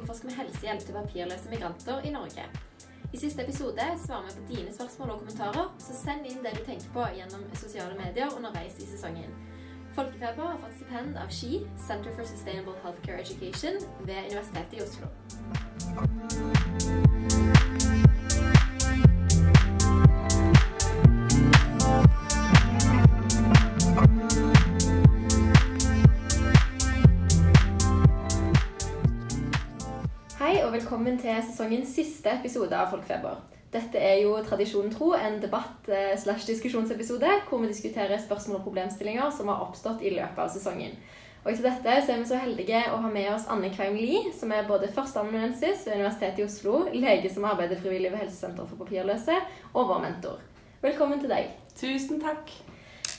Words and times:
utforsker 0.00 0.28
vi 0.28 0.34
helsehjelp 0.34 0.86
til 0.86 0.94
papirløse 0.94 1.50
migranter 1.50 2.00
i 2.04 2.10
Norge. 2.10 2.44
I 3.12 3.16
siste 3.18 3.42
episode 3.42 3.82
svarer 4.06 4.24
vi 4.28 4.32
på 4.40 4.46
dine 4.54 4.72
spørsmål 4.72 5.10
og 5.10 5.18
kommentarer, 5.18 5.68
så 5.78 5.94
send 5.94 6.26
inn 6.26 6.44
det 6.44 6.52
du 6.56 6.64
tenker 6.64 6.88
på 6.94 7.04
gjennom 7.16 7.54
sosiale 7.54 7.94
medier 7.98 8.36
underveis 8.36 8.78
i 8.78 8.86
sesongen. 8.86 9.30
Folkefeber 9.94 10.46
har 10.46 10.58
fått 10.62 10.74
stipend 10.78 11.16
av 11.18 11.28
SKI, 11.28 11.66
Center 11.88 12.12
for 12.14 12.24
Sustainable 12.24 12.74
Healthcare 12.84 13.20
Education, 13.20 13.74
ved 14.06 14.24
Universitetet 14.30 14.78
i 14.78 14.82
Oslo. 14.86 15.06
Og 30.70 30.76
velkommen 30.76 31.16
til 31.18 31.34
sesongens 31.42 31.90
siste 31.96 32.30
episode 32.30 32.76
av 32.78 32.92
Folkefeber. 32.92 33.40
Dette 33.74 33.98
er 33.98 34.20
jo 34.22 34.36
tradisjonen 34.46 34.92
tro 34.94 35.08
en 35.18 35.40
debatt- 35.42 35.88
eh, 35.88 36.14
hvor 37.48 37.58
vi 37.58 37.66
diskuterer 37.66 38.16
spørsmål 38.18 38.56
og 38.58 38.62
problemstillinger 38.62 39.32
som 39.32 39.48
har 39.48 39.64
oppstått 39.64 40.00
i 40.02 40.10
løpet 40.10 40.38
av 40.38 40.48
sesongen. 40.48 40.92
Og 41.44 41.56
til 41.56 41.64
dette 41.64 42.06
så 42.06 42.12
er 42.12 42.18
vi 42.18 42.24
så 42.24 42.36
heldige 42.36 42.84
å 42.92 43.00
ha 43.02 43.08
med 43.08 43.34
oss 43.34 43.48
Anne 43.48 43.70
Kveim 43.70 43.96
Lie, 43.96 44.32
som 44.32 44.52
er 44.52 44.68
både 44.68 44.86
førsteamanuensis 44.86 45.86
ved 45.86 45.94
Universitetet 45.94 46.38
i 46.38 46.44
Oslo, 46.44 46.86
lege 46.92 47.34
som 47.34 47.44
arbeider 47.44 47.76
frivillig 47.76 48.12
ved 48.12 48.20
Helsesenteret 48.20 48.68
for 48.68 48.76
papirløse, 48.76 49.40
og 49.74 49.88
vår 49.88 50.00
mentor. 50.00 50.38
Velkommen 50.82 51.18
til 51.18 51.30
deg. 51.30 51.50
Tusen 51.74 52.20
takk. 52.20 52.48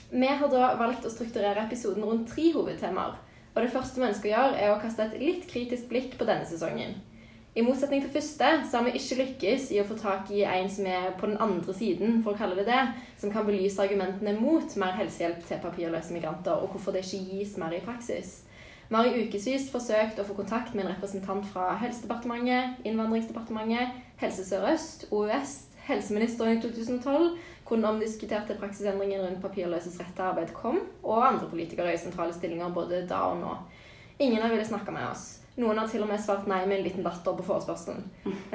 Vi 0.09 0.25
har 0.25 0.47
da 0.47 0.75
valgt 0.78 1.03
å 1.03 1.12
strukturere 1.12 1.68
episoden 1.68 2.03
rundt 2.06 2.30
tre 2.30 2.53
hovedtemaer. 2.53 3.20
Og 3.56 3.62
det 3.62 3.72
første 3.72 4.00
vi 4.00 4.08
ønsker 4.08 4.30
å 4.30 4.36
gjøre, 4.38 4.58
er 4.58 4.72
å 4.72 4.81
kaste 4.81 5.03
et 5.03 5.20
litt 5.20 5.47
kritisk 5.52 5.90
blikk 5.90 6.18
på 6.18 6.23
denne 6.23 6.45
sesongen. 6.45 7.11
I 7.52 7.63
motsetning 7.67 7.99
til 7.99 8.13
første 8.13 8.49
så 8.63 8.80
har 8.80 8.85
vi 8.85 8.94
ikke 8.95 9.16
lykkes 9.19 9.66
i 9.75 9.81
å 9.81 9.88
få 9.88 9.97
tak 9.99 10.30
i 10.31 10.45
en 10.47 10.69
som 10.71 10.85
er 10.88 11.09
på 11.19 11.27
den 11.27 11.39
andre 11.44 11.73
siden, 11.75 12.21
for 12.23 12.31
å 12.31 12.39
kalle 12.39 12.55
det 12.55 12.63
det, 12.69 12.83
som 13.19 13.33
kan 13.33 13.44
belyse 13.44 13.81
argumentene 13.83 14.38
mot 14.39 14.75
mer 14.80 14.95
helsehjelp 14.95 15.41
til 15.49 15.59
papirløse 15.59 16.16
migranter, 16.16 16.55
og 16.55 16.72
hvorfor 16.72 16.95
det 16.95 17.02
ikke 17.03 17.19
gis 17.33 17.57
mer 17.59 17.75
i 17.75 17.81
praksis. 17.83 18.45
Vi 18.88 18.95
har 18.95 19.09
i 19.09 19.25
ukevis 19.25 19.67
forsøkt 19.72 20.19
å 20.19 20.27
få 20.29 20.38
kontakt 20.38 20.72
med 20.75 20.85
en 20.85 20.94
representant 20.94 21.44
fra 21.52 21.73
Helsedepartementet, 21.83 22.79
Innvandringsdepartementet, 22.88 23.99
Helse 24.23 24.47
Sør-Øst, 24.47 25.05
OUS, 25.11 25.57
helseministeren 25.89 26.55
i 26.55 26.63
2012, 26.63 27.29
hvor 27.67 27.75
den 27.75 27.91
omdiskuterte 27.91 28.55
praksisendringen 28.63 29.25
rundt 29.25 29.44
papirløses 29.44 29.99
rett 29.99 30.16
til 30.16 30.29
arbeid 30.29 30.55
kom, 30.55 30.79
og 31.03 31.27
andre 31.27 31.52
politikere 31.52 31.91
i 31.91 31.99
sentrale 31.99 32.35
stillinger 32.35 32.72
både 32.72 33.03
da 33.11 33.25
og 33.27 33.39
nå. 33.44 33.53
Ingen 34.23 34.39
har 34.39 34.55
villet 34.55 34.72
snakke 34.72 34.95
med 34.95 35.07
oss. 35.11 35.41
Noen 35.59 35.81
har 35.81 35.88
til 35.91 36.03
og 36.05 36.07
med 36.07 36.21
svart 36.23 36.45
nei 36.47 36.61
med 36.63 36.77
en 36.77 36.85
liten 36.85 37.03
latter 37.03 37.35
på 37.35 37.44
forespørselen. 37.44 38.05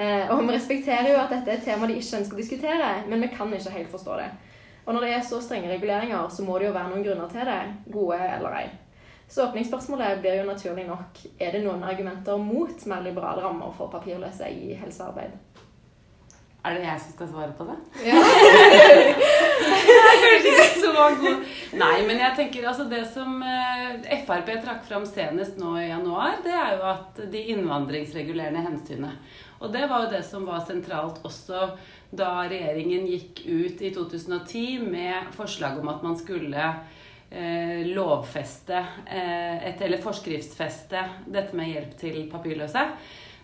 Eh, 0.01 0.31
og 0.33 0.41
vi 0.47 0.55
respekterer 0.55 1.11
jo 1.13 1.19
at 1.21 1.35
dette 1.35 1.53
er 1.53 1.61
et 1.61 1.67
tema 1.69 1.89
de 1.89 1.99
ikke 2.01 2.23
ønsker 2.23 2.39
å 2.39 2.41
diskutere, 2.41 2.89
men 3.11 3.21
vi 3.25 3.29
kan 3.35 3.53
ikke 3.53 3.75
helt 3.75 3.93
forstå 3.93 4.17
det. 4.23 4.31
Og 4.87 4.95
når 4.95 5.05
det 5.05 5.13
er 5.13 5.23
så 5.27 5.41
strenge 5.43 5.71
reguleringer, 5.73 6.29
så 6.31 6.47
må 6.47 6.59
det 6.59 6.69
jo 6.69 6.75
være 6.77 6.93
noen 6.93 7.05
grunner 7.05 7.31
til 7.33 7.49
det, 7.49 7.61
gode 7.93 8.19
eller 8.23 8.59
ei. 8.63 8.67
Så 9.29 9.43
åpningsspørsmålet 9.49 10.21
blir 10.23 10.41
jo 10.41 10.47
naturlig 10.47 10.87
nok 10.87 11.19
er 11.43 11.53
det 11.53 11.65
noen 11.65 11.83
argumenter 11.85 12.39
mot 12.39 12.87
mer 12.87 13.03
liberale 13.03 13.43
rammer 13.43 13.73
for 13.75 13.91
papirløse 13.91 14.49
i 14.55 14.77
helsearbeid. 14.79 15.35
Er 16.67 16.75
det 16.75 16.83
jeg 16.83 17.03
som 17.05 17.13
skal 17.15 17.29
svare 17.31 17.53
på 17.55 17.65
det? 17.69 17.77
Ja. 18.09 18.19
Kanskje 19.87 20.31
ikke 20.51 20.65
så 20.81 20.93
god. 20.97 21.27
Nei, 21.79 21.97
men 22.09 22.19
jeg 22.19 22.35
tenker 22.41 22.67
altså 22.67 22.87
det 22.91 23.05
som 23.13 23.37
eh, 23.47 24.17
Frp 24.27 24.51
trakk 24.65 24.83
fram 24.89 25.05
senest 25.07 25.61
nå 25.61 25.77
i 25.79 25.89
januar, 25.93 26.41
det 26.43 26.55
er 26.57 26.73
jo 26.75 26.89
at 26.91 27.21
de 27.31 27.43
innvandringsregulerende 27.55 28.65
hensynet. 28.67 29.37
Og 29.61 29.71
det 29.73 29.85
var 29.89 30.05
jo 30.05 30.13
det 30.17 30.25
som 30.27 30.47
var 30.49 30.65
sentralt 30.67 31.23
også 31.27 31.69
da 32.17 32.33
regjeringen 32.51 33.07
gikk 33.11 33.45
ut 33.47 33.83
i 33.87 33.93
2010 33.95 34.83
med 34.91 35.31
forslag 35.37 35.79
om 35.81 35.91
at 35.93 36.03
man 36.03 36.19
skulle 36.19 36.67
eh, 37.31 37.87
lovfeste 37.95 38.83
eh, 39.07 39.71
et, 39.71 39.81
eller 39.87 40.03
forskriftsfeste 40.03 41.07
dette 41.31 41.57
med 41.57 41.73
hjelp 41.73 41.97
til 42.03 42.21
papirløse. 42.33 42.85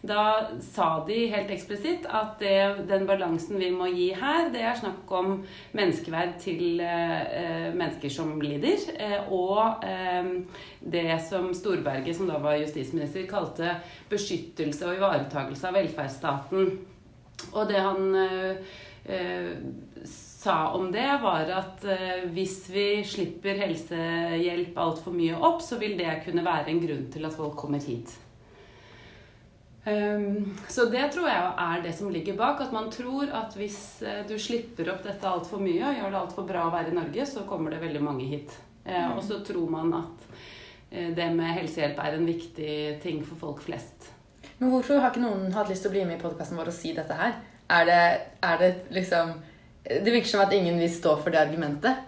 Da 0.03 0.23
sa 0.59 0.87
de 1.07 1.17
helt 1.31 1.51
eksplisitt 1.55 2.09
at 2.11 2.41
det, 2.43 2.87
den 2.89 3.05
balansen 3.07 3.61
vi 3.61 3.69
må 3.71 3.87
gi 3.95 4.09
her, 4.19 4.49
det 4.51 4.65
er 4.67 4.81
snakk 4.81 5.11
om 5.15 5.37
menneskeverd 5.79 6.33
til 6.43 6.83
eh, 6.83 7.69
mennesker 7.71 8.11
som 8.11 8.33
lider. 8.43 8.83
Eh, 8.99 9.31
og 9.31 9.85
eh, 9.87 10.33
det 10.83 11.07
som 11.23 11.53
Storberget, 11.55 12.17
som 12.19 12.27
da 12.27 12.41
var 12.43 12.59
justisminister, 12.59 13.29
kalte 13.31 13.77
beskyttelse 14.11 14.89
og 14.89 14.99
ivaretagelse 14.99 15.71
av 15.71 15.79
velferdsstaten. 15.79 16.75
Og 17.53 17.71
det 17.71 17.87
han 17.87 18.19
eh, 18.25 18.75
eh, 19.07 19.55
sa 20.03 20.59
om 20.75 20.91
det, 20.91 21.07
var 21.23 21.47
at 21.61 21.87
eh, 21.87 22.27
hvis 22.35 22.59
vi 22.75 22.89
slipper 23.07 23.63
helsehjelp 23.63 24.83
altfor 24.83 25.15
mye 25.15 25.39
opp, 25.39 25.63
så 25.63 25.79
vil 25.79 25.95
det 26.01 26.25
kunne 26.27 26.43
være 26.47 26.75
en 26.75 26.85
grunn 26.89 27.09
til 27.15 27.31
at 27.31 27.39
folk 27.39 27.55
kommer 27.63 27.83
hit. 27.87 28.19
Um, 29.85 30.59
så 30.71 30.85
det 30.87 31.09
tror 31.11 31.27
jeg 31.27 31.47
er 31.59 31.81
det 31.83 31.93
som 31.97 32.11
ligger 32.15 32.37
bak. 32.39 32.61
At 32.63 32.75
man 32.75 32.91
tror 32.93 33.31
at 33.35 33.57
hvis 33.59 34.03
uh, 34.07 34.23
du 34.29 34.37
slipper 34.39 34.93
opp 34.93 35.03
dette 35.07 35.29
altfor 35.29 35.63
mye 35.63 35.83
og 35.89 35.99
gjør 35.99 36.13
det 36.13 36.21
altfor 36.21 36.47
bra 36.49 36.67
å 36.69 36.75
være 36.75 36.93
i 36.93 36.99
Norge, 36.99 37.27
så 37.27 37.47
kommer 37.49 37.75
det 37.75 37.83
veldig 37.83 38.03
mange 38.05 38.29
hit. 38.31 38.55
Uh, 38.87 38.95
mm. 38.95 39.17
Og 39.17 39.23
så 39.27 39.41
tror 39.47 39.71
man 39.73 39.95
at 39.99 40.27
uh, 40.31 41.09
det 41.17 41.31
med 41.35 41.57
helsehjelp 41.59 41.99
er 41.99 42.19
en 42.19 42.29
viktig 42.29 42.77
ting 43.03 43.25
for 43.27 43.41
folk 43.43 43.65
flest. 43.67 44.13
Men 44.61 44.71
hvorfor 44.71 45.03
har 45.03 45.11
ikke 45.11 45.25
noen 45.25 45.51
hatt 45.57 45.71
lyst 45.73 45.83
til 45.83 45.91
å 45.91 45.97
bli 45.97 46.07
med 46.07 46.21
i 46.21 46.23
podkasten 46.23 46.61
vår 46.61 46.71
og 46.71 46.77
si 46.77 46.95
dette 46.95 47.19
her? 47.19 47.35
Er 47.73 47.89
det, 47.89 48.03
er 48.45 48.57
det 48.61 48.71
liksom 48.93 49.33
Det 49.83 50.13
virker 50.13 50.29
som 50.29 50.43
at 50.45 50.53
ingen 50.55 50.77
vil 50.79 50.91
stå 50.93 51.17
for 51.19 51.35
det 51.35 51.41
argumentet. 51.41 52.05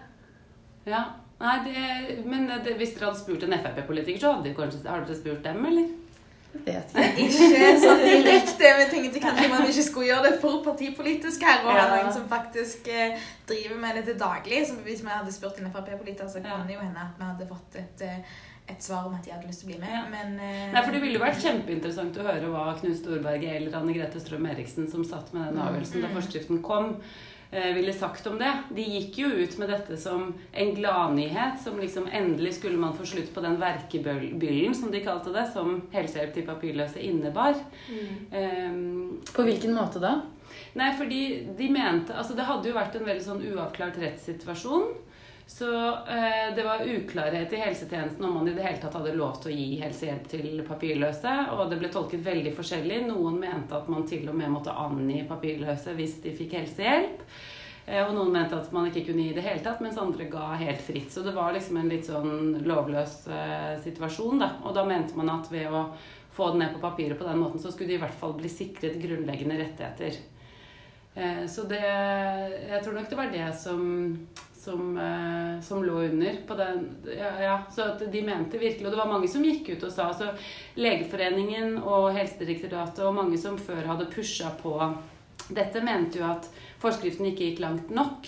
Ja. 0.87 1.03
Nei, 1.41 1.55
det, 1.65 2.23
men 2.23 2.45
det, 2.47 2.77
hvis 2.79 2.93
dere 2.95 3.09
hadde 3.09 3.19
spurt 3.19 3.43
en 3.43 3.57
Frp-politiker, 3.57 4.21
så 4.21 4.31
hadde 4.31 4.45
dere 4.47 4.55
kanskje 4.55 4.85
dere 4.85 5.17
spurt 5.17 5.43
dem, 5.43 5.65
eller? 5.67 5.89
Vet 6.65 6.95
ikke. 6.95 7.25
ikke 7.25 7.69
sånn 7.83 8.01
direkte. 8.05 8.71
Vi 8.79 8.87
tenkte 8.93 9.21
kanskje 9.27 9.51
man 9.51 9.67
ikke 9.67 9.85
skulle 9.85 10.09
gjøre 10.09 10.29
det 10.29 10.39
for 10.41 10.63
partipolitisk 10.65 11.43
her. 11.45 11.61
Og 11.65 11.75
Ja. 11.75 11.85
noen 11.91 12.11
som 12.13 12.27
faktisk 12.31 12.87
eh, 12.87 13.19
driver 13.49 13.77
med 13.83 13.99
det 13.99 14.05
til 14.09 14.19
daglig. 14.19 14.65
Så 14.67 14.79
hvis 14.85 15.03
vi 15.03 15.11
hadde 15.11 15.33
spurt 15.35 15.59
en 15.59 15.71
Frp-politiker, 15.73 16.27
så 16.31 16.39
kunne 16.41 16.55
kan 16.55 16.67
det 16.67 16.77
jo 16.77 16.81
hende 16.81 17.01
at 17.03 17.19
vi 17.19 17.25
hadde 17.29 17.47
fått 17.49 17.75
et, 17.81 18.01
eh, 18.01 18.41
et 18.71 18.81
svar 18.81 19.05
om 19.05 19.13
at 19.13 19.23
de 19.25 19.31
hadde 19.31 19.47
lyst 19.47 19.61
til 19.61 19.69
å 19.69 19.73
bli 19.73 19.79
med. 19.83 19.91
Ja. 19.93 20.03
Men 20.09 20.39
uh, 20.39 20.73
Nei, 20.73 20.81
for 20.81 20.91
Det 20.95 21.01
ville 21.03 21.19
jo 21.19 21.25
vært 21.25 21.43
kjempeinteressant 21.43 22.17
å 22.17 22.25
høre 22.25 22.49
hva 22.49 22.65
Knut 22.79 22.97
Storberget 22.97 23.59
eller 23.59 23.77
Anne 23.77 23.93
Grete 23.93 24.21
Strøm 24.23 24.47
Eriksen, 24.49 24.89
som 24.89 25.03
satt 25.05 25.33
med 25.35 25.51
den 25.51 25.61
avgjørelsen 25.61 26.01
da 26.01 26.09
forskriften 26.15 26.63
kom, 26.65 26.95
ville 27.51 27.93
sagt 27.93 28.27
om 28.27 28.37
det. 28.39 28.51
De 28.75 28.83
gikk 28.83 29.19
jo 29.21 29.29
ut 29.31 29.57
med 29.61 29.69
dette 29.71 29.97
som 30.01 30.27
en 30.51 30.71
gladnyhet. 30.75 31.61
Som 31.63 31.79
liksom 31.79 32.09
endelig 32.11 32.55
skulle 32.57 32.79
man 32.81 32.95
få 32.97 33.05
slutt 33.07 33.33
på 33.33 33.43
den 33.45 33.59
verkebyllen, 33.61 34.75
som 34.75 34.91
de 34.91 35.03
kalte 35.05 35.33
det, 35.35 35.45
som 35.53 35.77
helsehjelp 35.93 36.33
til 36.35 36.47
papirløse 36.47 37.01
innebar. 37.05 37.59
Um, 38.31 39.21
På 39.31 39.45
hvilken 39.47 39.75
måte 39.77 40.01
da? 40.03 40.17
Nei, 40.75 40.91
fordi 40.97 41.21
de 41.57 41.67
mente 41.71 42.15
Altså, 42.15 42.35
det 42.35 42.45
hadde 42.47 42.69
jo 42.69 42.75
vært 42.75 42.95
en 42.97 43.07
veldig 43.07 43.25
sånn 43.25 43.43
uavklart 43.53 43.99
rettssituasjon. 44.01 44.91
Så 45.47 45.87
eh, 45.89 46.55
det 46.55 46.63
var 46.63 46.87
uklarhet 46.87 47.53
i 47.53 47.55
helsetjenesten 47.55 48.25
om 48.25 48.33
man 48.33 48.47
i 48.47 48.53
det 48.53 48.63
hele 48.63 48.81
tatt 48.81 48.95
hadde 48.97 49.13
lov 49.13 49.37
til 49.41 49.51
å 49.51 49.55
gi 49.55 49.77
helsehjelp 49.77 50.29
til 50.29 50.63
papirløse. 50.65 51.33
Og 51.53 51.67
det 51.69 51.77
ble 51.79 51.91
tolket 51.93 52.23
veldig 52.25 52.53
forskjellig. 52.57 53.03
Noen 53.05 53.37
mente 53.39 53.77
at 53.77 53.89
man 53.91 54.07
til 54.09 54.25
og 54.31 54.39
med 54.39 54.49
måtte 54.51 54.73
angi 54.73 55.21
papirløse 55.29 55.93
hvis 55.97 56.17
de 56.23 56.33
fikk 56.35 56.57
helsehjelp. 56.57 57.21
Eh, 57.85 58.01
og 58.01 58.15
noen 58.17 58.33
mente 58.33 58.57
at 58.57 58.71
man 58.73 58.89
ikke 58.89 59.05
kunne 59.11 59.27
gi 59.27 59.35
det 59.37 59.45
hele 59.45 59.61
tatt, 59.61 59.83
mens 59.85 60.01
andre 60.01 60.25
ga 60.33 60.49
helt 60.63 60.81
fritt. 60.81 61.13
Så 61.13 61.21
det 61.21 61.35
var 61.37 61.53
liksom 61.53 61.77
en 61.77 61.93
litt 61.93 62.09
sånn 62.09 62.63
lovløs 62.65 63.19
eh, 63.29 63.75
situasjon, 63.85 64.41
da. 64.41 64.49
Og 64.65 64.73
da 64.73 64.87
mente 64.89 65.13
man 65.19 65.29
at 65.35 65.51
ved 65.53 65.69
å 65.69 65.85
få 66.35 66.49
det 66.51 66.63
ned 66.63 66.73
på 66.73 66.81
papiret 66.87 67.21
på 67.21 67.27
den 67.29 67.37
måten, 67.39 67.61
så 67.61 67.69
skulle 67.69 67.93
de 67.93 67.99
i 67.99 68.01
hvert 68.01 68.17
fall 68.17 68.33
bli 68.35 68.49
sikret 68.51 68.97
grunnleggende 68.99 69.61
rettigheter. 69.61 70.17
Så 71.47 71.63
det 71.63 71.79
Jeg 71.79 72.81
tror 72.83 72.97
nok 72.97 73.05
det 73.07 73.15
var 73.15 73.29
det 73.31 73.45
som 73.55 73.85
som, 74.65 74.97
eh, 74.97 75.61
som 75.61 75.83
lå 75.83 75.93
under 75.93 76.37
på 76.47 76.55
den 76.55 76.85
ja, 77.17 77.31
ja, 77.41 77.57
Så 77.71 78.05
de 78.11 78.21
mente 78.21 78.57
virkelig 78.57 78.87
Og 78.87 78.91
det 78.91 78.97
var 78.97 79.11
mange 79.11 79.27
som 79.31 79.43
gikk 79.45 79.69
ut 79.69 79.83
og 79.85 79.91
sa 79.93 80.09
altså 80.09 80.31
Legeforeningen 80.79 81.77
og 81.83 82.09
Helsedirektoratet 82.17 83.03
og 83.05 83.13
mange 83.15 83.37
som 83.41 83.59
før 83.61 83.85
hadde 83.91 84.09
pusha 84.11 84.49
på 84.61 84.79
dette, 85.45 85.81
mente 85.85 86.17
jo 86.17 86.25
at 86.25 86.47
forskriften 86.81 87.27
ikke 87.29 87.51
gikk 87.51 87.59
langt 87.61 87.91
nok. 87.93 88.25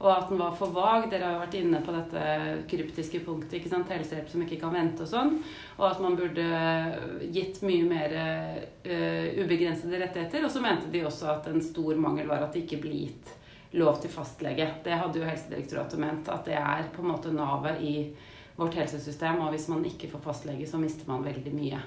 Og 0.00 0.08
at 0.10 0.32
den 0.32 0.40
var 0.40 0.56
for 0.58 0.74
vag. 0.74 1.06
Dere 1.12 1.28
har 1.28 1.36
jo 1.36 1.42
vært 1.44 1.54
inne 1.60 1.78
på 1.84 1.94
dette 1.94 2.24
kryptiske 2.68 3.20
punktet. 3.24 3.54
ikke 3.60 3.70
sant, 3.70 3.92
Helsehjelp 3.92 4.28
som 4.32 4.42
ikke 4.42 4.58
kan 4.60 4.74
vente 4.74 5.06
og 5.06 5.12
sånn. 5.12 5.36
Og 5.78 5.86
at 5.88 6.02
man 6.02 6.18
burde 6.18 6.48
gitt 7.32 7.62
mye 7.64 7.86
mer 7.86 8.16
uh, 8.18 9.28
ubegrensede 9.38 10.02
rettigheter. 10.02 10.44
Og 10.44 10.52
så 10.52 10.64
mente 10.64 10.90
de 10.92 11.06
også 11.06 11.30
at 11.36 11.48
en 11.52 11.62
stor 11.64 12.02
mangel 12.02 12.28
var 12.28 12.44
at 12.44 12.56
det 12.56 12.66
ikke 12.66 12.82
ble 12.82 13.04
gitt 13.06 13.36
lov 13.76 14.00
til 14.02 14.12
fastlege. 14.12 14.68
Det 14.84 14.96
hadde 14.96 15.20
jo 15.20 15.28
Helsedirektoratet 15.28 16.00
ment. 16.00 16.30
At 16.32 16.48
det 16.48 16.56
er 16.58 16.88
på 16.94 17.04
en 17.04 17.12
måte 17.12 17.32
navet 17.34 17.82
i 17.84 17.96
vårt 18.56 18.78
helsesystem. 18.78 19.40
Og 19.44 19.52
hvis 19.54 19.68
man 19.72 19.84
ikke 19.84 20.10
får 20.12 20.24
fastlege, 20.30 20.66
så 20.68 20.80
mister 20.80 21.08
man 21.10 21.24
veldig 21.26 21.54
mye. 21.54 21.80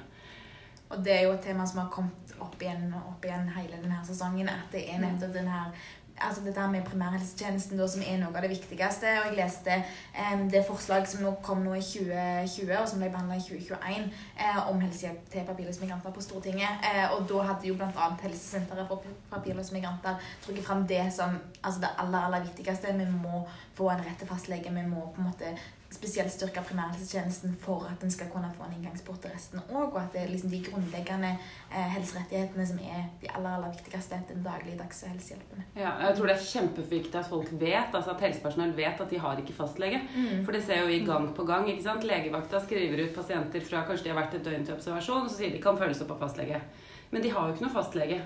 Og 0.90 1.04
det 1.06 1.14
er 1.14 1.24
jo 1.28 1.34
et 1.36 1.44
tema 1.46 1.66
som 1.70 1.84
har 1.84 1.90
kommet 1.94 2.32
opp 2.42 2.62
igjen 2.62 2.88
og 2.98 3.12
opp 3.12 3.26
igjen 3.26 3.50
hele 3.54 3.78
denne 3.78 4.00
sesongen. 4.06 4.50
At 4.50 4.72
det 4.74 4.88
er 4.90 5.02
nettopp 5.04 5.36
den 5.36 5.50
her 5.50 5.74
altså 6.22 6.44
dette 6.44 6.60
der 6.60 6.70
med 6.72 6.86
primærhelsetjenesten 6.88 7.80
da, 7.80 7.88
som 7.88 8.04
er 8.06 8.20
noe 8.22 8.36
av 8.36 8.46
det 8.46 8.52
viktigste. 8.52 9.14
Og 9.22 9.30
jeg 9.30 9.38
leste 9.38 9.76
eh, 9.80 10.44
det 10.52 10.64
forslag 10.68 11.08
som 11.10 11.24
nå 11.26 11.34
kom 11.46 11.64
nå 11.66 11.76
i 11.78 11.84
2020, 11.86 12.76
og 12.80 12.88
som 12.92 13.02
ble 13.02 13.12
behandla 13.14 13.40
i 13.40 13.46
2021, 13.46 14.10
eh, 14.40 14.62
om 14.72 14.84
helsehjelp 14.84 15.32
til 15.34 15.48
papirløse 15.48 15.84
migranter 15.84 16.16
på 16.16 16.26
Stortinget. 16.26 16.86
Eh, 16.90 17.06
og 17.16 17.26
da 17.32 17.48
hadde 17.52 17.72
jo 17.72 17.80
bl.a. 17.80 18.12
Helsesenteret 18.24 18.90
for 18.92 19.08
papirløse 19.32 19.76
migranter 19.76 20.20
trukket 20.46 20.66
fram 20.66 20.86
det 20.90 21.04
som 21.16 21.40
altså 21.64 21.86
det 21.86 21.96
aller, 21.98 22.30
aller 22.30 22.48
viktigste. 22.48 22.96
Vi 23.00 23.10
må 23.10 23.44
få 23.78 23.92
en 23.94 24.06
rett 24.06 24.20
til 24.20 24.30
fastlege. 24.30 24.74
Vi 24.74 24.88
må 24.88 25.10
på 25.16 25.24
en 25.24 25.32
måte 25.32 25.54
spesielt 25.90 26.32
styrke 26.32 26.62
primærhelsetjenesten 26.68 27.56
for 27.62 27.88
at 27.90 28.04
en 28.06 28.12
skal 28.14 28.30
kunne 28.30 28.52
få 28.58 28.68
en 28.68 28.76
inngangsport 28.78 29.24
til 29.24 29.32
resten 29.34 29.62
òg, 29.72 29.88
og 29.88 29.98
at 30.02 30.14
det 30.14 30.22
er 30.22 30.30
liksom 30.30 30.52
de 30.54 30.60
grunnleggende 30.68 31.32
eh, 31.34 31.88
helserettighetene 31.96 32.66
som 32.70 32.82
er 32.84 33.08
de 33.22 33.32
aller 33.34 33.56
aller 33.58 33.74
viktigste 33.74 34.20
den 34.30 34.44
dagligdagse 34.46 35.10
helsehjelpen. 35.10 35.66
Ja, 35.76 35.96
jeg 36.06 36.18
tror 36.18 36.30
det 36.30 36.36
er 36.36 36.46
kjempeviktig 36.46 37.20
at 37.20 37.30
folk 37.30 37.50
vet, 37.52 37.90
altså 37.94 38.14
at 38.14 38.26
helsepersonell 38.28 38.76
vet 38.78 39.02
at 39.02 39.10
de 39.10 39.22
har 39.26 39.42
ikke 39.42 39.58
fastlege. 39.58 40.04
Mm. 40.14 40.44
For 40.46 40.56
det 40.56 40.64
ser 40.68 40.84
jo 40.84 40.92
vi 40.92 41.02
gang 41.08 41.32
på 41.36 41.48
gang. 41.50 41.70
ikke 41.70 41.88
sant? 41.88 42.06
Legevakta 42.06 42.62
skriver 42.66 43.06
ut 43.06 43.16
pasienter 43.16 43.66
fra 43.66 43.86
kanskje 43.88 44.08
de 44.08 44.14
har 44.14 44.22
vært 44.22 44.38
et 44.38 44.46
døgn 44.46 44.68
til 44.68 44.78
observasjon, 44.78 45.26
og 45.26 45.32
så 45.32 45.42
sier 45.42 45.56
de 45.56 45.64
kan 45.64 45.80
følges 45.80 46.04
opp 46.06 46.14
av 46.18 46.28
fastlege. 46.28 46.62
Men 47.10 47.26
de 47.26 47.34
har 47.34 47.48
jo 47.48 47.56
ikke 47.56 47.66
noe 47.66 47.74
fastlege. 47.74 48.22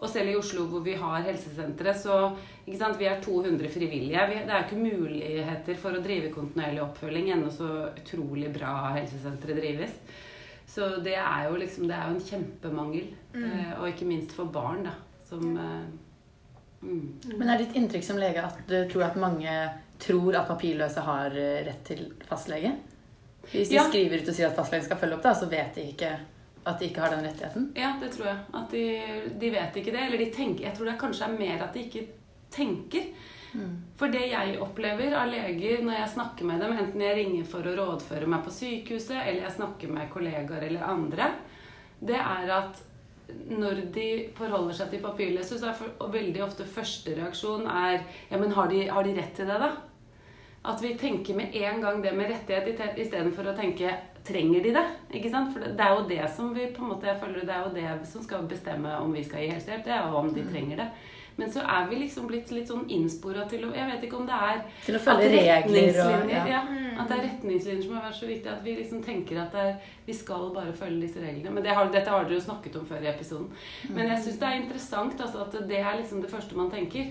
Og 0.00 0.08
selv 0.08 0.32
i 0.32 0.36
Oslo 0.38 0.64
hvor 0.70 0.80
vi 0.84 0.94
har 0.96 1.26
helsesenteret, 1.26 1.98
så 2.00 2.16
ikke 2.64 2.78
sant, 2.80 2.98
vi 3.00 3.08
er 3.10 3.20
200 3.20 3.68
frivillige. 3.72 4.24
Vi, 4.30 4.38
det 4.46 4.54
er 4.56 4.64
ikke 4.64 4.80
muligheter 4.80 5.80
for 5.80 5.96
å 5.96 6.02
drive 6.04 6.32
kontinuerlig 6.32 6.82
oppfølging 6.86 7.32
ennå 7.34 7.52
så 7.52 7.68
utrolig 7.90 8.48
bra 8.54 8.94
helsesenteret 8.96 9.60
drives. 9.60 9.96
Så 10.70 10.86
det 11.02 11.16
er 11.18 11.48
jo 11.48 11.58
liksom 11.58 11.88
Det 11.90 11.96
er 11.96 12.08
jo 12.08 12.16
en 12.16 12.28
kjempemangel. 12.28 13.10
Mm. 13.34 13.44
Eh, 13.44 13.72
og 13.80 13.88
ikke 13.90 14.08
minst 14.08 14.32
for 14.36 14.52
barn, 14.54 14.84
da. 14.86 14.94
Som 15.26 15.56
eh, 15.58 15.86
mm. 16.80 17.36
Men 17.36 17.50
er 17.50 17.60
ditt 17.60 17.76
inntrykk 17.76 18.06
som 18.06 18.20
lege 18.20 18.44
at 18.46 18.62
du 18.70 18.78
tror 18.90 19.10
at 19.10 19.18
mange 19.20 19.56
tror 20.00 20.38
at 20.38 20.48
papirløse 20.48 21.04
har 21.04 21.34
eh, 21.36 21.64
rett 21.66 21.82
til 21.90 22.06
fastlege? 22.28 22.72
Hvis 23.50 23.72
de 23.72 23.80
ja. 23.80 23.86
skriver 23.88 24.22
ut 24.22 24.30
og 24.30 24.36
sier 24.36 24.48
at 24.48 24.56
fastlegen 24.56 24.86
skal 24.86 25.00
følge 25.00 25.18
opp, 25.18 25.26
da, 25.26 25.34
så 25.36 25.48
vet 25.50 25.74
de 25.76 25.88
ikke 25.90 26.14
at 26.64 26.78
de 26.78 26.88
ikke 26.90 27.00
har 27.00 27.14
den 27.14 27.24
rettigheten? 27.24 27.68
Ja, 27.78 27.94
det 28.00 28.12
tror 28.14 28.30
jeg. 28.30 28.40
At 28.60 28.72
de, 28.74 28.84
de 29.40 29.52
vet 29.54 29.76
ikke 29.80 29.94
det. 29.94 30.06
Eller 30.06 30.20
de 30.20 30.30
tenker 30.34 30.66
Jeg 30.66 30.76
tror 30.76 30.90
det 30.90 30.98
kanskje 31.00 31.28
er 31.28 31.38
mer 31.38 31.64
at 31.64 31.76
de 31.76 31.84
ikke 31.86 32.06
tenker. 32.52 33.06
Mm. 33.52 33.72
For 33.98 34.12
det 34.12 34.26
jeg 34.30 34.58
opplever 34.62 35.16
av 35.18 35.30
leger 35.30 35.82
når 35.82 35.96
jeg 36.02 36.12
snakker 36.12 36.46
med 36.46 36.62
dem, 36.62 36.76
enten 36.76 37.02
jeg 37.02 37.16
ringer 37.18 37.48
for 37.50 37.66
å 37.66 37.74
rådføre 37.78 38.28
meg 38.30 38.44
på 38.46 38.52
sykehuset, 38.54 39.16
eller 39.24 39.42
jeg 39.46 39.56
snakker 39.56 39.90
med 39.90 40.12
kollegaer 40.12 40.68
eller 40.68 40.86
andre, 40.86 41.32
det 42.00 42.18
er 42.20 42.52
at 42.54 42.86
når 43.50 43.84
de 43.94 44.06
forholder 44.34 44.74
seg 44.74 44.90
til 44.90 45.02
papirløse, 45.04 45.58
så 45.58 45.70
er 45.70 45.78
for, 45.78 46.10
veldig 46.10 46.42
ofte 46.44 46.66
første 46.66 47.14
reaksjon 47.18 47.66
er 47.70 48.00
Ja, 48.30 48.38
men 48.38 48.54
har 48.56 48.70
de, 48.70 48.84
har 48.90 49.06
de 49.06 49.14
rett 49.18 49.34
til 49.36 49.50
det, 49.50 49.58
da? 49.62 49.70
At 50.70 50.82
vi 50.82 50.94
tenker 50.98 51.38
med 51.38 51.54
en 51.56 51.80
gang 51.80 52.02
det 52.04 52.12
med 52.16 52.30
rettighet 52.30 52.98
istedenfor 53.00 53.48
å 53.48 53.56
tenke 53.56 53.94
trenger 54.26 54.64
de 54.64 54.74
det? 54.76 54.86
Ikke 55.16 55.30
sant? 55.32 55.54
For 55.54 55.64
det 55.64 55.86
er 55.86 55.94
jo 55.96 56.08
det 56.08 56.24
som 56.36 56.52
vi 56.56 56.68
på 56.74 56.84
en 56.84 56.92
måte, 56.92 57.08
jeg 57.08 57.20
føler 57.22 57.46
det 57.46 57.56
er 57.56 57.64
jo 57.64 57.72
det 57.76 58.10
som 58.10 58.24
skal 58.24 58.48
bestemme 58.50 58.92
om 59.00 59.14
vi 59.14 59.24
skal 59.24 59.44
gi 59.44 59.54
helsehjelp. 59.54 59.86
Det 59.86 59.96
er 59.96 60.04
jo 60.06 60.20
om 60.20 60.34
de 60.34 60.44
mm. 60.44 60.52
trenger 60.52 60.84
det. 60.84 60.90
Men 61.40 61.52
så 61.52 61.60
er 61.60 61.86
vi 61.88 61.96
liksom 62.02 62.26
blitt 62.28 62.50
litt 62.52 62.68
sånn 62.68 62.82
innspora 62.92 63.46
til 63.48 63.62
å 63.64 63.70
Jeg 63.72 63.86
vet 63.88 64.02
ikke 64.04 64.18
om 64.18 64.26
det 64.28 64.36
er 64.36 64.58
Til 64.84 64.98
å 64.98 65.00
følge 65.00 65.30
regler 65.32 66.00
og 66.04 66.32
ja. 66.32 66.42
ja. 66.50 66.60
At 67.00 67.08
det 67.08 67.16
er 67.16 67.22
retningslinjer 67.24 67.84
som 67.86 67.94
har 67.96 68.04
vært 68.10 68.18
så 68.18 68.28
viktig. 68.28 68.52
At 68.52 68.66
vi 68.66 68.74
liksom 68.76 69.00
tenker 69.06 69.40
at 69.40 69.56
er, 69.56 69.70
vi 70.04 70.16
skal 70.16 70.50
bare 70.52 70.74
følge 70.76 71.06
disse 71.06 71.22
reglene. 71.22 71.54
Men 71.56 71.64
det 71.64 71.76
har, 71.76 71.88
dette 71.94 72.12
har 72.12 72.26
dere 72.26 72.36
jo 72.36 72.44
snakket 72.44 72.76
om 72.76 72.84
før 72.88 73.06
i 73.06 73.08
episoden. 73.14 73.48
Men 73.88 74.12
jeg 74.12 74.24
syns 74.26 74.40
det 74.42 74.50
er 74.50 74.58
interessant 74.60 75.24
altså, 75.24 75.46
at 75.46 75.56
det 75.70 75.80
er 75.80 75.96
liksom 76.02 76.20
det 76.20 76.32
første 76.34 76.58
man 76.58 76.68
tenker. 76.74 77.08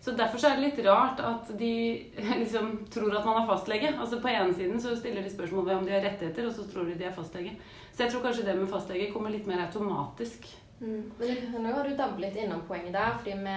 Så 0.00 0.14
Derfor 0.16 0.38
så 0.38 0.48
er 0.48 0.56
det 0.56 0.68
litt 0.68 0.78
rart 0.86 1.20
at 1.20 1.50
de 1.58 1.72
liksom 2.42 2.70
tror 2.90 3.16
at 3.18 3.26
man 3.26 3.42
er 3.42 3.50
fastlege. 3.50 3.92
Altså 3.98 4.20
På 4.22 4.30
ene 4.30 4.54
siden 4.54 4.80
så 4.80 4.94
stiller 4.96 5.22
de 5.22 5.34
spørsmål 5.34 5.66
ved 5.66 5.76
om 5.76 5.86
de 5.86 5.92
har 5.96 6.04
rettigheter, 6.06 6.46
og 6.46 6.54
så 6.54 6.64
tror 6.70 6.88
de 6.88 6.96
de 6.98 7.08
er 7.08 7.14
fastlege. 7.16 7.56
Så 7.92 8.04
jeg 8.04 8.12
tror 8.12 8.22
kanskje 8.28 8.46
det 8.46 8.56
med 8.58 8.70
fastlege 8.70 9.12
kommer 9.12 9.34
litt 9.34 9.46
mer 9.46 9.66
automatisk. 9.66 10.46
Mm. 10.80 11.10
Men 11.18 11.64
nå 11.64 11.72
har 11.74 11.88
du 11.88 11.96
dabbet 11.98 12.22
litt 12.22 12.36
innom 12.38 12.62
poenget 12.68 12.94
der. 12.94 13.16
fordi 13.18 13.34
vi, 13.42 13.56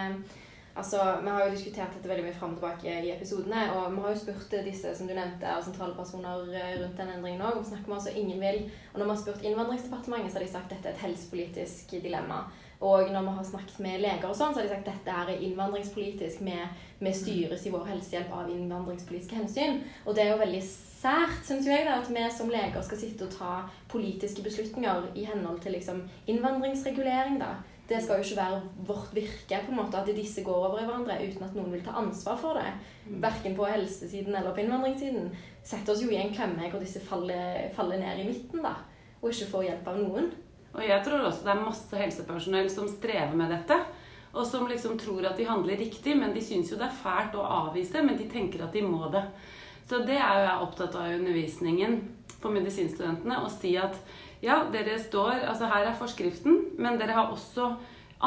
altså, 0.73 1.03
vi 1.21 1.29
har 1.29 1.45
jo 1.45 1.51
diskutert 1.53 1.93
dette 1.93 2.09
veldig 2.09 2.25
mye 2.25 2.39
fram 2.39 2.55
og 2.55 2.57
tilbake 2.57 2.95
i 3.05 3.11
episodene. 3.13 3.67
Og 3.75 3.93
vi 3.93 4.01
har 4.01 4.15
jo 4.15 4.23
spurt 4.23 4.57
disse 4.65 4.95
som 4.97 5.07
du 5.07 5.13
nevnte, 5.13 5.53
og 5.55 5.63
sentrale 5.63 5.95
personer 5.95 6.49
eh, 6.57 6.73
rundt 6.81 6.97
den 6.97 7.13
endringen 7.15 7.45
òg. 7.45 7.61
Snakker 7.67 7.91
vi 7.91 7.97
altså 7.99 8.15
ingen 8.15 8.41
vil. 8.41 8.63
Og 8.93 8.99
når 8.99 9.05
vi 9.05 9.13
har 9.13 9.21
spurt 9.23 9.45
Innvandringsdepartementet, 9.45 10.33
så 10.33 10.39
har 10.39 10.47
de 10.47 10.51
sagt 10.55 10.71
at 10.71 10.75
dette 10.75 10.89
er 10.89 10.97
et 10.97 11.05
helsepolitisk 11.05 11.95
dilemma. 12.01 12.41
Og 12.81 13.11
når 13.13 13.21
vi 13.21 13.33
har 13.37 13.45
snakket 13.45 13.79
med 13.85 14.01
leger, 14.01 14.25
og 14.25 14.37
sånn, 14.37 14.55
så 14.55 14.61
har 14.61 14.65
de 14.65 14.73
sagt 14.73 14.87
at 14.89 14.95
dette 14.95 15.17
er 15.23 15.43
innvandringspolitisk. 15.45 16.41
Vi, 17.01 17.11
styres 17.13 17.65
i 17.65 17.73
vår 17.73 17.85
helsehjelp 17.91 18.33
av 18.33 18.49
innvandringspolitiske 18.49 19.37
hensyn. 19.37 19.83
Og 20.05 20.17
det 20.17 20.25
er 20.25 20.31
jo 20.31 20.39
veldig 20.41 20.61
sært, 20.65 21.43
syns 21.45 21.69
jeg, 21.69 21.85
da, 21.85 21.99
at 22.01 22.09
vi 22.09 22.25
som 22.33 22.49
leger 22.49 22.81
skal 22.85 23.01
sitte 23.03 23.27
og 23.27 23.35
ta 23.35 23.53
politiske 23.91 24.41
beslutninger 24.45 25.11
i 25.13 25.27
henhold 25.29 25.61
til 25.61 25.77
liksom, 25.77 26.01
innvandringsregulering. 26.33 27.37
da. 27.41 27.53
Det 27.91 27.99
skal 28.01 28.17
jo 28.17 28.25
ikke 28.25 28.41
være 28.41 28.59
vårt 28.87 29.15
virke 29.15 29.57
på 29.65 29.73
en 29.73 29.79
måte, 29.81 30.01
at 30.01 30.15
disse 30.15 30.43
går 30.43 30.65
over 30.65 30.79
i 30.79 30.85
hverandre 30.87 31.17
uten 31.21 31.43
at 31.43 31.57
noen 31.57 31.73
vil 31.73 31.83
ta 31.85 31.97
ansvar 32.01 32.37
for 32.39 32.57
det. 32.57 32.69
Mm. 33.05 33.17
Verken 33.25 33.57
på 33.57 33.67
helsesiden 33.67 34.35
eller 34.35 34.55
på 34.55 34.63
innvandringssiden. 34.63 35.27
Setter 35.63 35.93
oss 35.93 36.01
jo 36.01 36.09
i 36.09 36.21
en 36.21 36.33
klemme 36.33 36.69
hvor 36.71 36.81
disse 36.81 37.01
faller, 37.03 37.67
faller 37.75 37.99
ned 37.99 38.23
i 38.23 38.29
midten 38.29 38.63
da, 38.63 38.77
og 39.19 39.29
ikke 39.29 39.49
får 39.51 39.67
hjelp 39.67 39.91
av 39.91 39.99
noen. 40.01 40.31
Og 40.71 40.83
jeg 40.85 41.03
tror 41.05 41.25
også 41.27 41.45
det 41.45 41.53
er 41.53 41.65
masse 41.65 41.99
helsepersonell 41.99 42.69
som 42.71 42.87
strever 42.89 43.35
med 43.37 43.51
dette. 43.51 43.77
Og 44.31 44.45
som 44.47 44.67
liksom 44.69 44.95
tror 44.99 45.25
at 45.27 45.39
de 45.39 45.47
handler 45.47 45.79
riktig, 45.81 46.15
men 46.15 46.31
de 46.35 46.43
syns 46.43 46.71
jo 46.71 46.79
det 46.79 46.87
er 46.87 47.01
fælt 47.01 47.35
å 47.35 47.43
avvise, 47.43 48.03
men 48.05 48.15
de 48.19 48.29
tenker 48.31 48.63
at 48.63 48.71
de 48.75 48.83
må 48.85 49.09
det. 49.11 49.25
Så 49.89 49.99
det 50.07 50.15
er 50.15 50.37
jo 50.39 50.45
jeg 50.47 50.65
opptatt 50.67 50.95
av 50.95 51.09
i 51.09 51.17
undervisningen 51.17 51.97
på 52.41 52.51
medisinstudentene. 52.53 53.41
Å 53.43 53.49
si 53.51 53.73
at 53.79 53.97
ja, 54.41 54.61
dere 54.73 54.95
står 55.01 55.43
Altså 55.51 55.67
her 55.69 55.89
er 55.89 55.97
forskriften, 55.99 56.77
men 56.81 56.97
dere 56.97 57.17
har 57.17 57.33
også 57.33 57.73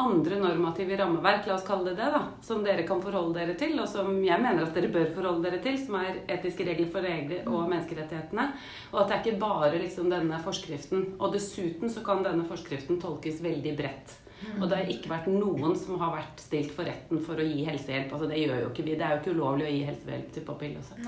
andre 0.01 0.39
normative 0.41 0.97
rammeverk, 0.99 1.47
la 1.47 1.55
oss 1.55 1.65
kalle 1.67 1.89
det 1.89 1.95
det, 1.99 2.09
da, 2.11 2.21
som 2.43 2.63
dere 2.65 2.83
kan 2.87 3.01
forholde 3.03 3.39
dere 3.39 3.55
til, 3.59 3.77
og 3.79 3.87
som 3.89 4.11
jeg 4.23 4.41
mener 4.43 4.65
at 4.65 4.75
dere 4.75 4.91
bør 4.93 5.07
forholde 5.15 5.47
dere 5.47 5.61
til, 5.63 5.77
som 5.79 5.97
er 6.01 6.19
etiske 6.35 6.67
regler 6.67 6.91
for 6.91 7.05
regler 7.05 7.47
og 7.47 7.69
menneskerettighetene. 7.71 8.49
Og 8.91 8.99
at 9.01 9.07
det 9.07 9.15
er 9.17 9.23
ikke 9.23 9.41
bare 9.45 9.79
liksom 9.79 10.11
denne 10.11 10.41
forskriften. 10.43 11.07
Og 11.19 11.33
dessuten 11.35 11.91
så 11.91 12.03
kan 12.05 12.25
denne 12.25 12.47
forskriften 12.49 12.99
tolkes 13.01 13.41
veldig 13.45 13.75
bredt. 13.79 14.19
Og 14.59 14.67
det 14.67 14.77
har 14.77 14.91
ikke 14.91 15.09
vært 15.09 15.31
noen 15.31 15.73
som 15.79 15.99
har 16.01 16.13
vært 16.17 16.43
stilt 16.43 16.73
for 16.75 16.87
retten 16.87 17.21
for 17.23 17.39
å 17.39 17.47
gi 17.47 17.63
helsehjelp. 17.65 18.11
Altså 18.13 18.27
det 18.29 18.41
gjør 18.41 18.61
jo 18.65 18.69
ikke 18.73 18.85
vi. 18.85 18.97
Det 18.99 19.07
er 19.07 19.15
jo 19.15 19.21
ikke 19.23 19.35
ulovlig 19.37 19.67
å 19.67 19.73
gi 19.73 19.83
helsehjelp 19.87 20.31
til 20.35 20.45
papirløse. 20.49 20.99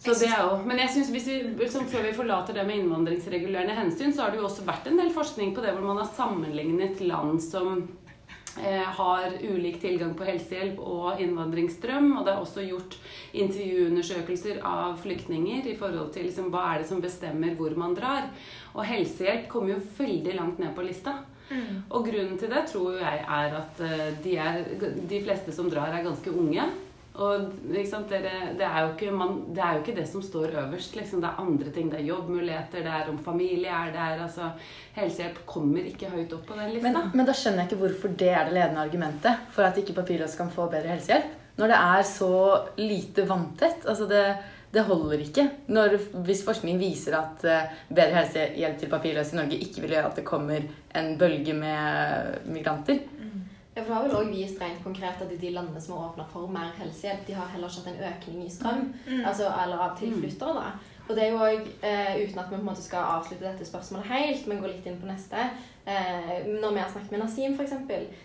Så 0.00 0.14
det 0.16 0.30
er 0.32 0.46
jo, 0.48 0.60
men 0.64 0.78
jeg 0.80 0.92
synes 0.94 1.10
hvis 1.12 1.26
vi, 1.28 1.38
liksom, 1.60 1.88
Før 1.92 2.06
vi 2.08 2.16
forlater 2.16 2.56
det 2.56 2.64
med 2.68 2.80
innvandringsregulerende 2.80 3.76
hensyn, 3.76 4.14
så 4.16 4.24
har 4.24 4.32
det 4.32 4.40
jo 4.40 4.46
også 4.48 4.64
vært 4.64 4.88
en 4.88 5.00
del 5.00 5.10
forskning 5.12 5.52
på 5.56 5.64
det 5.64 5.74
hvor 5.76 5.84
man 5.84 6.00
har 6.00 6.14
sammenlignet 6.16 7.02
land 7.04 7.42
som 7.44 7.82
eh, 8.62 8.86
har 8.96 9.36
ulik 9.44 9.76
tilgang 9.82 10.14
på 10.16 10.24
helsehjelp 10.24 10.80
og 10.80 11.20
innvandringsstrøm. 11.20 12.14
Og 12.16 12.24
det 12.24 12.32
er 12.32 12.40
også 12.40 12.64
gjort 12.64 12.96
intervjuundersøkelser 13.44 14.62
av 14.64 14.96
flyktninger 15.04 15.68
i 15.68 15.76
forhold 15.76 16.14
til 16.16 16.30
liksom, 16.30 16.48
hva 16.54 16.70
er 16.70 16.80
det 16.80 16.88
som 16.88 17.04
bestemmer 17.04 17.52
hvor 17.60 17.76
man 17.76 17.96
drar. 17.98 18.32
Og 18.72 18.86
helsehjelp 18.88 19.50
kommer 19.52 19.76
jo 19.76 19.84
veldig 20.00 20.38
langt 20.40 20.64
ned 20.64 20.72
på 20.76 20.88
lista. 20.88 21.18
Mm. 21.50 21.82
Og 21.90 22.06
grunnen 22.06 22.36
til 22.40 22.48
det 22.48 22.68
tror 22.70 23.00
jeg 23.02 23.24
er 23.26 23.56
at 23.58 23.80
uh, 23.82 24.04
de, 24.22 24.36
er, 24.38 24.60
de 25.10 25.18
fleste 25.24 25.52
som 25.52 25.68
drar, 25.68 25.92
er 25.92 26.06
ganske 26.06 26.30
unge. 26.30 26.70
Og 27.20 27.50
liksom, 27.68 28.06
dere, 28.08 28.52
det, 28.56 28.64
er 28.64 28.86
ikke, 28.86 29.10
man, 29.12 29.34
det, 29.52 29.60
er 29.60 29.76
jo 29.76 29.82
ikke, 29.82 29.96
det 29.98 30.06
som 30.08 30.22
står 30.24 30.54
øverst. 30.62 30.94
Liksom. 30.96 31.20
Det 31.20 31.28
er 31.28 31.42
andre 31.42 31.72
ting. 31.74 31.90
Det 31.92 31.98
er 31.98 32.06
jobbmuligheter, 32.08 32.84
det 32.86 32.94
er 32.96 33.10
om 33.12 33.18
familie 33.24 33.74
er 33.76 33.90
der. 33.92 34.22
Altså, 34.24 34.48
helsehjelp 34.96 35.42
kommer 35.48 35.84
ikke 35.90 36.08
høyt 36.14 36.32
opp 36.36 36.46
på 36.48 36.56
den 36.56 36.72
lista. 36.72 36.86
Men, 36.88 37.10
men, 37.12 37.28
da 37.28 37.34
skjønner 37.36 37.62
jeg 37.62 37.70
ikke 37.70 37.82
hvorfor 37.82 38.14
det 38.22 38.30
er 38.32 38.48
det 38.48 38.56
ledende 38.56 38.86
argumentet 38.86 39.50
for 39.52 39.68
at 39.68 39.82
ikke 39.82 39.98
papirløse 40.00 40.40
kan 40.40 40.54
få 40.54 40.70
bedre 40.72 40.94
helsehjelp. 40.94 41.36
Når 41.60 41.74
det 41.74 41.82
er 41.90 42.08
så 42.08 42.32
lite 42.80 43.28
vanntett. 43.28 43.84
Altså 43.84 44.08
det, 44.08 44.24
det 44.72 44.86
holder 44.88 45.20
ikke. 45.26 45.48
Når, 45.76 45.98
hvis 46.24 46.44
forskning 46.46 46.80
viser 46.80 47.18
at 47.20 47.44
uh, 47.44 47.80
bedre 47.90 48.22
helsehjelp 48.22 48.80
til 48.80 48.92
papirløse 48.96 49.36
i 49.36 49.42
Norge 49.42 49.60
ikke 49.60 49.84
vil 49.84 49.96
gjøre 49.98 50.08
at 50.08 50.20
det 50.22 50.28
kommer 50.28 50.64
en 50.96 51.16
bølge 51.20 51.52
med 51.58 52.46
migranter, 52.48 53.04
ja, 53.74 53.82
for 53.82 53.88
Det 53.88 53.94
har 53.94 54.02
vel 54.02 54.16
også 54.18 54.30
vist 54.34 54.62
rent 54.62 54.82
konkret 54.82 55.20
at 55.22 55.34
de 55.40 55.50
landene 55.54 55.80
som 55.80 55.96
har 55.96 56.08
åpna 56.08 56.24
for 56.32 56.50
mer 56.50 56.72
helsehjelp, 56.78 57.26
de 57.26 57.36
har 57.38 57.50
heller 57.52 57.70
ikke 57.70 57.84
hatt 57.84 57.92
en 57.92 58.08
økning 58.12 58.46
i 58.46 58.50
strøm, 58.50 58.88
mm. 59.06 59.20
altså, 59.24 59.50
eller 59.62 59.84
av 59.84 59.98
tilflyttere. 59.98 60.54
da. 60.58 60.70
Og 61.10 61.16
det 61.16 61.24
er 61.24 61.32
jo 61.32 61.42
òg, 61.42 61.68
eh, 61.82 62.16
uten 62.22 62.38
at 62.38 62.50
vi 62.50 62.54
på 62.54 62.60
en 62.60 62.66
måte 62.68 62.82
skal 62.82 63.16
avslutte 63.16 63.42
dette 63.42 63.66
spørsmålet 63.66 64.06
helt, 64.06 64.46
men 64.46 64.60
gå 64.62 64.68
litt 64.70 64.84
inn 64.86 64.98
på 65.00 65.08
neste 65.08 65.40
eh, 65.42 66.46
Når 66.46 66.74
vi 66.76 66.78
har 66.78 66.90
snakket 66.92 67.10
med 67.10 67.22
Nasim, 67.24 67.56
f.eks. 67.58 67.72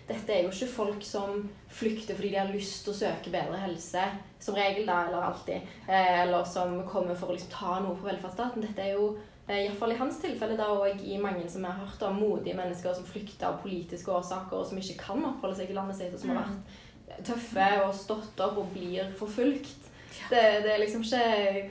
Dette 0.06 0.34
er 0.34 0.44
jo 0.44 0.52
ikke 0.52 0.70
folk 0.74 1.06
som 1.06 1.48
flykter 1.74 2.14
fordi 2.14 2.30
de 2.36 2.42
har 2.44 2.54
lyst 2.54 2.84
til 2.86 2.94
å 2.94 3.00
søke 3.00 3.34
bedre 3.34 3.58
helse, 3.64 4.04
som 4.40 4.58
regel, 4.58 4.86
da, 4.86 5.00
eller 5.08 5.30
alltid. 5.32 5.66
Eh, 5.88 6.12
eller 6.28 6.46
som 6.46 6.78
kommer 6.90 7.18
for 7.18 7.34
å 7.34 7.38
liksom 7.38 7.54
ta 7.54 7.80
noe 7.82 7.98
på 7.98 8.06
velferdsstaten. 8.06 8.68
Dette 8.68 8.86
er 8.86 9.00
jo 9.00 9.16
Iallfall 9.48 9.92
i 9.94 9.98
hans 10.00 10.18
tilfelle, 10.18 10.58
da 10.58 10.66
og 10.74 11.02
i 11.06 11.18
mange 11.22 11.46
som 11.50 11.62
jeg 11.62 11.72
har 11.72 11.86
hørt 11.86 12.02
om, 12.08 12.16
modige 12.18 12.56
mennesker 12.58 12.94
som 12.98 13.06
flykter 13.06 13.48
av 13.52 13.60
politiske 13.62 14.12
årsaker, 14.12 14.58
og 14.58 14.66
som 14.66 14.78
ikke 14.82 14.98
kan 15.04 15.26
oppholde 15.30 15.60
seg 15.60 15.70
i 15.70 15.78
landet 15.78 16.00
sitt, 16.00 16.14
og 16.14 16.20
som 16.24 16.34
har 16.34 16.48
vært 16.48 17.26
tøffe 17.28 17.68
og 17.86 17.94
stått 17.96 18.42
opp 18.42 18.58
og 18.58 18.72
blir 18.74 19.12
forfulgt. 19.20 19.92
Det, 20.32 20.42
det 20.66 20.72
er 20.74 20.80
liksom 20.82 21.04
ikke 21.06 21.70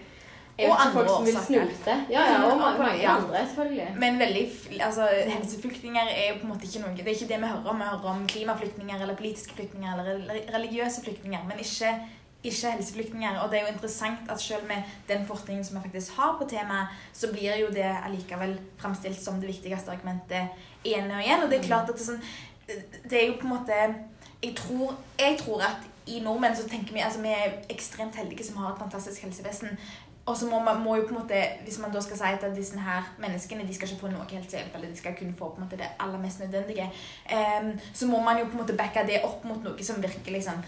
Og 0.68 0.70
andre 0.70 0.92
folk 0.94 1.08
som 1.10 1.24
vil 1.26 1.38
snulte. 1.42 1.94
Ja, 2.12 2.24
ja, 2.30 2.42
og 2.46 2.58
mange 2.60 2.92
Ja. 3.02 3.16
andre, 3.16 3.40
selvfølgelig. 3.48 3.86
Men 3.98 4.18
veldig, 4.20 4.44
altså, 4.80 5.08
helseflyktninger 5.26 6.10
er 6.14 6.28
jo 6.28 6.34
på 6.38 6.46
en 6.46 6.52
måte 6.52 6.68
ikke 6.68 6.82
noe 6.84 6.94
Det 6.96 7.08
er 7.08 7.16
ikke 7.16 7.32
det 7.32 7.40
vi 7.42 7.46
hører 7.50 7.70
om. 7.72 7.80
Vi 7.82 7.88
hører 7.90 8.10
om 8.12 8.26
klimaflyktninger 8.26 9.02
eller 9.02 9.16
politiske 9.18 9.54
flyktninger 9.58 9.98
eller 9.98 10.38
religiøse 10.54 11.02
flyktninger, 11.02 11.40
men 11.48 11.58
ikke, 11.58 11.90
ikke 12.44 12.72
helseflyktninger. 12.76 13.38
Og 13.40 13.50
det 13.50 13.58
er 13.58 13.66
jo 13.66 13.74
interessant 13.74 14.30
at 14.30 14.40
selv 14.40 14.66
med 14.68 14.82
den 15.08 15.26
forskningen 15.26 15.64
som 15.64 15.76
vi 15.76 15.82
faktisk 15.82 16.16
har 16.18 16.36
på 16.40 16.48
temaet, 16.48 16.88
så 17.12 17.32
blir 17.32 17.56
jo 17.60 17.70
det 17.74 17.88
allikevel 18.04 18.58
fremstilt 18.78 19.22
som 19.22 19.40
det 19.40 19.50
viktigste 19.52 19.90
argumentet 19.90 20.48
igjen 20.84 21.10
og 21.10 21.22
igjen. 21.22 21.42
Og 21.42 21.50
det 21.50 21.58
er 21.58 21.68
klart 21.68 21.90
at 21.90 21.96
det 21.96 22.06
er 22.06 22.12
sånn 22.12 22.24
Det 23.10 23.18
er 23.18 23.26
jo 23.26 23.34
på 23.40 23.44
en 23.44 23.56
måte 23.58 23.80
Jeg 24.42 24.54
tror, 24.56 24.94
jeg 25.18 25.36
tror 25.40 25.60
at 25.62 25.90
i 26.06 26.20
nordmenn 26.20 26.56
så 26.56 26.66
tenker 26.68 26.92
vi 26.92 27.00
altså 27.00 27.20
vi 27.24 27.32
er 27.32 27.62
ekstremt 27.72 28.16
heldige 28.16 28.44
som 28.44 28.56
har 28.60 28.74
et 28.74 28.80
fantastisk 28.80 29.22
helsevesen. 29.24 29.78
Og 30.26 30.36
så 30.36 30.46
må 30.48 30.58
man 30.64 30.80
må 30.80 30.96
jo 30.96 31.02
på 31.02 31.14
en 31.14 31.20
måte, 31.20 31.34
Hvis 31.64 31.78
man 31.78 31.92
da 31.92 32.00
skal 32.00 32.16
si 32.16 32.24
at 32.24 32.56
disse 32.56 32.80
her 32.80 33.02
menneskene 33.18 33.66
de 33.68 33.74
skal 33.74 33.88
ikke 33.88 34.00
få 34.00 34.12
noe 34.12 34.24
helsehjelp, 34.30 34.74
eller 34.74 34.88
de 34.88 34.96
skal 34.96 35.16
kun 35.18 35.34
få 35.38 35.48
på 35.48 35.60
en 35.60 35.64
måte 35.64 35.76
det 35.76 35.90
aller 36.00 36.18
mest 36.18 36.40
nødvendige, 36.40 36.90
um, 37.60 37.72
så 37.94 38.06
må 38.06 38.20
man 38.20 38.38
jo 38.38 38.44
på 38.44 38.50
en 38.50 38.62
måte 38.62 38.76
backe 38.76 39.04
det 39.06 39.20
opp 39.24 39.44
mot 39.44 39.62
noe 39.64 39.84
som 39.84 40.02
virker 40.02 40.32
liksom, 40.32 40.64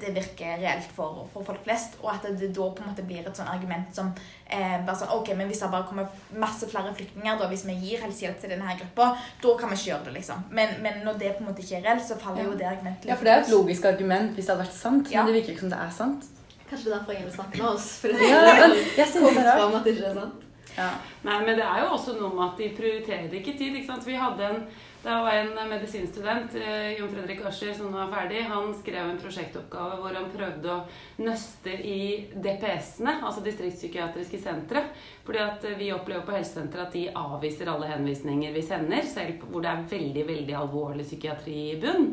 det 0.00 0.12
virker 0.14 0.58
reelt 0.62 0.90
for, 0.96 1.26
for 1.32 1.44
folk 1.46 1.62
flest. 1.66 1.96
Og 2.02 2.10
at 2.12 2.26
det 2.38 2.50
da 2.56 2.66
på 2.70 2.82
en 2.84 2.90
måte 2.92 3.04
blir 3.08 3.26
et 3.26 3.36
sånn 3.36 3.48
argument 3.50 3.90
som 3.96 4.12
eh, 4.46 4.76
bare 4.86 4.96
sånn, 5.00 5.12
ok, 5.16 5.32
men 5.38 5.48
hvis 5.50 5.62
det 5.64 5.70
bare 5.72 5.86
kommer 5.88 6.08
masse 6.38 6.68
flere 6.70 6.92
flyktninger, 6.94 7.38
da, 7.40 7.48
hvis 7.50 7.64
vi 7.68 7.74
gir 7.82 8.02
helsehjelp 8.04 8.40
til 8.42 8.52
denne 8.54 8.76
gruppa, 8.80 9.10
da 9.42 9.54
kan 9.60 9.72
vi 9.72 9.78
ikke 9.80 9.90
gjøre 9.92 10.04
det, 10.10 10.14
liksom. 10.20 10.44
Men, 10.50 10.76
men 10.84 11.00
når 11.06 11.18
det 11.22 11.32
på 11.38 11.44
en 11.44 11.50
måte 11.52 11.64
ikke 11.64 11.80
er 11.80 11.86
reelt, 11.88 12.04
så 12.06 12.18
faller 12.20 12.44
jo 12.46 12.54
det 12.60 12.68
argumentet 12.70 13.08
Ja, 13.10 13.16
for 13.16 13.24
det 13.30 13.32
er 13.34 13.42
et 13.46 13.54
logisk 13.54 13.88
argument 13.90 14.36
hvis 14.36 14.46
det 14.46 14.54
hadde 14.54 14.66
vært 14.66 14.78
sant, 14.78 15.10
Ja. 15.10 15.24
men 15.24 15.32
det 15.32 15.40
virker 15.40 15.56
ikke 15.56 15.66
som 15.66 15.72
det 15.74 15.80
er 15.86 15.96
sant. 16.02 16.28
Kanskje 16.70 16.84
det 16.86 16.92
er 16.92 16.98
derfor 17.00 17.12
ingen 17.16 17.26
vil 17.26 17.34
snakke 17.34 17.58
med 17.58 17.66
oss. 17.72 17.88
For 17.98 18.08
det 18.14 18.28
Ja, 18.30 18.42
men 18.60 18.76
jeg 18.96 19.08
synes 19.10 19.34
det 19.34 19.42
er 19.42 19.48
rart. 19.50 19.58
fram 19.64 19.74
at 19.80 19.84
det 19.88 19.96
ikke 19.96 20.10
er 20.12 20.20
sant. 20.20 20.46
Ja. 20.76 20.90
Nei, 21.26 21.38
men 21.44 21.56
det 21.58 21.64
er 21.66 21.80
jo 21.82 21.88
også 21.96 22.12
noe 22.14 22.28
med 22.30 22.44
at 22.46 22.60
de 22.60 22.68
prioriterer 22.76 23.32
ikke 23.40 23.56
tid. 23.58 23.74
ikke 23.80 23.88
sant? 23.88 24.06
Vi 24.06 24.14
hadde 24.14 24.46
en, 24.46 24.60
Det 25.02 25.10
var 25.10 25.30
en 25.32 25.68
medisinstudent, 25.68 26.54
eh, 26.54 26.98
Jon 26.98 27.08
Fredrik 27.08 27.40
Ascher, 27.46 27.72
som 27.74 27.88
nå 27.88 28.02
er 28.02 28.10
ferdig. 28.12 28.42
Han 28.50 28.74
skrev 28.76 29.06
en 29.08 29.20
prosjektoppgave 29.22 29.94
hvor 30.02 30.18
han 30.18 30.26
prøvde 30.28 30.74
å 30.74 31.24
nøste 31.24 31.72
i 31.72 32.26
DPS-ene, 32.34 33.14
altså 33.24 33.40
distriktspsykiatriske 33.46 34.42
sentre. 34.42 34.82
Fordi 35.24 35.40
at 35.40 35.64
eh, 35.64 35.78
vi 35.80 35.88
opplever 35.96 36.26
på 36.28 36.36
helsesenteret 36.36 36.90
at 36.90 36.98
de 36.98 37.06
avviser 37.16 37.72
alle 37.72 37.88
henvisninger 37.94 38.52
vi 38.52 38.66
sender, 38.66 39.08
selv 39.08 39.48
hvor 39.48 39.64
det 39.64 39.72
er 39.72 39.88
veldig, 39.94 40.26
veldig 40.34 40.58
alvorlig 40.60 41.08
psykiatri 41.08 41.56
i 41.70 41.80
bunn. 41.80 42.10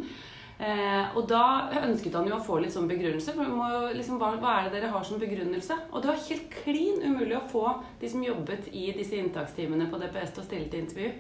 Eh, 0.58 1.18
og 1.18 1.28
da 1.30 1.70
ønsket 1.84 2.16
han 2.18 2.28
jo 2.30 2.38
å 2.38 2.44
få 2.44 2.58
litt 2.62 2.74
sånn 2.74 2.90
begrunnelse. 2.90 3.34
For 3.36 3.46
jo 3.46 3.92
liksom, 3.94 4.18
hva, 4.22 4.32
hva 4.42 4.54
er 4.58 4.68
det 4.68 4.80
dere 4.80 4.92
har 4.94 5.06
som 5.06 5.22
begrunnelse? 5.22 5.78
Og 5.92 6.02
det 6.02 6.10
var 6.10 6.24
helt 6.28 6.48
klin 6.64 7.04
umulig 7.04 7.38
å 7.38 7.44
få 7.52 7.66
de 8.02 8.10
som 8.10 8.24
jobbet 8.26 8.72
i 8.74 8.88
disse 8.98 9.20
inntakstimene 9.20 9.90
på 9.92 10.00
DPS 10.02 10.34
til 10.34 10.44
å 10.44 10.48
stille 10.48 10.70
til 10.72 10.84
intervju. 10.86 11.12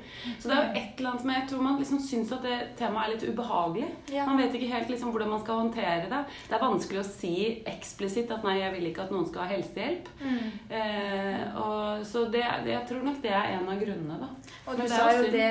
Så 0.41 0.49
det 0.49 0.57
er 0.57 0.63
jo 0.63 0.81
et 0.81 1.01
eller 1.01 1.11
annet 1.11 1.27
med 1.29 1.37
Jeg 1.37 1.49
tror 1.51 1.65
man 1.67 1.79
liksom 1.81 2.01
syns 2.03 2.33
at 2.33 2.47
det 2.47 2.57
temaet 2.79 3.05
er 3.05 3.13
litt 3.13 3.27
ubehagelig. 3.29 3.91
Ja. 4.15 4.25
Man 4.29 4.41
vet 4.41 4.57
ikke 4.57 4.71
helt 4.73 4.91
liksom 4.93 5.13
hvordan 5.13 5.33
man 5.35 5.43
skal 5.43 5.61
håndtere 5.61 6.09
det. 6.09 6.23
Det 6.49 6.57
er 6.57 6.65
vanskelig 6.65 7.03
å 7.03 7.07
si 7.07 7.35
eksplisitt 7.69 8.33
at 8.33 8.45
nei, 8.47 8.57
jeg 8.63 8.73
vil 8.73 8.89
ikke 8.89 9.05
at 9.05 9.13
noen 9.13 9.29
skal 9.29 9.45
ha 9.45 9.51
helsehjelp. 9.53 10.09
Eh, 10.73 11.45
og, 11.61 12.05
så 12.07 12.25
det, 12.33 12.43
det, 12.65 12.73
jeg 12.73 12.85
tror 12.89 13.05
nok 13.05 13.21
det 13.21 13.33
er 13.37 13.53
en 13.57 13.69
av 13.69 13.81
grunnene, 13.81 14.17
da. 14.23 14.31
Og 14.67 14.81
du 14.81 14.83
sa 14.89 15.05
jo 15.15 15.29
det 15.31 15.47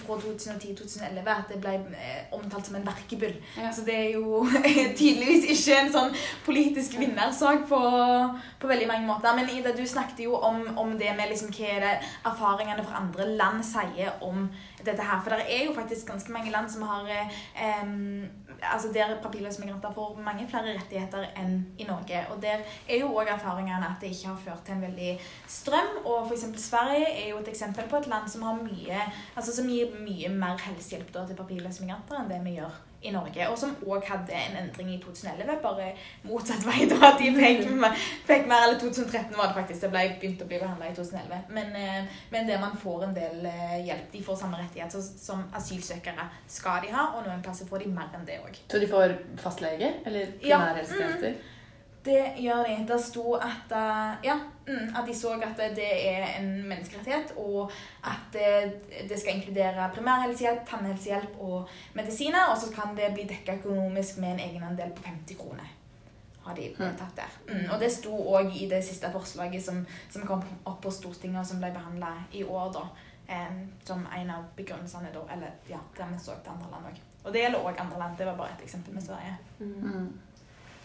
fra 0.00 0.16
2010-2011 0.24 1.30
at 1.36 1.52
det 1.52 1.60
ble 1.62 1.74
eh, 1.94 2.24
omtalt 2.34 2.66
som 2.66 2.78
en 2.78 2.86
verkebyll. 3.26 3.42
Ja. 3.56 3.72
Så 3.72 3.84
det 3.84 3.94
er 3.94 4.10
jo 4.14 4.46
tydeligvis 4.98 5.48
ikke 5.50 5.80
en 5.80 5.92
sånn 5.92 6.14
politisk 6.46 6.98
vinnersak 7.00 7.66
på, 7.68 7.80
på 8.60 8.70
veldig 8.70 8.88
mange 8.88 9.06
måter. 9.06 9.34
Men 9.36 9.50
Ida, 9.50 9.74
du 9.76 9.84
snakket 9.86 10.24
jo 10.26 10.36
om, 10.36 10.62
om 10.78 10.96
det 10.98 11.12
med 11.16 11.30
liksom, 11.30 11.52
hva 11.54 11.74
er 11.74 11.84
det 11.84 11.94
erfaringene 12.26 12.86
fra 12.86 13.02
andre 13.02 13.28
land 13.36 13.64
sier 13.66 14.16
om 14.24 14.48
dette 14.84 15.02
her. 15.02 15.22
For 15.22 15.34
det 15.34 15.46
er 15.50 15.66
jo 15.66 15.76
faktisk 15.76 16.08
ganske 16.10 16.32
mange 16.32 16.52
land 16.54 16.70
som 16.70 16.86
har 16.86 17.08
eh, 17.10 17.86
altså 18.62 18.88
Der 18.94 19.16
papirløse 19.22 19.60
migranter 19.60 19.92
får 19.92 20.20
mange 20.24 20.46
flere 20.48 20.76
rettigheter 20.78 21.26
enn 21.36 21.58
i 21.78 21.84
Norge. 21.88 22.22
Og 22.32 22.40
der 22.42 22.64
er 22.88 23.00
jo 23.02 23.12
òg 23.12 23.30
erfaringene 23.32 23.90
at 23.90 24.00
det 24.00 24.14
ikke 24.14 24.32
har 24.32 24.40
ført 24.44 24.64
til 24.66 24.76
en 24.76 24.86
veldig 24.86 25.12
strøm. 25.48 25.92
Og 26.04 26.26
f.eks. 26.30 26.46
Sverige 26.66 27.10
er 27.10 27.30
jo 27.30 27.40
et 27.42 27.52
eksempel 27.52 27.88
på 27.90 28.00
et 28.00 28.10
land 28.10 28.28
som 28.28 28.46
har 28.46 28.58
mye 28.62 29.02
Altså 29.36 29.52
som 29.54 29.68
gir 29.68 29.92
mye 30.00 30.28
mer 30.32 30.58
helsehjelp 30.60 31.12
da, 31.14 31.26
til 31.26 31.38
papirløse 31.38 31.84
migranter 31.84 32.20
enn 32.20 32.30
det 32.30 32.40
vi 32.44 32.56
gjør 32.56 32.74
i 33.06 33.12
Norge. 33.14 33.48
Og 33.50 33.58
som 33.58 33.72
òg 33.86 34.04
hadde 34.08 34.34
en 34.36 34.56
endring 34.62 34.90
i 34.94 34.98
2011, 35.02 35.56
bare 35.62 35.88
motsatt 36.26 36.66
vei. 36.66 36.86
da, 36.90 36.98
At 37.12 37.18
de 37.22 37.30
fikk, 37.36 37.64
fikk 38.30 38.46
mer 38.50 38.66
Eller 38.66 38.78
2013 38.82 39.36
var 39.38 39.50
det 39.52 39.58
faktisk. 39.60 39.80
Det 39.86 39.90
ble 39.94 40.04
begynt 40.20 40.42
å 40.42 40.48
bli 40.50 40.60
behandla 40.62 40.90
i 40.90 40.94
2011. 40.96 41.42
Men, 41.56 41.74
eh, 41.76 42.20
men 42.34 42.46
der 42.50 42.60
man 42.62 42.76
får 42.82 43.04
en 43.08 43.14
del 43.16 43.46
eh, 43.50 43.76
hjelp. 43.86 44.10
De 44.12 44.22
får 44.26 44.40
samme 44.42 44.60
rettigheter 44.62 45.02
som 45.02 45.44
asylsøkere 45.56 46.28
skal 46.48 46.82
de 46.86 46.92
ha, 46.94 47.08
og 47.16 47.26
noen 47.26 47.42
plasser 47.46 47.68
får 47.70 47.84
de 47.86 47.92
mer 47.96 48.10
enn 48.16 48.26
det 48.28 48.40
òg. 48.44 48.58
Så 48.70 48.80
de 48.82 48.88
får 48.90 49.16
fastlege? 49.42 49.92
Eller 50.06 50.32
Ja. 50.42 50.58
primærhelsetjenester? 50.58 51.34
Det 52.06 52.20
gjør 52.38 52.64
de. 52.68 52.74
Det 52.86 52.98
sto 53.02 53.34
at, 53.34 53.72
eh, 53.74 54.26
ja, 54.28 54.36
mm, 54.66 54.92
at 54.96 55.06
de 55.06 55.14
så 55.14 55.32
at 55.42 55.62
det 55.76 55.88
er 56.08 56.26
en 56.38 56.50
menneskerettighet, 56.68 57.32
og 57.36 57.72
at 58.04 58.28
det, 58.32 58.82
det 59.08 59.18
skal 59.20 59.36
inkludere 59.36 59.90
primærhelsehjelp, 59.94 60.68
tannhelsehjelp 60.68 61.40
og 61.40 61.68
medisiner. 61.94 62.52
Og 62.52 62.60
så 62.62 62.70
kan 62.74 62.94
det 62.96 63.12
bli 63.14 63.26
dekka 63.26 63.58
økonomisk 63.58 64.18
med 64.22 64.36
en 64.36 64.44
egenandel 64.50 64.94
på 64.94 65.02
50 65.02 65.40
kroner. 65.40 65.72
Har 66.46 66.54
de 66.54 66.68
tatt 66.78 67.16
der. 67.16 67.32
Mm, 67.48 67.70
og 67.74 67.80
det 67.80 67.90
sto 67.92 68.14
òg 68.36 68.52
i 68.54 68.68
det 68.70 68.84
siste 68.86 69.10
forslaget 69.10 69.64
som, 69.64 69.82
som 70.10 70.22
kom 70.26 70.44
opp 70.64 70.78
på 70.82 70.92
Stortinget, 70.94 71.40
og 71.40 71.46
som 71.46 71.58
ble 71.58 71.72
behandla 71.74 72.12
i 72.32 72.44
år, 72.44 72.70
da. 72.72 72.86
em, 73.28 73.72
som 73.84 74.06
en 74.16 74.30
av 74.30 74.44
begrunnelsene, 74.56 75.10
da. 75.14 75.24
Eller 75.34 75.50
ja, 75.66 75.80
der 75.96 76.12
vi 76.12 76.18
så 76.22 76.38
til 76.42 76.54
andre 76.54 76.70
land 76.70 76.86
òg. 76.92 77.00
Og 77.24 77.32
det 77.34 77.42
gjelder 77.42 77.66
òg 77.66 77.80
andre 77.82 77.98
land. 77.98 78.18
Det 78.18 78.26
var 78.26 78.38
bare 78.38 78.54
et 78.54 78.62
eksempel 78.62 78.94
med 78.94 79.02
Sverige. 79.02 79.36
Mm. 79.58 80.12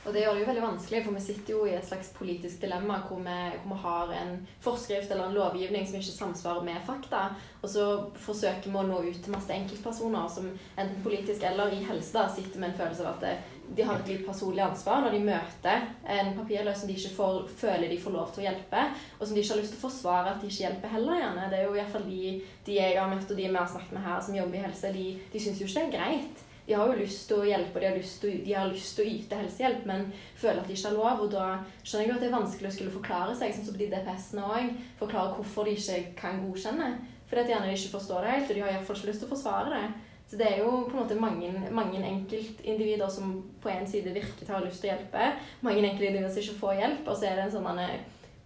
Og 0.01 0.15
det 0.15 0.23
gjør 0.23 0.33
det 0.33 0.41
jo 0.41 0.47
veldig 0.47 0.63
vanskelig, 0.63 0.99
for 1.05 1.13
vi 1.13 1.21
sitter 1.21 1.53
jo 1.53 1.65
i 1.69 1.75
et 1.77 1.85
slags 1.85 2.07
politisk 2.15 2.63
dilemma 2.63 2.97
hvor 3.05 3.19
vi, 3.21 3.35
hvor 3.61 3.75
vi 3.75 3.81
har 3.83 4.13
en 4.17 4.31
forskrift 4.63 5.11
eller 5.13 5.27
en 5.29 5.37
lovgivning 5.37 5.85
som 5.85 5.99
ikke 5.99 6.15
samsvarer 6.15 6.65
med 6.65 6.81
fakta, 6.87 7.27
og 7.61 7.69
så 7.69 7.85
forsøker 8.25 8.65
vi 8.71 8.79
å 8.81 8.87
nå 8.87 8.97
ut 9.05 9.19
til 9.21 9.35
masse 9.35 9.53
enkeltpersoner 9.53 10.27
som 10.33 10.49
enten 10.49 11.05
politisk 11.05 11.45
eller 11.45 11.75
i 11.77 11.83
helse 11.85 12.17
da, 12.17 12.25
sitter 12.33 12.63
med 12.63 12.71
en 12.71 12.79
følelse 12.81 13.05
av 13.05 13.13
at 13.13 13.25
det, 13.27 13.35
de 13.77 13.85
har 13.87 14.01
et 14.01 14.09
litt 14.09 14.25
personlig 14.25 14.65
ansvar 14.65 15.05
når 15.05 15.13
de 15.15 15.23
møter 15.29 15.85
en 16.17 16.33
papirløs 16.35 16.81
som 16.81 16.89
de 16.89 16.97
ikke 16.97 17.15
får, 17.15 17.41
føler 17.61 17.87
de 17.93 18.01
får 18.01 18.15
lov 18.17 18.33
til 18.33 18.41
å 18.41 18.47
hjelpe, 18.49 18.85
og 19.19 19.23
som 19.23 19.37
de 19.37 19.43
ikke 19.45 19.53
har 19.53 19.61
lyst 19.61 19.75
til 19.75 19.83
å 19.83 19.85
forsvare 19.85 20.33
at 20.33 20.41
de 20.41 20.49
ikke 20.49 20.65
hjelper 20.65 20.95
heller 20.97 21.21
gjerne. 21.21 21.49
Det 21.53 21.59
er 21.59 21.67
jo 21.67 21.75
i 21.75 21.79
hvert 21.79 21.93
fall 21.93 22.07
de, 22.09 22.37
de 22.65 22.79
jeg 22.81 22.97
har 22.97 23.11
møtt 23.13 23.29
og 23.29 23.37
de 23.37 23.45
vi 23.47 23.59
har 23.61 23.69
snakket 23.69 23.95
med 23.95 24.09
her 24.09 24.23
som 24.25 24.39
jobber 24.41 24.59
i 24.59 24.63
helse, 24.65 24.95
de, 24.97 25.05
de 25.31 25.43
syns 25.45 25.61
jo 25.61 25.69
ikke 25.69 25.85
det 25.85 25.91
er 25.91 25.99
greit. 25.99 26.47
De 26.71 26.75
har 26.79 26.87
jo 26.87 27.01
lyst 27.01 27.25
til 27.27 27.41
å 27.41 27.43
hjelpe, 27.43 27.75
og 27.75 27.83
de 27.83 27.87
har 27.89 27.97
lyst 27.99 28.21
til, 28.23 28.35
de 28.45 28.51
har 28.55 28.69
lyst 28.71 28.93
til 28.95 29.03
å 29.03 29.11
yte 29.11 29.39
helsehjelp, 29.41 29.81
men 29.89 30.05
føler 30.39 30.61
at 30.61 30.69
de 30.69 30.77
ikke 30.77 30.87
har 30.87 30.95
lov. 30.95 31.23
Og 31.25 31.33
da 31.33 31.47
skjønner 31.83 32.05
jeg 32.05 32.07
jo 32.07 32.13
at 32.15 32.23
det 32.23 32.29
er 32.29 32.37
vanskelig 32.37 32.69
å 32.69 32.75
skulle 32.77 32.93
forklare 32.93 33.33
seg, 33.35 33.51
sånn 33.51 33.67
som 33.67 33.75
på 33.75 33.81
de 33.81 33.89
DPS-ene 33.91 34.45
òg. 34.47 34.69
Forklare 35.01 35.33
hvorfor 35.35 35.67
de 35.67 35.73
ikke 35.75 35.97
kan 36.21 36.39
godkjenne. 36.45 36.87
Fordi 37.27 37.43
at 37.43 37.51
gjerne 37.51 37.67
de 37.67 37.75
ikke 37.75 37.91
forstår 37.97 38.23
det 38.23 38.37
helt, 38.37 38.47
og 38.47 38.55
de 38.55 38.63
har 38.63 38.71
iallfall 38.71 39.01
ikke 39.01 39.11
lyst 39.11 39.23
til 39.25 39.27
å 39.27 39.33
forsvare 39.33 39.75
det. 39.75 39.83
Så 40.31 40.39
det 40.39 40.47
er 40.47 40.61
jo 40.61 40.71
på 40.87 40.95
en 40.95 41.01
måte 41.01 41.19
mange, 41.19 41.51
mange 41.75 41.99
enkeltindivider 42.07 43.11
som 43.11 43.35
på 43.59 43.73
en 43.75 43.91
side 43.91 44.15
virker 44.15 44.45
til 44.45 44.55
å 44.55 44.61
ha 44.61 44.63
lyst 44.63 44.79
til 44.79 44.93
å 44.93 44.93
hjelpe. 44.93 45.27
Mange 45.67 45.83
enkeltindivider 45.83 46.31
som 46.31 46.45
ikke 46.45 46.59
får 46.63 46.79
hjelp, 46.79 47.03
og 47.03 47.19
så 47.19 47.27
er 47.27 47.35
det 47.35 47.49
en 47.49 47.55
sånn 47.57 47.83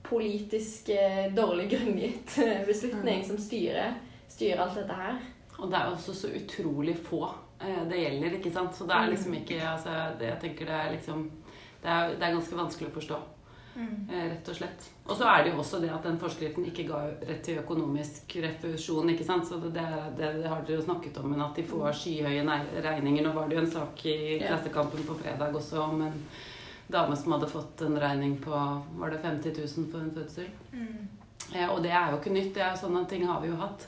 politisk 0.09 0.89
eh, 0.97 1.29
dårlig 1.37 1.69
grunngitt 1.75 2.39
eh, 2.41 2.65
beslutning 2.65 3.21
som 3.29 3.37
styrer, 3.37 3.99
styrer 4.33 4.65
alt 4.65 4.81
dette 4.81 4.97
her. 4.97 5.21
Og 5.59 5.69
det 5.69 5.77
er 5.77 5.93
også 5.93 6.17
så 6.17 6.33
utrolig 6.41 6.97
få 7.05 7.21
eh, 7.29 7.44
det 7.59 8.01
gjelder, 8.01 8.37
ikke 8.39 8.51
sant. 8.51 8.75
Så 8.75 8.87
det 8.89 8.95
er 8.97 9.13
liksom 9.13 9.33
ikke 9.33 9.61
altså, 9.63 9.93
det, 10.19 10.27
Jeg 10.33 10.41
tenker 10.41 10.65
det 10.65 10.75
er 10.75 10.91
liksom 10.97 11.31
det 11.85 11.91
er, 11.93 12.13
det 12.17 12.25
er 12.25 12.33
ganske 12.33 12.57
vanskelig 12.57 12.89
å 12.89 12.95
forstå, 12.99 13.23
Mm. 13.75 14.07
rett 14.07 14.49
og 14.49 14.55
slett. 14.55 14.85
Og 15.05 15.17
så 15.19 15.25
er 15.27 15.43
det 15.43 15.49
jo 15.51 15.57
også 15.59 15.81
det 15.83 15.89
at 15.91 16.05
den 16.07 16.15
forskriften 16.17 16.63
ikke 16.69 16.85
ga 16.87 17.01
rett 17.11 17.41
til 17.43 17.57
økonomisk 17.59 18.37
refusjon, 18.39 19.09
ikke 19.11 19.25
sant. 19.27 19.47
Så 19.49 19.57
det, 19.59 19.73
det, 20.15 20.29
det, 20.39 20.47
har 20.47 20.61
dere 20.63 20.77
jo 20.79 20.85
snakket 20.85 21.17
om, 21.19 21.27
men 21.33 21.43
at 21.43 21.59
de 21.59 21.65
får 21.67 21.91
skyhøye 21.99 22.45
regninger. 22.85 23.25
Nå 23.25 23.33
var 23.35 23.49
det 23.49 23.57
jo 23.57 23.63
en 23.65 23.71
sak 23.73 24.05
i. 24.07 24.15
Klassekampen 24.39 25.03
på 25.03 25.17
fredag 25.19 25.59
også 25.59 25.83
om 25.83 26.05
en 26.07 26.15
dame 26.87 27.17
som 27.19 27.35
hadde 27.35 27.51
fått 27.51 27.81
en 27.81 27.99
regning 27.99 28.37
på 28.39 28.63
var 29.01 29.11
det 29.11 29.19
50 29.21 29.59
000 29.59 29.91
for 29.91 29.99
en 29.99 30.15
fødsel. 30.15 30.47
Mm. 30.71 31.07
Eh, 31.53 31.69
og 31.69 31.83
det 31.83 31.91
er 31.91 32.11
jo 32.11 32.21
ikke 32.21 32.33
nytt. 32.33 32.53
det 32.55 32.63
er 32.63 32.73
jo 32.73 32.85
Sånne 32.85 33.05
ting 33.09 33.27
har 33.27 33.41
vi 33.43 33.51
jo 33.51 33.59
hatt. 33.59 33.87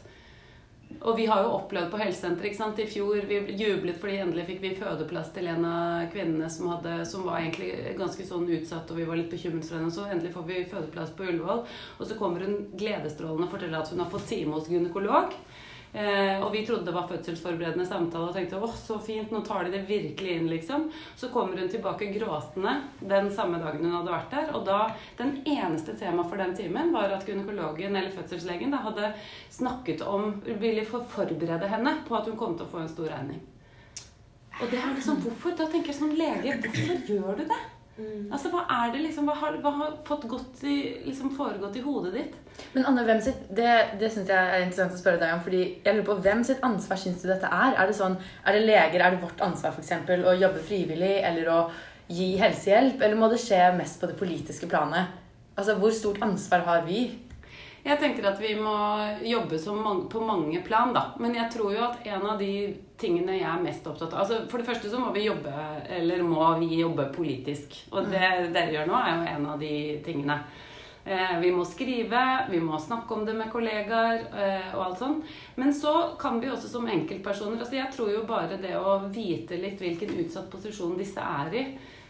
Og 1.02 1.18
vi 1.18 1.26
har 1.30 1.44
jo 1.44 1.54
opplevd 1.56 1.92
på 1.92 2.00
helsesenteret 2.00 2.80
i 2.82 2.86
fjor 2.90 3.28
Vi 3.30 3.38
jublet 3.60 4.00
fordi 4.02 4.18
endelig 4.24 4.46
fikk 4.48 4.62
vi 4.64 4.72
fødeplass 4.80 5.30
til 5.36 5.50
en 5.52 5.66
av 5.68 6.08
kvinnene 6.14 6.50
som, 6.52 6.72
hadde, 6.74 6.96
som 7.10 7.26
var 7.28 7.42
egentlig 7.42 7.70
ganske 8.00 8.26
sånn 8.28 8.48
utsatt, 8.58 8.90
og 8.92 9.00
vi 9.00 9.06
var 9.08 9.20
litt 9.20 9.32
bekymret 9.32 9.68
for 9.68 9.78
henne. 9.78 9.94
Så 9.94 10.08
endelig 10.08 10.34
får 10.34 10.48
vi 10.48 10.64
fødeplass 10.72 11.14
på 11.18 11.28
Ullevål. 11.28 11.64
Og 12.00 12.10
så 12.10 12.18
kommer 12.20 12.48
hun 12.48 12.58
gledesstrålende 12.80 13.48
og 13.48 13.54
forteller 13.54 13.82
at 13.82 13.94
hun 13.94 14.04
har 14.04 14.12
fått 14.12 14.30
time 14.32 14.58
hos 14.58 14.72
gynekolog. 14.72 15.36
Eh, 15.94 16.44
og 16.44 16.52
vi 16.54 16.66
trodde 16.68 16.86
det 16.86 16.94
var 16.96 17.08
fødselsforberedende 17.10 17.86
samtale 17.88 18.30
og 18.30 18.36
tenkte 18.36 18.60
åh, 18.62 18.76
så 18.76 19.00
fint, 19.02 19.32
nå 19.32 19.40
tar 19.48 19.66
de 19.66 19.74
det 19.78 19.86
virkelig 19.88 20.36
inn, 20.36 20.50
liksom. 20.52 20.88
Så 21.16 21.32
kommer 21.34 21.58
hun 21.58 21.70
tilbake 21.72 22.12
gråtende 22.14 22.76
den 23.00 23.32
samme 23.34 23.62
dagen 23.64 23.86
hun 23.86 23.96
hadde 24.00 24.14
vært 24.14 24.36
der. 24.36 24.52
Og 24.58 24.66
da, 24.68 24.80
den 25.20 25.38
eneste 25.46 25.96
tema 26.00 26.26
for 26.28 26.40
den 26.42 26.56
timen 26.58 26.92
var 26.96 27.16
at 27.16 27.28
gynekologen, 27.28 27.96
eller 27.96 28.14
fødselslegen, 28.14 28.74
da 28.76 28.84
hadde 28.86 29.14
snakket 29.54 30.04
om 30.06 30.36
Ville 30.58 30.84
forberede 30.86 31.70
henne 31.70 32.00
på 32.08 32.16
at 32.18 32.28
hun 32.28 32.38
kom 32.40 32.58
til 32.58 32.68
å 32.68 32.72
få 32.72 32.84
en 32.84 32.92
stor 32.92 33.10
regning. 33.14 33.42
Og 34.58 34.70
det 34.72 34.80
er 34.82 34.94
liksom, 34.96 35.20
hvorfor? 35.22 35.54
Da 35.58 35.68
tenker 35.70 35.94
jeg 35.94 36.00
som 36.00 36.14
lege, 36.18 36.56
hvorfor 36.64 37.12
gjør 37.14 37.42
du 37.42 37.44
det? 37.50 37.60
Mm. 37.98 38.28
Altså, 38.32 38.52
Hva 38.54 38.62
er 38.70 38.92
det 38.94 39.02
liksom, 39.08 39.26
hva 39.26 39.34
har, 39.40 39.56
hva 39.64 39.72
har 39.74 39.94
fått 40.06 40.28
godt 40.30 40.64
i, 40.70 40.76
liksom 41.08 41.32
foregått 41.34 41.80
i 41.80 41.82
hodet 41.82 42.14
ditt? 42.14 42.36
Men 42.76 42.86
Anne, 42.86 43.04
hvem 43.08 43.22
sitt, 43.26 43.44
Det, 43.50 43.72
det 43.98 44.12
syns 44.14 44.30
jeg 44.30 44.38
er 44.38 44.62
interessant 44.62 44.94
å 44.94 45.00
spørre 45.02 45.22
deg 45.22 45.34
om. 45.34 45.42
fordi 45.46 45.62
jeg 45.86 45.96
lurer 45.96 46.06
på, 46.06 46.18
Hvem 46.28 46.44
sitt 46.46 46.64
ansvar 46.66 47.02
syns 47.02 47.22
du 47.24 47.28
dette 47.32 47.50
er? 47.50 47.74
Er 47.74 47.90
det 47.90 47.98
sånn, 47.98 48.18
er 48.46 48.58
det 48.58 48.66
leger, 48.68 49.02
er 49.02 49.16
det 49.16 49.22
vårt 49.24 49.42
ansvar 49.42 49.74
for 49.74 49.82
eksempel, 49.82 50.26
å 50.26 50.38
jobbe 50.38 50.62
frivillig 50.66 51.16
eller 51.26 51.50
å 51.54 51.60
gi 52.08 52.36
helsehjelp? 52.38 53.02
Eller 53.02 53.18
må 53.20 53.30
det 53.34 53.42
skje 53.42 53.64
mest 53.78 54.00
på 54.00 54.12
det 54.12 54.20
politiske 54.20 54.70
planet? 54.70 55.18
Altså, 55.58 55.76
Hvor 55.82 55.92
stort 55.92 56.22
ansvar 56.22 56.66
har 56.70 56.86
vi? 56.86 57.08
Jeg 57.88 58.00
tenker 58.02 58.26
at 58.28 58.40
vi 58.42 58.52
må 58.60 58.76
jobbe 59.24 59.58
mange, 59.78 60.10
på 60.12 60.20
mange 60.20 60.60
plan, 60.66 60.92
da. 60.96 61.14
Men 61.24 61.38
jeg 61.38 61.48
tror 61.54 61.72
jo 61.72 61.86
at 61.86 62.04
en 62.04 62.26
av 62.34 62.40
de 62.42 62.52
tingene 63.00 63.38
jeg 63.38 63.48
er 63.48 63.64
mest 63.64 63.86
opptatt 63.88 64.12
av 64.16 64.24
altså 64.24 64.42
For 64.52 64.60
det 64.60 64.68
første 64.68 64.92
så 64.92 65.00
må 65.00 65.14
vi 65.16 65.28
jobbe, 65.28 65.54
eller 66.00 66.24
må 66.26 66.44
vi 66.60 66.82
jobbe 66.82 67.08
politisk. 67.16 67.78
Og 67.94 68.10
det 68.12 68.24
mm. 68.24 68.50
dere 68.56 68.74
gjør 68.76 68.90
nå, 68.92 68.98
er 69.00 69.14
jo 69.14 69.36
en 69.36 69.52
av 69.54 69.62
de 69.64 69.76
tingene. 70.04 70.42
Eh, 71.08 71.40
vi 71.40 71.54
må 71.56 71.64
skrive, 71.66 72.22
vi 72.52 72.60
må 72.60 72.80
snakke 72.84 73.16
om 73.16 73.24
det 73.26 73.38
med 73.38 73.52
kollegaer 73.54 74.26
eh, 74.28 74.74
og 74.76 74.82
alt 74.90 75.00
sånn. 75.00 75.22
Men 75.56 75.72
så 75.72 75.94
kan 76.20 76.42
vi 76.44 76.50
også 76.52 76.68
som 76.74 76.90
enkeltpersoner 76.92 77.62
altså 77.64 77.78
Jeg 77.80 77.94
tror 77.94 78.12
jo 78.12 78.26
bare 78.28 78.60
det 78.60 78.74
å 78.76 78.98
vite 79.08 79.62
litt 79.62 79.80
hvilken 79.80 80.12
utsatt 80.26 80.50
posisjon 80.52 81.00
disse 81.00 81.24
er 81.24 81.56
i, 81.56 81.64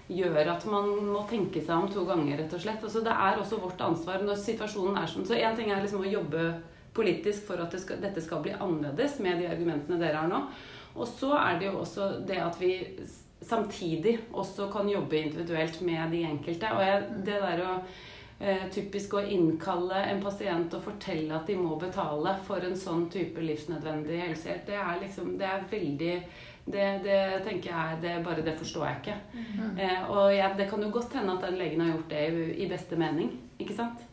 gjør 0.07 0.53
at 0.53 0.65
man 0.69 0.89
må 1.09 1.21
tenke 1.29 1.61
seg 1.61 1.75
om 1.75 1.89
to 1.91 2.05
ganger, 2.07 2.39
rett 2.39 2.55
og 2.55 2.63
slett. 2.63 2.83
Altså, 2.83 3.03
det 3.03 3.13
er 3.13 3.39
også 3.41 3.59
vårt 3.61 3.83
ansvar 3.83 4.23
når 4.23 4.39
situasjonen 4.41 4.97
er 5.01 5.11
sånn. 5.11 5.27
Så 5.27 5.37
én 5.37 5.55
ting 5.57 5.71
er 5.71 5.83
liksom 5.83 6.05
å 6.05 6.09
jobbe 6.09 6.49
politisk 6.97 7.45
for 7.49 7.61
at 7.61 7.73
det 7.73 7.83
skal, 7.83 8.01
dette 8.01 8.23
skal 8.23 8.41
bli 8.45 8.55
annerledes 8.55 9.19
med 9.23 9.41
de 9.41 9.49
argumentene 9.51 9.99
dere 10.01 10.23
har 10.23 10.31
nå. 10.31 10.41
Og 10.97 11.05
så 11.11 11.33
er 11.37 11.59
det 11.59 11.69
jo 11.69 11.79
også 11.83 12.09
det 12.25 12.39
at 12.41 12.57
vi 12.61 12.71
samtidig 13.45 14.15
også 14.33 14.69
kan 14.73 14.87
jobbe 14.89 15.19
individuelt 15.19 15.81
med 15.85 16.15
de 16.15 16.23
enkelte. 16.25 16.71
Og 16.73 16.81
jeg, 16.81 17.03
det 17.27 17.41
der 17.43 17.61
å 17.67 17.73
typisk 18.73 19.15
å 19.17 19.23
innkalle 19.25 20.03
en 20.11 20.19
pasient 20.21 20.73
og 20.77 20.83
fortelle 20.85 21.33
at 21.33 21.47
de 21.49 21.55
må 21.57 21.73
betale 21.81 22.35
for 22.45 22.61
en 22.61 22.75
sånn 22.77 23.07
type 23.09 23.41
livsnødvendig 23.41 24.19
helsehjelp, 24.21 24.67
det 24.67 24.77
er 24.77 24.99
liksom 25.01 25.31
Det 25.39 25.47
er 25.49 25.65
veldig 25.71 26.11
det, 26.67 26.99
det, 27.03 27.19
tenker 27.45 27.71
jeg, 27.71 27.99
det, 28.01 28.17
bare 28.25 28.43
det 28.43 28.57
forstår 28.59 28.85
jeg 28.89 28.99
ikke. 29.01 29.15
Mm. 29.37 29.77
Eh, 29.79 30.09
og 30.11 30.33
jeg, 30.35 30.49
det 30.59 30.67
kan 30.67 30.83
jo 30.83 30.91
godt 30.91 31.15
hende 31.15 31.37
at 31.37 31.47
den 31.47 31.59
legen 31.61 31.83
har 31.83 31.93
gjort 31.93 32.11
det 32.11 32.25
i, 32.27 32.49
i 32.65 32.67
beste 32.67 32.99
mening. 32.99 33.31
ikke 33.59 33.77
sant? 33.77 34.03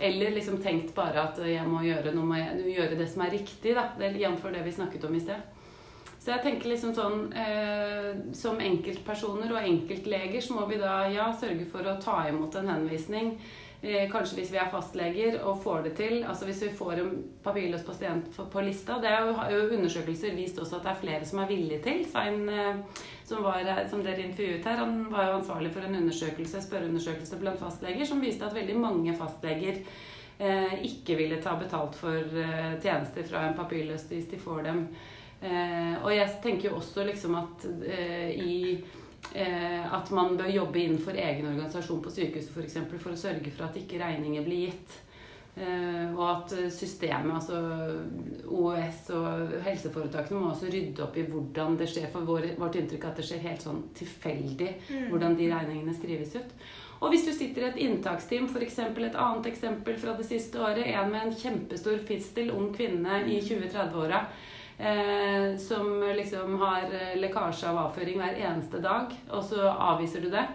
Eller 0.00 0.34
liksom 0.34 0.58
tenkt 0.60 0.92
bare 0.94 1.22
at 1.30 1.40
jeg 1.48 1.64
må 1.70 1.80
gjøre, 1.86 2.12
noe 2.12 2.28
med, 2.28 2.60
gjøre 2.68 2.98
det 2.98 3.08
som 3.08 3.24
er 3.24 3.32
riktig. 3.38 3.74
da, 3.78 3.88
Jf. 3.96 4.44
det 4.52 4.64
vi 4.66 4.76
snakket 4.76 5.08
om 5.08 5.16
i 5.16 5.24
sted. 5.24 5.50
Så 6.18 6.32
jeg 6.32 6.40
tenker 6.40 6.70
liksom 6.70 6.94
sånn 6.96 7.34
eh, 7.36 8.14
Som 8.32 8.56
enkeltpersoner 8.64 9.50
og 9.52 9.58
enkeltleger 9.60 10.40
så 10.40 10.54
må 10.56 10.64
vi 10.70 10.78
da 10.80 11.02
ja, 11.12 11.26
sørge 11.36 11.66
for 11.68 11.84
å 11.84 11.98
ta 12.00 12.22
imot 12.30 12.56
en 12.56 12.70
henvisning 12.72 13.34
Eh, 13.36 13.63
kanskje 14.12 14.38
hvis 14.38 14.52
vi 14.52 14.58
er 14.60 14.70
fastleger 14.72 15.34
og 15.44 15.58
får 15.62 15.82
det 15.84 15.92
til. 15.98 16.22
altså 16.24 16.46
Hvis 16.48 16.62
vi 16.62 16.70
får 16.78 17.00
en 17.02 17.10
papirløs 17.44 17.82
pasient 17.84 18.30
på 18.52 18.60
lista. 18.64 18.96
Det 19.02 19.10
har 19.10 19.50
jo 19.52 19.66
undersøkelser 19.76 20.36
vist 20.36 20.58
også 20.58 20.78
at 20.78 20.86
det 20.86 20.90
er 20.92 21.00
flere 21.02 21.28
som 21.28 21.42
er 21.42 21.50
villige 21.50 21.82
til. 21.82 22.04
Svein, 22.08 22.48
eh, 22.48 23.02
som, 23.24 23.42
var, 23.44 23.60
som 23.90 24.04
dere 24.04 24.24
intervjuet 24.24 24.64
her, 24.64 24.80
han 24.80 25.06
var 25.12 25.28
jo 25.28 25.36
ansvarlig 25.40 25.72
for 25.72 25.84
en 25.84 25.96
undersøkelse, 26.00 26.62
spørreundersøkelse 26.62 27.40
blant 27.40 27.60
fastleger 27.60 28.08
som 28.08 28.24
viste 28.24 28.46
at 28.46 28.56
veldig 28.56 28.78
mange 28.80 29.16
fastleger 29.16 29.82
eh, 30.38 30.74
ikke 30.88 31.18
ville 31.20 31.42
ta 31.42 31.56
betalt 31.60 31.96
for 31.98 32.40
eh, 32.40 32.80
tjenester 32.80 33.28
fra 33.28 33.46
en 33.48 33.58
papirløs 33.58 34.08
hvis 34.08 34.30
de 34.32 34.40
får 34.40 34.64
dem. 34.70 34.84
Eh, 35.44 35.96
og 36.00 36.12
jeg 36.14 36.38
tenker 36.42 36.70
jo 36.70 36.76
også 36.80 37.04
liksom 37.04 37.36
at 37.36 37.72
eh, 37.84 38.30
i 38.32 38.54
Eh, 38.78 39.03
at 39.34 40.10
man 40.14 40.36
bør 40.38 40.50
jobbe 40.52 40.78
innenfor 40.78 41.16
egen 41.18 41.48
organisasjon 41.48 42.02
på 42.04 42.12
sykehuset 42.12 42.50
f.eks. 42.50 42.54
For, 42.54 42.66
eksempel, 42.66 43.00
for 43.02 43.14
å 43.14 43.18
sørge 43.18 43.50
for 43.50 43.66
at 43.66 43.78
ikke 43.80 43.98
regninger 43.98 44.44
blir 44.46 44.68
gitt. 44.68 44.98
Eh, 45.54 46.14
og 46.16 46.22
at 46.26 46.52
systemet, 46.74 47.30
altså 47.36 47.60
OUS 48.50 49.10
og 49.14 49.52
helseforetakene, 49.62 50.40
må 50.40 50.50
også 50.50 50.70
rydde 50.72 51.04
opp 51.04 51.18
i 51.18 51.26
hvordan 51.28 51.76
det 51.78 51.86
skjer. 51.92 52.08
For 52.10 52.26
vår, 52.26 52.48
vårt 52.58 52.78
inntrykk 52.80 53.06
er 53.06 53.12
at 53.12 53.20
det 53.20 53.26
skjer 53.28 53.44
helt 53.44 53.62
sånn 53.62 53.84
tilfeldig 53.94 54.72
mm. 54.80 55.04
hvordan 55.12 55.38
de 55.38 55.52
regningene 55.52 55.94
skrives 55.94 56.34
ut. 56.40 56.56
Og 57.04 57.12
hvis 57.12 57.26
du 57.28 57.30
sitter 57.36 57.66
i 57.66 57.68
et 57.68 57.80
inntaksteam, 57.84 58.48
f.eks. 58.50 58.80
et 58.80 59.20
annet 59.20 59.46
eksempel 59.50 59.96
fra 60.00 60.16
det 60.18 60.26
siste 60.26 60.58
året, 60.58 60.88
en 60.88 61.12
med 61.12 61.28
en 61.28 61.38
kjempestor 61.38 62.02
fistel, 62.08 62.50
ung 62.54 62.72
kvinne 62.74 63.22
i 63.28 63.38
20-30-åra 63.44 64.24
eh, 64.78 65.56
som 65.60 66.02
liksom 66.16 66.58
har 66.60 66.90
eh, 66.90 67.16
lekkasje 67.20 67.70
av 67.70 67.80
avføring 67.86 68.20
hver 68.20 68.38
eneste 68.40 68.82
dag, 68.84 69.14
og 69.30 69.42
så 69.46 69.70
avviser 69.70 70.24
du 70.24 70.30
det 70.34 70.46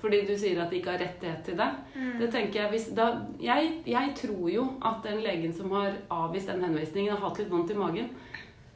fordi 0.00 0.22
du 0.24 0.32
sier 0.38 0.56
at 0.62 0.70
de 0.72 0.78
ikke 0.78 0.94
har 0.94 1.02
rettighet 1.02 1.42
til 1.44 1.58
det. 1.58 1.68
Mm. 1.92 2.12
det 2.22 2.30
tenker 2.32 2.62
Jeg 2.62 2.70
hvis, 2.72 2.86
da, 2.96 3.08
jeg, 3.36 3.72
jeg 3.84 4.14
tror 4.16 4.46
jo 4.48 4.62
at 4.80 5.02
den 5.04 5.20
legen 5.20 5.52
som 5.52 5.74
har 5.76 5.98
avvist 6.08 6.48
den 6.48 6.64
henvisningen, 6.64 7.12
har 7.12 7.20
hatt 7.26 7.42
litt 7.42 7.50
vondt 7.52 7.74
i 7.74 7.76
magen. 7.76 8.08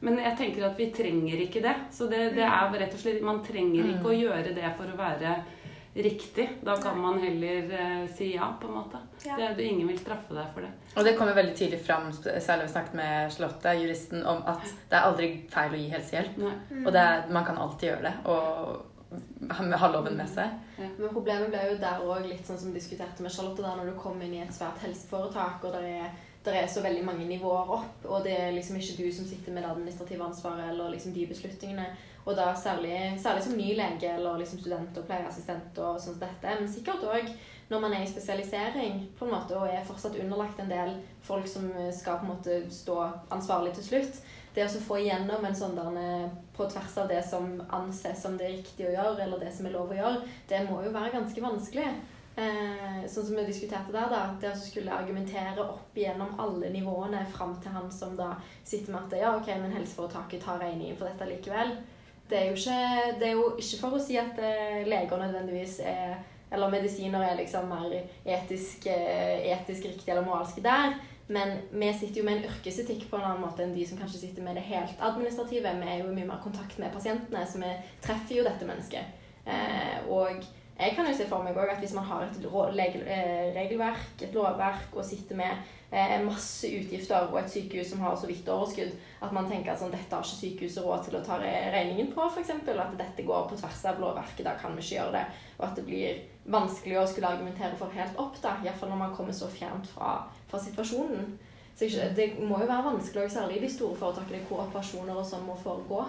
Men 0.05 0.19
jeg 0.21 0.37
tenker 0.37 0.67
at 0.67 0.77
vi 0.77 0.91
trenger 0.93 1.41
ikke 1.47 1.63
det. 1.65 1.73
Så 1.89 2.05
det, 2.11 2.35
det 2.37 2.45
er 2.45 2.77
rett 2.77 2.93
og 2.93 3.01
slett 3.01 3.23
Man 3.25 3.41
trenger 3.45 3.87
ikke 3.87 4.03
mm. 4.03 4.11
å 4.11 4.17
gjøre 4.19 4.53
det 4.53 4.73
for 4.77 4.91
å 4.91 4.99
være 4.99 5.37
riktig. 6.03 6.49
Da 6.61 6.75
kan 6.81 6.99
man 6.99 7.19
heller 7.19 7.69
uh, 7.71 8.07
si 8.15 8.33
ja, 8.35 8.49
på 8.61 8.67
en 8.67 8.73
måte. 8.73 8.99
Ja. 9.23 9.37
Det, 9.37 9.63
ingen 9.63 9.87
vil 9.87 9.99
straffe 9.99 10.35
deg 10.35 10.49
for 10.53 10.65
det. 10.65 10.71
Og 10.95 11.07
det 11.07 11.15
kommer 11.17 11.37
veldig 11.37 11.55
tidlig 11.55 11.79
fram, 11.85 12.09
særlig 12.13 12.67
vi 12.67 12.73
snakket 12.73 12.97
med 12.99 13.31
Charlotte, 13.35 13.77
juristen, 13.79 14.25
om 14.25 14.43
at 14.47 14.65
det 14.89 14.99
er 14.99 15.07
aldri 15.07 15.29
feil 15.53 15.77
å 15.77 15.79
gi 15.79 15.87
helsehjelp. 15.93 16.37
Mm. 16.41 16.83
Og 16.83 16.91
er, 16.99 17.31
man 17.31 17.47
kan 17.47 17.63
alltid 17.63 17.89
gjøre 17.89 18.09
det. 18.09 18.13
Og 18.27 18.91
ha 19.79 19.89
loven 19.93 20.17
med 20.17 20.29
seg. 20.29 20.53
Ja. 20.75 20.91
Men 20.97 21.11
problemet 21.13 21.51
ble 21.53 21.65
jo 21.69 21.81
der 21.81 22.03
òg 22.03 22.27
litt 22.27 22.47
sånn 22.47 22.59
som 22.59 22.75
diskuterte 22.75 23.23
med 23.23 23.31
Charlotte, 23.31 23.63
der 23.63 23.79
når 23.79 23.93
du 23.93 23.99
kom 23.99 24.19
inn 24.25 24.35
i 24.35 24.43
et 24.43 24.55
svært 24.55 24.81
helseforetak, 24.83 25.63
og 25.63 25.77
det 25.77 25.97
er 26.03 26.15
det 26.45 26.53
er 26.59 26.67
så 26.69 26.81
veldig 26.85 27.01
mange 27.05 27.25
nivåer 27.25 27.71
opp, 27.73 28.03
og 28.05 28.25
det 28.25 28.35
er 28.37 28.51
liksom 28.53 28.77
ikke 28.77 28.99
du 28.99 29.07
som 29.13 29.25
sitter 29.25 29.53
med 29.53 29.63
det 29.65 29.71
administrative 29.71 30.27
ansvaret 30.27 30.67
eller 30.69 30.91
liksom 30.93 31.13
de 31.15 31.25
beslutningene. 31.25 31.87
Og 32.25 32.33
da 32.37 32.47
særlig, 32.57 33.19
særlig 33.21 33.43
som 33.45 33.57
ny 33.57 33.75
lege 33.77 34.15
eller 34.15 34.39
liksom 34.41 34.59
student 34.59 34.97
og 34.97 35.05
pleieassistent 35.05 35.77
og 35.77 35.99
sånt 36.01 36.23
dette. 36.23 36.55
Men 36.59 36.71
sikkert 36.71 37.05
òg 37.05 37.29
når 37.69 37.81
man 37.81 37.93
er 37.93 38.03
i 38.05 38.09
spesialisering 38.09 38.99
på 39.17 39.25
en 39.25 39.31
måte, 39.33 39.57
og 39.57 39.69
er 39.69 39.85
fortsatt 39.85 40.17
underlagt 40.21 40.59
en 40.61 40.69
del 40.69 40.91
folk 41.25 41.47
som 41.49 41.69
skal 41.93 42.19
på 42.21 42.27
en 42.27 42.33
måte 42.33 42.57
stå 42.73 42.97
ansvarlig 43.33 43.73
til 43.77 43.87
slutt. 43.89 44.19
Det 44.55 44.65
å 44.65 44.81
få 44.87 44.99
igjennom 45.01 45.45
en 45.45 45.57
sånn 45.57 45.77
der 45.77 46.27
på 46.55 46.67
tvers 46.71 46.97
av 47.01 47.09
det 47.09 47.23
som 47.27 47.57
anses 47.73 48.21
som 48.21 48.37
det 48.37 48.51
riktige 48.53 48.91
å 48.91 48.93
gjøre, 48.93 49.23
eller 49.25 49.41
det 49.41 49.53
som 49.53 49.65
er 49.65 49.73
lov 49.73 49.91
å 49.91 49.97
gjøre, 49.97 50.21
det 50.49 50.61
må 50.69 50.81
jo 50.85 50.93
være 50.93 51.15
ganske 51.17 51.41
vanskelig. 51.43 51.87
Eh, 52.35 53.01
sånn 53.09 53.27
som 53.29 53.35
vi 53.39 53.47
diskuterte 53.47 53.93
der, 53.95 54.09
da. 54.11 54.21
Det 54.39 54.51
å 54.51 54.59
skulle 54.59 54.93
argumentere 54.93 55.65
opp 55.65 55.97
gjennom 55.97 56.37
alle 56.41 56.69
nivåene 56.73 57.25
fram 57.33 57.57
til 57.63 57.73
han 57.75 57.89
som 57.91 58.15
da 58.19 58.33
sitter 58.63 58.93
med 58.93 59.07
at 59.07 59.19
ja, 59.23 59.35
ok, 59.39 59.51
men 59.61 59.75
helseforetaket 59.75 60.43
tar 60.43 60.61
regningen 60.61 60.97
for 60.99 61.09
dette 61.09 61.29
likevel 61.31 61.77
det 62.29 62.37
er, 62.37 62.53
ikke, 62.53 62.77
det 63.19 63.27
er 63.27 63.35
jo 63.37 63.49
ikke, 63.53 63.79
for 63.81 63.97
å 63.97 64.01
si 64.01 64.15
at 64.17 64.39
eh, 64.41 64.85
leger 64.87 65.19
nødvendigvis 65.21 65.81
er 65.85 66.15
Eller 66.55 66.69
medisiner 66.71 67.23
er 67.25 67.35
liksom 67.35 67.65
mer 67.67 67.91
etisk, 68.23 68.85
eh, 68.87 69.49
etisk 69.51 69.85
riktig 69.89 70.11
eller 70.13 70.23
moralske 70.23 70.61
der. 70.63 70.93
Men 71.27 71.57
vi 71.71 71.89
sitter 71.93 72.21
jo 72.21 72.25
med 72.27 72.37
en 72.37 72.45
yrkesetikk 72.51 73.07
på 73.09 73.17
en 73.17 73.25
annen 73.25 73.41
måte 73.41 73.63
enn 73.65 73.73
de 73.73 73.85
som 73.89 73.97
kanskje 73.97 74.21
sitter 74.21 74.45
med 74.45 74.55
det 74.55 74.63
helt 74.67 75.01
administrative. 75.01 75.73
Vi 75.81 75.89
er 75.89 76.03
jo 76.03 76.11
i 76.11 76.15
mye 76.15 76.29
mer 76.29 76.39
kontakt 76.43 76.77
med 76.79 76.93
pasientene, 76.93 77.41
så 77.49 77.59
vi 77.59 77.71
treffer 78.05 78.37
jo 78.37 78.45
dette 78.45 78.69
mennesket. 78.69 79.25
Eh, 79.45 80.05
og 80.13 80.45
jeg 80.79 80.91
kan 80.95 81.07
jo 81.07 81.13
se 81.15 81.25
for 81.29 81.43
meg 81.43 81.55
også 81.55 81.71
at 81.71 81.79
hvis 81.79 81.93
man 81.95 82.03
har 82.09 82.25
et 82.25 82.37
eh, 82.43 83.53
regelverk, 83.55 84.21
et 84.21 84.33
lovverk, 84.35 84.89
og 84.91 85.05
sitter 85.07 85.37
med 85.39 85.61
eh, 85.91 86.17
masse 86.25 86.67
utgifter 86.67 87.29
og 87.29 87.39
et 87.39 87.51
sykehus 87.53 87.93
som 87.93 88.01
har 88.03 88.17
så 88.19 88.27
vidt 88.27 88.49
overskudd, 88.51 88.91
at 89.23 89.31
man 89.31 89.47
tenker 89.47 89.71
at 89.71 89.79
sånn, 89.79 89.93
dette 89.95 90.11
har 90.11 90.27
ikke 90.27 90.41
sykehuset 90.41 90.83
råd 90.83 91.07
til 91.07 91.15
å 91.15 91.23
ta 91.23 91.39
regningen 91.39 92.11
på, 92.11 92.27
f.eks. 92.27 92.51
At 92.51 92.97
dette 92.99 93.23
går 93.23 93.47
på 93.47 93.59
tvers 93.61 93.85
av 93.87 94.03
lovverket, 94.03 94.43
da 94.49 94.57
kan 94.59 94.75
vi 94.75 94.83
ikke 94.83 94.97
gjøre 94.97 95.15
det. 95.15 95.23
Og 95.61 95.65
at 95.69 95.79
det 95.79 95.87
blir 95.87 96.21
vanskelig 96.57 96.99
å 96.99 97.07
skulle 97.07 97.31
argumentere 97.31 97.79
for 97.79 97.95
helt 97.95 98.19
opp, 98.19 98.35
da. 98.43 98.57
Iallfall 98.65 98.91
når 98.91 99.03
man 99.05 99.15
kommer 99.15 99.37
så 99.37 99.47
fjernt 99.47 99.87
fra, 99.95 100.17
fra 100.51 100.59
situasjonen. 100.59 101.37
Så 101.75 101.87
det 102.15 102.33
må 102.39 102.59
jo 102.59 102.67
være 102.67 102.83
vanskelig, 102.91 103.31
særlig 103.31 103.61
i 103.61 103.65
de 103.65 103.71
store 103.71 103.95
foretakene, 103.99 104.43
hvor 104.47 104.67
operasjoner 104.67 105.15
og 105.15 105.27
sånn 105.27 105.47
må 105.47 105.55
foregå. 105.59 106.03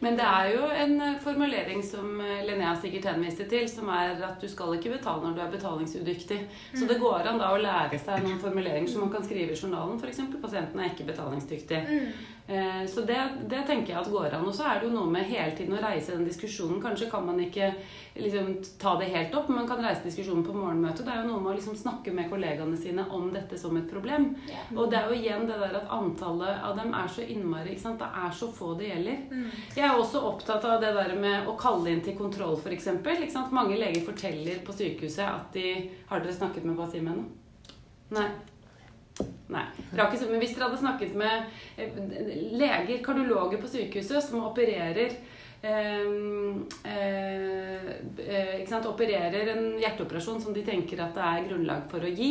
Men 0.00 0.18
det 0.18 0.26
er 0.26 0.52
jo 0.54 0.68
en 0.84 0.94
eh, 1.00 1.18
formulering 1.22 1.82
som 1.84 2.20
eh, 2.20 2.44
Linnea 2.46 2.74
sikkert 2.80 3.10
henviste 3.12 3.48
til, 3.50 3.68
som 3.70 3.90
er 3.92 4.16
at 4.28 4.40
du 4.42 4.48
skal 4.50 4.76
ikke 4.76 4.94
betale 4.96 5.24
når 5.24 5.36
du 5.36 5.42
er 5.44 5.52
betalingsudyktig. 5.56 6.40
Så 6.74 6.88
det 6.88 6.98
går 7.02 7.30
an 7.30 7.40
da 7.42 7.52
å 7.54 7.60
lære 7.60 8.00
seg 8.00 8.24
noen 8.24 8.40
formuleringer 8.42 8.90
som 8.92 9.04
man 9.06 9.12
kan 9.14 9.24
skrive 9.26 9.54
i 9.54 9.60
journalen, 9.60 10.00
f.eks. 10.00 10.24
pasienten 10.42 10.82
er 10.82 10.92
ikke 10.92 11.08
betalingsdyktig. 11.12 11.82
Eh, 11.84 12.24
Så 12.86 13.02
det, 13.02 13.18
det 13.50 13.64
tenker 13.66 13.90
jeg 13.90 13.98
at 13.98 14.10
går 14.10 14.34
an. 14.36 14.44
Og 14.46 14.54
så 14.54 14.68
er 14.70 14.78
det 14.78 14.86
jo 14.86 14.94
noe 14.94 15.10
med 15.10 15.26
hele 15.26 15.50
tiden 15.58 15.74
å 15.74 15.80
reise 15.82 16.14
den 16.14 16.28
diskusjonen. 16.28 16.78
Kanskje 16.82 17.08
kan 17.10 17.24
man 17.26 17.40
ikke 17.42 17.72
liksom 18.14 18.52
ta 18.78 18.92
det 19.00 19.08
helt 19.10 19.34
opp, 19.34 19.48
men 19.50 19.64
man 19.64 19.68
kan 19.68 19.82
reise 19.82 20.04
diskusjonen 20.06 20.44
på 20.46 20.54
morgenmøtet. 20.54 21.02
Det 21.02 21.10
er 21.10 21.24
jo 21.24 21.32
noe 21.32 21.42
med 21.42 21.50
å 21.50 21.56
liksom 21.56 21.74
snakke 21.80 22.14
med 22.14 22.30
kollegaene 22.30 22.78
sine 22.78 23.02
om 23.10 23.26
dette 23.34 23.58
som 23.58 23.74
et 23.80 23.90
problem. 23.90 24.28
Og 24.76 24.86
det 24.92 25.00
er 25.00 25.10
jo 25.10 25.18
igjen 25.18 25.46
det 25.50 25.58
der 25.58 25.74
at 25.80 25.90
antallet 25.98 26.62
av 26.70 26.78
dem 26.78 26.94
er 26.94 27.10
så 27.16 27.26
innmari 27.26 27.74
ikke 27.74 27.86
sant? 27.88 28.00
Det 28.04 28.24
er 28.28 28.38
så 28.38 28.50
få 28.54 28.72
det 28.78 28.92
gjelder. 28.92 29.22
Jeg 29.76 29.88
er 29.90 29.98
også 29.98 30.22
opptatt 30.30 30.64
av 30.70 30.78
det 30.86 30.94
der 31.00 31.16
med 31.18 31.50
å 31.50 31.58
kalle 31.58 31.90
inn 31.96 32.04
til 32.06 32.16
kontroll, 32.18 32.60
f.eks. 32.62 32.92
Mange 33.50 33.76
leger 33.76 34.06
forteller 34.06 34.62
på 34.64 34.72
sykehuset 34.76 35.26
at 35.26 35.50
de 35.56 35.66
Har 36.06 36.22
dere 36.22 36.32
snakket 36.34 36.64
med 36.64 36.78
Basim 36.78 37.08
ennå? 37.10 37.26
Nei. 38.14 38.28
Nei. 39.46 39.64
Dere 39.92 40.28
men 40.28 40.40
hvis 40.42 40.56
dere 40.56 40.66
hadde 40.66 40.80
snakket 40.80 41.16
med 41.16 41.44
eh, 41.78 41.98
leger, 42.58 42.98
kardiologer 43.04 43.60
på 43.62 43.70
sykehuset 43.70 44.24
som 44.24 44.42
opererer 44.48 45.14
eh, 45.62 46.08
eh, 46.90 47.88
eh, 48.26 48.66
sant, 48.68 48.88
opererer 48.90 49.52
en 49.54 49.68
hjerteoperasjon 49.80 50.42
som 50.42 50.56
de 50.56 50.66
tenker 50.66 51.00
at 51.04 51.14
det 51.16 51.30
er 51.30 51.46
grunnlag 51.46 51.86
for 51.92 52.04
å 52.04 52.10
gi. 52.10 52.30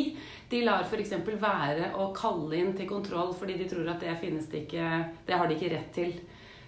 De 0.51 0.61
lar 0.67 0.85
f.eks. 0.85 1.15
være 1.39 1.93
å 1.95 2.11
kalle 2.15 2.59
inn 2.59 2.75
til 2.77 2.89
kontroll 2.91 3.33
fordi 3.37 3.57
de 3.63 3.69
tror 3.71 3.93
at 3.95 4.03
det 4.03 4.17
finnes 4.21 4.51
det 4.51 4.65
ikke 4.65 4.89
Det 5.25 5.39
har 5.39 5.47
de 5.47 5.57
ikke 5.57 5.73
rett 5.77 5.93
til. 5.95 6.17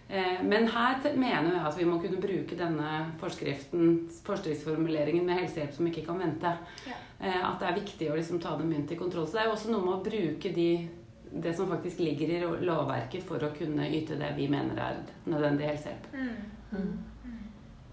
Eh, 0.10 0.44
Men 0.44 0.68
her 0.72 1.02
mener 1.16 1.52
jeg 1.54 1.66
at 1.68 1.78
vi 1.78 1.86
må 1.86 1.98
kunne 2.02 2.22
bruke 2.22 2.56
denne 2.56 2.92
forskriften, 3.20 4.10
forskriftsformuleringen 4.24 5.26
med 5.26 5.42
helsehjelp 5.42 5.74
som 5.76 5.90
ikke 5.90 6.06
kan 6.06 6.20
vente. 6.20 6.54
Ja. 6.88 7.02
At 7.20 7.60
det 7.60 7.68
er 7.68 7.80
viktig 7.80 8.12
å 8.12 8.16
liksom 8.16 8.40
ta 8.40 8.56
dem 8.58 8.72
inn 8.72 8.88
til 8.88 8.98
kontroll. 9.00 9.26
Så 9.28 9.34
det 9.38 9.42
er 9.42 9.50
jo 9.50 9.58
også 9.58 9.72
noe 9.74 9.84
med 9.84 9.96
å 9.96 10.04
bruke 10.06 10.54
de, 10.54 10.70
det 11.34 11.56
som 11.58 11.68
faktisk 11.68 12.00
ligger 12.00 12.30
i 12.30 12.42
lovverket 12.66 13.26
for 13.26 13.42
å 13.42 13.50
kunne 13.58 13.90
yte 13.90 14.20
det 14.22 14.36
vi 14.38 14.46
mener 14.48 14.78
er 14.78 15.00
nødvendig 15.26 15.72
helsehjelp. 15.72 16.12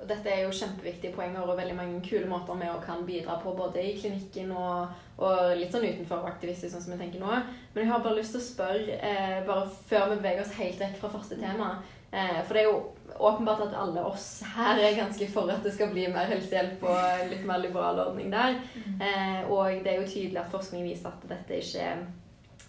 Og 0.04 0.08
dette 0.10 0.28
er 0.28 0.42
jo 0.42 0.52
kjempeviktige 0.52 1.14
poenger 1.14 1.48
og 1.48 1.56
veldig 1.56 1.74
mange 1.78 2.00
kule 2.04 2.28
måter 2.28 2.58
vi 2.60 2.68
kan 2.84 3.06
bidra 3.08 3.38
på, 3.40 3.54
både 3.56 3.80
i 3.80 3.94
klinikken 3.96 4.50
og, 4.52 4.92
og 5.16 5.54
litt 5.56 5.72
sånn 5.72 5.86
utenfor 5.86 6.26
aktivistisk, 6.28 6.74
sånn 6.74 6.84
som 6.84 6.92
vi 6.92 7.00
tenker 7.00 7.22
nå. 7.22 7.30
Men 7.72 7.80
jeg 7.80 7.88
har 7.88 8.02
bare 8.04 8.18
lyst 8.18 8.36
til 8.36 8.42
å 8.42 8.44
spørre, 8.44 8.98
eh, 9.00 9.38
bare 9.48 9.64
før 9.88 10.10
vi 10.10 10.18
beveger 10.20 10.44
oss 10.44 10.52
helt 10.58 10.82
vekk 10.84 10.98
fra 11.00 11.12
første 11.14 11.38
tema 11.40 11.70
eh, 11.80 11.94
For 12.14 12.54
det 12.54 12.62
er 12.62 12.68
jo 12.68 12.76
åpenbart 13.18 13.60
at 13.60 13.74
alle 13.78 14.02
oss 14.04 14.42
her 14.56 14.78
er 14.78 14.96
ganske 14.96 15.28
for 15.30 15.50
at 15.52 15.62
det 15.64 15.74
skal 15.74 15.92
bli 15.92 16.06
mer 16.12 16.28
helsehjelp 16.30 16.82
og 16.88 17.28
litt 17.30 17.44
mer 17.46 17.62
liberal 17.62 18.00
ordning 18.06 18.32
der. 18.32 18.58
Eh, 18.98 19.50
og 19.50 19.84
det 19.84 19.92
er 19.92 20.00
jo 20.00 20.08
tydelig 20.08 20.40
at 20.42 20.50
forskning 20.52 20.84
viser 20.86 21.12
at 21.12 21.30
dette 21.30 21.62
ikke 21.62 21.94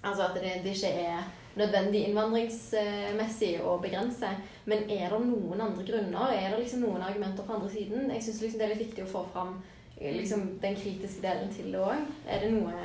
Altså 0.06 0.28
at 0.28 0.36
det, 0.38 0.52
det 0.62 0.76
ikke 0.76 0.90
er 1.02 1.24
nødvendig 1.58 2.04
innvandringsmessig 2.06 3.56
å 3.66 3.80
begrense. 3.82 4.30
Men 4.70 4.84
er 4.86 5.10
det 5.10 5.22
noen 5.24 5.64
andre 5.66 5.86
grunner? 5.88 6.34
Er 6.36 6.52
det 6.54 6.60
liksom 6.60 6.84
noen 6.86 7.02
argumenter 7.02 7.48
på 7.48 7.56
andre 7.56 7.72
siden? 7.74 8.12
Jeg 8.14 8.22
syns 8.22 8.44
liksom 8.44 8.62
det 8.62 8.68
er 8.68 8.74
litt 8.76 8.84
viktig 8.84 9.02
å 9.02 9.10
få 9.10 9.24
fram 9.34 9.56
eh, 9.98 10.14
liksom, 10.14 10.46
den 10.62 10.78
kritiske 10.78 11.26
delen 11.26 11.50
til 11.56 11.72
det 11.74 11.82
òg. 11.82 12.06
Er 12.30 12.46
det 12.46 12.52
noe 12.54 12.76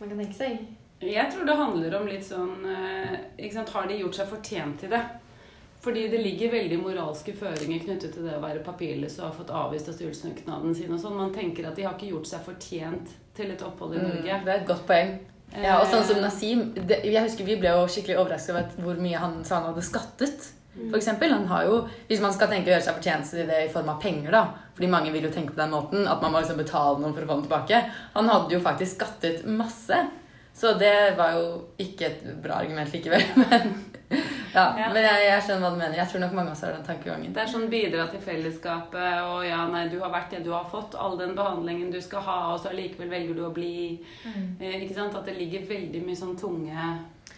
man 0.00 0.10
kan 0.10 0.18
tenke 0.18 0.34
seg? 0.34 0.58
Jeg 1.00 1.28
tror 1.32 1.44
det 1.44 1.56
handler 1.58 1.94
om 2.00 2.06
litt 2.08 2.24
sånn 2.24 2.64
eh, 2.72 3.50
sant, 3.52 3.68
Har 3.74 3.86
de 3.90 3.98
gjort 4.00 4.16
seg 4.16 4.28
fortjent 4.30 4.78
til 4.80 4.90
det? 4.94 5.02
Fordi 5.84 6.06
det 6.10 6.18
ligger 6.24 6.50
veldig 6.50 6.78
moralske 6.82 7.34
føringer 7.36 7.82
knyttet 7.84 8.14
til 8.16 8.24
det 8.26 8.32
å 8.38 8.42
være 8.42 8.62
papirløs 8.64 9.18
og 9.20 9.26
ha 9.28 9.34
fått 9.36 9.52
avvist 9.54 9.90
asylsøknaden 9.92 10.72
sin 10.74 10.90
og 10.96 10.98
sånn. 10.98 11.14
Man 11.20 11.34
tenker 11.36 11.68
at 11.68 11.76
de 11.78 11.84
har 11.86 11.94
ikke 11.94 12.08
gjort 12.10 12.26
seg 12.26 12.42
fortjent 12.48 13.12
til 13.36 13.52
et 13.52 13.62
opphold 13.62 13.94
i 13.94 14.00
Mm, 14.00 14.08
Norge. 14.08 14.40
det 14.44 14.52
er 14.54 14.60
et 14.62 14.66
godt 14.66 14.86
poeng. 14.88 15.12
Ja, 15.54 15.76
og 15.78 15.86
sånn 15.86 16.02
som 16.02 16.16
Eh, 16.16 16.22
Nasim 16.24 16.72
det, 16.74 17.04
Jeg 17.04 17.22
husker 17.22 17.44
Vi 17.44 17.54
ble 17.60 17.68
jo 17.70 17.86
skikkelig 17.86 18.18
overrasket 18.18 18.50
over 18.50 18.82
hvor 18.82 18.98
mye 19.00 19.16
han 19.16 19.44
sa 19.44 19.60
han 19.60 19.68
hadde 19.74 19.84
skattet. 19.86 20.48
For 20.90 20.96
eksempel, 20.98 21.30
han 21.30 21.46
har 21.46 21.64
jo, 21.64 21.88
Hvis 22.08 22.20
man 22.20 22.32
skal 22.32 22.48
tenke 22.48 22.68
å 22.68 22.74
gjøre 22.74 22.82
seg 22.88 22.96
fortjent 22.98 23.34
i 23.34 23.46
det 23.46 23.60
i 23.68 23.72
form 23.72 23.88
av 23.88 24.00
penger, 24.02 24.30
da 24.32 24.42
Fordi 24.74 24.88
mange 24.90 25.12
vil 25.12 25.22
jo 25.22 25.30
tenke 25.30 25.52
på 25.54 25.60
den 25.62 25.70
måten 25.70 26.08
at 26.08 26.20
man 26.20 26.32
må 26.32 26.40
liksom 26.42 26.56
betale 26.58 26.98
noen 26.98 27.14
for 27.14 27.22
å 27.22 27.26
få 27.28 27.34
den 27.40 27.46
tilbake. 27.48 27.90
Han 28.14 28.28
hadde 28.28 28.52
jo 28.52 28.60
faktisk 28.60 28.96
skattet 28.96 29.46
masse. 29.46 30.08
Så 30.56 30.70
det 30.80 31.16
var 31.18 31.34
jo 31.36 31.48
ikke 31.82 32.06
et 32.08 32.22
bra 32.42 32.62
argument 32.62 32.92
likevel. 32.94 33.22
Men, 33.50 33.74
ja, 34.54 34.62
Ja. 34.78 34.86
men 34.94 35.02
jeg, 35.02 35.24
jeg 35.26 35.42
skjønner 35.44 35.64
hva 35.66 35.70
du 35.74 35.78
mener. 35.80 35.96
Jeg 35.98 36.08
tror 36.08 36.20
nok 36.22 36.32
mange 36.38 36.48
av 36.48 36.54
oss 36.54 36.62
har 36.64 36.72
den 36.72 36.84
tankegangen. 36.86 37.32
Det 37.34 37.42
er 37.42 37.50
sånn 37.50 37.66
bidra 37.68 38.06
til 38.08 38.22
fellesskapet, 38.24 39.18
og 39.28 39.42
ja, 39.44 39.58
nei, 39.68 39.82
du 39.92 39.98
har 40.00 40.12
vært 40.14 40.30
det 40.32 40.40
du 40.46 40.52
har 40.54 40.64
fått, 40.70 40.94
all 40.96 41.18
den 41.20 41.34
behandlingen 41.36 41.90
du 41.92 41.98
skal 42.00 42.22
ha, 42.24 42.36
og 42.54 42.62
så 42.62 42.70
allikevel 42.70 43.10
velger 43.12 43.36
du 43.36 43.42
å 43.44 43.50
bli. 43.52 43.98
Eh, 44.30 44.78
ikke 44.86 44.96
sant? 44.96 45.18
At 45.18 45.28
det 45.28 45.34
ligger 45.36 45.66
veldig 45.68 46.00
mye 46.06 46.16
sånn 46.16 46.38
tunge, 46.40 46.86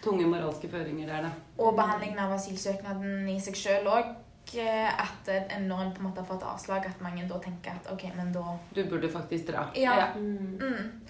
tunge 0.04 0.28
moralske 0.30 0.70
føringer 0.70 1.10
der, 1.10 1.26
da. 1.26 1.32
Og 1.58 1.74
behandlingen 1.80 2.20
av 2.22 2.36
asylsøknaden 2.38 3.26
i 3.34 3.38
seg 3.42 3.58
sjøl 3.58 3.90
òg. 3.96 4.14
At 4.54 5.28
en 5.34 5.66
når 5.68 5.82
en 5.88 5.90
på 5.96 6.04
en 6.04 6.06
måte 6.12 6.22
har 6.22 6.28
fått 6.30 6.46
avslag, 6.46 6.86
at 6.86 7.02
mange 7.04 7.26
da 7.28 7.40
tenker 7.42 7.74
at 7.74 7.90
ok, 7.92 8.06
men 8.16 8.30
da 8.32 8.54
Du 8.76 8.84
burde 8.84 9.10
faktisk 9.10 9.50
dra. 9.50 9.66
Ja. 9.76 10.12
Mm. 10.14 11.00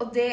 Og 0.00 0.08
det 0.14 0.30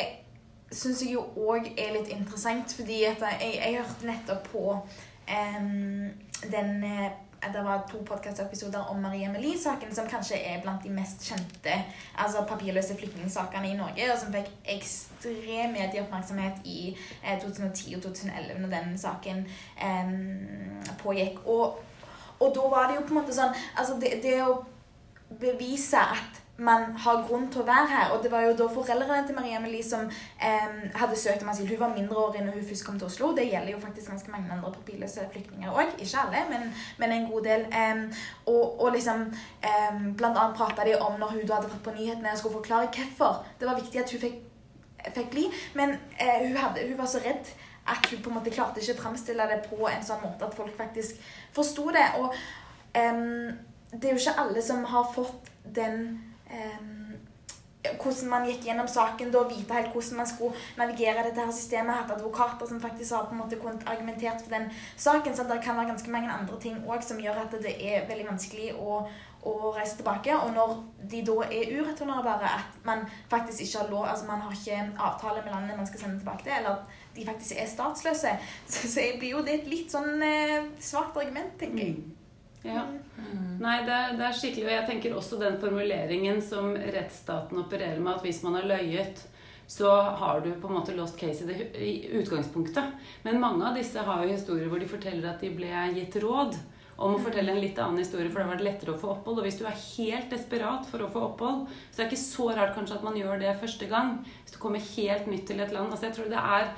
syns 0.72 1.04
jeg 1.04 1.14
jo 1.14 1.26
òg 1.48 1.68
er 1.78 1.94
litt 1.98 2.10
interessant, 2.14 2.74
fordi 2.74 3.04
jeg, 3.04 3.18
jeg 3.42 3.78
hørte 3.78 4.10
nettopp 4.10 4.50
på 4.52 4.66
um, 4.76 6.10
den 6.52 6.84
eh, 6.84 7.12
det 7.54 7.64
var 7.64 7.88
to 7.92 7.98
podkastepisoder 7.98 8.80
om 8.90 9.02
Marie 9.02 9.28
Amelie-saken, 9.28 9.96
som 9.96 10.08
kanskje 10.10 10.36
er 10.36 10.62
blant 10.62 10.84
de 10.84 10.90
mest 10.90 11.26
kjente 11.28 11.76
altså 12.18 12.42
papirløse 12.50 12.96
flyktningsakene 12.98 13.70
i 13.70 13.78
Norge, 13.78 14.08
og 14.12 14.20
som 14.20 14.34
fikk 14.34 14.50
ekstrem 14.76 15.76
medieoppmerksomhet 15.76 16.64
i 16.66 16.96
eh, 17.24 17.38
2010 17.42 17.96
og 17.96 18.02
2011 18.08 18.62
når 18.64 18.74
den 18.74 18.98
saken 18.98 19.44
eh, 19.78 20.16
pågikk. 21.04 21.44
Og, 21.46 21.84
og 22.40 22.56
da 22.56 22.72
var 22.72 22.90
det 22.90 22.98
jo 22.98 23.06
på 23.06 23.14
en 23.14 23.22
måte 23.22 23.36
sånn 23.36 23.54
Altså, 23.78 24.00
det, 24.02 24.18
det 24.24 24.40
å 24.44 24.64
bevise 25.40 26.02
at 26.02 26.42
man 26.58 26.94
har 26.96 27.24
grunn 27.28 27.48
til 27.52 27.62
å 27.62 27.68
være 27.68 27.88
her. 27.92 28.12
Og 28.16 28.22
det 28.24 28.32
var 28.32 28.46
jo 28.46 28.54
da 28.56 28.68
foreldrene 28.72 29.28
til 29.28 29.36
Marie-Amelie 29.36 29.84
som 29.84 30.06
eh, 30.08 30.78
hadde 30.96 31.18
søkt 31.20 31.44
om 31.44 31.52
asyl. 31.52 31.68
Hun 31.68 31.82
var 31.82 31.96
mindreårig 31.96 32.44
når 32.46 32.56
hun 32.56 32.68
først 32.70 32.86
kom 32.88 33.00
til 33.00 33.10
Oslo. 33.10 33.32
Det 33.36 33.48
gjelder 33.50 33.74
jo 33.74 33.82
faktisk 33.84 34.12
ganske 34.12 34.32
mange 34.32 34.52
andre 34.54 34.72
papirløse 34.72 35.28
flyktninger 35.34 35.72
òg. 35.72 35.98
Ikke 36.00 36.22
alle, 36.24 36.46
men, 36.50 36.70
men 37.02 37.16
en 37.16 37.28
god 37.32 37.48
del. 37.50 37.68
Eh, 37.82 38.24
og, 38.46 38.64
og 38.80 38.94
liksom 38.96 39.28
eh, 39.68 40.02
Blant 40.16 40.40
annet 40.40 40.56
prata 40.56 40.86
de 40.88 40.96
om 40.96 41.20
når 41.20 41.34
hun 41.34 41.42
hadde 41.44 41.68
vært 41.68 41.84
på 41.84 41.94
nyhetene 41.96 42.32
og 42.32 42.40
skulle 42.40 42.60
forklare 42.62 42.92
hvorfor 42.96 43.44
det 43.60 43.68
var 43.68 43.80
viktig 43.80 44.00
at 44.00 44.12
hun 44.14 44.22
fikk, 44.22 44.38
fikk 45.10 45.32
bli. 45.34 45.48
Men 45.76 45.98
eh, 46.16 46.46
hun, 46.48 46.56
hadde, 46.56 46.86
hun 46.88 47.00
var 47.02 47.10
så 47.12 47.20
redd 47.26 47.52
at 47.86 48.08
hun 48.10 48.22
på 48.24 48.32
en 48.32 48.38
måte 48.40 48.54
klarte 48.54 48.80
ikke 48.80 48.96
å 48.96 49.02
framstille 49.04 49.50
det 49.52 49.60
på 49.68 49.82
en 49.92 50.06
sånn 50.06 50.24
måte 50.24 50.48
at 50.48 50.56
folk 50.56 50.72
faktisk 50.78 51.20
forsto 51.54 51.92
det. 51.94 52.06
Og 52.22 52.32
det 52.96 54.08
er 54.08 54.16
jo 54.16 54.22
ikke 54.22 54.40
alle 54.40 54.64
som 54.64 54.86
har 54.88 55.12
fått 55.12 55.52
den 55.76 56.08
hvordan 57.94 58.30
man 58.30 58.48
gikk 58.48 58.66
gjennom 58.66 58.88
saken, 58.90 59.32
da 59.34 59.44
vite 59.50 59.76
helt 59.76 59.94
hvordan 59.94 60.20
man 60.22 60.30
skulle 60.30 60.64
navigere 60.80 61.26
dette 61.28 61.44
her 61.44 61.54
systemet. 61.54 61.96
Hatt 61.96 62.16
advokater 62.16 62.68
som 62.70 62.82
faktisk 62.82 63.14
har 63.14 63.30
på 63.30 63.36
en 63.36 63.44
måte 63.44 63.60
kunnet 63.62 63.86
argumentert 63.90 64.42
for 64.42 64.56
den 64.56 64.68
saken. 64.98 65.36
Så 65.36 65.44
det 65.44 65.62
kan 65.64 65.78
være 65.78 65.92
ganske 65.94 66.12
mange 66.12 66.32
andre 66.32 66.60
ting 66.60 66.82
også 66.88 67.14
som 67.14 67.22
gjør 67.22 67.46
at 67.46 67.56
det 67.62 67.76
er 67.80 68.08
veldig 68.10 68.28
vanskelig 68.30 68.74
å, 68.80 69.06
å 69.46 69.56
reise 69.78 70.00
tilbake. 70.00 70.36
Og 70.36 70.54
når 70.58 70.76
de 71.12 71.24
da 71.30 71.38
er 71.46 71.74
ureturnerbare, 71.78 72.52
at 72.60 72.84
man 72.88 73.06
faktisk 73.30 73.66
ikke 73.66 73.84
har 73.84 73.94
lov 73.94 74.10
Altså 74.10 74.28
man 74.28 74.42
har 74.42 74.52
ikke 74.54 74.82
avtale 74.98 75.44
med 75.44 75.54
landet 75.54 75.78
man 75.78 75.88
skal 75.88 76.06
sende 76.06 76.20
tilbake 76.20 76.44
til, 76.44 76.58
eller 76.58 76.70
at 76.70 77.02
de 77.16 77.26
faktisk 77.26 77.56
er 77.58 77.72
statsløse, 77.72 78.38
så, 78.72 78.88
så 78.88 79.10
blir 79.20 79.38
jo 79.38 79.46
det 79.46 79.62
et 79.62 79.72
litt 79.72 79.94
sånn 79.94 80.22
eh, 80.24 80.72
svakt 80.84 81.18
argument, 81.18 81.58
tenker 81.60 81.86
jeg. 81.86 82.15
Ja. 82.66 82.84
Nei, 83.62 83.78
det 83.88 83.94
er, 83.94 84.12
det 84.18 84.26
er 84.28 84.36
skikkelig. 84.36 84.68
Og 84.68 84.74
jeg 84.74 84.88
tenker 84.90 85.16
også 85.16 85.40
den 85.42 85.58
formuleringen 85.62 86.42
som 86.44 86.74
rettsstaten 86.76 87.62
opererer 87.62 88.02
med, 88.02 88.18
at 88.18 88.26
hvis 88.26 88.42
man 88.46 88.58
har 88.60 88.70
løyet, 88.76 89.24
så 89.68 89.92
har 90.20 90.44
du 90.46 90.52
på 90.62 90.70
en 90.70 90.78
måte 90.78 90.94
lost 90.98 91.18
case 91.18 91.46
i, 91.46 91.48
det, 91.50 91.70
i 91.82 92.20
utgangspunktet. 92.20 92.96
Men 93.26 93.42
mange 93.42 93.66
av 93.66 93.78
disse 93.78 94.02
har 94.06 94.24
jo 94.24 94.34
historier 94.34 94.70
hvor 94.70 94.82
de 94.82 94.90
forteller 94.90 95.30
at 95.32 95.42
de 95.42 95.54
ble 95.56 95.72
gitt 95.96 96.18
råd 96.22 96.58
om 96.96 97.18
å 97.18 97.20
fortelle 97.20 97.52
en 97.52 97.60
litt 97.60 97.80
annen 97.82 98.00
historie, 98.00 98.30
for 98.32 98.40
da 98.40 98.48
var 98.48 98.60
det 98.60 98.68
lettere 98.70 98.94
å 98.94 99.00
få 99.00 99.10
opphold. 99.18 99.42
Og 99.42 99.48
hvis 99.48 99.58
du 99.60 99.66
er 99.68 99.80
helt 99.80 100.30
desperat 100.32 100.86
for 100.88 101.04
å 101.04 101.10
få 101.12 101.26
opphold, 101.32 101.66
så 101.90 102.02
er 102.02 102.06
det 102.06 102.14
ikke 102.14 102.22
så 102.22 102.46
rart 102.56 102.76
kanskje 102.78 103.00
at 103.00 103.08
man 103.08 103.18
gjør 103.20 103.42
det 103.42 103.56
første 103.60 103.90
gang. 103.92 104.14
Hvis 104.44 104.56
du 104.56 104.62
kommer 104.62 104.86
helt 104.94 105.28
nytt 105.32 105.44
til 105.50 105.60
et 105.60 105.76
land. 105.76 105.92
Altså 105.92 106.08
jeg 106.08 106.18
tror 106.20 106.32
det 106.32 106.46
er 106.60 106.70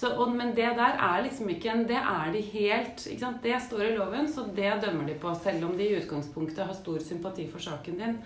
så, 0.00 0.14
og, 0.16 0.30
men 0.32 0.54
det 0.56 0.68
der 0.78 0.96
er 0.96 1.24
liksom 1.26 1.48
ikke 1.52 1.72
en 1.74 1.82
Det 1.88 1.98
er 1.98 2.30
de 2.32 2.40
helt? 2.40 3.08
Det 3.44 3.56
står 3.66 3.82
i 3.84 3.96
loven, 3.96 4.28
så 4.32 4.46
det 4.56 4.78
dømmer 4.84 5.06
de 5.06 5.16
på. 5.20 5.34
Selv 5.34 5.66
om 5.68 5.74
de 5.76 5.88
i 5.88 5.98
utgangspunktet 5.98 6.64
har 6.64 6.76
stor 6.76 7.02
sympati 7.04 7.44
for 7.50 7.60
saken 7.60 7.98
din. 7.98 8.16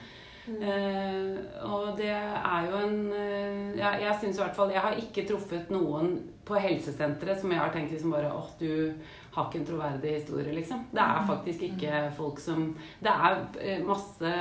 Mm. 0.47 0.61
Uh, 0.61 1.73
og 1.73 1.97
det 1.97 2.11
er 2.13 2.67
jo 2.69 2.81
en 2.85 2.97
uh, 3.09 3.79
ja, 3.79 3.95
Jeg 3.97 4.17
syns 4.21 4.37
i 4.37 4.43
hvert 4.43 4.57
fall 4.59 4.75
Jeg 4.75 4.83
har 4.85 4.99
ikke 5.01 5.23
truffet 5.31 5.71
noen 5.73 6.19
på 6.45 6.59
helsesenteret 6.61 7.41
som 7.41 7.55
jeg 7.55 7.63
har 7.63 7.73
tenkt 7.73 7.95
liksom 7.95 8.13
bare 8.13 8.29
åh, 8.29 8.51
du 8.61 8.93
har 9.33 9.47
ikke 9.49 9.63
en 9.63 9.65
troverdig 9.71 10.19
historie, 10.19 10.53
liksom. 10.53 10.83
Det 10.93 11.01
er 11.01 11.23
mm. 11.23 11.31
faktisk 11.31 11.65
ikke 11.71 12.03
folk 12.19 12.45
som 12.45 12.67
Det 13.01 13.15
er 13.15 13.41
uh, 13.41 13.87
masse, 13.89 14.35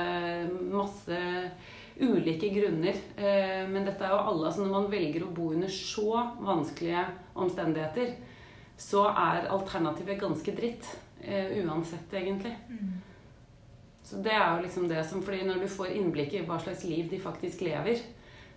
masse 0.76 1.22
ulike 2.00 2.48
grunner. 2.50 2.96
men 3.70 3.84
dette 3.86 4.02
er 4.02 4.10
jo 4.10 4.18
alle 4.18 4.48
altså 4.48 4.64
Når 4.64 4.72
man 4.72 4.90
velger 4.90 5.22
å 5.22 5.32
bo 5.34 5.52
under 5.54 5.70
så 5.70 6.24
vanskelige 6.42 7.04
omstendigheter, 7.38 8.16
så 8.76 9.04
er 9.10 9.46
alternativet 9.54 10.20
ganske 10.20 10.56
dritt. 10.56 10.88
uansett, 11.24 12.12
egentlig. 12.12 12.56
Mm. 12.68 12.96
Så 14.04 14.16
det 14.20 14.34
er 14.36 14.56
jo 14.56 14.62
liksom 14.62 14.88
det 14.88 15.04
som 15.08 15.22
fordi 15.24 15.46
når 15.48 15.62
du 15.62 15.70
får 15.72 15.94
innblikk 15.96 16.34
i 16.36 16.42
hva 16.44 16.58
slags 16.60 16.84
liv 16.84 17.08
de 17.08 17.20
faktisk 17.22 17.62
lever, 17.64 17.96
eh, 17.96 18.13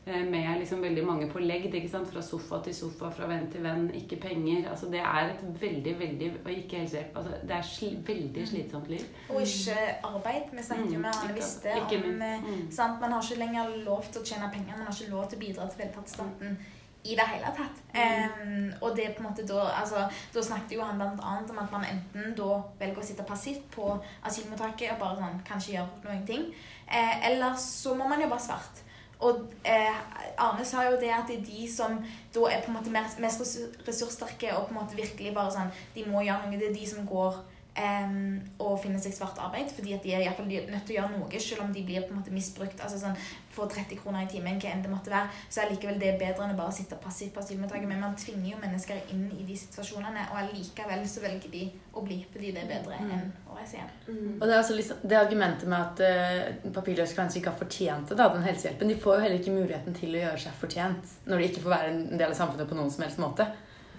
med 0.07 0.59
liksom 0.59 0.81
veldig 0.81 1.03
mange 1.05 1.29
på 1.31 1.39
legd, 1.39 1.73
fra 2.11 2.21
sofa 2.21 2.61
til 2.63 2.75
sofa, 2.75 3.09
fra 3.09 3.27
venn 3.27 3.49
til 3.51 3.63
venn, 3.63 3.89
ikke 3.93 4.19
penger 4.21 4.69
altså 4.69 4.85
Det 4.91 4.99
er 4.99 5.33
et 5.33 5.61
veldig, 5.61 5.99
veldig 5.99 6.31
Og 6.45 6.51
ikke 6.51 6.77
helsehjelp. 6.77 7.17
Altså, 7.17 7.31
det 7.43 7.55
er 7.55 7.61
sli, 7.61 7.91
veldig 8.07 8.41
mm. 8.41 8.47
slitsomt 8.47 8.89
liv. 8.89 9.05
Og 9.29 9.41
ikke 9.41 9.75
arbeid. 10.03 10.49
Vi 10.51 10.63
snakket 10.63 10.93
jo 10.93 10.99
med 10.99 11.11
mm, 11.11 11.21
Arne 11.23 11.35
Viste 11.35 11.75
om 11.81 12.21
eh, 12.21 12.47
mm. 12.47 12.71
sant? 12.71 13.01
Man 13.01 13.11
har 13.11 13.21
ikke 13.21 13.39
lenger 13.39 13.77
lov 13.85 14.03
til 14.11 14.21
å 14.21 14.25
tjene 14.25 14.49
penger, 14.53 14.77
man 14.77 14.87
har 14.87 14.97
ikke 14.97 15.11
lov 15.11 15.29
til 15.29 15.39
å 15.39 15.45
bidra 15.45 15.69
til 15.69 15.83
velferdsstaten 15.85 16.59
i 17.07 17.15
det 17.15 17.27
hele 17.31 17.51
tatt. 17.55 17.77
Um, 17.97 18.71
og 18.81 18.95
det 18.95 19.13
på 19.15 19.23
en 19.23 19.29
måte 19.29 19.45
da 19.47 19.61
altså, 19.79 20.07
Da 20.33 20.43
snakket 20.43 20.75
jo 20.75 20.83
han 20.83 20.99
blant 20.99 21.21
annet 21.23 21.51
om 21.51 21.61
at 21.61 21.71
man 21.71 21.85
enten 21.87 22.33
da 22.37 22.57
velger 22.79 23.01
å 23.01 23.05
sitte 23.05 23.25
passivt 23.27 23.69
på 23.73 23.93
asylmottaket 24.27 24.91
og 24.93 24.99
bare 25.01 25.21
sånn 25.21 25.39
kanskje 25.47 25.77
gjøre 25.77 26.03
noen 26.03 26.25
ting, 26.27 26.49
eh, 26.87 27.29
eller 27.29 27.55
så 27.61 27.95
må 27.95 28.09
man 28.09 28.21
jobbe 28.21 28.39
svart. 28.43 28.83
Og 29.19 29.47
eh, 29.65 29.95
Arne 30.37 30.65
sa 30.65 30.83
jo 30.85 30.97
det 31.01 31.09
at 31.09 31.29
det 31.29 31.39
er 31.39 31.45
de 31.45 31.67
som 31.71 31.97
da 32.35 32.49
er 32.51 32.61
på 32.61 32.69
en 32.69 32.77
måte 32.77 32.93
mest 32.93 33.41
ressurssterke 33.87 34.51
og 34.53 34.67
på 34.67 34.75
en 34.75 34.81
måte 34.83 34.99
virkelig 34.99 35.33
bare 35.33 35.53
sånn 35.55 35.71
De 35.95 36.05
må 36.05 36.21
gjøre 36.21 36.45
noe. 36.45 36.59
Det 36.59 36.69
er 36.69 36.75
de 36.75 36.89
som 36.89 37.07
går 37.09 37.39
Um, 37.77 38.39
å 38.57 38.71
finne 38.81 38.97
seg 38.97 39.13
svart 39.13 39.37
arbeid, 39.37 39.69
fordi 39.69 39.91
at 39.93 40.01
de 40.01 40.09
er 40.15 40.23
i 40.23 40.25
hvert 40.25 40.39
fall 40.39 40.47
nødt 40.49 40.87
til 40.87 40.95
å 40.95 40.97
gjøre 40.97 41.11
noe, 41.11 41.41
selv 41.43 41.61
om 41.61 41.73
de 41.75 41.83
blir 41.85 42.07
på 42.07 42.09
en 42.09 42.17
måte 42.23 42.33
misbrukt. 42.33 42.79
altså 42.81 42.97
sånn, 42.97 43.17
Får 43.53 43.69
30 43.73 43.99
kroner 44.01 44.25
i 44.25 44.29
timen, 44.31 44.57
hva 44.61 44.71
enn 44.71 44.81
det 44.81 44.89
måtte 44.89 45.11
være, 45.13 45.29
så 45.49 45.61
er 45.61 45.69
likevel 45.71 45.99
det 46.01 46.15
bedre 46.17 46.45
enn 46.45 46.55
å 46.55 46.57
bare 46.57 46.73
sitte 46.73 46.97
passivt 47.01 47.35
på 47.35 47.43
asylmottaket. 47.43 47.85
Men 47.89 48.01
man 48.01 48.17
tvinger 48.17 48.51
jo 48.51 48.61
mennesker 48.63 48.99
inn 49.13 49.27
i 49.33 49.45
de 49.45 49.57
situasjonene, 49.61 50.25
og 50.31 50.39
allikevel 50.41 51.05
så 51.09 51.23
velger 51.23 51.53
de 51.53 51.63
å 51.93 52.03
bli 52.05 52.19
fordi 52.33 52.51
det 52.55 52.63
er 52.63 52.71
bedre 52.71 52.97
mm. 52.97 53.13
enn 53.13 53.31
å 53.45 53.57
reise 53.59 53.79
hjem. 53.79 53.93
Mm. 54.09 54.33
Og 54.35 54.43
det 54.43 54.51
er 54.51 54.57
altså 54.57 54.77
liksom, 54.77 55.05
det 55.13 55.21
argumentet 55.21 55.69
med 55.69 55.79
at 55.85 56.03
uh, 56.05 56.69
papirløse 56.79 57.17
kanskje 57.17 57.41
ikke 57.41 57.53
har 57.53 57.61
fortjent 57.61 58.09
det, 58.09 58.17
da, 58.17 58.29
den 58.33 58.45
helsehjelpen. 58.45 58.93
De 58.93 58.99
får 59.05 59.17
jo 59.17 59.25
heller 59.25 59.41
ikke 59.41 59.57
muligheten 59.57 59.97
til 59.97 60.17
å 60.17 60.23
gjøre 60.25 60.43
seg 60.47 60.61
fortjent 60.61 61.17
når 61.29 61.41
de 61.41 61.49
ikke 61.51 61.65
får 61.65 61.77
være 61.77 61.93
en 61.93 62.05
del 62.13 62.29
av 62.29 62.37
samfunnet 62.41 62.69
på 62.69 62.77
noen 62.77 62.93
som 62.93 63.05
helst 63.05 63.21
måte. 63.21 63.49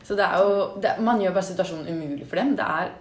Så 0.07 0.17
det 0.19 0.25
er 0.25 0.43
jo, 0.43 0.81
det, 0.83 0.97
Man 1.05 1.21
gjør 1.23 1.35
bare 1.37 1.51
situasjonen 1.51 1.91
umulig 1.91 2.27
for 2.27 2.41
dem. 2.41 2.55
Det 2.59 2.65
er 2.65 2.95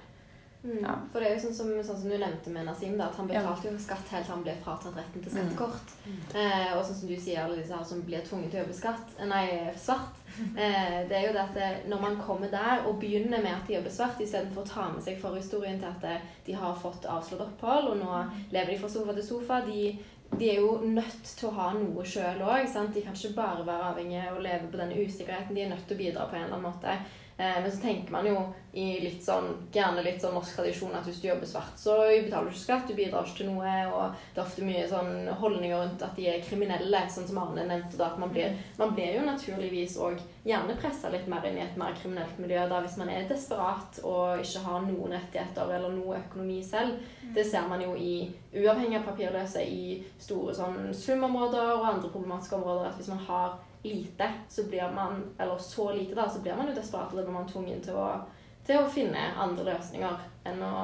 Mm. 0.68 0.84
Ja. 0.84 0.94
For 1.12 1.24
det 1.24 1.30
er 1.30 1.38
jo 1.38 1.44
sånn 1.46 1.54
som, 1.56 1.70
sånn 1.80 2.00
som, 2.02 2.10
du 2.12 2.20
nevnte 2.20 2.52
med 2.52 2.68
Nasim, 2.68 2.98
da, 3.00 3.08
at 3.08 3.16
han 3.16 3.30
betalte 3.30 3.70
jo 3.70 3.80
skatt 3.80 4.10
helt 4.12 4.26
til 4.28 4.34
han 4.34 4.44
ble 4.44 4.56
fratatt 4.66 4.98
retten 5.00 5.24
til 5.24 5.32
skattekort. 5.32 5.94
Mm. 6.04 6.18
Eh, 6.42 6.74
og 6.76 6.82
sånn 6.84 6.98
som 7.00 7.12
du 7.12 7.16
sier, 7.16 7.40
alle 7.44 7.62
disse 7.62 7.78
her 7.78 7.86
som 7.88 8.02
blir 8.10 8.26
tvunget 8.28 8.52
til 8.52 8.60
å 8.60 8.64
jobbe 8.66 8.76
skatt, 8.76 9.14
eh, 9.18 9.30
nei, 9.32 9.46
svart. 9.80 10.14
Eh, 10.38 11.00
det 11.10 11.16
er 11.18 11.24
jo 11.26 11.32
det 11.34 11.42
at 11.42 11.56
det, 11.58 11.68
når 11.90 12.02
man 12.04 12.18
kommer 12.22 12.52
der 12.52 12.84
og 12.86 13.00
begynner 13.02 13.42
med 13.42 13.56
at 13.56 13.64
de 13.66 13.74
jobber 13.74 13.94
svart, 13.94 14.20
istedenfor 14.22 14.62
å 14.62 14.70
ta 14.70 14.84
med 14.94 15.02
seg 15.02 15.18
forhistorien 15.18 15.80
til 15.82 15.90
at 15.90 16.06
eh, 16.06 16.28
de 16.46 16.54
har 16.54 16.78
fått 16.78 17.08
avslått 17.10 17.42
opphold, 17.42 17.88
og 17.94 17.98
nå 17.98 18.12
mm. 18.12 18.36
lever 18.54 18.70
de 18.70 18.78
fra 18.84 18.92
sofa 18.92 19.16
til 19.18 19.26
sofa 19.26 19.60
de, 19.66 19.88
de 20.36 20.52
er 20.52 20.60
jo 20.62 20.76
nødt 20.84 21.32
til 21.40 21.50
å 21.50 21.56
ha 21.58 21.72
noe 21.74 22.06
sjøl 22.06 22.44
òg. 22.46 22.68
De 22.94 23.02
kan 23.02 23.18
ikke 23.18 23.34
bare 23.38 23.66
være 23.66 23.94
avhengige 23.96 24.28
og 24.36 24.44
leve 24.46 24.70
på 24.70 24.78
denne 24.78 25.00
usikkerheten. 25.00 25.58
De 25.58 25.64
er 25.66 25.72
nødt 25.72 25.88
til 25.90 25.98
å 25.98 26.04
bidra 26.04 26.28
på 26.30 26.38
en 26.38 26.46
eller 26.46 26.60
annen 26.60 26.70
måte. 26.70 27.00
Eh, 27.38 27.62
men 27.62 27.72
så 27.72 27.78
tenker 27.78 28.12
man 28.12 28.26
jo 28.26 28.40
i 28.78 29.00
litt 29.02 29.24
sånn, 29.26 29.52
gjerne 29.74 30.02
litt 30.06 30.22
sånn 30.22 30.36
norsk 30.38 30.58
tradisjon 30.58 30.94
at 30.98 31.06
hvis 31.06 31.20
du 31.22 31.28
jobber 31.28 31.50
svart, 31.50 31.78
så 31.78 31.96
betaler 32.10 32.50
du 32.50 32.54
ikke 32.54 32.62
skatt, 32.64 32.90
du 32.90 32.98
bidrar 32.98 33.26
ikke 33.26 33.40
til 33.40 33.52
noe. 33.52 33.74
Og 33.94 34.18
det 34.34 34.42
er 34.42 34.44
ofte 34.44 34.66
mye 34.66 34.84
sånn 34.90 35.30
holdninger 35.42 35.78
rundt 35.78 36.06
at 36.06 36.18
de 36.18 36.28
er 36.30 36.42
kriminelle, 36.46 37.04
sånn 37.14 37.28
som 37.30 37.40
Arne 37.42 37.66
nevnte. 37.70 37.98
da, 37.98 38.12
at 38.12 38.20
Man 38.22 38.34
blir, 38.34 38.58
man 38.78 38.94
blir 38.98 39.20
jo 39.20 39.26
naturligvis 39.26 39.98
òg 40.02 40.22
gjerne 40.46 40.78
pressa 40.82 41.10
litt 41.14 41.30
mer 41.30 41.46
inn 41.46 41.58
i 41.58 41.66
et 41.66 41.78
mer 41.78 41.94
kriminelt 41.98 42.38
miljø 42.42 42.66
da 42.70 42.82
hvis 42.82 42.98
man 42.98 43.10
er 43.14 43.30
desperat 43.30 44.02
og 44.04 44.42
ikke 44.42 44.66
har 44.66 44.86
noen 44.86 45.14
rettigheter 45.18 45.74
eller 45.78 45.94
noe 45.94 46.22
økonomi 46.22 46.60
selv. 46.66 47.02
Det 47.34 47.46
ser 47.46 47.70
man 47.70 47.82
jo 47.82 47.94
i 47.94 48.32
uavhengig 48.58 48.98
av 49.02 49.10
papirløse 49.12 49.62
i 49.62 50.02
store 50.18 50.54
sånn 50.58 50.94
slumområder 50.94 51.74
og 51.78 51.90
andre 51.94 52.10
problematiske 52.10 52.58
områder. 52.58 52.90
at 52.90 52.98
hvis 52.98 53.14
man 53.14 53.26
har 53.30 53.58
lite, 53.88 54.30
så 54.50 54.68
blir 54.70 54.92
man 54.96 55.24
Eller 55.40 55.58
så 55.58 55.92
lite, 55.92 56.16
da, 56.16 56.30
så 56.30 56.42
blir 56.42 56.56
man 56.56 56.68
jo 56.70 56.76
desperat, 56.76 57.12
og 57.12 57.20
da 57.20 57.24
blir 57.24 57.38
man 57.40 57.50
tvungen 57.50 57.82
til 57.84 57.98
å, 57.98 58.08
til 58.68 58.82
å 58.82 58.90
finne 58.92 59.30
andre 59.38 59.72
løsninger 59.72 60.26
enn 60.48 60.66
å 60.66 60.78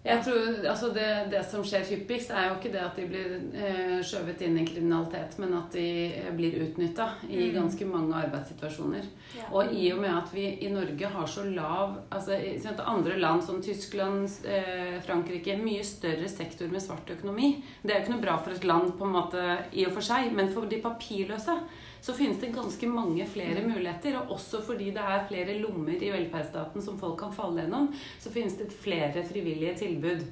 jeg 0.00 0.22
tror, 0.24 0.62
altså 0.64 0.88
det, 0.96 1.08
det, 1.28 1.42
som 1.44 1.60
skjer 1.66 1.82
hyppigst, 1.84 2.30
er 2.32 2.46
jo 2.46 2.54
ikke 2.54 2.70
det 2.72 2.80
at 2.80 2.96
de 2.96 3.02
blir 3.04 3.32
eh, 3.52 3.98
skjøvet 4.00 4.40
inn 4.46 4.54
i 4.56 4.64
kriminalitet, 4.64 5.34
men 5.42 5.52
at 5.58 5.76
de 5.76 5.82
eh, 6.22 6.30
blir 6.32 6.56
utnytta 6.64 7.10
i 7.28 7.42
mm. 7.42 7.50
ganske 7.58 7.88
mange 7.88 8.16
arbeidssituasjoner. 8.22 9.10
Ja. 9.36 9.50
Og 9.52 9.74
i 9.76 9.90
og 9.92 10.00
med 10.00 10.14
at 10.14 10.32
vi 10.32 10.46
i 10.64 10.70
Norge 10.72 11.10
har 11.12 11.28
så 11.28 11.44
lav 11.44 11.98
altså 12.08 12.38
Andre 12.80 13.18
land 13.20 13.44
som 13.44 13.60
Tyskland, 13.60 14.24
eh, 14.48 14.96
Frankrike 15.04 15.58
Mye 15.60 15.84
større 15.84 16.32
sektor 16.32 16.72
med 16.72 16.80
svart 16.80 17.12
økonomi. 17.12 17.58
Det 17.82 17.92
er 17.92 18.00
jo 18.00 18.06
ikke 18.06 18.16
noe 18.16 18.24
bra 18.24 18.40
for 18.40 18.56
et 18.56 18.64
land 18.64 18.96
på 18.96 19.04
en 19.04 19.16
måte 19.18 19.46
i 19.76 19.84
og 19.84 19.92
for 19.98 20.08
seg, 20.08 20.32
men 20.32 20.48
for 20.54 20.64
de 20.64 20.80
papirløse 20.80 21.60
så 22.00 22.14
finnes 22.16 22.40
det 22.40 22.52
ganske 22.54 22.88
mange 22.88 23.26
flere 23.28 23.64
muligheter. 23.66 24.16
Og 24.20 24.36
også 24.36 24.62
fordi 24.66 24.90
det 24.96 25.04
er 25.04 25.26
flere 25.28 25.58
lommer 25.60 26.00
i 26.00 26.12
velferdsstaten 26.12 26.84
som 26.84 26.98
folk 27.00 27.18
kan 27.20 27.34
falle 27.34 27.64
gjennom, 27.64 27.90
så 28.20 28.32
finnes 28.32 28.56
det 28.58 28.72
flere 28.72 29.24
frivillige 29.28 29.76
tilbud. 29.84 30.24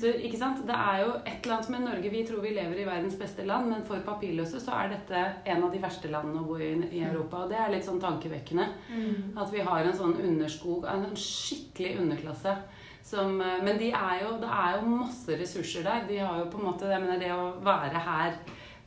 Så 0.00 0.12
ikke 0.22 0.38
sant? 0.38 0.62
Det 0.66 0.74
er 0.76 1.00
jo 1.02 1.14
et 1.18 1.42
eller 1.42 1.56
annet 1.56 1.70
med 1.74 1.80
Norge 1.82 2.10
Vi 2.12 2.20
tror 2.26 2.44
vi 2.44 2.52
lever 2.54 2.78
i 2.78 2.86
verdens 2.86 3.16
beste 3.18 3.44
land, 3.46 3.66
men 3.72 3.82
for 3.86 4.02
papirløse 4.06 4.60
så 4.62 4.76
er 4.78 4.92
dette 4.94 5.22
en 5.50 5.64
av 5.66 5.72
de 5.72 5.80
verste 5.82 6.10
landene 6.12 6.44
å 6.44 6.46
bo 6.46 6.58
i 6.58 6.70
i 6.70 7.02
Europa. 7.02 7.44
Og 7.44 7.50
det 7.50 7.58
er 7.58 7.72
litt 7.74 7.86
sånn 7.86 8.00
tankevekkende. 8.02 8.68
Mm. 8.90 9.32
At 9.38 9.50
vi 9.52 9.64
har 9.66 9.84
en 9.84 9.96
sånn 9.96 10.14
underskog, 10.14 10.86
en 10.86 11.10
skikkelig 11.18 11.96
underklasse. 12.04 12.54
Som, 13.02 13.40
eh, 13.40 13.58
men 13.64 13.78
de 13.78 13.90
er 13.90 14.22
jo, 14.22 14.36
det 14.38 14.50
er 14.54 14.78
jo 14.78 14.94
masse 14.94 15.36
ressurser 15.40 15.82
der. 15.82 16.06
De 16.06 16.18
har 16.18 16.38
jo 16.38 16.50
på 16.52 16.60
en 16.60 16.68
måte, 16.68 16.86
jeg 16.86 17.02
mener 17.02 17.18
Det 17.18 17.32
å 17.34 17.54
være 17.64 17.98
her 18.06 18.36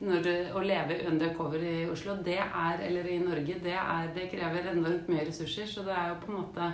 når, 0.04 0.28
å 0.56 0.64
leve 0.66 1.00
undercover 1.10 1.64
i 1.64 1.76
Oslo, 1.90 2.18
det 2.26 2.40
er, 2.44 2.82
eller 2.88 3.08
i 3.08 3.20
Norge, 3.24 3.60
det, 3.64 3.76
er, 3.80 4.10
det 4.16 4.30
krever 4.32 4.74
enormt 4.74 5.08
mye 5.12 5.24
ressurser. 5.28 5.70
Så 5.70 5.86
det 5.88 5.96
er 5.96 6.12
jo 6.12 6.20
på 6.24 6.32
en 6.32 6.38
måte 6.42 6.70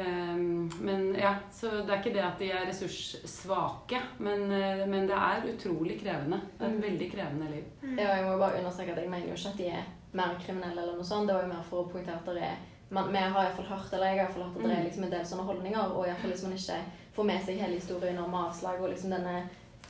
um, 0.00 0.70
Men 0.80 1.06
ja, 1.18 1.34
så 1.52 1.72
det 1.80 1.92
er 1.92 2.00
ikke 2.00 2.14
det 2.16 2.24
at 2.24 2.42
de 2.42 2.50
er 2.54 2.66
ressurssvake, 2.70 4.02
men, 4.24 4.46
uh, 4.48 4.84
men 4.90 5.08
det 5.10 5.20
er 5.20 5.48
utrolig 5.52 6.00
krevende. 6.00 6.40
Det 6.56 6.64
er 6.64 6.72
et 6.72 6.80
mm. 6.80 6.84
veldig 6.88 7.12
krevende 7.14 7.52
liv. 7.52 7.70
Mm. 7.82 7.94
Ja, 7.98 8.10
jeg 8.16 8.26
må 8.26 8.36
bare 8.40 8.60
understreke 8.62 8.96
at 8.96 9.04
jeg 9.04 9.12
mener 9.12 9.30
jo 9.30 9.38
ikke 9.38 9.54
at 9.54 9.62
de 9.62 9.70
er 9.78 9.88
mer 10.16 10.36
kriminelle 10.42 10.82
eller 10.82 10.98
noe 10.98 11.06
sånt. 11.06 11.28
Det 11.28 11.36
var 11.36 11.46
jo 11.46 11.54
mer 11.54 11.66
for 11.68 11.84
å 11.84 11.90
poengtere 11.92 12.18
at 12.18 12.34
det 12.34 12.48
er 12.48 12.60
man, 12.90 13.12
vi 13.12 13.18
har 13.18 13.44
iallfall 13.44 13.68
hørt 13.68 13.92
eller 13.94 14.10
jeg 14.10 14.18
har 14.18 14.32
hørt 14.32 14.46
at 14.48 14.56
det 14.56 14.64
er 14.66 14.80
mm. 14.80 14.86
liksom 14.88 15.04
en 15.06 15.12
del 15.12 15.26
sånne 15.26 15.46
holdninger. 15.46 15.92
Og 15.94 16.08
iallfall 16.08 16.32
hvis 16.32 16.42
man 16.46 16.56
ikke 16.56 16.78
får 17.14 17.28
med 17.28 17.44
seg 17.46 17.60
hele 17.62 17.78
historien 17.78 18.18
om 18.18 18.34
avslag 18.34 18.80
og 18.82 18.90
liksom 18.90 19.12
denne 19.14 19.36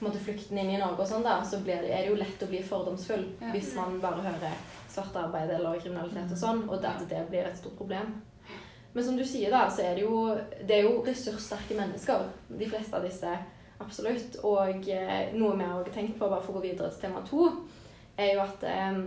måte 0.05 0.23
flukten 0.23 0.59
inn 0.59 0.73
i 0.75 0.81
Norge, 0.81 1.03
og 1.05 1.09
sånn 1.09 1.27
da, 1.27 1.39
så 1.45 1.61
det, 1.67 1.77
er 1.85 2.03
det 2.03 2.09
jo 2.11 2.19
lett 2.21 2.43
å 2.43 2.49
bli 2.51 2.63
fordomsfull 2.65 3.27
ja. 3.41 3.53
hvis 3.55 3.75
man 3.77 4.01
bare 4.03 4.25
hører 4.25 4.59
svart 4.91 5.17
arbeid 5.21 5.53
eller 5.55 5.81
kriminalitet 5.83 6.33
og 6.35 6.41
sånn, 6.41 6.65
og 6.69 6.85
at 6.85 7.05
det 7.11 7.23
blir 7.31 7.47
et 7.47 7.59
stort 7.59 7.77
problem. 7.79 8.15
Men 8.93 9.05
som 9.07 9.17
du 9.17 9.25
sier, 9.25 9.53
da, 9.53 9.69
så 9.71 9.85
er 9.87 9.99
det 9.99 10.05
jo, 10.07 10.35
det 10.67 10.81
er 10.81 10.87
jo 10.89 11.03
ressurssterke 11.07 11.77
mennesker, 11.79 12.27
de 12.59 12.69
fleste 12.71 12.97
av 12.99 13.07
disse. 13.07 13.35
Absolutt. 13.81 14.41
Og 14.45 14.89
eh, 14.91 15.31
noe 15.39 15.57
vi 15.57 15.69
har 15.69 15.91
tenkt 15.95 16.19
på, 16.19 16.29
bare 16.29 16.43
for 16.43 16.57
å 16.57 16.59
gå 16.59 16.67
videre 16.67 16.91
til 16.91 17.05
tema 17.07 17.23
to, 17.27 17.47
er 18.19 18.35
jo 18.35 18.43
at, 18.43 18.65
eh, 18.67 18.99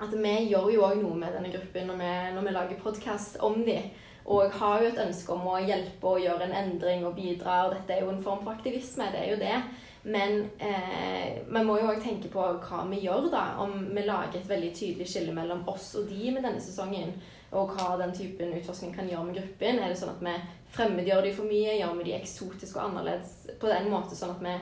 at 0.00 0.14
vi 0.16 0.32
gjør 0.50 0.70
jo 0.74 0.86
òg 0.88 1.02
noe 1.02 1.18
med 1.20 1.36
denne 1.36 1.52
gruppen 1.52 1.90
når 1.90 2.00
vi, 2.00 2.14
når 2.36 2.48
vi 2.48 2.56
lager 2.56 2.80
podkast 2.86 3.38
om 3.44 3.60
dem. 3.66 3.90
Og 4.30 4.56
har 4.56 4.82
jo 4.82 4.88
et 4.90 5.04
ønske 5.04 5.32
om 5.34 5.46
å 5.48 5.60
hjelpe 5.60 6.06
og 6.06 6.24
gjøre 6.24 6.48
en 6.48 6.56
endring 6.56 7.04
og 7.08 7.16
bidra. 7.18 7.66
og 7.66 7.76
Dette 7.76 7.96
er 7.96 8.04
jo 8.04 8.12
en 8.12 8.24
form 8.24 8.42
for 8.44 8.54
aktivisme. 8.56 9.12
det 9.12 9.20
er 9.20 9.30
jo 9.34 9.38
det. 9.40 9.54
Men 10.02 10.46
eh, 10.58 11.42
man 11.48 11.66
må 11.68 11.76
jo 11.80 11.90
òg 11.92 12.00
tenke 12.02 12.30
på 12.32 12.40
hva 12.40 12.84
vi 12.88 13.02
gjør, 13.04 13.28
da. 13.32 13.44
Om 13.60 13.90
vi 13.92 14.06
lager 14.06 14.40
et 14.40 14.48
veldig 14.48 14.72
tydelig 14.76 15.08
skille 15.10 15.34
mellom 15.36 15.66
oss 15.68 15.92
og 16.00 16.08
de 16.08 16.32
med 16.32 16.44
denne 16.46 16.62
sesongen. 16.62 17.14
og 17.50 17.72
hva 17.74 17.96
den 17.98 18.12
typen 18.14 18.52
utforskning 18.54 18.92
kan 18.94 19.08
gjøre 19.10 19.24
med 19.26 19.34
gruppen. 19.40 19.80
Er 19.82 19.90
det 19.90 19.96
sånn 19.98 20.12
at 20.12 20.20
vi 20.22 20.34
fremmedgjør 20.70 21.24
de 21.26 21.32
for 21.34 21.50
mye? 21.50 21.72
Gjør 21.80 21.96
vi 21.98 22.04
de 22.06 22.12
eksotiske 22.14 22.78
og 22.78 22.84
annerledes 22.84 23.32
på 23.58 23.66
den 23.66 23.88
måten 23.90 24.14
sånn 24.14 24.36
at 24.36 24.44
vi, 24.44 24.52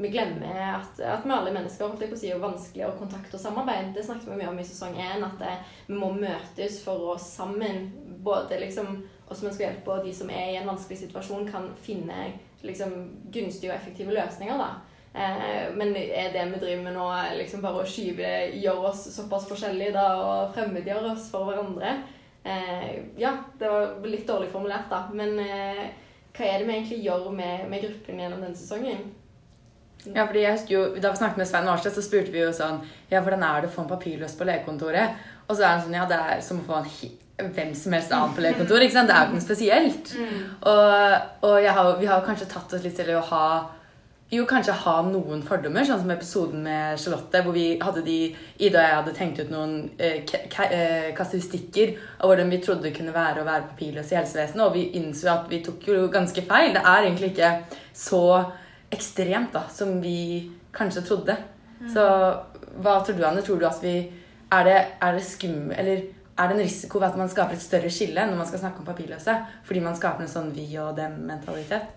vi 0.00 0.12
glemmer 0.14 0.62
at, 0.78 0.96
at 0.96 1.26
vi 1.26 1.34
alle 1.36 1.52
mennesker 1.52 1.84
holdt 1.84 2.06
jeg 2.06 2.08
på 2.08 2.16
å 2.16 2.22
si, 2.22 2.30
er 2.32 2.40
vanskeligere 2.40 2.96
kontakte 2.96 3.36
og 3.36 3.42
samarbeid? 3.42 3.92
Det 3.92 4.06
snakket 4.06 4.32
vi 4.32 4.40
mye 4.40 4.48
om 4.48 4.62
i 4.62 4.64
sesong 4.64 4.96
én, 4.96 5.26
at 5.28 5.36
det, 5.42 5.58
vi 5.90 6.00
må 6.00 6.08
møtes 6.16 6.80
for 6.86 7.12
å 7.12 7.18
sammen 7.20 7.90
både 8.24 8.62
liksom 8.64 8.96
oss 9.28 9.42
som 9.42 9.50
ønsker 9.50 9.66
hjelpe, 9.66 9.92
og 9.92 10.08
de 10.08 10.14
som 10.16 10.30
er 10.32 10.54
i 10.54 10.58
en 10.62 10.72
vanskelig 10.72 11.02
situasjon, 11.02 11.50
kan 11.52 11.68
finne 11.84 12.30
liksom, 12.64 12.94
gunstige 13.32 13.74
og 13.74 13.76
effektive 13.76 14.16
løsninger. 14.16 14.56
da. 14.56 14.87
Eh, 15.18 15.74
men 15.74 15.96
er 15.96 16.30
det 16.32 16.44
vi 16.52 16.60
driver 16.62 16.82
med 16.84 16.94
nå, 16.94 17.06
liksom 17.40 17.62
bare 17.64 17.82
å 17.82 17.88
skyve 17.88 18.32
gjøre 18.54 18.92
oss 18.92 19.08
såpass 19.16 19.48
forskjellige 19.50 19.96
da, 19.96 20.06
og 20.22 20.54
fremmedgjøre 20.54 21.14
oss 21.14 21.28
for 21.32 21.48
hverandre? 21.50 21.96
Eh, 22.46 22.92
ja, 23.18 23.34
det 23.58 23.70
var 23.72 23.96
litt 24.06 24.28
dårlig 24.28 24.52
formulert, 24.52 24.86
da. 24.92 25.06
Men 25.12 25.34
eh, 25.42 25.86
hva 26.36 26.46
er 26.46 26.60
det 26.60 26.68
vi 26.68 26.76
egentlig 26.76 27.00
gjør 27.02 27.30
med, 27.34 27.66
med 27.72 27.82
gruppen 27.82 28.22
gjennom 28.22 28.44
denne 28.44 28.58
sesongen? 28.58 29.08
Ja, 30.06 30.22
fordi 30.22 30.44
jeg 30.44 30.54
husker 30.54 30.74
jo, 30.76 30.82
Da 31.02 31.10
vi 31.10 31.18
snakket 31.18 31.40
med 31.40 31.48
Svein 31.50 31.68
Årstedt, 31.68 31.96
så 31.96 32.04
spurte 32.06 32.30
vi 32.30 32.38
jo 32.38 32.52
sånn 32.54 32.76
Ja, 33.10 33.18
hvordan 33.18 33.42
er 33.42 33.64
det 33.64 33.68
å 33.68 33.72
få 33.74 33.82
en 33.82 33.90
papirløs 33.90 34.36
på 34.38 34.46
legekontoret? 34.46 35.16
Og 35.48 35.56
så 35.56 35.64
er 35.64 35.72
han 35.72 35.82
sånn 35.82 35.96
Ja, 35.98 36.04
det 36.06 36.20
er 36.22 36.44
som 36.46 36.60
å 36.62 36.66
få 36.68 36.76
en 36.78 37.50
hvem 37.54 37.74
som 37.74 37.94
helst 37.94 38.14
annen 38.14 38.34
på 38.34 38.42
legekontoret. 38.42 38.86
ikke 38.86 38.96
sant? 38.96 39.10
Det 39.10 39.14
er 39.14 39.20
jo 39.20 39.28
ikke 39.28 39.38
noe 39.38 39.44
spesielt. 39.44 40.14
Og, 40.66 41.26
og 41.46 41.58
jeg 41.62 41.74
har, 41.76 41.90
vi 42.00 42.08
har 42.10 42.24
kanskje 42.26 42.48
tatt 42.50 42.72
oss 42.74 42.82
litt 42.82 42.96
til 42.98 43.12
å 43.14 43.20
ha 43.28 43.44
jo, 44.28 44.44
kanskje 44.44 44.74
ha 44.82 44.94
noen 45.06 45.40
fordommer, 45.46 45.86
sånn 45.88 46.02
som 46.02 46.10
episoden 46.12 46.60
med 46.66 47.00
Charlotte, 47.00 47.40
hvor 47.44 47.54
vi 47.56 47.78
hadde 47.80 48.02
de 48.04 48.16
Ida 48.60 48.76
og 48.76 48.84
jeg 48.84 48.96
hadde 48.98 49.14
tenkt 49.16 49.40
ut 49.40 49.52
noen 49.52 49.72
eh, 49.96 50.20
eh, 50.66 51.08
kastistikker 51.16 51.94
av 52.18 52.28
hvordan 52.28 52.52
vi 52.52 52.60
trodde 52.64 52.84
det 52.84 52.92
kunne 52.98 53.14
være 53.14 53.40
å 53.40 53.48
være 53.48 53.70
papirløs 53.70 54.12
i 54.12 54.18
helsevesenet, 54.18 54.64
og 54.66 54.76
vi 54.76 54.84
innså 55.00 55.32
at 55.32 55.48
vi 55.48 55.62
tok 55.64 55.88
jo 55.88 56.10
ganske 56.12 56.44
feil. 56.44 56.74
Det 56.76 56.84
er 56.84 57.06
egentlig 57.06 57.32
ikke 57.32 57.54
så 57.96 58.22
ekstremt 58.92 59.56
da, 59.56 59.64
som 59.72 59.96
vi 60.04 60.20
kanskje 60.76 61.06
trodde. 61.08 61.40
Så 61.88 62.04
hva 62.82 63.00
tror 63.06 63.16
du, 63.16 63.24
Anne? 63.24 63.42
Tror 63.46 63.60
du 63.60 63.66
at 63.68 63.82
vi 63.82 63.96
Er 64.50 64.64
det, 64.64 64.78
er 65.04 65.12
det 65.12 65.24
skum... 65.28 65.70
Eller 65.76 66.06
er 66.38 66.48
det 66.48 66.54
en 66.54 66.62
risiko 66.62 66.98
ved 66.98 67.10
at 67.10 67.16
man 67.20 67.28
skaper 67.28 67.52
et 67.52 67.62
større 67.62 67.90
skille 67.92 68.22
når 68.24 68.38
man 68.38 68.46
skal 68.48 68.62
snakke 68.62 68.80
om 68.80 68.86
papirløse? 68.86 69.34
Fordi 69.68 69.80
man 69.84 69.96
skaper 69.96 70.24
en 70.24 70.30
sånn 70.30 70.54
vi 70.56 70.64
og 70.80 70.96
dem-mentalitet? 70.96 71.90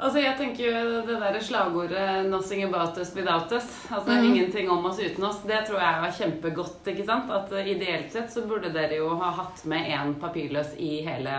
Altså, 0.00 0.20
jeg 0.22 0.32
tenker 0.38 0.64
jo 0.64 1.00
det 1.04 1.16
der 1.20 1.36
slagordet 1.44 2.28
'nothing 2.30 2.62
about 2.64 2.96
us 2.98 3.12
without 3.14 3.52
us', 3.52 3.72
altså 3.92 4.10
mm. 4.10 4.24
ingenting 4.24 4.70
om 4.70 4.86
oss 4.86 4.98
uten 4.98 5.24
oss, 5.24 5.42
det 5.44 5.58
tror 5.66 5.80
jeg 5.80 6.02
var 6.02 6.14
kjempegodt, 6.18 6.86
ikke 6.88 7.04
sant? 7.04 7.30
At 7.30 7.52
eh, 7.52 7.68
ideelt 7.74 8.12
sett 8.12 8.32
så 8.32 8.46
burde 8.48 8.72
dere 8.72 8.96
jo 8.96 9.10
ha 9.20 9.30
hatt 9.42 9.64
med 9.64 9.90
én 9.92 10.14
papirløs 10.20 10.72
i 10.78 11.02
hele, 11.04 11.34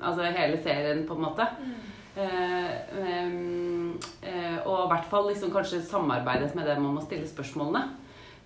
altså 0.00 0.22
hele 0.22 0.62
serien, 0.62 1.04
på 1.06 1.14
en 1.14 1.26
måte. 1.26 1.48
Eh, 2.16 2.72
eh, 3.02 4.56
og 4.64 4.78
i 4.86 4.88
hvert 4.94 5.10
fall 5.10 5.28
liksom 5.28 5.52
kanskje 5.52 5.82
samarbeidet 5.84 6.54
med 6.54 6.66
dem 6.66 6.86
om 6.88 6.96
å 6.96 7.04
stille 7.04 7.28
spørsmålene. 7.28 7.84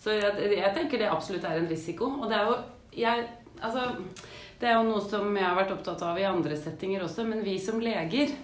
Så 0.03 0.18
jeg, 0.18 0.51
jeg 0.57 0.74
tenker 0.74 0.98
det 0.98 1.14
absolutt 1.14 1.46
er 1.46 1.61
en 1.61 1.70
risiko. 1.70 2.11
Og 2.18 2.27
det 2.31 2.40
er 2.40 2.51
jo 2.51 2.59
jeg, 3.07 3.27
altså, 3.62 3.87
det 4.59 4.66
er 4.66 4.79
jo 4.81 4.90
noe 4.90 5.03
som 5.07 5.31
jeg 5.37 5.46
har 5.46 5.59
vært 5.59 5.79
opptatt 5.79 6.03
av 6.03 6.18
i 6.18 6.27
andre 6.27 6.59
settinger 6.59 7.07
også, 7.07 7.22
men 7.29 7.46
vi 7.46 7.59
som 7.62 7.79
leger 7.79 8.35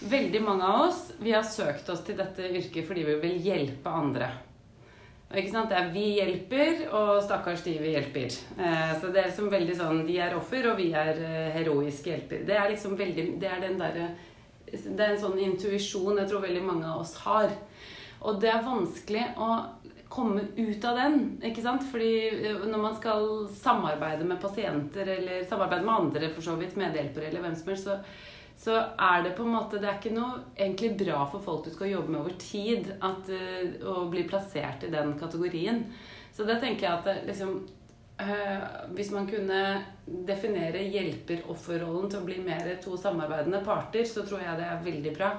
Veldig 0.00 0.42
mange 0.44 0.66
av 0.66 0.88
oss 0.90 1.12
vi 1.18 1.32
har 1.32 1.46
søkt 1.46 1.88
oss 1.88 2.02
til 2.04 2.18
dette 2.18 2.44
yrket 2.44 2.84
fordi 2.84 3.06
vi 3.06 3.14
vil 3.22 3.38
hjelpe 3.46 3.92
andre. 3.92 4.28
Ikke 5.34 5.50
sant? 5.50 5.72
Det 5.72 5.78
er 5.78 5.88
vi 5.90 6.04
hjelper, 6.20 6.84
og 6.94 7.16
stakkars 7.24 7.64
de 7.64 7.72
vi 7.82 7.94
hjelper. 7.96 8.36
Eh, 8.62 8.92
så 9.00 9.08
det 9.10 9.22
er 9.22 9.30
liksom 9.32 9.48
veldig 9.50 9.74
sånn 9.74 10.04
De 10.06 10.20
er 10.22 10.36
offer, 10.38 10.68
og 10.70 10.78
vi 10.78 10.92
er 10.94 11.18
eh, 11.18 11.48
heroiske 11.56 12.12
hjelper. 12.12 12.44
Det 12.46 12.54
er 12.54 12.70
liksom 12.70 12.94
veldig 12.98 13.24
Det 13.42 13.48
er 13.50 13.64
derre 13.66 14.06
Det 14.76 15.00
er 15.00 15.14
en 15.14 15.24
sånn 15.24 15.40
intuisjon 15.42 16.20
jeg 16.20 16.30
tror 16.30 16.44
veldig 16.44 16.62
mange 16.62 16.86
av 16.86 17.02
oss 17.02 17.16
har. 17.24 17.50
Og 18.22 18.38
det 18.42 18.52
er 18.52 18.68
vanskelig 18.68 19.24
å 19.42 19.50
komme 20.12 20.44
ut 20.54 20.84
av 20.86 21.00
den, 21.00 21.18
ikke 21.44 21.64
sant? 21.64 21.82
Fordi 21.90 22.12
eh, 22.30 22.62
når 22.62 22.84
man 22.84 22.96
skal 23.00 23.26
samarbeide 23.56 24.28
med 24.28 24.40
pasienter, 24.44 25.10
eller 25.18 25.44
samarbeide 25.50 25.88
med 25.88 25.96
andre, 25.96 26.30
for 26.36 26.46
så 26.46 26.54
vidt, 26.60 26.78
medhjelpere 26.78 27.32
eller 27.32 27.42
hvem 27.48 27.58
som 27.58 27.72
helst, 27.72 27.90
så 27.90 27.98
så 28.56 28.76
er 28.98 29.22
det 29.22 29.34
på 29.36 29.44
en 29.44 29.54
måte 29.54 29.78
Det 29.78 29.88
er 29.88 29.98
ikke 29.98 30.16
noe 30.16 30.40
egentlig 30.56 30.94
bra 31.04 31.24
for 31.30 31.44
folk 31.44 31.66
du 31.66 31.74
skal 31.74 31.92
jobbe 31.92 32.12
med 32.12 32.22
over 32.22 32.36
tid 32.40 32.88
at, 33.04 33.28
eh, 33.28 33.76
å 33.84 34.06
bli 34.10 34.24
plassert 34.28 34.86
i 34.86 34.92
den 34.92 35.12
kategorien. 35.20 35.84
Så 36.32 36.46
da 36.48 36.56
tenker 36.60 36.88
jeg 36.88 36.92
at 36.96 37.26
liksom 37.28 37.58
eh, 38.20 38.64
Hvis 38.96 39.12
man 39.12 39.28
kunne 39.28 39.60
definere 40.06 40.84
hjelper-offerrollen 40.88 42.10
til 42.10 42.22
å 42.22 42.26
bli 42.26 42.40
mer 42.44 42.72
to 42.82 42.96
samarbeidende 42.96 43.62
parter, 43.64 44.08
så 44.08 44.24
tror 44.24 44.40
jeg 44.40 44.56
det 44.56 44.66
er 44.70 44.84
veldig 44.88 45.14
bra. 45.18 45.32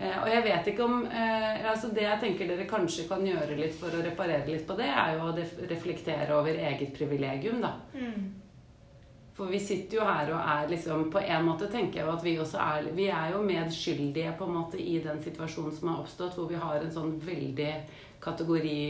Eh, 0.00 0.16
og 0.22 0.28
jeg 0.32 0.44
vet 0.48 0.72
ikke 0.72 0.86
om 0.86 1.00
altså 1.04 1.90
Det 1.92 2.06
jeg 2.06 2.20
tenker 2.22 2.48
dere 2.48 2.68
kanskje 2.70 3.08
kan 3.08 3.26
gjøre 3.26 3.58
litt 3.58 3.76
for 3.76 3.92
å 3.92 4.04
reparere 4.06 4.48
litt 4.48 4.64
på 4.66 4.78
det, 4.80 4.88
er 4.88 5.18
jo 5.18 5.28
å 5.28 5.66
reflektere 5.68 6.40
over 6.40 6.56
eget 6.56 6.96
privilegium, 6.96 7.60
da. 7.60 7.76
For 9.40 9.48
vi 9.48 9.60
sitter 9.60 9.96
jo 9.96 10.04
her 10.04 10.30
og 10.34 10.40
er 10.52 10.66
liksom 10.68 11.06
På 11.12 11.20
en 11.24 11.46
måte 11.46 11.70
tenker 11.72 12.02
jeg 12.02 12.06
jo 12.06 12.12
at 12.12 12.24
vi 12.26 12.36
også 12.42 12.60
er 12.60 12.90
Vi 12.92 13.06
er 13.08 13.32
jo 13.32 13.40
medskyldige 13.46 14.34
på 14.36 14.44
en 14.44 14.56
måte 14.58 14.80
i 14.80 14.98
den 15.00 15.22
situasjonen 15.24 15.72
som 15.72 15.88
har 15.88 16.02
oppstått, 16.02 16.36
hvor 16.36 16.50
vi 16.50 16.60
har 16.60 16.76
en 16.76 16.92
sånn 16.92 17.14
veldig 17.24 17.70
kategori 18.20 18.82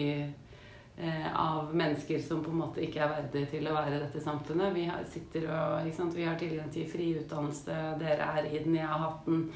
eh, 0.98 1.28
av 1.38 1.70
mennesker 1.70 2.18
som 2.24 2.40
på 2.42 2.50
en 2.50 2.64
måte 2.64 2.82
ikke 2.82 3.04
er 3.04 3.12
verdige 3.12 3.52
til 3.52 3.68
å 3.70 3.76
være 3.76 3.94
i 3.94 4.00
dette 4.02 4.22
samfunnet. 4.24 4.74
Vi 4.74 4.88
sitter 5.12 5.46
og, 5.46 5.86
ikke 5.86 6.00
sant? 6.00 6.18
Vi 6.18 6.26
har 6.26 6.40
tilgang 6.40 6.72
til 6.74 6.88
fri 6.90 7.12
utdannelse, 7.20 7.78
dere 8.02 8.26
er 8.40 8.50
i 8.50 8.64
den, 8.64 8.74
jeg 8.80 8.90
har 8.90 9.04
hatt 9.04 9.30
den. 9.30 9.46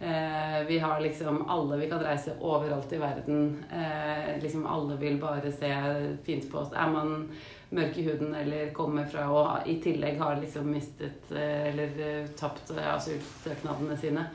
Eh, 0.00 0.64
vi 0.70 0.78
har 0.80 1.00
liksom 1.04 1.44
alle 1.52 1.76
Vi 1.76 1.90
kan 1.90 2.00
reise 2.00 2.32
overalt 2.40 2.92
i 2.96 2.98
verden. 3.02 3.64
Eh, 3.68 4.40
liksom 4.40 4.64
alle 4.66 4.96
vil 4.96 5.20
bare 5.20 5.52
se 5.52 5.74
fint 6.24 6.48
på 6.48 6.64
oss. 6.64 6.72
Er 6.72 6.88
man 6.88 7.28
mørk 7.70 7.98
i 7.98 8.04
huden 8.08 8.34
eller 8.34 8.72
kommer 8.74 9.06
fra 9.10 9.26
og 9.30 9.68
i 9.70 9.76
tillegg 9.82 10.18
har 10.20 10.40
liksom 10.40 10.70
mistet 10.72 11.30
eh, 11.32 11.70
eller 11.70 12.00
eh, 12.06 12.30
tapt 12.38 12.72
eh, 12.74 12.86
asylsøknadene 12.94 13.96
sine, 14.00 14.26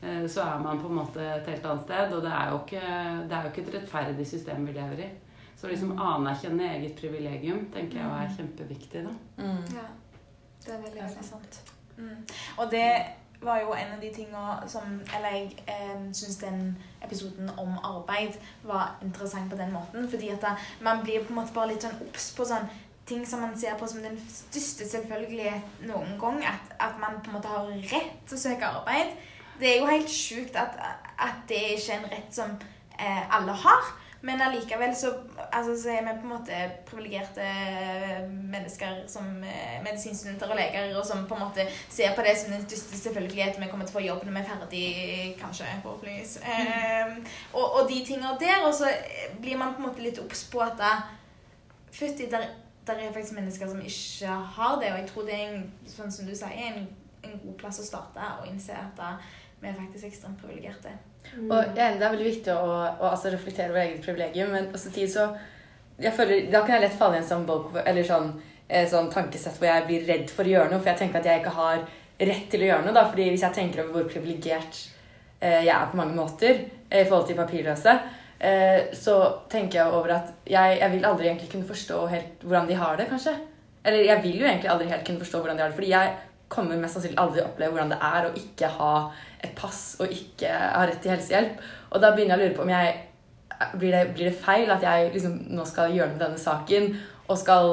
eh, 0.00 0.24
så 0.30 0.44
er 0.46 0.62
man 0.62 0.80
på 0.82 0.90
en 0.90 1.00
måte 1.00 1.24
et 1.24 1.50
helt 1.50 1.66
annet 1.66 1.86
sted. 1.86 2.16
Og 2.16 2.24
det 2.24 2.32
er 2.32 2.50
jo 2.52 2.62
ikke, 2.62 2.96
det 3.26 3.38
er 3.38 3.46
jo 3.46 3.52
ikke 3.52 3.66
et 3.66 3.74
rettferdig 3.78 4.26
system 4.28 4.66
vi 4.68 4.76
lever 4.78 5.04
i. 5.06 5.12
Så 5.56 5.70
liksom 5.70 5.94
anerkjenne 5.96 6.72
eget 6.76 6.98
privilegium 7.00 7.64
tenker 7.72 8.02
jeg 8.02 8.24
er 8.24 8.34
kjempeviktig. 8.36 9.06
da. 9.06 9.14
Ja, 9.72 9.86
det 10.66 10.74
er 10.74 10.82
veldig, 10.82 11.00
veldig 11.00 11.24
sant. 11.24 11.62
Mm. 11.96 12.18
Og 12.60 12.68
det 12.70 12.88
var 13.40 13.60
jo 13.60 13.74
en 13.76 13.92
av 13.92 14.00
de 14.00 14.10
tingene 14.14 14.68
som 14.68 15.00
Eller 15.16 15.36
jeg 15.36 15.64
eh, 15.68 16.06
syns 16.12 16.38
den 16.40 16.76
episoden 17.04 17.50
om 17.58 17.76
arbeid 17.84 18.38
var 18.62 18.96
interessant 19.02 19.50
på 19.50 19.56
den 19.56 19.72
måten. 19.72 20.08
Fordi 20.10 20.28
at 20.34 20.42
da, 20.42 20.56
man 20.80 21.02
blir 21.02 21.24
på 21.24 21.34
en 21.34 21.40
måte 21.40 21.54
bare 21.54 21.74
litt 21.74 21.86
sånn 21.86 22.00
obs 22.08 22.30
på 22.36 22.46
sånn 22.48 22.68
ting 23.06 23.26
som 23.26 23.40
man 23.44 23.54
ser 23.58 23.76
på 23.78 23.86
som 23.86 24.02
den 24.02 24.16
største 24.30 24.88
selvfølgelighet 24.88 25.82
noen 25.86 26.16
gang. 26.20 26.42
At, 26.44 26.74
at 26.80 26.98
man 27.00 27.20
på 27.20 27.30
en 27.30 27.38
måte 27.38 27.52
har 27.52 27.68
rett 27.92 28.16
til 28.26 28.38
å 28.38 28.42
søke 28.48 28.72
arbeid. 28.80 29.14
Det 29.60 29.70
er 29.70 29.78
jo 29.80 29.92
helt 29.92 30.10
sjukt 30.12 30.56
at, 30.60 30.74
at 31.18 31.46
det 31.48 31.62
ikke 31.76 31.92
er 31.94 32.02
en 32.02 32.10
rett 32.12 32.34
som 32.34 32.58
eh, 32.98 33.22
alle 33.36 33.54
har. 33.62 33.94
Men 34.26 34.40
allikevel 34.42 34.94
så, 34.96 35.12
altså, 35.52 35.82
så 35.82 35.90
er 35.92 36.00
vi 36.02 36.14
på 36.18 36.26
en 36.26 36.32
måte 36.32 36.56
privilegerte 36.88 37.44
mennesker 38.50 39.04
som 39.10 39.28
eh, 39.46 39.76
medisinstudenter 39.84 40.50
og 40.50 40.58
leger, 40.58 40.96
og 40.98 41.06
som 41.06 41.22
på 41.30 41.36
en 41.36 41.44
måte 41.44 41.66
ser 41.88 42.14
på 42.16 42.24
det 42.26 42.34
som 42.40 42.50
den 42.54 42.64
største 42.64 42.98
selvfølgelighet 43.04 43.60
vi 43.60 43.68
kommer 43.70 43.86
til 43.86 43.94
å 43.94 43.98
få 44.00 44.04
jobb 44.06 44.26
når 44.26 44.34
vi 44.34 44.42
er 44.42 44.48
ferdig, 44.50 44.84
kanskje, 45.38 45.70
forhåpentligvis. 45.84 46.36
Eh, 46.42 47.14
og, 47.52 47.64
og 47.64 47.92
de 47.92 48.02
tingene 48.08 48.34
der, 48.42 48.66
og 48.66 48.74
så 48.74 48.90
blir 49.40 49.62
man 49.62 49.76
på 49.76 49.84
en 49.84 49.88
måte 49.92 50.02
litt 50.02 50.18
obs 50.24 50.42
på 50.50 50.64
at 50.64 50.82
fytti, 51.94 52.26
der, 52.32 52.50
der 52.86 53.06
er 53.06 53.14
faktisk 53.14 53.38
mennesker 53.38 53.70
som 53.70 53.82
ikke 53.82 54.38
har 54.58 54.78
det, 54.82 54.92
og 54.92 55.02
jeg 55.04 55.10
tror 55.12 55.30
det 55.30 55.38
er 55.38 55.50
en, 55.52 55.66
sånn 55.94 56.10
som 56.12 56.26
du 56.26 56.34
sier, 56.34 56.72
en, 56.72 56.88
en 57.22 57.42
god 57.46 57.60
plass 57.62 57.78
å 57.78 57.86
starte 57.86 58.32
og 58.40 58.50
innse 58.50 58.74
at 58.74 59.04
vi 59.60 59.70
er 59.70 59.78
faktisk 59.78 60.10
ekstremt 60.10 60.42
privilegerte. 60.42 60.98
Og 61.50 61.76
jeg 61.76 61.84
enig, 61.86 61.98
Det 62.00 62.06
er 62.06 62.14
veldig 62.14 62.30
viktig 62.30 62.52
å, 62.54 62.72
å 63.00 63.10
altså 63.10 63.32
reflektere 63.32 63.70
over 63.70 63.82
eget 63.82 64.02
privilegium, 64.04 64.50
men 64.54 64.70
på 64.72 64.80
samtidig 64.80 65.12
så 65.12 65.28
jeg 65.98 66.12
føler, 66.12 66.50
Da 66.52 66.60
kan 66.64 66.76
jeg 66.76 66.84
lett 66.86 66.98
falle 66.98 67.16
i 67.16 67.22
en 67.22 67.28
sånn, 67.28 67.46
bok, 67.48 67.72
sånn, 68.06 68.32
eh, 68.68 68.88
sånn 68.88 69.08
tankesett 69.12 69.56
hvor 69.56 69.70
jeg 69.70 69.86
blir 69.86 70.04
redd 70.08 70.30
for 70.32 70.44
å 70.44 70.52
gjøre 70.52 70.70
noe, 70.70 70.82
for 70.82 70.92
jeg 70.92 71.00
tenker 71.04 71.22
at 71.22 71.30
jeg 71.30 71.40
ikke 71.40 71.56
har 71.56 71.86
rett 72.20 72.46
til 72.50 72.64
å 72.64 72.68
gjøre 72.70 72.84
noe. 72.84 72.94
da, 72.94 73.06
fordi 73.08 73.30
Hvis 73.30 73.46
jeg 73.46 73.54
tenker 73.54 73.84
over 73.84 74.02
hvor 74.02 74.10
privilegert 74.12 74.82
eh, 75.40 75.64
jeg 75.64 75.74
er 75.74 75.90
på 75.90 75.96
mange 75.96 76.16
måter 76.16 76.54
eh, 76.90 77.02
i 77.02 77.08
forhold 77.08 77.26
til 77.26 77.36
papirløse, 77.36 77.98
eh, 78.40 78.92
så 78.92 79.16
tenker 79.48 79.80
jeg 79.80 79.92
over 79.92 80.14
at 80.20 80.32
jeg, 80.46 80.78
jeg 80.80 80.92
vil 80.92 81.04
aldri 81.08 81.28
egentlig 81.28 81.50
kunne 81.52 81.68
forstå 81.68 82.06
helt 82.12 82.44
hvordan 82.44 82.68
de 82.68 82.80
har 82.80 82.96
det, 82.96 83.08
kanskje. 83.10 83.36
Eller 83.86 84.04
jeg 84.04 84.22
vil 84.22 84.40
jo 84.40 84.46
egentlig 84.46 84.70
aldri 84.70 84.88
helt 84.90 85.06
kunne 85.06 85.22
forstå 85.22 85.40
hvordan 85.40 85.56
de 85.56 85.62
har 85.62 85.70
det, 85.70 85.78
fordi 85.78 85.92
jeg 85.94 86.16
kommer 86.48 86.78
mest 86.78 86.96
sannsynlig 86.96 87.18
aldri 87.18 87.42
oppleve 87.42 87.74
hvordan 87.74 87.92
det 87.92 87.98
er 88.08 88.28
å 88.28 88.34
ikke 88.38 88.70
ha 88.78 88.92
et 89.42 89.52
pass 89.58 89.80
og 90.00 90.12
ikke 90.12 90.50
ha 90.50 90.84
rett 90.86 91.00
til 91.02 91.12
helsehjelp. 91.14 91.62
Og 91.90 92.02
da 92.02 92.12
begynner 92.14 92.36
jeg 92.36 92.40
å 92.40 92.44
lure 92.46 92.56
på 92.56 92.66
om 92.66 92.74
jeg 92.74 92.94
blir 93.80 93.94
det, 93.94 94.02
blir 94.14 94.28
det 94.30 94.38
feil 94.38 94.70
at 94.70 94.84
jeg 94.84 95.12
liksom 95.14 95.38
nå 95.56 95.64
skal 95.68 95.94
gjøre 95.94 96.10
noe 96.10 96.18
med 96.18 96.26
denne 96.26 96.42
saken 96.42 96.92
og 97.26 97.38
skal 97.40 97.72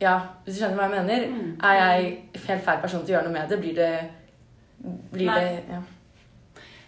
Ja, 0.00 0.14
hvis 0.44 0.56
du 0.56 0.62
skjønner 0.62 0.78
hva 0.78 0.86
jeg 0.88 0.96
mener. 0.96 1.24
Mm. 1.28 1.48
Er 1.60 1.74
jeg 1.76 2.04
helt 2.46 2.64
feil 2.64 2.78
person 2.80 3.02
til 3.04 3.12
å 3.12 3.18
gjøre 3.18 3.28
noe 3.28 3.34
med 3.34 3.50
det? 3.52 3.58
Blir 3.60 3.74
det 3.76 3.90
Blir 5.12 5.28
det 5.28 5.48
ja. 5.68 5.80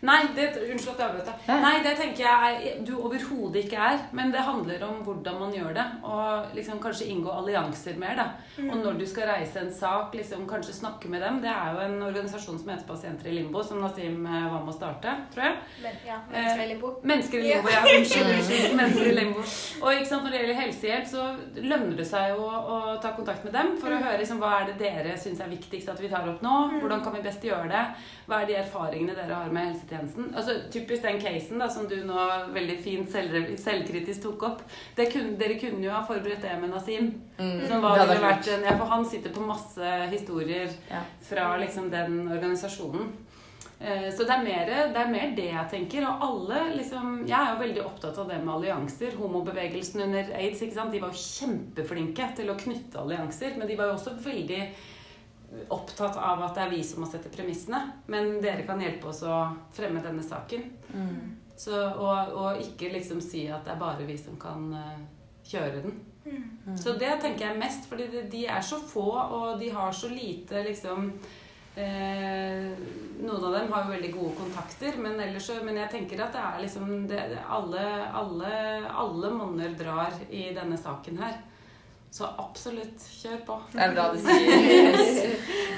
Nei, 0.02 0.18
det, 0.34 0.48
unnskyld 0.58 0.96
at 0.96 1.00
jeg 1.00 1.08
avbrøt 1.08 1.28
deg. 1.28 1.50
Nei. 1.62 1.74
Det 1.84 1.92
tenker 1.98 2.24
jeg 2.26 2.72
du 2.86 2.96
overhodet 2.98 3.60
ikke 3.62 3.78
er. 3.78 4.00
Men 4.18 4.32
det 4.34 4.42
handler 4.42 4.82
om 4.88 4.96
hvordan 5.06 5.36
man 5.38 5.52
gjør 5.54 5.76
det. 5.76 5.84
Og 6.02 6.56
liksom 6.56 6.80
kanskje 6.82 7.06
inngå 7.12 7.30
allianser 7.30 8.00
mer. 8.02 8.16
da. 8.18 8.26
Og 8.64 8.80
når 8.82 8.98
du 8.98 9.04
skal 9.06 9.30
reise 9.30 9.60
en 9.62 9.70
sak, 9.72 10.16
liksom 10.18 10.42
kanskje 10.50 10.74
snakke 10.74 11.10
med 11.12 11.22
dem. 11.22 11.38
Det 11.44 11.52
er 11.52 11.76
jo 11.76 11.84
en 11.86 12.02
organisasjon 12.08 12.58
som 12.58 12.72
heter 12.72 12.88
Pasienter 12.88 13.30
i 13.30 13.36
limbo, 13.36 13.62
som 13.62 13.78
Nasim 13.78 14.26
eh, 14.26 14.48
var 14.50 14.64
med 14.64 14.72
å 14.72 14.74
starte, 14.74 15.14
tror 15.34 15.46
jeg. 15.46 15.60
Men, 15.84 16.00
ja, 16.08 16.18
mennesker 16.32 16.64
i 16.64 16.68
limbo. 16.72 16.90
Mennesker 17.12 17.38
i 17.38 17.46
limbo, 17.46 17.70
ja. 17.70 17.84
Unnskyld. 17.92 18.32
unnskyld. 18.40 18.76
Mennesker 18.80 19.12
i 19.12 19.14
limbo. 19.20 19.46
Og 19.84 20.00
ikke 20.00 20.10
sant, 20.10 20.26
når 20.26 20.34
det 20.34 20.42
gjelder 20.42 20.60
helsehjelp, 20.64 21.08
så 21.12 21.28
lønner 21.62 21.94
det 22.02 22.08
seg 22.10 22.34
jo 22.34 22.42
å, 22.48 22.58
å 22.58 22.80
ta 23.04 23.14
kontakt 23.14 23.46
med 23.46 23.54
dem 23.54 23.72
for 23.78 23.94
å 23.94 24.02
høre 24.02 24.18
liksom, 24.18 24.42
hva 24.42 24.58
er 24.58 24.72
det 24.72 24.76
dere 24.82 25.14
syns 25.20 25.46
er 25.46 25.54
viktigst 25.54 25.94
at 25.94 26.02
vi 26.02 26.10
tar 26.10 26.26
opp 26.26 26.42
nå. 26.42 26.58
Hvordan 26.82 27.06
kan 27.06 27.14
vi 27.14 27.24
best 27.30 27.46
gjøre 27.46 27.70
det? 27.70 27.86
Hva 28.26 28.42
er 28.42 28.50
de 28.50 28.60
erfaringene 28.64 29.14
dere 29.14 29.38
har 29.38 29.54
med 29.54 29.70
helsetjenesten? 29.70 29.91
Altså, 29.92 30.54
Typisk 30.72 31.02
den 31.02 31.20
casen 31.20 31.58
da, 31.58 31.68
som 31.68 31.86
du 31.88 31.96
nå 32.06 32.26
veldig 32.54 32.78
fint 32.82 33.10
selv, 33.10 33.56
selvkritisk 33.60 34.22
tok 34.22 34.42
opp. 34.48 34.62
Det 34.96 35.10
kunne, 35.12 35.36
dere 35.38 35.58
kunne 35.60 35.84
jo 35.84 35.90
ha 35.94 36.02
forberedt 36.06 36.42
det 36.42 36.54
med 36.60 36.70
Nasim. 36.70 37.10
Mm. 37.38 37.66
Som 37.68 37.82
var, 37.82 37.98
Det 37.98 38.08
vært 38.08 38.22
vært 38.28 38.48
en, 38.56 38.64
ja, 38.70 38.76
for 38.78 38.86
han 38.86 39.04
sitter 39.04 39.30
på 39.34 39.44
masse 39.46 39.92
historier 40.12 40.70
Ja. 40.90 41.02
fra 41.22 41.56
liksom 41.58 41.90
den 41.90 42.28
organisasjonen. 42.28 43.12
Eh, 43.80 44.10
Så 44.14 44.24
det 44.24 44.30
er, 44.30 44.42
mer, 44.44 44.66
det 44.94 44.96
er 44.96 45.10
mer 45.10 45.32
det 45.34 45.48
jeg 45.50 45.68
tenker. 45.70 46.04
Og 46.06 46.22
alle 46.22 46.76
liksom 46.76 47.26
Jeg 47.26 47.38
er 47.38 47.52
jo 47.54 47.62
veldig 47.64 47.84
opptatt 47.84 48.18
av 48.18 48.28
det 48.28 48.38
med 48.44 48.54
allianser. 48.54 49.16
Homobevegelsen 49.18 50.00
under 50.02 50.32
aids 50.38 50.62
ikke 50.62 50.74
sant? 50.74 50.92
De 50.92 51.00
var 51.00 51.10
jo 51.10 51.18
kjempeflinke 51.18 52.28
til 52.36 52.50
å 52.50 52.54
knytte 52.58 53.00
allianser. 53.00 53.56
Men 53.58 53.66
de 53.68 53.76
var 53.76 53.86
jo 53.90 53.94
også 53.98 54.14
veldig 54.22 54.68
opptatt 55.68 56.16
av 56.16 56.42
at 56.46 56.54
det 56.56 56.62
er 56.66 56.70
vi 56.72 56.82
som 56.84 57.02
må 57.04 57.08
sette 57.10 57.28
premissene. 57.32 57.80
Men 58.12 58.38
dere 58.40 58.64
kan 58.68 58.80
hjelpe 58.80 59.10
oss 59.10 59.22
å 59.28 59.40
fremme 59.76 60.00
denne 60.04 60.22
saken. 60.24 60.64
Mm. 60.94 61.38
Så, 61.56 61.76
og, 61.76 62.32
og 62.32 62.62
ikke 62.64 62.88
liksom 62.94 63.20
si 63.22 63.44
at 63.52 63.64
det 63.66 63.74
er 63.74 63.82
bare 63.82 64.06
vi 64.08 64.16
som 64.18 64.38
kan 64.40 64.70
eh, 64.74 65.02
kjøre 65.46 65.82
den. 65.84 65.98
Mm. 66.24 66.76
Så 66.78 66.94
det 66.98 67.12
tenker 67.20 67.48
jeg 67.48 67.58
mest, 67.60 67.88
fordi 67.90 68.06
de- 68.12 68.24
de 68.30 68.44
er 68.46 68.62
så 68.62 68.78
få, 68.80 69.04
og 69.12 69.58
de 69.60 69.68
har 69.74 69.92
så 69.92 70.08
lite 70.08 70.62
liksom 70.64 71.08
eh, 71.76 72.72
Noen 73.22 73.44
av 73.46 73.52
dem 73.54 73.70
har 73.72 73.84
jo 73.86 73.92
veldig 73.94 74.10
gode 74.14 74.34
kontakter, 74.40 74.96
men 74.98 75.20
ellers 75.20 75.46
så 75.46 75.60
Men 75.64 75.76
jeg 75.82 75.90
tenker 75.92 76.22
at 76.24 76.32
det 76.34 76.42
er 76.42 76.60
liksom 76.64 76.90
det, 77.10 77.20
det, 77.34 77.40
alle, 77.48 77.84
alle, 78.22 78.52
alle 78.90 79.30
monner 79.36 79.74
drar 79.78 80.14
i 80.30 80.48
denne 80.56 80.78
saken 80.80 81.18
her. 81.22 81.38
Så 82.12 82.26
absolutt, 82.38 83.04
kjør 83.22 83.38
på. 83.46 83.54
Det 83.72 83.80
er 83.80 83.94
bra 83.94 84.10
du 84.12 84.18
sier. 84.20 85.30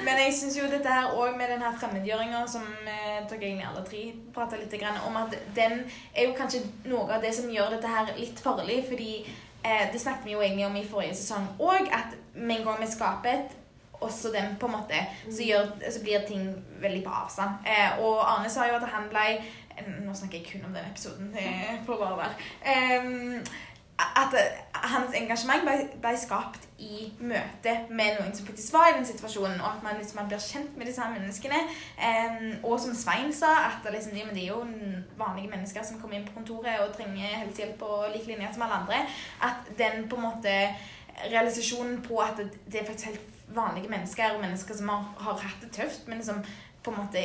Men 0.05 0.17
jeg 0.19 0.33
syns 0.35 0.57
jo 0.59 0.67
dette 0.67 0.91
her 0.91 1.13
òg 1.15 1.37
med 1.39 1.47
den 1.53 1.61
her 1.63 1.77
fremmedgjøringa 1.79 2.41
som 2.51 2.65
eh, 2.83 3.21
dere 3.29 3.39
egentlig 3.39 3.67
alle 3.69 3.83
tre 3.87 4.01
prata 4.35 4.59
litt 4.59 4.75
om, 5.07 5.15
at 5.21 5.37
den 5.55 5.77
er 6.11 6.27
jo 6.27 6.33
kanskje 6.35 6.65
noe 6.91 7.07
av 7.07 7.23
det 7.23 7.31
som 7.37 7.47
gjør 7.51 7.77
dette 7.77 7.87
her 7.87 8.11
litt 8.19 8.41
farlig. 8.43 8.81
Fordi 8.89 9.11
eh, 9.23 9.85
det 9.93 10.01
snakket 10.01 10.27
vi 10.27 10.35
jo 10.35 10.43
egentlig 10.43 10.65
om 10.67 10.75
i 10.75 10.83
forrige 10.89 11.15
sesong 11.21 11.47
òg, 11.55 11.87
at 11.87 12.17
med 12.35 12.57
en 12.59 12.67
gang 12.67 12.81
vi 12.83 12.89
skaper 12.91 13.37
et 13.37 13.61
også 14.03 14.33
dem, 14.33 14.57
på 14.59 14.67
en 14.67 14.75
måte, 14.75 14.97
så, 15.29 15.39
gjør, 15.39 15.69
så 15.87 16.01
blir 16.03 16.25
ting 16.27 16.49
veldig 16.83 16.99
på 17.05 17.13
avstand. 17.15 17.63
Eh, 17.63 18.01
og 18.03 18.19
Arne 18.27 18.51
sa 18.51 18.67
jo 18.67 18.75
at 18.75 18.91
han 18.91 19.07
ble 19.13 19.29
Nå 19.75 20.13
snakker 20.15 20.39
jeg 20.39 20.47
kun 20.47 20.69
om 20.69 20.75
den 20.75 20.85
episoden. 20.87 21.33
Det 21.35 21.49
får 21.83 21.97
bare 21.99 22.17
være. 22.17 23.41
At 23.95 24.33
eh, 24.35 24.57
hans 24.91 25.13
engasjement 25.15 25.63
ble, 25.63 25.75
ble 26.03 26.15
skapt 26.19 26.65
i 26.83 27.05
møte 27.23 27.73
med 27.95 28.17
noen 28.17 28.33
som 28.35 28.47
faktisk 28.47 28.73
var 28.75 28.89
i 28.89 28.95
den 28.97 29.07
situasjonen, 29.07 29.61
og 29.61 29.69
at 29.69 29.85
man 29.85 29.95
liksom 29.99 30.19
man 30.19 30.27
blir 30.31 30.41
kjent 30.43 30.75
med 30.75 30.89
disse 30.89 31.05
menneskene. 31.13 31.61
Em, 32.09 32.49
og 32.63 32.75
som 32.83 32.97
Svein 32.97 33.31
sa, 33.33 33.53
at 33.69 33.85
det 33.85 33.93
liksom, 33.95 34.17
de, 34.17 34.25
men 34.27 34.35
de 34.35 34.43
er 34.43 34.51
jo 34.51 34.65
vanlige 35.19 35.53
mennesker 35.53 35.87
som 35.87 36.01
kommer 36.01 36.19
inn 36.19 36.27
på 36.27 36.35
kontoret 36.35 36.83
og 36.83 36.91
trenger 36.97 37.39
helsehjelp 37.45 37.79
på 37.79 38.01
lik 38.11 38.27
linje 38.27 38.51
som 38.53 38.67
alle 38.67 38.81
andre. 38.81 38.99
At 39.47 39.71
den 39.79 40.09
på 40.11 40.19
en 40.19 40.27
måte 40.27 40.57
realisasjonen 41.31 42.01
på 42.03 42.19
at 42.19 42.35
det, 42.41 42.51
det 42.67 42.81
er 42.81 42.89
faktisk 42.89 43.13
helt 43.13 43.31
vanlige 43.55 43.89
mennesker, 43.89 44.35
og 44.35 44.41
mennesker 44.41 44.75
som 44.75 44.91
har, 44.91 45.07
har 45.17 45.39
hatt 45.47 45.63
det 45.63 45.71
tøft, 45.71 46.07
men 46.11 46.23
som 46.23 46.43
på 46.83 46.91
en 46.91 46.97
måte 46.97 47.21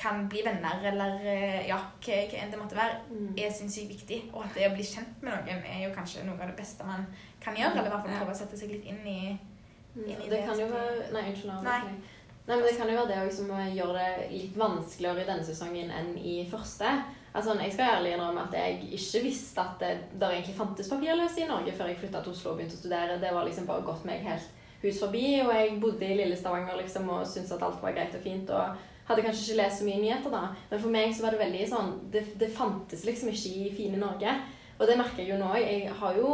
kan 0.00 0.22
bli 0.32 0.40
venner, 0.46 0.80
eller 0.92 1.18
eh, 1.28 1.66
ja, 1.68 1.76
hva, 1.76 2.16
hva 2.30 2.38
enn 2.40 2.50
det 2.54 2.58
måtte 2.60 2.76
være, 2.78 2.96
Mm. 3.10 3.34
er 3.36 3.50
sinnssykt 3.52 3.90
viktig. 3.92 4.20
Og 4.32 4.44
at 4.44 4.54
det 4.56 4.70
å 4.70 4.74
bli 4.74 4.82
kjent 4.86 5.22
med 5.22 5.32
noen 5.34 5.64
er 5.68 5.82
jo 5.88 5.94
kanskje 5.94 6.24
noe 6.24 6.40
av 6.40 6.48
det 6.48 6.56
beste 6.56 6.84
man 6.88 7.04
kan 7.40 7.54
gjøre. 7.56 7.72
Eller 7.76 7.90
i 7.90 7.92
hvert 7.92 8.06
fall 8.06 8.18
prøve 8.22 8.32
å 8.34 8.38
sette 8.40 8.56
seg 8.56 8.70
litt 8.72 8.84
inn 8.86 9.06
i 9.06 9.38
Mm, 9.90 10.04
Inn 10.06 10.20
i 10.22 10.28
Det 10.28 10.30
det 10.30 10.44
kan 10.46 10.58
jo 10.58 10.66
være 10.70 11.12
Nei, 11.12 11.22
unnskyld. 11.32 11.62
Nei. 11.64 11.80
Nei, 12.46 12.56
men 12.56 12.60
Det 12.62 12.76
kan 12.78 12.88
jo 12.88 12.94
være 12.96 13.08
det 13.08 13.16
å 13.18 13.24
liksom 13.26 13.48
gjøre 13.74 13.94
det 13.98 14.30
litt 14.30 14.56
vanskeligere 14.56 15.22
i 15.22 15.26
denne 15.26 15.44
sesongen 15.44 15.90
enn 15.90 16.12
i 16.18 16.46
første. 16.50 16.92
Altså, 17.34 17.56
Jeg 17.58 17.72
skal 17.72 17.96
ærlig 17.96 18.12
innrømme 18.14 18.44
at 18.46 18.52
jeg 18.54 18.84
ikke 18.92 19.22
visste 19.24 19.60
at 19.60 19.78
det 19.80 19.90
der 20.20 20.30
egentlig 20.30 20.54
fantes 20.54 20.88
papirløse 20.88 21.40
i 21.42 21.48
Norge 21.48 21.72
før 21.72 21.88
jeg 21.90 21.98
flytta 21.98 22.22
til 22.22 22.32
Oslo 22.32 22.52
og 22.52 22.58
begynte 22.58 22.78
å 22.78 22.82
studere. 22.84 23.18
Det 23.20 23.34
var 23.34 23.44
liksom 23.44 23.66
bare 23.66 23.82
gått 23.82 24.04
meg 24.04 24.20
helt 24.22 24.46
hus 24.82 25.00
forbi. 25.00 25.40
Og 25.42 25.52
jeg 25.54 25.80
bodde 25.80 26.06
i 26.06 26.16
lille 26.22 26.36
Stavanger 26.36 26.76
liksom, 26.78 27.10
og 27.10 27.26
syntes 27.26 27.50
at 27.52 27.62
alt 27.62 27.82
var 27.82 27.92
greit 27.92 28.14
og 28.14 28.22
fint. 28.22 28.48
og 28.50 28.76
hadde 29.08 29.24
kanskje 29.26 29.48
ikke 29.48 29.60
lest 29.62 29.80
så 29.80 29.88
mye 29.88 30.00
nyheter 30.02 30.32
da, 30.34 30.42
men 30.70 30.80
for 30.80 30.94
meg 30.94 31.12
så 31.16 31.24
var 31.24 31.34
det 31.34 31.42
veldig 31.42 31.66
sånn 31.70 31.92
Det, 32.12 32.24
det 32.38 32.52
fantes 32.54 33.04
liksom 33.08 33.32
ikke 33.32 33.54
i 33.56 33.70
fine 33.74 34.00
Norge. 34.00 34.34
Og 34.80 34.88
det 34.88 34.96
merker 34.96 35.20
jeg 35.20 35.34
jo 35.34 35.36
nå. 35.36 35.48
Jeg 35.60 35.90
har 35.92 36.14
jo 36.16 36.28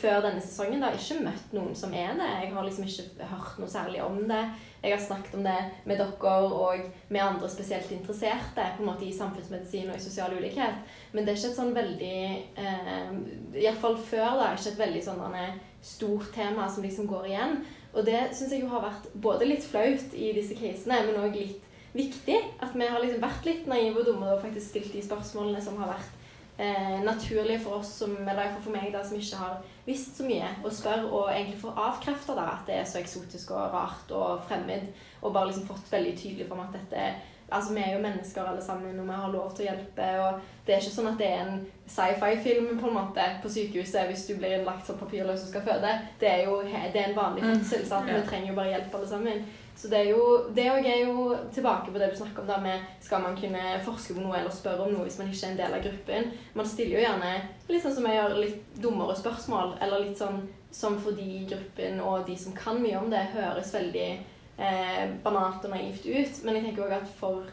før 0.00 0.24
denne 0.24 0.42
sesongen 0.42 0.80
da 0.82 0.88
ikke 0.96 1.20
møtt 1.22 1.52
noen 1.54 1.76
som 1.78 1.92
er 1.94 2.16
det. 2.18 2.30
Jeg 2.42 2.48
har 2.56 2.66
liksom 2.66 2.88
ikke 2.90 3.28
hørt 3.30 3.60
noe 3.62 3.70
særlig 3.70 4.00
om 4.02 4.16
det. 4.26 4.40
Jeg 4.82 4.96
har 4.96 5.04
snakket 5.04 5.36
om 5.38 5.46
det 5.46 5.54
med 5.86 6.02
dere 6.02 6.32
og 6.42 6.88
med 7.14 7.22
andre 7.22 7.50
spesielt 7.52 7.92
interesserte 7.94 8.64
på 8.74 8.82
en 8.82 8.90
måte 8.90 9.06
i 9.06 9.14
samfunnsmedisin 9.14 9.92
og 9.92 10.00
i 10.00 10.02
sosial 10.02 10.34
ulikhet. 10.34 10.82
Men 11.12 11.22
det 11.22 11.32
er 11.32 11.38
ikke 11.38 11.52
et 11.52 11.60
sånn 11.60 11.76
veldig 11.76 12.18
eh, 12.64 13.14
Iallfall 13.62 14.00
før, 14.10 14.40
da. 14.42 14.50
Ikke 14.58 14.74
et 14.74 14.82
veldig 14.82 15.04
sånn 15.06 15.38
stort 15.84 16.34
tema 16.34 16.66
som 16.66 16.82
liksom 16.82 17.06
går 17.06 17.30
igjen. 17.30 17.60
Og 17.94 18.02
det 18.08 18.24
syns 18.34 18.50
jeg 18.56 18.64
jo 18.64 18.72
har 18.74 18.82
vært 18.88 19.06
både 19.14 19.46
litt 19.46 19.62
flaut 19.70 20.18
i 20.18 20.32
disse 20.34 20.58
krisene, 20.58 20.98
men 21.06 21.20
òg 21.22 21.38
litt 21.38 21.63
viktig. 21.94 22.36
At 22.62 22.74
vi 22.74 22.90
har 22.90 23.00
liksom 23.02 23.22
vært 23.22 23.48
litt 23.48 23.66
naive 23.70 24.02
og 24.02 24.10
dumme 24.10 24.34
og 24.34 24.42
faktisk 24.44 24.74
stilt 24.74 24.92
de 24.92 25.02
spørsmålene 25.04 25.62
som 25.64 25.78
har 25.80 25.94
vært 25.94 26.20
eh, 26.58 27.02
naturlige 27.04 27.60
for 27.64 27.80
oss, 27.80 27.92
som, 28.02 28.16
eller 28.28 28.56
for 28.60 28.74
meg, 28.74 28.90
da, 28.94 29.04
som 29.06 29.18
ikke 29.18 29.42
har 29.42 29.60
visst 29.86 30.18
så 30.18 30.26
mye, 30.26 30.48
og 30.64 30.72
spør 30.72 31.06
og 31.10 31.28
egentlig 31.32 31.60
får 31.62 31.84
avkrefta 31.88 32.38
at 32.40 32.66
det 32.66 32.80
er 32.80 32.88
så 32.88 33.00
eksotisk 33.02 33.54
og 33.54 33.74
rart 33.74 34.10
og 34.14 34.42
fremmed, 34.48 34.90
og 35.22 35.32
bare 35.32 35.50
liksom 35.50 35.68
fått 35.70 35.92
veldig 35.92 36.18
tydelig 36.18 36.50
fram 36.50 36.66
at 36.66 36.76
dette 36.80 37.06
er 37.10 37.22
Altså, 37.52 37.74
Vi 37.74 37.80
er 37.80 37.92
jo 37.94 38.02
mennesker 38.02 38.42
alle 38.42 38.62
sammen, 38.64 38.98
og 38.98 39.06
vi 39.06 39.12
har 39.12 39.32
lov 39.32 39.50
til 39.54 39.66
å 39.66 39.68
hjelpe. 39.68 40.06
og 40.20 40.40
Det 40.66 40.74
er 40.74 40.80
ikke 40.80 40.94
sånn 40.94 41.10
at 41.10 41.18
det 41.20 41.26
er 41.28 41.42
en 41.42 41.66
sci-fi-film 41.86 42.78
på 42.80 42.88
en 42.88 42.96
måte 42.96 43.26
på 43.42 43.50
sykehuset 43.52 44.08
hvis 44.08 44.24
du 44.26 44.32
blir 44.38 44.56
innlagt 44.56 44.86
som 44.86 44.98
papirløs 44.98 45.44
og 45.44 45.50
skal 45.52 45.66
føde. 45.68 45.92
Det 46.20 46.30
er 46.30 46.44
jo 46.48 46.62
det 46.64 47.00
er 47.02 47.10
en 47.10 47.18
vanlig 47.18 47.44
fødsel. 47.44 47.84
Mm. 47.84 48.08
Vi 48.14 48.26
trenger 48.30 48.48
jo 48.48 48.56
bare 48.56 48.72
hjelp, 48.72 48.94
alle 48.94 49.08
sammen. 49.08 49.44
Så 49.76 49.88
det 49.90 49.98
er 49.98 50.10
jo, 50.14 50.26
det 50.54 50.68
òg 50.70 50.86
er 50.86 51.00
jo 51.02 51.34
tilbake 51.52 51.90
på 51.90 51.98
det 51.98 52.12
du 52.12 52.16
snakker 52.16 52.44
om 52.44 52.48
da 52.48 52.60
med 52.62 52.84
skal 53.02 53.24
man 53.24 53.34
kunne 53.36 53.62
forske 53.84 54.14
på 54.14 54.22
noe 54.22 54.36
eller 54.38 54.54
spørre 54.54 54.86
om 54.86 54.94
noe 54.94 55.06
hvis 55.08 55.18
man 55.18 55.32
ikke 55.32 55.48
er 55.48 55.50
en 55.50 55.58
del 55.58 55.74
av 55.76 55.82
gruppen. 55.84 56.28
Man 56.54 56.68
stiller 56.70 56.94
jo 56.96 57.02
gjerne 57.02 57.32
litt 57.68 57.82
sånn 57.82 57.96
som 57.96 58.06
jeg 58.08 58.20
gjør, 58.20 58.36
litt 58.38 58.78
dummere 58.84 59.16
spørsmål, 59.18 59.74
eller 59.82 60.06
litt 60.06 60.20
sånn 60.20 60.44
som 60.74 60.96
fordi 61.02 61.44
gruppen 61.50 62.00
og 62.02 62.24
de 62.28 62.38
som 62.38 62.54
kan 62.56 62.80
mye 62.82 63.00
om 63.00 63.10
det, 63.10 63.26
høres 63.34 63.74
veldig 63.74 64.08
eh, 64.14 65.04
banalt 65.26 65.66
og 65.66 65.74
naivt 65.74 66.06
ut. 66.06 66.40
Men 66.46 66.58
jeg 66.58 66.68
tenker 66.68 66.86
òg 66.86 66.96
at 67.00 67.10
for, 67.18 67.46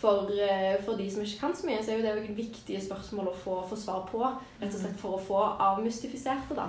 for, 0.00 0.30
eh, 0.34 0.74
for 0.84 0.98
de 0.98 1.06
som 1.10 1.22
ikke 1.22 1.46
kan 1.46 1.56
så 1.56 1.70
mye, 1.70 1.82
så 1.82 1.94
er 1.94 2.02
jo 2.02 2.06
det 2.06 2.36
viktige 2.36 2.82
spørsmål 2.82 3.30
å 3.30 3.38
få, 3.46 3.60
få 3.70 3.78
svar 3.78 4.06
på. 4.10 4.22
Rett 4.60 4.74
og 4.74 4.80
slett 4.80 4.98
for 5.00 5.18
å 5.18 5.24
få 5.30 5.42
avmystifisert 5.70 6.50
det, 6.50 6.58
da. 6.58 6.68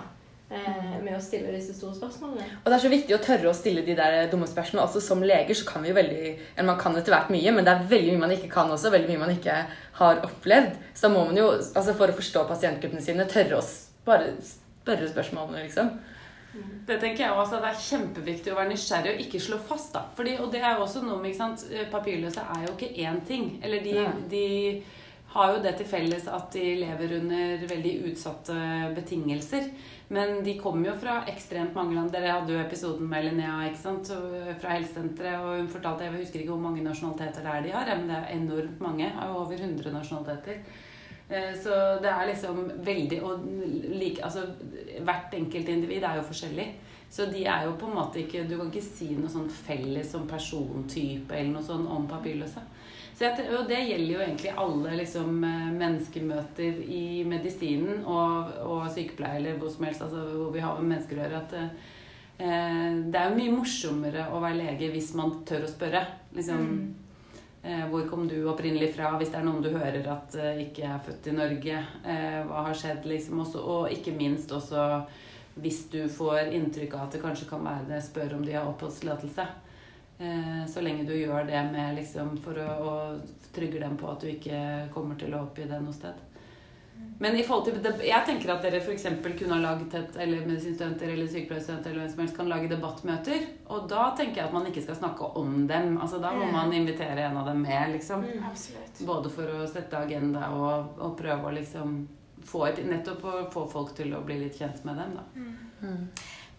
Eh, 0.56 1.04
med 1.04 1.16
å 1.18 1.22
stille 1.24 1.52
disse 1.52 1.74
store 1.76 1.96
spørsmålene. 1.98 2.46
Og 2.62 2.70
det 2.70 2.76
er 2.78 2.84
så 2.84 2.92
viktig 2.92 3.16
å 3.16 3.22
tørre 3.24 3.50
å 3.52 3.56
stille 3.58 3.84
de 3.86 3.96
der 3.98 4.30
dumme 4.32 4.48
spørsmålene. 4.48 4.86
Altså 4.88 5.02
Som 5.04 5.24
leger 5.26 5.58
så 5.58 5.68
kan 5.68 5.84
vi 5.84 5.92
jo 5.92 5.98
veldig 5.98 6.24
Eller 6.56 6.70
man 6.70 6.80
kan 6.80 6.96
etter 6.96 7.12
hvert 7.14 7.32
mye, 7.34 7.52
men 7.52 7.68
det 7.68 7.74
er 7.74 7.88
veldig 7.92 8.14
mye 8.14 8.24
man 8.24 8.36
ikke 8.38 8.52
kan 8.54 8.72
også. 8.72 8.94
Veldig 8.94 9.12
mye 9.12 9.24
man 9.26 9.36
ikke 9.36 9.58
har 10.00 10.24
opplevd. 10.26 10.80
Så 10.94 11.08
da 11.08 11.14
må 11.14 11.26
man 11.28 11.40
jo, 11.40 11.52
altså 11.52 11.96
for 11.98 12.12
å 12.12 12.18
forstå 12.18 12.48
pasientgruppene 12.50 13.04
sine, 13.04 13.28
tørre 13.32 13.60
å 13.60 13.66
bare 14.08 14.36
spørre 14.46 15.10
spørsmålene, 15.12 15.66
liksom. 15.66 15.96
Det 16.88 17.00
tenker 17.02 17.26
jeg 17.26 17.36
også, 17.36 17.60
det 17.60 17.72
er 17.74 17.80
kjempeviktig 17.84 18.52
å 18.54 18.56
være 18.56 18.70
nysgjerrig 18.70 19.16
og 19.16 19.24
ikke 19.26 19.42
slå 19.44 19.58
fast. 19.60 19.92
da. 19.96 20.06
Fordi, 20.16 20.38
og 20.40 20.54
det 20.54 20.62
er 20.62 20.78
jo 20.78 20.86
også 20.86 21.02
noe 21.04 21.18
med, 21.20 21.34
ikke 21.34 21.42
sant, 21.42 21.66
Papirløse 21.92 22.44
er 22.56 22.68
jo 22.68 22.76
ikke 22.78 22.94
én 23.04 23.20
ting. 23.28 23.50
Eller 23.66 23.84
de, 23.84 23.96
ja. 23.98 24.14
de 24.32 24.46
har 25.36 25.52
jo 25.52 25.62
det 25.64 25.74
til 25.78 25.88
felles 25.90 26.28
at 26.32 26.48
de 26.56 26.64
lever 26.80 27.18
under 27.20 27.66
veldig 27.68 27.94
utsatte 28.10 28.56
betingelser. 28.96 29.68
Men 30.16 30.40
de 30.46 30.54
kommer 30.62 30.92
jo 30.92 30.96
fra 31.02 31.18
ekstremt 31.32 31.76
mange 31.76 31.96
land. 31.98 32.12
Dere 32.14 32.38
hadde 32.38 32.54
jo 32.54 32.62
episoden 32.62 33.10
med 33.10 33.26
Linnea 33.26 33.58
ikke 33.68 33.82
sant? 33.82 34.12
Fra 34.62 34.76
helsesenteret, 34.78 35.42
og 35.42 35.60
hun 35.60 35.72
fortalte 35.72 36.06
Jeg 36.08 36.20
husker 36.22 36.42
ikke 36.42 36.54
hvor 36.54 36.66
mange 36.68 36.86
nasjonaliteter 36.86 37.44
det 37.44 37.54
er 37.54 37.64
de 37.66 37.74
har, 37.76 37.94
men 37.98 38.12
det 38.12 38.20
er 38.20 38.36
enormt 38.38 38.84
mange. 38.86 39.10
Er 39.12 39.34
over 39.34 39.58
100 39.58 39.94
nasjonaliteter. 39.94 40.62
Eh, 41.30 41.54
Så 41.58 41.74
det 42.02 42.12
er 42.12 42.28
liksom 42.30 42.72
veldig 42.86 43.22
Og 43.26 43.46
like, 43.98 44.24
altså, 44.24 44.46
hvert 45.02 45.34
enkelt 45.34 45.70
individ 45.70 46.04
er 46.04 46.20
jo 46.20 46.28
forskjellig. 46.30 46.68
Så 47.10 47.26
de 47.32 47.46
er 47.46 47.66
jo 47.66 47.76
på 47.80 47.88
en 47.90 47.96
måte 47.98 48.20
ikke 48.22 48.48
Du 48.48 48.58
kan 48.58 48.70
ikke 48.70 48.84
si 48.86 49.16
noe 49.16 49.30
sånn 49.30 49.50
felles 49.50 50.12
som 50.12 50.28
persontype 50.28 51.34
eller 51.34 51.52
noe 51.52 51.64
sånn 51.66 51.88
om 51.88 52.08
papirløse. 52.08 52.62
Så 53.16 53.24
jeg, 53.24 53.46
og 53.56 53.70
det 53.70 53.78
gjelder 53.80 54.12
jo 54.12 54.24
egentlig 54.26 54.52
alle 54.60 54.98
liksom, 55.00 55.38
eh, 55.48 55.68
menneskemøter 55.72 56.82
i 56.84 57.24
medisinen 57.28 58.02
og, 58.04 58.50
og 58.66 58.90
sykepleie 58.92 59.40
eller 59.40 59.56
hvor 59.62 59.72
som 59.72 59.86
helst, 59.88 60.04
altså, 60.04 60.26
hvor 60.34 60.52
vi 60.52 60.64
har 60.66 60.82
med 60.82 60.90
mennesker 60.90 61.22
å 61.22 61.24
gjøre. 61.24 61.40
at 61.46 61.56
eh, 61.62 62.98
Det 63.08 63.22
er 63.22 63.30
jo 63.30 63.40
mye 63.40 63.56
morsommere 63.56 64.28
å 64.36 64.42
være 64.44 64.60
lege 64.60 64.92
hvis 64.92 65.14
man 65.16 65.32
tør 65.48 65.64
å 65.64 65.72
spørre. 65.72 66.04
Liksom, 66.36 66.66
eh, 67.64 67.86
hvor 67.94 68.04
kom 68.10 68.28
du 68.28 68.36
opprinnelig 68.52 68.92
fra? 68.98 69.14
Hvis 69.16 69.32
det 69.32 69.40
er 69.40 69.48
noen 69.48 69.64
du 69.64 69.72
hører 69.72 70.12
at 70.12 70.36
eh, 70.36 70.66
ikke 70.68 70.84
er 70.90 71.06
født 71.08 71.32
i 71.32 71.38
Norge. 71.40 71.80
Eh, 72.04 72.42
hva 72.52 72.68
har 72.68 72.76
skjedd? 72.82 73.08
Liksom, 73.08 73.46
også, 73.46 73.64
og 73.64 73.96
ikke 73.96 74.18
minst 74.20 74.52
også 74.52 75.06
hvis 75.56 75.86
du 75.88 76.02
får 76.12 76.52
inntrykk 76.52 76.98
av 76.98 77.06
at 77.06 77.16
det 77.16 77.22
kanskje 77.24 77.48
kan 77.48 77.64
være 77.64 77.88
det, 77.94 78.02
spør 78.04 78.36
om 78.36 78.44
de 78.44 78.58
har 78.58 78.68
oppholdstillatelse. 78.68 79.46
Eh, 80.20 80.66
så 80.72 80.82
lenge 80.82 81.04
du 81.08 81.14
gjør 81.14 81.46
det 81.48 81.64
med 81.74 81.96
liksom 81.98 82.38
for 82.38 82.56
å, 82.56 82.70
å 82.80 82.94
trygge 83.56 83.80
dem 83.84 83.98
på 84.00 84.08
at 84.12 84.22
du 84.24 84.28
ikke 84.32 84.62
kommer 84.94 85.16
til 85.20 85.34
å 85.36 85.42
oppgi 85.44 85.68
det 85.68 85.82
noe 85.84 85.94
sted. 85.94 86.14
Men 87.20 87.36
i 87.36 87.44
forhold 87.44 87.68
til, 87.84 88.00
jeg 88.08 88.26
tenker 88.28 88.50
at 88.54 88.64
dere 88.64 88.80
f.eks. 88.80 89.04
kunne 89.24 89.56
ha 89.56 89.60
laget 89.64 89.94
et, 90.00 90.16
eller 90.20 90.46
medisinstudenter 90.48 91.12
eller 91.12 91.28
sykepleierstudenter 91.32 91.92
eller 91.92 92.02
hvem 92.06 92.12
som 92.14 92.22
helst 92.24 92.38
kan 92.38 92.50
lage 92.52 92.70
debattmøter. 92.72 93.46
Og 93.72 93.88
da 93.92 94.10
tenker 94.16 94.42
jeg 94.42 94.48
at 94.50 94.56
man 94.56 94.68
ikke 94.68 94.84
skal 94.84 94.98
snakke 95.00 95.30
om 95.40 95.66
dem. 95.68 95.98
altså 96.02 96.20
Da 96.24 96.32
må 96.36 96.46
Mm. 96.48 96.52
man 96.54 96.74
invitere 96.74 97.28
en 97.30 97.38
av 97.38 97.46
dem 97.46 97.62
med. 97.62 97.92
liksom. 97.94 98.24
Mm, 98.24 98.44
Både 99.06 99.30
for 99.30 99.44
å 99.44 99.68
sette 99.68 99.98
agenda 99.98 100.50
og, 100.56 100.96
og 101.00 101.18
prøve 101.20 101.44
å 101.52 101.54
liksom 101.56 102.08
få 102.44 102.66
et, 102.68 102.84
nettopp 102.88 103.24
å 103.24 103.52
få 103.52 103.66
folk 103.72 103.96
til 103.96 104.14
å 104.16 104.24
bli 104.26 104.40
litt 104.40 104.56
kjent 104.60 104.84
med 104.86 104.96
dem. 104.98 105.16
da. 105.16 105.24
Mm. 105.36 106.08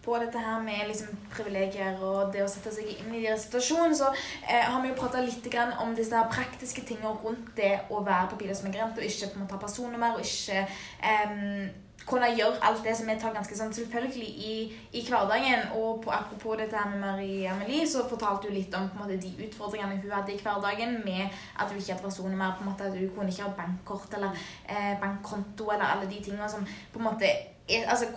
På 0.07 0.19
dette 0.23 0.39
her 0.39 0.61
med 0.63 0.87
liksom 0.87 1.15
privilegier 1.33 1.99
og 1.99 2.31
det 2.33 2.45
å 2.45 2.51
sette 2.51 2.71
seg 2.73 2.87
inn 2.93 3.11
i 3.11 3.25
deres 3.25 3.47
situasjon, 3.47 3.95
så 3.99 4.11
eh, 4.13 4.63
har 4.63 4.79
vi 4.83 4.93
jo 4.93 4.99
prata 4.99 5.23
litt 5.23 5.49
grann 5.51 5.75
om 5.83 5.91
disse 5.97 6.15
her 6.15 6.31
praktiske 6.31 6.85
tingene 6.87 7.17
rundt 7.23 7.51
det 7.59 7.73
å 7.91 7.99
være 8.05 8.31
papirløs 8.31 8.63
og 8.63 9.03
ikke 9.03 9.33
på 9.33 9.35
en 9.35 9.43
måte 9.43 9.57
ha 9.57 9.65
personnummer 9.65 10.15
og 10.15 10.23
ikke 10.23 10.63
eh, 10.63 11.75
kunne 12.07 12.29
gjøre 12.31 12.61
alt 12.63 12.83
det 12.85 12.93
som 12.95 13.09
vi 13.09 13.15
tar 13.19 13.33
ganske 13.35 13.57
sånn 13.59 13.73
selvfølgelig 13.75 14.29
i, 14.49 14.53
i 14.95 15.01
hverdagen. 15.09 15.65
Og 15.79 16.05
på, 16.05 16.11
apropos 16.15 16.55
dette 16.59 16.77
her 16.77 16.87
med 16.93 17.03
Marie 17.03 17.49
Amelie, 17.51 17.87
så 17.89 18.05
fortalte 18.07 18.47
hun 18.47 18.55
litt 18.55 18.75
om 18.77 18.87
på 18.87 18.99
en 18.99 19.03
måte, 19.03 19.19
de 19.23 19.47
utfordringene 19.47 19.99
hun 19.99 20.15
hadde 20.15 20.35
i 20.35 20.39
hverdagen 20.39 21.01
med 21.03 21.25
at 21.27 21.67
hun 21.67 21.81
ikke 21.81 21.97
hadde 21.97 22.05
personnummer, 22.05 22.55
på 22.55 22.63
en 22.63 22.71
måte 22.71 22.87
at 22.87 22.95
hun 22.95 23.11
kunne 23.15 23.33
ikke 23.33 23.49
ha 23.49 23.57
bankkort 23.59 24.17
eller 24.19 24.39
eh, 24.69 24.93
bankkonto 25.03 25.67
eller 25.73 25.87
alle 25.89 26.07
de 26.07 26.23
tingene 26.29 26.49
som 26.51 26.63
på 26.63 27.03
en 27.03 27.09
måte 27.09 27.27
er, 27.67 27.83
altså, 27.91 28.07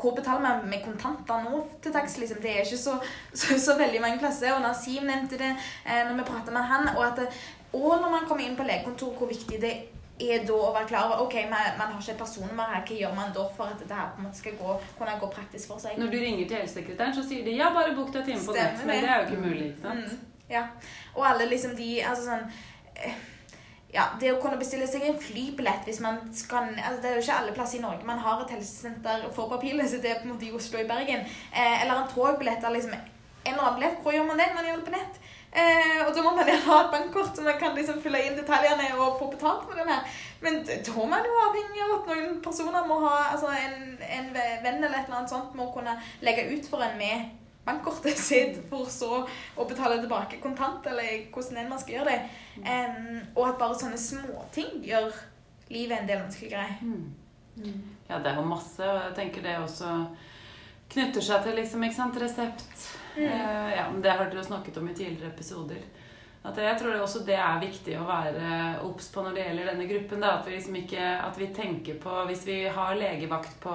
hvor 0.00 0.16
betaler 0.16 0.42
man 0.42 0.66
med 0.70 0.84
kontanter 0.84 1.44
nå 1.44 1.62
til 1.82 1.92
taxi? 1.92 2.20
Liksom? 2.20 2.42
Det 2.42 2.50
er 2.50 2.64
ikke 2.64 2.80
så, 2.80 2.98
så, 3.34 3.58
så 3.60 3.78
veldig 3.78 4.00
mange 4.00 4.18
plasser. 4.18 4.54
Og 4.56 4.62
Nasim 4.64 5.06
nevnte 5.08 5.38
det 5.40 5.52
eh, 5.52 6.02
når 6.08 6.16
vi 6.18 6.28
prata 6.32 6.54
med 6.54 6.68
han. 6.72 6.90
Og, 6.96 7.06
at, 7.06 7.40
og 7.72 7.96
når 8.02 8.10
man 8.10 8.28
kommer 8.28 8.44
inn 8.44 8.56
på 8.58 8.66
legekontor, 8.68 9.14
hvor 9.18 9.30
viktig 9.30 9.60
det 9.62 9.74
er 10.20 10.44
da 10.44 10.56
å 10.56 10.72
være 10.74 10.88
klar 10.90 11.08
over 11.08 11.22
ok, 11.24 11.36
man, 11.48 11.76
man 11.78 11.94
har 11.94 12.00
ikke 12.00 12.14
et 12.14 12.22
personnummer 12.22 12.72
her. 12.74 12.82
Hva 12.88 12.98
gjør 13.02 13.14
man 13.16 13.34
da 13.36 13.46
for 13.56 13.72
at 13.72 13.80
dette 13.80 13.96
her 13.96 14.10
på 14.14 14.20
en 14.20 14.28
måte 14.28 14.40
skal 14.40 14.56
gå, 14.60 14.76
kunne 14.98 15.18
gå 15.22 15.30
praktisk 15.36 15.72
for 15.72 15.82
seg? 15.82 16.00
Når 16.00 16.12
du 16.12 16.18
ringer 16.20 16.46
til 16.46 16.60
helsesekretæren, 16.60 17.16
så 17.16 17.26
sier 17.28 17.44
de 17.46 17.56
'ja, 17.56 17.72
bare 17.76 17.94
bok 17.96 18.12
deg 18.14 18.24
time 18.28 18.42
på 18.46 18.56
nett'. 18.56 18.86
Men 18.86 19.04
det. 19.04 19.10
er 19.10 19.16
jo 19.20 19.28
ikke 19.28 19.42
mulig. 19.48 19.66
ikke 19.72 19.82
sant? 19.82 20.12
Mm, 20.12 20.46
ja. 20.50 20.64
Og 21.14 21.28
alle 21.30 21.48
liksom 21.48 21.76
de 21.76 21.90
altså 22.02 22.24
sånn 22.24 22.44
eh, 22.96 23.20
ja, 23.94 24.04
Det 24.20 24.30
å 24.32 24.38
kunne 24.42 24.58
bestille 24.60 24.86
seg 24.86 25.02
en 25.06 25.18
flybillett 25.18 25.88
hvis 25.88 26.00
man 26.04 26.20
skal 26.36 26.68
altså 26.76 27.00
Det 27.02 27.10
er 27.10 27.16
jo 27.16 27.24
ikke 27.24 27.38
alle 27.42 27.54
plasser 27.56 27.80
i 27.80 27.82
Norge 27.82 28.06
man 28.06 28.22
har 28.22 28.44
et 28.44 28.52
helsesenter 28.54 29.24
for 29.34 29.50
papirløse. 29.50 30.02
Det 30.02 30.12
er 30.12 30.20
på 30.20 30.28
en 30.28 30.34
måte 30.34 30.46
i 30.46 30.54
Oslo 30.54 30.78
og 30.78 30.84
i 30.84 30.90
Bergen. 30.90 31.26
Eh, 31.50 31.82
eller 31.82 31.96
en 31.96 32.12
togbillett. 32.14 32.62
eller 32.62 32.78
Liksom, 32.78 32.94
en 32.94 33.52
eller 33.52 33.64
annen 33.64 33.80
billett. 33.80 34.02
Hvor 34.02 34.14
gjør 34.14 34.28
man 34.28 34.38
det? 34.38 34.48
Man 34.54 34.68
gjør 34.68 34.76
det 34.76 34.86
på 34.86 34.94
nett. 34.94 35.20
Eh, 35.50 36.06
og 36.06 36.14
da 36.14 36.22
må 36.22 36.30
man 36.36 36.46
jo 36.46 36.54
ha 36.68 36.76
et 36.84 36.92
bankkort, 36.92 37.32
så 37.34 37.42
man 37.42 37.56
kan 37.58 37.74
liksom 37.74 37.98
fylle 38.02 38.20
inn 38.22 38.36
detaljene 38.38 38.92
og 38.94 39.16
få 39.18 39.30
betalt 39.32 39.64
for 39.66 39.74
den 39.74 39.90
her. 39.90 40.04
Men 40.44 40.60
da 40.62 40.76
er 40.76 41.10
man 41.10 41.26
jo 41.26 41.40
avhengig 41.48 41.82
av 41.82 41.94
at 41.96 42.12
noen 42.12 42.36
personer 42.44 42.86
må 42.86 43.00
ha 43.02 43.16
altså 43.32 43.50
en, 43.50 43.98
en 43.98 44.30
venn 44.36 44.78
eller 44.78 44.94
et 44.94 45.08
eller 45.08 45.18
annet 45.18 45.32
sånt 45.32 45.56
må 45.58 45.66
kunne 45.74 45.96
legge 46.22 46.46
ut 46.52 46.70
for 46.70 46.86
en 46.86 46.94
med 47.00 47.39
bankkortet 47.66 48.18
sitt 48.30 48.60
for 48.70 48.88
så 48.90 49.22
å 49.24 49.68
betale 49.68 50.00
tilbake 50.00 50.40
kontant, 50.42 50.86
eller 50.86 51.28
hvordan 51.34 51.62
enn 51.62 51.72
man 51.72 51.82
skal 51.82 52.00
gjøre 52.00 52.14
det. 52.14 52.20
Um, 52.64 53.20
og 53.36 53.46
at 53.48 53.60
bare 53.60 53.78
sånne 53.78 54.00
småting 54.00 54.80
gjør 54.86 55.12
livet 55.70 56.00
en 56.00 56.10
del 56.10 56.24
vanskeligere. 56.24 56.80
Mm. 56.82 57.78
Ja, 58.08 58.18
det 58.18 58.30
er 58.30 58.40
jo 58.40 58.48
masse, 58.48 58.82
og 58.82 59.00
jeg 59.04 59.16
tenker 59.18 59.44
det 59.44 59.58
også 59.60 59.92
knytter 60.90 61.22
seg 61.22 61.44
til 61.44 61.58
liksom, 61.60 61.84
ikke 61.86 61.98
sant, 61.98 62.18
resept. 62.18 62.86
Eh, 63.16 63.70
ja, 63.76 63.86
men 63.90 64.02
Det 64.02 64.10
har 64.10 64.30
dere 64.30 64.44
snakket 64.44 64.78
om 64.80 64.88
i 64.90 64.94
tidligere 64.94 65.30
episoder. 65.30 65.82
At 66.42 66.56
jeg 66.56 66.78
tror 66.80 66.94
det 66.94 67.02
også 67.04 67.20
det 67.26 67.36
er 67.36 67.60
viktig 67.60 67.98
å 68.00 68.06
være 68.08 68.52
obs 68.86 69.10
på 69.12 69.22
når 69.22 69.34
det 69.36 69.42
gjelder 69.44 69.70
denne 69.72 69.88
gruppen. 69.90 70.22
Da, 70.24 70.38
at 70.38 70.48
vi 70.48 70.56
liksom 70.56 70.78
ikke 70.80 71.10
at 71.20 71.38
vi 71.38 71.50
tenker 71.54 71.98
på 72.00 72.22
Hvis 72.30 72.46
vi 72.48 72.62
har 72.64 72.96
legevakt 72.96 73.58
på 73.60 73.74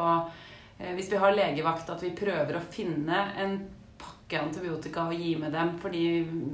Hvis 0.78 1.11
vi 1.11 1.17
har 1.21 1.32
legevakt, 1.36 1.89
at 1.89 2.03
vi 2.03 2.11
prøver 2.17 2.57
å 2.57 2.65
finne 2.71 3.21
en 3.39 3.55
pakke 3.97 4.41
antibiotika 4.41 5.05
og 5.07 5.15
gi 5.15 5.36
med 5.39 5.53
dem. 5.55 5.78
Fordi 5.80 6.03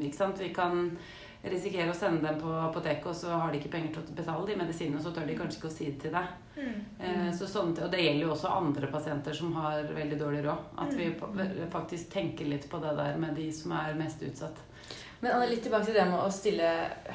ikke 0.06 0.18
sant, 0.18 0.40
vi 0.40 0.52
kan 0.54 0.92
risikere 1.42 1.90
å 1.90 1.98
sende 1.98 2.28
dem 2.28 2.38
på 2.38 2.52
apoteket, 2.54 3.08
og 3.10 3.16
så 3.18 3.32
har 3.34 3.50
de 3.52 3.58
ikke 3.58 3.72
penger 3.74 3.96
til 3.96 4.04
å 4.04 4.18
betale 4.20 4.46
de 4.46 4.58
medisinene, 4.60 5.00
og 5.00 5.06
så 5.08 5.14
tør 5.16 5.26
de 5.26 5.38
kanskje 5.40 5.58
ikke 5.58 5.72
å 5.72 5.74
si 5.74 5.88
det 5.90 6.00
til 6.04 6.14
deg. 6.14 6.36
Eh, 7.00 7.32
Så 7.34 7.48
sånn, 7.50 7.72
og 7.74 7.90
det 7.90 8.04
gjelder 8.04 8.28
jo 8.28 8.34
også 8.36 8.52
andre 8.54 8.88
pasienter 8.94 9.34
som 9.34 9.54
har 9.58 9.90
veldig 9.96 10.20
dårlig 10.20 10.44
råd. 10.46 10.68
At 10.78 10.94
vi 10.94 11.08
faktisk 11.74 12.12
tenker 12.14 12.46
litt 12.46 12.70
på 12.70 12.78
det 12.84 12.94
der 13.00 13.18
med 13.18 13.34
de 13.36 13.50
som 13.52 13.72
er 13.72 13.98
mest 13.98 14.22
utsatt. 14.22 14.62
Men 15.22 15.32
Anne, 15.34 15.50
litt 15.50 15.64
tilbake 15.64 15.86
til 15.86 15.98
det 15.98 16.06
med 16.10 16.20
å 16.20 16.30
stille 16.34 16.70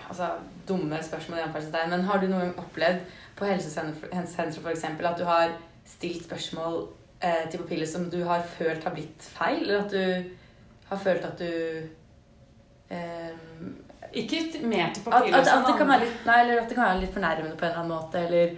altså, 0.08 0.32
dumme 0.66 0.98
spørsmål. 1.02 1.46
Men 1.90 2.04
har 2.06 2.18
du 2.18 2.26
noe 2.30 2.52
opplevd 2.58 3.06
på 3.36 3.46
helsesenteret 3.46 4.58
for 4.58 4.70
eksempel, 4.70 5.06
at 5.06 5.18
du 5.18 5.24
har 5.24 5.54
stilt 5.86 6.24
spørsmål 6.26 6.88
eh, 7.20 7.48
til 7.50 7.62
papirløse 7.62 7.92
som 7.92 8.10
du 8.10 8.22
har 8.24 8.44
følt 8.58 8.84
har 8.84 8.94
blitt 8.94 9.26
feil? 9.36 9.64
Eller 9.64 9.84
at 9.84 9.90
du 9.90 10.36
har 10.90 11.02
følt 11.02 11.26
at 11.26 11.38
du 11.38 11.50
eh, 12.94 13.34
Ikke 14.12 14.44
mer 14.62 14.92
til 14.94 15.02
at, 15.02 15.10
papirløse 15.10 15.50
at, 15.50 15.58
at, 15.58 15.66
det 15.66 15.76
kan 15.80 15.92
være 15.92 16.04
litt, 16.04 16.22
nei, 16.28 16.38
eller 16.44 16.62
at 16.62 16.70
det 16.70 16.78
kan 16.78 16.88
være 16.88 17.02
litt 17.04 17.16
fornærmende 17.16 17.56
på 17.56 17.66
en 17.66 17.70
eller 17.70 17.82
annen 17.82 17.96
måte, 17.96 18.24
eller 18.28 18.56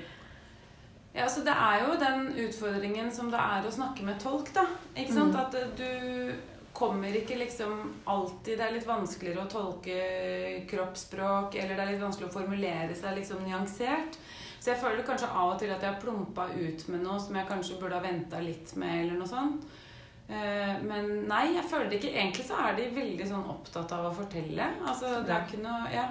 Ja, 1.15 1.29
så 1.29 1.41
Det 1.41 1.55
er 1.55 1.83
jo 1.87 1.97
den 1.99 2.29
utfordringen 2.47 3.11
som 3.13 3.31
det 3.33 3.41
er 3.41 3.67
å 3.67 3.75
snakke 3.75 4.05
med 4.07 4.21
tolk. 4.23 4.53
da, 4.55 4.67
ikke 4.95 5.15
sant? 5.15 5.35
Mm. 5.35 5.41
At 5.47 5.55
eh, 5.55 5.75
du 5.79 6.59
kommer 6.79 7.17
ikke 7.17 7.35
liksom 7.41 7.95
alltid 8.07 8.59
Det 8.59 8.65
er 8.65 8.75
litt 8.77 8.87
vanskeligere 8.87 9.43
å 9.43 9.51
tolke 9.51 9.97
kroppsspråk, 10.71 11.57
eller 11.59 11.75
det 11.75 11.85
er 11.85 11.93
litt 11.95 12.05
vanskelig 12.05 12.29
å 12.29 12.37
formulere 12.37 12.95
seg 12.95 13.17
liksom 13.19 13.43
nyansert. 13.47 14.21
Så 14.69 14.75
jeg 14.75 14.83
føler 14.83 15.05
kanskje 15.09 15.29
av 15.33 15.55
og 15.55 15.61
til 15.63 15.71
at 15.73 15.81
jeg 15.81 15.89
har 15.89 16.01
plumpa 16.03 16.45
ut 16.53 16.83
med 16.93 17.01
noe 17.01 17.15
som 17.25 17.37
jeg 17.39 17.49
kanskje 17.49 17.77
burde 17.81 17.97
ha 17.97 18.05
venta 18.05 18.37
litt 18.45 18.75
med, 18.77 18.99
eller 19.01 19.17
noe 19.17 19.29
sånt. 19.31 19.63
Eh, 20.29 20.75
Men 20.85 21.07
nei, 21.25 21.55
jeg 21.55 21.65
føler 21.71 21.89
det 21.89 22.03
ikke. 22.03 22.11
Egentlig 22.13 22.45
så 22.45 22.59
er 22.67 22.77
de 22.77 22.91
veldig 22.93 23.29
sånn 23.31 23.47
opptatt 23.49 23.95
av 23.97 24.11
å 24.11 24.13
fortelle. 24.13 24.67
Altså, 24.85 25.23
det 25.25 25.33
er 25.33 25.47
ikke 25.47 25.63
noe, 25.63 25.89
ja. 25.95 26.05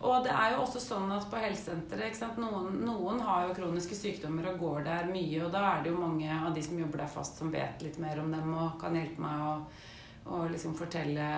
Og 0.00 0.24
det 0.24 0.32
er 0.32 0.54
jo 0.54 0.62
også 0.62 0.80
sånn 0.80 1.12
at 1.12 1.26
på 1.28 1.42
helsesenteret? 1.42 2.24
Noen, 2.40 2.80
noen 2.88 3.20
har 3.20 3.50
jo 3.50 3.58
kroniske 3.58 3.98
sykdommer 3.98 4.48
og 4.54 4.64
går 4.64 4.88
der 4.88 5.12
mye, 5.12 5.44
og 5.44 5.52
da 5.52 5.66
er 5.74 5.84
det 5.84 5.92
jo 5.92 6.00
mange 6.00 6.40
av 6.40 6.56
de 6.56 6.64
som 6.64 6.80
jobber 6.80 7.04
der 7.04 7.14
fast, 7.18 7.36
som 7.36 7.52
vet 7.52 7.84
litt 7.84 8.00
mer 8.00 8.24
om 8.24 8.32
dem 8.32 8.54
og 8.54 8.80
kan 8.80 8.96
hjelpe 8.96 9.20
meg 9.20 9.44
å, 9.44 9.52
å 10.24 10.40
liksom 10.48 10.72
fortelle, 10.80 11.28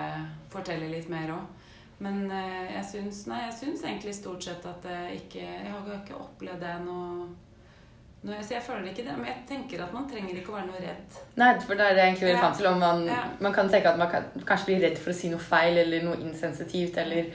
fortelle 0.55 0.87
litt 0.95 1.11
mer 1.11 1.35
òg. 1.35 1.62
Men 2.03 2.25
eh, 2.35 2.73
jeg 2.75 2.85
syns, 2.89 3.21
nei, 3.31 3.39
jeg 3.45 3.53
syns 3.61 3.83
egentlig 3.87 4.13
stort 4.17 4.43
sett 4.43 4.65
at 4.67 4.83
det 4.83 4.99
ikke 5.21 5.39
Jeg 5.45 5.71
har 5.71 5.85
ikke 6.01 6.17
opplevd 6.19 6.59
det 6.65 6.73
noe, 6.83 7.27
noe 8.27 8.41
Så 8.43 8.55
jeg 8.57 8.63
føler 8.65 8.89
ikke 8.91 9.05
det. 9.07 9.15
Men 9.17 9.29
jeg 9.29 9.43
tenker 9.47 9.83
at 9.85 9.93
man 9.95 10.09
trenger 10.11 10.35
ikke 10.41 10.51
å 10.51 10.57
være 10.57 10.67
noe 10.71 10.81
redd. 10.83 11.17
Nei, 11.39 11.49
for 11.63 11.79
det 11.79 11.87
er 11.87 11.95
det 11.99 12.03
egentlig 12.09 12.27
veldig 12.29 12.43
fram 12.43 12.57
til. 12.59 12.67
Om 12.73 12.79
man, 12.83 13.05
Ja. 13.07 13.21
man 13.47 13.53
kan 13.55 13.69
tenke 13.71 13.91
at 13.93 13.99
man 14.01 14.11
kan, 14.11 14.27
kanskje 14.47 14.69
blir 14.71 14.81
redd 14.87 14.97
for 14.99 15.11
å 15.13 15.17
si 15.21 15.31
noe 15.31 15.39
feil 15.43 15.77
eller 15.85 16.03
noe 16.07 16.19
insensitivt, 16.25 16.97
eller 17.03 17.31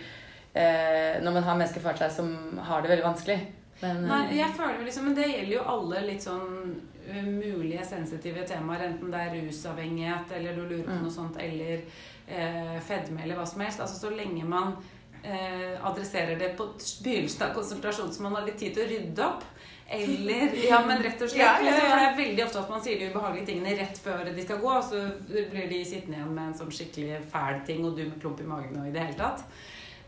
eh, 0.55 1.17
når 1.23 1.33
man 1.39 1.43
har 1.49 1.57
mennesker 1.63 1.85
for 1.85 2.01
seg 2.01 2.13
som 2.19 2.59
har 2.69 2.83
det 2.83 2.91
veldig 2.93 3.05
vanskelig. 3.09 3.39
Men, 3.83 4.05
eh, 4.05 4.09
Nei, 4.11 4.37
jeg 4.41 4.55
føler 4.57 4.85
liksom, 4.85 5.05
Men 5.05 5.15
det 5.15 5.27
gjelder 5.31 5.55
jo 5.55 5.65
alle 5.75 6.01
litt 6.09 6.25
sånn 6.25 6.81
uh, 7.09 7.25
mulige 7.31 7.85
sensitive 7.87 8.45
temaer. 8.45 8.89
Enten 8.89 9.13
det 9.13 9.21
er 9.21 9.37
rusavhengighet, 9.39 10.33
eller 10.37 10.57
du 10.57 10.63
lurer 10.67 10.85
på 10.85 10.97
Mm. 10.97 11.03
noe 11.05 11.11
sånt, 11.15 11.37
eller 11.41 11.81
eh, 12.29 12.79
fedme, 12.87 13.23
eller 13.25 13.39
hva 13.39 13.47
som 13.47 13.61
helst. 13.65 13.81
Altså 13.81 13.99
Så 13.99 14.11
lenge 14.15 14.45
man 14.45 14.77
eh, 15.23 15.75
adresserer 15.87 16.39
det 16.39 16.55
på 16.59 16.71
begynnelsen 17.05 17.49
av 17.49 17.55
konsultasjonen, 17.57 18.13
så 18.15 18.23
man 18.23 18.39
har 18.39 18.47
litt 18.47 18.59
tid 18.61 18.77
til 18.77 18.85
å 18.85 18.91
rydde 18.93 19.27
opp. 19.27 19.47
Eller 19.89 20.53
Ja, 20.69 20.83
men 20.87 21.03
rett 21.03 21.23
og 21.23 21.31
slett. 21.31 21.41
Ja, 21.41 21.55
ja, 21.57 21.65
ja. 21.65 21.71
liksom, 21.71 21.87
For 21.89 21.97
det 21.97 22.09
er 22.11 22.19
veldig 22.19 22.45
ofte 22.45 22.61
at 22.61 22.73
man 22.75 22.83
sier 22.85 23.01
de 23.01 23.09
ubehagelige 23.09 23.49
tingene 23.49 23.77
rett 23.79 24.01
før 24.05 24.29
de 24.29 24.45
skal 24.45 24.61
gå, 24.61 24.75
og 24.75 24.85
så 24.85 25.05
blir 25.29 25.71
de 25.71 25.81
sittende 25.89 26.21
igjen 26.21 26.35
med 26.35 26.45
en 26.51 26.59
sånn 26.61 26.75
skikkelig 26.79 27.23
fæl 27.33 27.63
ting, 27.69 27.87
og 27.89 27.97
du 27.97 28.05
med 28.05 28.19
klump 28.21 28.43
i 28.45 28.49
magen 28.49 28.77
og 28.83 28.91
i 28.91 28.93
det 28.93 29.07
hele 29.07 29.17
tatt. 29.17 29.47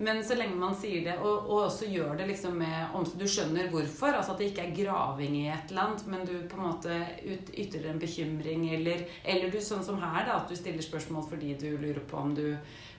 Men 0.01 0.23
så 0.25 0.33
lenge 0.39 0.57
man 0.57 0.73
sier 0.81 1.03
det, 1.05 1.19
og, 1.21 1.45
og 1.51 1.67
også 1.67 1.85
gjør 1.93 2.15
det 2.17 2.27
liksom 2.31 2.55
med 2.57 2.95
omsorg 2.97 3.21
Du 3.21 3.29
skjønner 3.29 3.67
hvorfor. 3.69 4.15
Altså 4.17 4.33
at 4.33 4.39
det 4.41 4.47
ikke 4.55 4.63
er 4.65 4.77
graving 4.79 5.35
i 5.37 5.49
et 5.53 5.75
eller 5.75 5.83
annet, 5.91 6.07
men 6.09 6.25
du 6.25 6.33
på 6.49 6.57
en 6.57 6.65
måte 6.71 6.95
ut, 7.27 7.51
ytrer 7.53 7.91
en 7.91 8.01
bekymring, 8.01 8.65
eller, 8.79 9.05
eller 9.29 9.53
du 9.53 9.59
sånn 9.61 9.85
som 9.85 10.01
her, 10.01 10.25
da, 10.25 10.39
at 10.41 10.49
du 10.49 10.57
stiller 10.57 10.81
spørsmål 10.87 11.29
fordi 11.29 11.53
du 11.61 11.69
lurer 11.77 12.01
på 12.09 12.17
om 12.17 12.33
du 12.35 12.47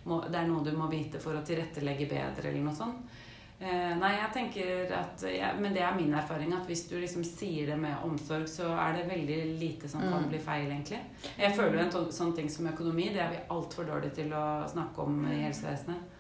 må, 0.06 0.22
det 0.30 0.38
er 0.44 0.48
noe 0.50 0.62
du 0.66 0.72
må 0.78 0.88
vite 0.94 1.18
for 1.22 1.34
å 1.38 1.42
tilrettelegge 1.46 2.06
bedre, 2.14 2.48
eller 2.52 2.62
noe 2.70 2.78
sånt. 2.78 3.18
Eh, 3.62 3.92
nei, 3.98 4.16
jeg 4.18 4.32
tenker 4.34 4.94
at 4.98 5.22
ja, 5.30 5.52
Men 5.54 5.74
det 5.76 5.84
er 5.86 5.94
min 5.94 6.14
erfaring 6.18 6.50
at 6.58 6.66
hvis 6.66 6.88
du 6.90 6.96
liksom 6.98 7.22
sier 7.26 7.68
det 7.70 7.76
med 7.78 8.06
omsorg, 8.06 8.48
så 8.50 8.72
er 8.74 8.96
det 8.98 9.10
veldig 9.10 9.42
lite 9.60 9.90
som 9.90 10.02
kan 10.06 10.22
Mm. 10.24 10.30
bli 10.30 10.40
feil, 10.40 10.70
egentlig. 10.70 11.02
Jeg 11.38 11.54
føler 11.58 11.78
jo 11.78 11.84
en 11.84 12.12
sånn 12.14 12.34
ting 12.36 12.50
som 12.50 12.66
økonomi, 12.70 13.10
det 13.14 13.22
er 13.22 13.30
vi 13.36 13.44
altfor 13.54 13.86
dårlige 13.90 14.16
til 14.22 14.34
å 14.34 14.66
snakke 14.70 15.02
om 15.06 15.26
i 15.30 15.44
helsevesenet. 15.48 16.11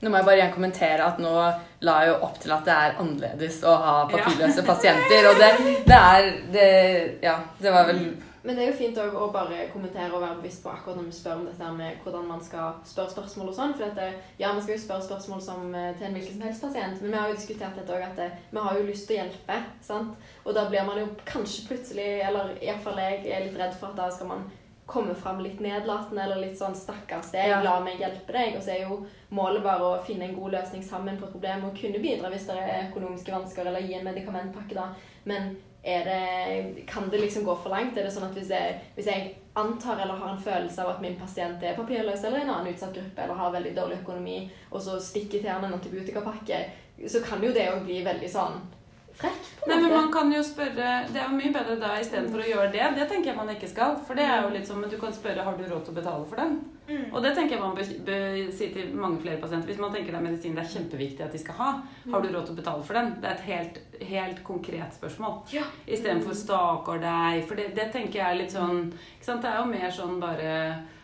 Nå 0.00 0.08
må 0.08 0.16
jeg 0.16 0.24
bare 0.30 0.38
igjen 0.38 0.54
kommentere 0.54 1.04
at 1.04 1.18
nå 1.20 1.34
la 1.84 1.94
jeg 2.00 2.08
jo 2.08 2.16
opp 2.24 2.38
til 2.40 2.54
at 2.54 2.64
det 2.64 2.72
er 2.72 2.96
annerledes 3.02 3.60
å 3.68 3.74
ha 3.82 3.94
papirløse 4.08 4.64
pasienter. 4.64 5.28
Og 5.28 5.40
det, 5.40 5.50
det 5.84 5.98
er 5.98 6.28
det, 6.54 6.68
Ja, 7.24 7.36
det 7.60 7.72
var 7.74 7.84
vel 7.90 8.00
Men 8.40 8.56
det 8.56 8.62
er 8.64 8.70
jo 8.70 8.78
fint 8.78 8.96
også 8.96 9.26
å 9.26 9.28
bare 9.34 9.66
kommentere 9.68 10.14
og 10.14 10.22
være 10.22 10.38
bevisst 10.38 10.62
på 10.64 10.72
akkurat 10.72 10.96
når 10.96 11.10
vi 11.10 11.16
spør 11.18 11.34
om 11.42 11.42
dette 11.50 11.72
med 11.76 11.98
hvordan 12.00 12.30
man 12.30 12.40
skal 12.40 12.78
spørre 12.88 13.12
spørsmål 13.12 13.50
og 13.50 13.58
sånn. 13.58 13.74
For 13.76 13.84
dette, 13.84 14.06
ja, 14.40 14.54
vi 14.56 14.64
skal 14.64 14.78
jo 14.78 14.84
spørre 14.86 15.04
spørsmål 15.10 15.42
som 15.44 15.76
eh, 15.76 15.90
til 15.98 16.08
en 16.08 16.16
hvilken 16.16 16.38
som 16.38 16.46
helst 16.48 16.64
pasient, 16.64 17.02
men 17.02 17.12
vi 17.12 17.20
har 17.20 17.28
jo 17.28 17.36
diskutert 17.36 17.76
dette 17.76 17.98
òg, 17.98 18.06
at 18.06 18.16
det, 18.22 18.30
vi 18.54 18.64
har 18.64 18.80
jo 18.80 18.86
lyst 18.88 19.04
til 19.10 19.18
å 19.18 19.20
hjelpe. 19.20 19.58
sant? 19.84 20.32
Og 20.46 20.56
da 20.56 20.64
blir 20.72 20.88
man 20.88 21.02
jo 21.02 21.10
kanskje 21.28 21.66
plutselig, 21.68 22.08
eller 22.30 22.56
iallfall 22.64 23.04
jeg, 23.04 23.20
er 23.28 23.44
litt 23.44 23.60
redd 23.60 23.76
for 23.76 23.92
at 23.92 24.00
da 24.00 24.08
skal 24.16 24.32
man 24.32 24.48
komme 24.90 25.14
fram 25.14 25.40
litt 25.44 25.60
nedlatende 25.62 26.22
eller 26.24 26.42
litt 26.42 26.58
sånn 26.58 26.74
'stakkars 26.74 27.30
deg, 27.32 27.48
Ja. 27.48 27.62
la 27.62 27.78
meg 27.80 27.98
hjelpe 27.98 28.32
deg'. 28.32 28.56
Og 28.56 28.62
så 28.62 28.74
er 28.74 28.88
jo 28.88 29.06
målet 29.30 29.62
bare 29.62 29.80
å 29.80 30.04
finne 30.04 30.28
en 30.28 30.34
god 30.34 30.52
løsning 30.52 30.82
sammen 30.82 31.16
på 31.16 31.26
et 31.26 31.32
problem 31.32 31.64
og 31.64 31.76
kunne 31.78 32.02
bidra 32.02 32.30
hvis 32.30 32.46
det 32.46 32.56
er 32.58 32.90
økonomiske 32.90 33.32
vansker, 33.32 33.66
eller 33.66 33.80
gi 33.80 33.94
en 33.94 34.04
medikamentpakke, 34.04 34.74
da. 34.74 34.88
Men 35.24 35.56
det, 35.82 36.84
kan 36.86 37.08
det 37.08 37.18
liksom 37.18 37.44
gå 37.44 37.56
for 37.56 37.70
langt? 37.70 37.96
Er 37.96 38.04
det 38.04 38.12
sånn 38.12 38.28
at 38.28 38.34
hvis 38.36 38.50
jeg, 38.50 38.80
hvis 38.96 39.06
jeg 39.06 39.34
antar 39.56 40.00
eller 40.02 40.14
har 40.14 40.34
en 40.34 40.42
følelse 40.42 40.82
av 40.82 40.90
at 40.90 41.00
min 41.00 41.16
pasient 41.16 41.62
er 41.62 41.76
papirløs 41.76 42.24
eller 42.24 42.40
en 42.40 42.50
annen 42.50 42.74
utsatt 42.74 42.94
gruppe 42.94 43.22
eller 43.22 43.34
har 43.34 43.52
veldig 43.52 43.74
dårlig 43.76 44.02
økonomi, 44.02 44.50
og 44.70 44.80
så 44.80 45.00
stikker 45.00 45.40
til 45.40 45.48
han 45.50 45.64
en 45.64 45.72
antibiotikapakke, 45.78 46.64
så 47.08 47.22
kan 47.24 47.42
jo 47.42 47.52
det 47.52 47.68
òg 47.72 47.84
bli 47.84 48.02
veldig 48.04 48.30
sånn 48.30 48.60
på 49.20 49.68
Nei, 49.70 49.76
men 49.82 49.92
man 49.92 50.10
kan 50.12 50.32
jo 50.32 50.40
spørre 50.44 50.90
Det 51.12 51.20
er 51.20 51.26
jo 51.28 51.36
mye 51.36 51.52
bedre 51.52 51.76
da 51.80 51.92
istedenfor 52.00 52.42
å 52.42 52.48
gjøre 52.48 52.72
det. 52.72 52.84
Det 52.96 53.06
tenker 53.10 53.30
jeg 53.30 53.38
man 53.38 53.52
ikke 53.52 53.68
skal. 53.70 53.98
For 54.06 54.18
det 54.18 54.26
er 54.26 54.44
jo 54.44 54.52
litt 54.54 54.68
sånn 54.68 54.80
Men 54.82 54.92
du 54.92 54.96
kan 55.00 55.14
spørre 55.14 55.44
har 55.46 55.58
du 55.58 55.64
råd 55.66 55.84
til 55.86 55.94
å 55.94 55.98
betale 56.00 56.28
for 56.30 56.40
den. 56.40 56.58
Mm. 56.90 57.04
Og 57.12 57.22
det 57.22 57.34
tenker 57.36 57.54
jeg 57.54 57.62
man 57.62 57.76
bør, 57.76 57.90
bør 58.08 58.38
si 58.56 58.70
til 58.74 58.94
mange 58.98 59.20
flere 59.22 59.40
pasienter. 59.42 59.70
Hvis 59.70 59.82
man 59.82 59.94
tenker 59.94 60.14
det 60.14 60.20
er 60.20 60.26
medisin 60.26 60.56
det 60.58 60.64
er 60.64 60.72
kjempeviktig 60.72 61.26
at 61.26 61.36
de 61.36 61.42
skal 61.42 61.58
ha, 61.60 61.70
har 62.14 62.24
du 62.24 62.30
råd 62.32 62.48
til 62.48 62.56
å 62.56 62.60
betale 62.62 62.86
for 62.88 62.98
den? 62.98 63.12
Det 63.22 63.30
er 63.30 63.36
et 63.36 63.48
helt, 63.50 63.80
helt 64.10 64.44
konkret 64.46 64.96
spørsmål. 64.98 65.40
Ja. 65.54 65.66
Istedenfor 65.86 66.34
'stakkar 66.34 67.02
deg'. 67.04 67.44
For 67.46 67.60
det, 67.60 67.70
det 67.76 67.90
tenker 67.94 68.22
jeg 68.22 68.26
er 68.26 68.40
litt 68.42 68.56
sånn 68.56 68.88
ikke 68.90 69.28
sant? 69.28 69.42
Det 69.44 69.52
er 69.52 69.60
jo 69.60 69.70
mer 69.70 69.90
sånn 69.94 70.18
bare 70.22 70.54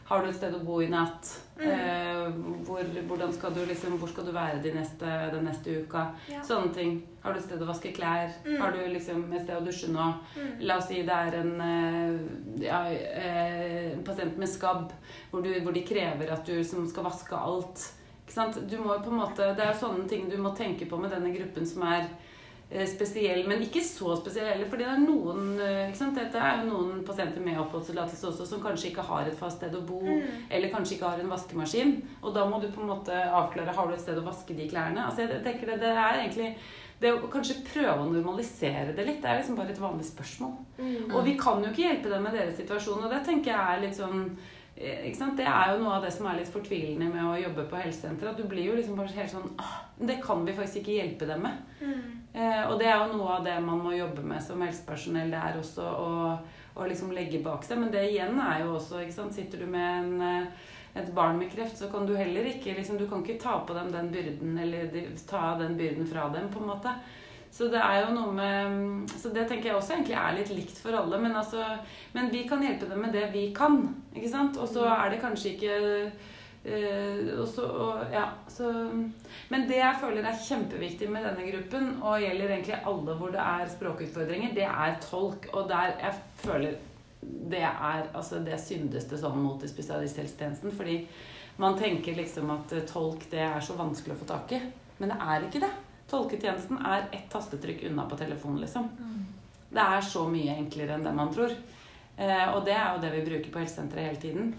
har 0.06 0.22
du 0.22 0.30
et 0.30 0.38
sted 0.38 0.54
å 0.54 0.64
bo 0.64 0.80
i 0.82 0.90
natt? 0.90 1.45
Eh, 1.58 2.26
hvor, 2.66 2.82
hvordan 3.06 3.32
skal 3.32 3.54
du 3.54 3.62
liksom, 3.64 3.96
hvor 3.96 4.08
skal 4.08 4.26
du 4.26 4.32
være 4.32 4.60
de 4.62 4.74
neste, 4.74 5.12
den 5.32 5.46
neste 5.48 5.78
uka? 5.80 6.02
Ja. 6.28 6.42
Sånne 6.44 6.74
ting. 6.74 6.98
Har 7.22 7.32
du 7.32 7.40
et 7.40 7.46
sted 7.46 7.62
å 7.64 7.68
vaske 7.68 7.92
klær? 7.96 8.34
Mm. 8.44 8.58
Har 8.60 8.74
du 8.76 8.82
liksom 8.92 9.24
et 9.32 9.46
sted 9.46 9.56
å 9.56 9.64
dusje 9.64 9.88
nå? 9.94 10.08
Mm. 10.36 10.50
La 10.68 10.76
oss 10.76 10.90
si 10.90 11.00
det 11.06 11.16
er 11.16 11.38
en, 11.40 11.54
eh, 11.64 12.66
ja, 12.66 12.82
eh, 12.92 13.92
en 13.94 14.04
pasient 14.04 14.36
med 14.36 14.52
skabb, 14.52 14.92
hvor, 15.30 15.40
du, 15.40 15.52
hvor 15.64 15.72
de 15.72 15.86
krever 15.86 16.32
at 16.34 16.44
du 16.44 16.60
som 16.64 16.84
skal 16.90 17.08
vaske 17.08 17.40
alt. 17.40 17.88
Ikke 18.26 18.36
sant? 18.36 18.60
Du 18.68 18.76
må 18.82 18.98
på 19.00 19.14
en 19.14 19.22
måte, 19.22 19.52
det 19.56 19.64
er 19.64 19.80
sånne 19.80 20.04
ting 20.10 20.28
du 20.28 20.36
må 20.42 20.52
tenke 20.58 20.88
på 20.90 21.00
med 21.00 21.14
denne 21.14 21.32
gruppen 21.32 21.66
som 21.66 21.86
er 21.88 22.10
spesiell, 22.90 23.44
men 23.46 23.60
ikke 23.62 23.78
så 23.84 24.16
spesiell 24.18 24.48
heller. 24.50 24.66
fordi 24.66 24.82
det 24.82 24.90
er 24.90 25.02
noen 25.04 25.60
eh, 25.62 25.84
ikke 25.88 26.00
sant? 26.00 26.16
Dette 26.18 26.40
er 26.42 26.64
jo 26.64 26.70
noen 26.72 27.04
pasienter 27.06 27.44
med 27.44 27.60
oppholdstillatelse 27.62 28.26
også 28.26 28.46
som 28.48 28.62
kanskje 28.64 28.90
ikke 28.90 29.04
har 29.06 29.28
et 29.28 29.38
fast 29.38 29.60
sted 29.60 29.74
å 29.78 29.84
bo, 29.86 30.00
Mm. 30.02 30.42
eller 30.50 30.72
kanskje 30.72 30.96
ikke 30.96 31.08
har 31.12 31.20
en 31.22 31.30
vaskemaskin. 31.30 31.94
Og 32.22 32.34
da 32.34 32.44
må 32.48 32.60
du 32.60 32.66
på 32.72 32.82
en 32.82 32.90
måte 32.90 33.12
avklare 33.12 33.74
har 33.76 33.86
du 33.86 33.94
et 33.94 34.00
sted 34.00 34.18
å 34.18 34.26
vaske 34.26 34.56
de 34.56 34.68
klærne. 34.68 34.98
Altså 35.06 35.28
jeg 35.28 35.44
tenker 35.44 35.66
det, 35.66 35.80
det 35.80 35.92
er 35.94 36.20
egentlig 36.24 36.56
det 37.00 37.12
å 37.12 37.28
kanskje 37.30 37.60
prøve 37.66 38.02
å 38.02 38.10
normalisere 38.10 38.94
det 38.96 39.04
litt, 39.06 39.22
det 39.22 39.30
er 39.30 39.40
liksom 39.42 39.56
bare 39.58 39.70
et 39.74 39.80
vanlig 39.80 40.06
spørsmål. 40.08 40.54
Mm. 40.78 41.14
Og 41.14 41.24
vi 41.24 41.36
kan 41.38 41.62
jo 41.62 41.70
ikke 41.70 41.86
hjelpe 41.86 42.08
dem 42.10 42.22
med 42.24 42.32
deres 42.32 42.56
situasjon, 42.56 43.04
og 43.04 43.10
det 43.12 43.24
tenker 43.26 43.52
jeg 43.52 43.76
er 43.76 43.82
litt 43.84 43.98
sånn 43.98 44.22
eh? 44.76 45.12
Det 45.36 45.44
er 45.46 45.72
jo 45.72 45.82
noe 45.82 45.96
av 45.96 46.02
det 46.04 46.12
som 46.12 46.26
er 46.26 46.38
litt 46.40 46.52
fortvilende 46.52 47.08
med 47.12 47.24
å 47.24 47.36
jobbe 47.40 47.66
på 47.68 47.78
helsesenter. 47.80 48.28
At 48.28 48.36
du 48.40 48.44
blir 48.44 48.64
jo 48.70 48.74
liksom 48.76 48.96
bare 48.96 49.12
helt 49.12 49.30
sånn 49.32 49.52
ah, 49.58 49.82
Det 49.98 50.18
kan 50.24 50.44
vi 50.44 50.52
faktisk 50.52 50.82
ikke 50.82 50.96
hjelpe 50.98 51.28
dem 51.28 51.42
med. 51.42 51.62
Mm. 51.80 52.25
Eh, 52.36 52.62
og 52.68 52.76
det 52.76 52.88
er 52.90 53.00
jo 53.00 53.16
noe 53.16 53.38
av 53.38 53.44
det 53.46 53.56
man 53.64 53.80
må 53.80 53.94
jobbe 53.96 54.20
med 54.26 54.42
som 54.44 54.60
helsepersonell. 54.60 55.32
Det 55.32 55.40
er 55.40 55.56
også 55.56 55.84
å, 55.88 56.08
å 56.76 56.88
liksom 56.88 57.14
legge 57.16 57.40
bak 57.44 57.64
seg. 57.64 57.80
Men 57.80 57.92
det 57.94 58.02
igjen 58.10 58.36
er 58.44 58.66
jo 58.66 58.74
også 58.76 59.00
ikke 59.00 59.16
sant? 59.16 59.36
Sitter 59.36 59.64
du 59.64 59.70
med 59.72 59.86
en, 60.02 60.26
eh, 60.26 60.72
et 61.00 61.08
barn 61.16 61.40
med 61.40 61.48
kreft, 61.52 61.78
så 61.80 61.88
kan 61.92 62.04
du 62.08 62.12
heller 62.16 62.48
ikke 62.50 62.76
liksom, 62.76 62.98
Du 63.00 63.06
kan 63.08 63.24
ikke 63.24 63.40
ta 63.40 63.58
på 63.64 63.76
dem 63.76 63.88
den 63.92 64.12
byrden, 64.12 64.58
eller 64.60 64.92
ta 65.28 65.54
den 65.60 65.78
byrden 65.80 66.08
fra 66.12 66.28
dem, 66.34 66.50
på 66.52 66.60
en 66.60 66.74
måte. 66.74 66.92
Så 67.56 67.70
det 67.72 67.80
er 67.80 68.02
jo 68.02 68.12
noe 68.12 68.32
med 68.36 69.12
Så 69.16 69.30
det 69.32 69.46
tenker 69.48 69.70
jeg 69.70 69.78
også 69.78 69.94
egentlig 69.94 70.16
er 70.20 70.36
litt 70.36 70.52
likt 70.52 70.80
for 70.82 70.92
alle. 70.98 71.20
Men, 71.22 71.38
altså, 71.40 71.64
men 72.12 72.28
vi 72.32 72.44
kan 72.48 72.60
hjelpe 72.60 72.90
dem 72.90 73.00
med 73.00 73.16
det 73.16 73.30
vi 73.32 73.48
kan. 73.56 73.80
ikke 74.12 74.32
sant? 74.32 74.60
Og 74.60 74.68
så 74.68 74.84
er 74.92 75.14
det 75.14 75.22
kanskje 75.24 75.54
ikke 75.54 75.76
øh, 76.66 77.40
og 77.40 77.48
så, 77.48 77.64
og, 77.64 78.04
ja, 78.12 78.28
så, 78.48 78.74
Men 79.52 79.68
det 79.68 79.78
jeg 79.78 80.00
føler 80.00 80.26
er 80.26 80.42
kjempeviktig 80.42 81.08
med 81.12 81.24
denne 81.28 81.46
gruppen, 81.46 81.88
og 82.02 82.22
gjelder 82.22 82.52
egentlig 82.56 82.80
alle 82.90 83.14
hvor 83.20 83.32
det 83.34 83.42
er 83.44 83.72
språkutfordringer, 83.76 84.54
det 84.56 84.66
er 84.66 84.98
tolk. 85.04 85.48
Og 85.54 85.68
der 85.70 85.94
jeg 86.02 86.20
føler 86.42 86.78
det 87.26 87.62
er 87.62 88.08
altså 88.14 88.38
det 88.44 88.58
syndeste 88.62 89.18
sånn 89.18 89.38
mot 89.42 89.62
i 89.64 89.70
spesialisthelsetjenesten. 89.70 90.74
Fordi 90.76 90.98
man 91.62 91.78
tenker 91.78 92.18
liksom 92.18 92.50
at 92.54 92.74
eh, 92.76 92.86
tolk 92.88 93.26
det 93.32 93.42
er 93.46 93.62
så 93.64 93.78
vanskelig 93.78 94.16
å 94.16 94.20
få 94.22 94.28
tak 94.30 94.56
i. 94.58 94.60
Men 94.98 95.12
det 95.12 95.18
er 95.20 95.46
ikke 95.46 95.62
det. 95.64 95.72
Tolketjenesten 96.10 96.78
er 96.86 97.08
ett 97.10 97.26
tastetrykk 97.32 97.88
unna 97.88 98.04
på 98.06 98.18
telefonen, 98.18 98.60
liksom. 98.62 98.86
Det 99.74 99.82
er 99.82 100.04
så 100.06 100.22
mye 100.30 100.54
enklere 100.54 100.94
enn 100.94 101.06
det 101.06 101.14
man 101.16 101.32
tror. 101.34 101.52
Eh, 102.16 102.48
og 102.54 102.62
det 102.64 102.76
er 102.76 102.94
jo 102.94 103.02
det 103.02 103.10
vi 103.16 103.24
bruker 103.26 103.52
på 103.52 103.62
helsesenteret 103.62 104.06
hele 104.06 104.20
tiden. 104.22 104.52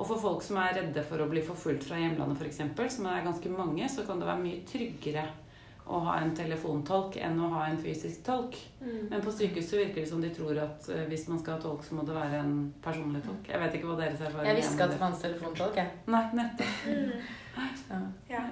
Og 0.00 0.08
for 0.08 0.20
folk 0.22 0.44
som 0.44 0.56
er 0.62 0.78
redde 0.78 1.04
for 1.04 1.20
å 1.20 1.28
bli 1.28 1.42
forfulgt 1.44 1.84
fra 1.90 1.98
hjemlandet 2.00 2.40
f.eks., 2.40 2.96
som 2.96 3.08
er 3.10 3.26
ganske 3.26 3.52
mange, 3.52 3.88
så 3.92 4.06
kan 4.08 4.20
det 4.20 4.28
være 4.30 4.44
mye 4.46 4.62
tryggere 4.68 5.26
å 5.90 5.98
ha 6.06 6.14
en 6.22 6.30
telefontolk 6.36 7.16
enn 7.18 7.38
å 7.42 7.50
ha 7.56 7.64
en 7.68 7.78
fysisk 7.82 8.22
tolk. 8.24 8.56
Mm. 8.80 9.10
Men 9.10 9.24
på 9.24 9.32
sykehuset 9.34 9.76
virker 9.80 10.00
det 10.04 10.08
som 10.08 10.22
de 10.22 10.30
tror 10.34 10.60
at 10.62 10.88
eh, 10.92 11.04
hvis 11.10 11.26
man 11.28 11.40
skal 11.42 11.56
ha 11.56 11.64
tolk, 11.64 11.82
så 11.84 11.98
må 11.98 12.06
det 12.06 12.14
være 12.14 12.40
en 12.44 12.56
personlig 12.84 13.24
tolk. 13.26 13.50
Jeg 13.50 13.62
vet 13.64 13.76
ikke 13.76 13.90
hva 13.90 13.98
deres 13.98 14.22
erfaring 14.22 14.52
Jeg 14.52 14.60
visste 14.60 14.76
ikke 14.78 14.86
at 14.86 14.94
det 14.94 15.02
fantes 15.02 15.24
telefontolk, 15.26 15.78
jeg. 15.82 16.02
Nei, 16.14 16.24
nettopp. 16.40 16.82
Ja. 17.90 18.02
Ja. 18.30 18.44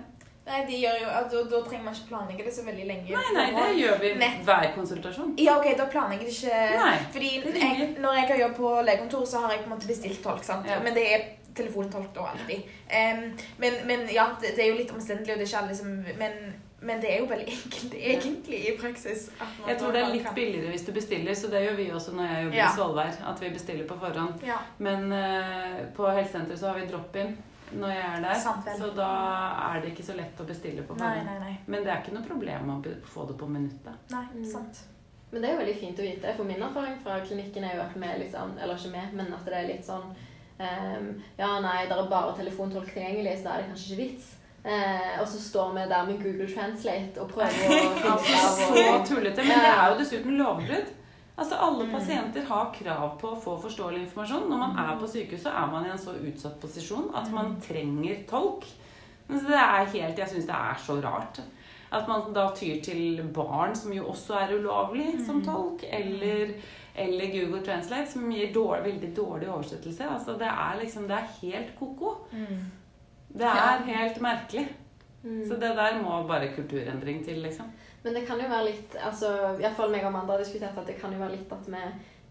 Nei, 0.48 0.62
de 0.64 0.78
gjør 0.80 0.94
jo, 1.02 1.08
at 1.12 1.26
da, 1.28 1.40
da 1.50 1.58
trenger 1.66 1.84
man 1.84 1.96
ikke 1.96 2.08
planlegge 2.08 2.44
det 2.46 2.52
så 2.56 2.62
veldig 2.64 2.84
lenge. 2.88 3.12
Nei, 3.12 3.32
nei, 3.36 3.48
det 3.54 3.64
gjør 3.82 3.98
vi 4.00 4.12
Nett. 4.22 4.38
hver 4.46 4.70
konsultasjon. 4.74 5.34
Ja, 5.44 5.58
ok, 5.60 5.68
da 5.76 5.86
planlegger 5.92 6.30
jeg 6.30 6.36
ikke 6.38 6.78
Nei, 6.80 6.94
Fordi 7.12 7.32
jeg, 7.60 7.88
når 8.00 8.16
jeg 8.16 8.28
har 8.30 8.40
jobb 8.46 8.54
på 8.56 8.70
legekontor, 8.88 9.26
så 9.28 9.42
har 9.44 9.52
jeg 9.54 9.62
på 9.66 9.68
en 9.68 9.74
måte 9.76 9.90
bestilt 9.90 10.22
tolk. 10.24 10.46
sant? 10.46 10.66
Ja. 10.68 10.80
Men 10.84 10.96
det 10.96 11.04
er 11.12 11.26
telefontolk 11.58 12.08
tolker 12.14 12.30
alltid. 12.32 12.62
Um, 12.88 13.26
men, 13.62 13.76
men 13.90 14.06
ja, 14.14 14.28
det, 14.40 14.54
det 14.56 14.64
er 14.64 14.72
jo 14.72 14.78
litt 14.80 14.94
omstendelig, 14.94 15.34
og 15.34 15.38
det 15.38 15.44
er 15.46 15.50
ikke 15.52 15.62
alle 15.64 15.76
som 15.76 15.92
men, 16.22 16.38
men 16.80 17.00
det 17.02 17.08
er 17.10 17.18
jo 17.18 17.26
veldig 17.26 17.48
enkelt 17.56 17.94
egentlig 17.98 18.58
i 18.70 18.76
praksis. 18.78 19.28
at 19.40 19.58
man 19.60 19.68
Jeg 19.72 19.78
tror 19.80 19.92
det 19.96 20.02
er 20.04 20.12
litt 20.14 20.24
kan- 20.28 20.34
billigere 20.38 20.70
hvis 20.70 20.86
du 20.86 20.92
bestiller, 20.94 21.34
så 21.34 21.50
det 21.50 21.62
gjør 21.66 21.76
vi 21.80 21.86
også 21.90 22.12
når 22.14 22.28
jeg 22.32 22.44
jobber 22.44 22.56
Ja. 22.60 22.68
i 22.70 22.76
Svolvær. 22.76 23.16
At 23.32 23.40
vi 23.42 23.50
bestiller 23.50 23.88
på 23.90 23.98
forhånd. 23.98 24.42
Ja, 24.46 24.58
Men 24.78 25.12
uh, 25.12 25.80
på 25.96 26.06
helsesenteret 26.14 26.58
så 26.62 26.70
har 26.72 26.78
vi 26.80 26.86
drop-in 26.92 27.36
når 27.72 27.90
jeg 27.92 28.04
er 28.16 28.20
der. 28.24 28.38
Samtidig. 28.40 28.78
Så 28.80 28.86
da 28.96 29.08
er 29.72 29.80
det 29.82 29.90
ikke 29.92 30.06
så 30.06 30.14
lett 30.16 30.38
å 30.40 30.46
bestille 30.48 30.82
på 30.88 30.94
forhånd. 30.96 31.26
nei, 31.26 31.38
nei. 31.42 31.56
Men 31.66 31.82
det 31.84 31.90
er 31.92 31.98
ikke 32.00 32.14
noe 32.14 32.24
problem 32.30 32.70
å 32.72 32.78
få 33.12 33.26
det 33.28 33.36
på 33.42 33.46
minuttet. 33.50 33.98
Nei, 34.14 34.24
Mm. 34.34 34.44
sant. 34.52 34.78
Men 35.30 35.42
det 35.42 35.50
er 35.50 35.52
jo 35.52 35.60
veldig 35.60 35.76
fint 35.80 35.98
å 35.98 36.02
vite. 36.06 36.30
For 36.38 36.44
min 36.48 36.62
erfaring 36.62 36.94
fra 37.02 37.18
klinikken 37.20 37.64
er 37.68 37.74
jo 37.76 37.82
at 37.82 37.92
vi 37.94 38.06
liksom 38.24 38.54
Eller 38.62 38.74
ikke 38.78 38.92
vi, 38.94 39.16
men 39.18 39.34
at 39.34 39.44
det 39.44 39.52
er 39.58 39.66
litt 39.66 39.84
sånn 39.84 40.14
ehm, 40.60 41.22
Ja, 41.38 41.60
nei, 41.60 41.86
det 41.88 41.96
er 41.96 42.08
bare 42.10 42.34
telefontolk 42.36 42.90
tilgjengelig, 42.92 43.38
så 43.38 43.44
da 43.44 43.54
er 43.54 43.62
det 43.62 43.70
kanskje 43.72 43.92
ikke 43.94 44.02
vits. 44.02 44.34
Uh, 44.68 45.20
og 45.22 45.26
så 45.30 45.38
står 45.40 45.68
vi 45.76 45.84
der 45.88 46.06
med 46.06 46.18
Google 46.22 46.48
Translate 46.54 47.20
og 47.22 47.28
prøver 47.30 47.68
å 48.10 48.16
finne 48.24 48.40
Så 48.58 48.96
tullete. 49.14 49.44
Men 49.46 49.62
det 49.64 49.70
er 49.70 49.92
jo 49.92 49.98
dessuten 50.00 50.38
lovbrudd. 50.40 50.88
Altså 51.38 51.54
Alle 51.62 51.84
Mm. 51.86 51.92
pasienter 51.94 52.42
har 52.48 52.72
krav 52.74 53.12
på 53.20 53.28
å 53.30 53.38
få 53.40 53.54
forståelig 53.62 54.00
informasjon. 54.02 54.48
Når 54.50 54.58
man 54.58 54.78
er 54.82 54.96
på 54.98 55.06
sykehus, 55.06 55.44
så 55.46 55.52
er 55.54 55.70
man 55.70 55.86
i 55.86 55.92
en 55.94 55.98
så 56.02 56.10
utsatt 56.18 56.58
posisjon 56.60 57.12
at 57.14 57.30
man 57.32 57.54
trenger 57.62 58.24
tolk. 58.28 58.66
Men 59.28 59.38
det 59.46 59.54
er 59.54 59.84
helt, 59.94 60.18
Jeg 60.18 60.28
syns 60.28 60.46
det 60.50 60.54
er 60.58 60.74
så 60.86 60.98
rart. 61.04 61.38
At 61.92 62.08
man 62.08 62.32
da 62.34 62.50
tyr 62.50 62.82
til 62.82 63.22
barn, 63.32 63.74
som 63.76 63.92
jo 63.92 64.04
også 64.10 64.34
er 64.42 64.56
ulovlig, 64.58 65.24
som 65.24 65.38
tolk. 65.44 65.84
Eller, 65.88 66.56
eller 67.04 67.32
Google 67.32 67.62
Translate, 67.64 68.10
som 68.12 68.26
gir 68.32 68.52
dårlig, 68.54 68.92
veldig 68.92 69.12
dårlig 69.16 69.48
oversettelse. 69.48 70.10
Altså 70.16 70.36
Det 70.40 70.50
er 70.50 70.82
liksom, 70.82 71.08
det 71.08 71.16
er 71.16 71.32
helt 71.40 71.72
ko-ko. 71.78 72.14
Mm. 72.32 72.60
Det 73.28 73.50
er 73.54 73.84
helt 73.86 74.20
merkelig. 74.24 74.68
Mm. 75.22 75.48
Så 75.48 75.54
det 75.54 75.74
der 75.76 76.02
må 76.02 76.22
bare 76.28 76.52
kulturendring 76.54 77.24
til, 77.24 77.42
liksom. 77.42 77.72
Men 78.02 78.14
det 78.14 78.26
kan 78.26 78.40
jo 78.40 78.50
være 78.50 78.68
litt 78.70 78.94
altså, 79.02 79.32
Iallfall 79.58 79.90
meg 79.90 80.04
og 80.06 80.12
Amanda 80.12 80.36
har 80.36 80.44
diskutert 80.44 80.78
at 80.78 80.86
det 80.86 81.00
kan 81.00 81.12
jo 81.12 81.18
være 81.18 81.34
litt 81.34 81.50
at 81.52 81.66
vi, 81.66 81.80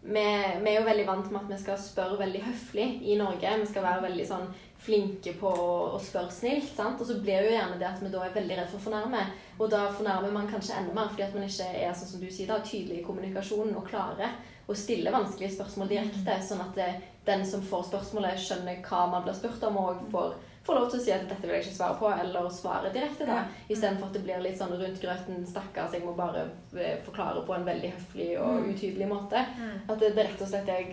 vi, 0.07 0.23
vi 0.63 0.71
er 0.71 0.77
jo 0.79 0.85
veldig 0.87 1.07
vant 1.09 1.27
med 1.31 1.41
at 1.41 1.51
vi 1.51 1.59
skal 1.61 1.81
spørre 1.81 2.19
veldig 2.21 2.43
høflig 2.45 2.87
i 3.03 3.17
Norge. 3.19 3.57
Vi 3.61 3.67
skal 3.73 3.85
være 3.85 4.05
veldig 4.07 4.27
sånn 4.29 4.47
flinke 4.87 5.33
på 5.41 5.51
å, 5.51 5.71
å 5.97 5.99
spørre 6.01 6.31
snilt. 6.31 6.71
sant? 6.77 7.01
Og 7.01 7.09
så 7.09 7.19
blir 7.19 7.41
det 7.41 7.51
jo 7.51 7.57
gjerne 7.57 7.79
det 7.81 7.89
at 7.89 8.01
vi 8.03 8.13
da 8.13 8.23
er 8.23 8.35
veldig 8.37 8.59
redd 8.61 8.71
for 8.71 8.79
å 8.79 8.85
fornærme. 8.87 9.23
Og 9.57 9.71
da 9.73 9.87
fornærmer 9.91 10.33
man 10.33 10.49
kanskje 10.51 10.77
enda 10.79 10.95
mer 10.95 11.11
fordi 11.11 11.27
at 11.27 11.35
man 11.35 11.47
ikke 11.49 11.71
er 11.73 11.97
sånn 11.97 12.13
som 12.13 12.23
du 12.23 12.29
sier 12.31 12.49
da, 12.49 12.61
tydelig 12.63 13.01
i 13.01 13.07
kommunikasjonen 13.07 13.75
og 13.75 13.89
klarer 13.89 14.37
å 14.67 14.75
stille 14.75 15.11
vanskelige 15.11 15.55
spørsmål 15.55 15.87
direkte, 15.87 16.41
sånn 16.43 16.61
at 16.61 16.75
det, 16.75 16.89
den 17.25 17.45
som 17.45 17.61
får 17.61 17.87
spørsmålet, 17.87 18.39
skjønner 18.39 18.83
hva 18.83 19.07
man 19.11 19.23
blir 19.23 19.33
spurt 19.33 19.63
om, 19.63 19.77
og 19.77 20.01
får, 20.11 20.33
får 20.67 20.75
lov 20.75 20.89
til 20.91 20.99
å 20.99 21.03
si 21.03 21.11
at 21.15 21.27
'dette 21.29 21.41
vil 21.47 21.55
jeg 21.55 21.63
ikke 21.65 21.75
svare 21.77 21.95
på', 21.99 22.11
eller 22.21 22.49
svare 22.51 22.91
direkte, 22.93 23.25
da. 23.25 23.45
Istedenfor 23.69 24.07
at 24.07 24.13
det 24.13 24.23
blir 24.23 24.41
litt 24.43 24.57
sånn 24.59 24.75
rundt 24.75 24.99
grøten 25.01 25.45
'stakkars, 25.47 25.93
jeg 25.93 26.03
må 26.03 26.11
bare 26.15 26.49
eh, 26.75 26.97
forklare 27.05 27.45
på 27.47 27.55
en 27.55 27.65
veldig 27.65 27.91
høflig 27.95 28.39
og 28.39 28.57
Mm. 28.61 28.73
utydelig 28.73 29.07
måte'. 29.07 29.45
At 29.89 29.99
det, 29.99 30.15
det 30.15 30.25
rett 30.25 30.41
og 30.41 30.47
slett 30.47 30.67
er 30.67 30.83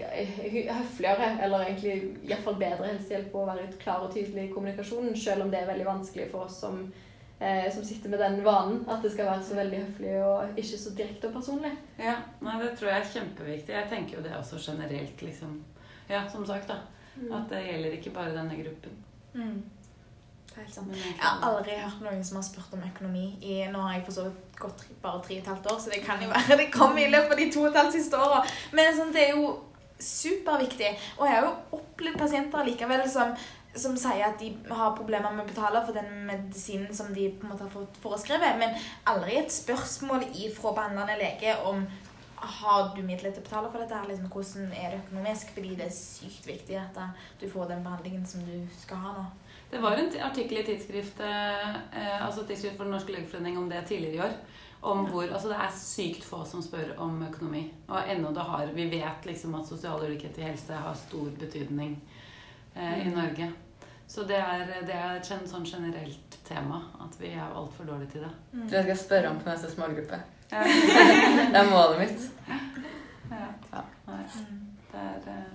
høfligere, 0.78 1.38
eller 1.42 1.64
egentlig 1.64 2.16
iallfall 2.28 2.54
bedre 2.60 2.86
helsehjelp 2.92 3.34
å 3.34 3.46
være 3.46 3.72
klar 3.78 4.06
og 4.06 4.14
tydelig 4.14 4.48
i 4.50 4.52
kommunikasjonen, 4.54 5.16
selv 5.16 5.42
om 5.42 5.50
det 5.50 5.60
er 5.62 5.66
veldig 5.72 5.86
vanskelig 5.86 6.30
for 6.30 6.44
oss 6.46 6.60
som, 6.60 6.92
eh, 7.44 7.68
som 7.74 7.84
sitter 7.84 8.12
med 8.12 8.22
den 8.24 8.40
vanen, 8.44 8.80
at 8.88 9.04
det 9.04 9.12
skal 9.12 9.28
være 9.30 9.44
så 9.44 9.58
veldig 9.58 9.82
høflig 9.82 10.16
og 10.24 10.58
ikke 10.62 10.80
så 10.80 10.94
direkte 10.98 11.28
og 11.28 11.36
personlig. 11.38 11.72
Ja, 11.98 12.16
nei, 12.40 12.56
Det 12.62 12.72
tror 12.78 12.90
jeg 12.90 13.00
er 13.00 13.12
kjempeviktig. 13.12 13.76
Jeg 13.76 13.90
tenker 13.92 14.18
jo 14.18 14.24
det 14.24 14.34
også 14.38 14.60
generelt, 14.64 15.22
liksom. 15.22 15.62
Ja, 16.08 16.24
som 16.32 16.46
sagt, 16.46 16.68
da. 16.68 16.82
At 17.30 17.50
det 17.50 17.62
gjelder 17.66 17.96
ikke 17.98 18.10
bare 18.14 18.34
denne 18.34 18.56
gruppen. 18.58 18.96
Mm. 19.34 19.62
Det 20.54 20.62
helt 20.62 20.74
sant. 20.74 20.94
Jeg 20.94 21.14
har 21.18 21.42
aldri 21.48 21.76
hørt 21.78 22.02
noen 22.04 22.24
som 22.26 22.38
har 22.38 22.44
spurt 22.46 22.74
om 22.76 22.82
økonomi. 22.86 23.26
I, 23.42 23.64
nå 23.72 23.80
har 23.82 23.96
jeg 23.96 24.04
for 24.06 24.16
så 24.16 24.26
vidt 24.28 24.58
gått 24.58 24.84
bare 25.02 25.22
tre 25.24 25.38
og 25.38 25.42
et 25.42 25.50
halvt 25.50 25.70
år, 25.72 25.78
så 25.82 25.90
det 25.90 26.02
kan 26.04 26.22
jo 26.22 26.30
være 26.30 26.58
det 26.62 26.70
kom 26.74 26.98
i 26.98 27.08
løpet 27.10 27.34
av 27.34 27.40
de 27.42 27.48
to 27.54 27.64
og 27.64 27.70
et 27.72 27.80
halvt 27.80 27.96
siste 27.96 28.20
åra. 28.20 28.42
Men 28.72 28.94
sånn, 28.94 29.10
det 29.14 29.24
er 29.28 29.34
jo 29.34 29.56
superviktig. 29.98 30.92
Og 31.18 31.26
jeg 31.26 31.36
har 31.36 31.48
jo 31.48 31.80
opplevd 31.80 32.20
pasienter 32.20 32.68
likevel 32.68 33.02
som, 33.10 33.34
som 33.74 33.96
sier 33.98 34.22
at 34.26 34.38
de 34.38 34.52
har 34.70 34.96
problemer 34.96 35.34
med 35.34 35.44
å 35.44 35.50
betale 35.50 35.82
for 35.86 35.96
den 35.96 36.26
medisinen 36.28 36.94
som 36.94 37.12
de 37.14 37.28
på 37.34 37.46
en 37.46 37.54
måte 37.54 37.66
har 37.66 37.72
fått 37.74 38.00
foreskrevet, 38.02 38.58
men 38.60 38.76
aldri 39.10 39.38
et 39.40 39.52
spørsmål 39.52 40.28
ifra 40.46 40.74
behandlende 40.76 41.18
lege 41.20 41.56
om 41.66 41.84
har 42.44 42.90
du 42.96 43.00
midler 43.02 43.32
til 43.32 43.40
å 43.40 43.46
betale 43.46 43.70
for 43.72 43.80
dette? 43.80 43.96
her? 43.96 44.08
Liksom, 44.08 44.28
hvordan 44.32 44.72
er 44.76 44.92
det 44.92 45.00
økonomisk? 45.04 45.54
Fordi 45.56 45.76
det 45.78 45.86
er 45.86 45.94
sykt 45.96 46.48
viktig 46.48 46.76
at 46.80 46.98
du 47.40 47.46
får 47.50 47.70
den 47.70 47.84
behandlingen 47.86 48.26
som 48.28 48.44
du 48.44 48.58
skal 48.82 49.00
ha 49.00 49.14
nå. 49.16 49.24
Det 49.70 49.80
var 49.82 49.98
en 49.98 50.10
artikkel 50.22 50.60
i 50.60 50.66
tidsskrift, 50.66 51.20
eh, 51.24 52.26
altså 52.26 52.44
tidsskrift 52.44 52.76
for 52.76 52.84
Den 52.84 52.94
norske 52.94 53.14
legeforening 53.14 53.58
om 53.58 53.70
det 53.70 53.86
tidligere 53.88 54.14
i 54.14 54.20
år. 54.26 54.36
Om 54.84 55.06
hvor, 55.08 55.24
altså 55.24 55.48
Det 55.48 55.56
er 55.56 55.78
sykt 55.78 56.24
få 56.24 56.44
som 56.44 56.62
spør 56.62 56.94
om 57.00 57.22
økonomi. 57.24 57.72
Og 57.88 58.10
ennå 58.10 58.34
det 58.34 58.44
har 58.44 58.66
Vi 58.74 58.90
vet 58.90 59.26
liksom 59.26 59.54
at 59.54 59.66
sosial 59.66 60.04
ulikhet 60.04 60.38
i 60.38 60.42
helse 60.50 60.72
har 60.72 60.94
stor 60.94 61.30
betydning 61.40 61.96
eh, 62.76 63.06
i 63.06 63.10
Norge. 63.10 63.52
Så 64.06 64.22
det 64.28 64.36
er, 64.36 64.66
det 64.86 64.94
er 64.94 65.16
et 65.16 65.26
sånn 65.48 65.64
generelt 65.66 66.38
tema 66.44 66.82
at 67.02 67.16
vi 67.18 67.32
er 67.32 67.54
altfor 67.56 67.88
dårlige 67.88 68.10
til 68.14 68.26
det. 68.26 68.32
Jeg 68.52 68.68
tror 68.68 68.78
jeg 68.78 68.84
skal 68.90 69.02
spørre 69.06 69.30
om 69.32 69.40
på 69.40 69.50
neste 69.50 69.70
smågruppe. 69.72 70.20
Det 70.54 71.58
er 71.58 71.70
målet 71.70 71.98
mitt. 71.98 72.26
Ja. 73.30 73.80
Det 74.92 75.00
er, 75.00 75.46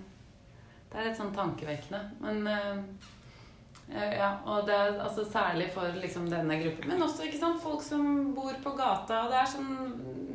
det 0.90 0.98
er 0.98 1.06
litt 1.06 1.20
sånn 1.20 1.32
tankevekkende. 1.36 2.02
Men 2.20 2.48
eh, 2.52 4.18
ja, 4.18 4.32
og 4.46 4.66
det 4.68 4.76
er 4.76 4.98
altså 5.06 5.24
særlig 5.30 5.70
for 5.74 5.96
liksom 6.02 6.28
denne 6.30 6.58
gruppen. 6.62 6.90
Men 6.92 7.06
også 7.06 7.30
ikke 7.30 7.40
sant, 7.40 7.62
folk 7.64 7.86
som 7.86 8.34
bor 8.36 8.52
på 8.64 8.74
gata. 8.78 9.24
og 9.24 9.32
Det 9.32 9.40
er, 9.40 9.54
sånn, 9.54 9.72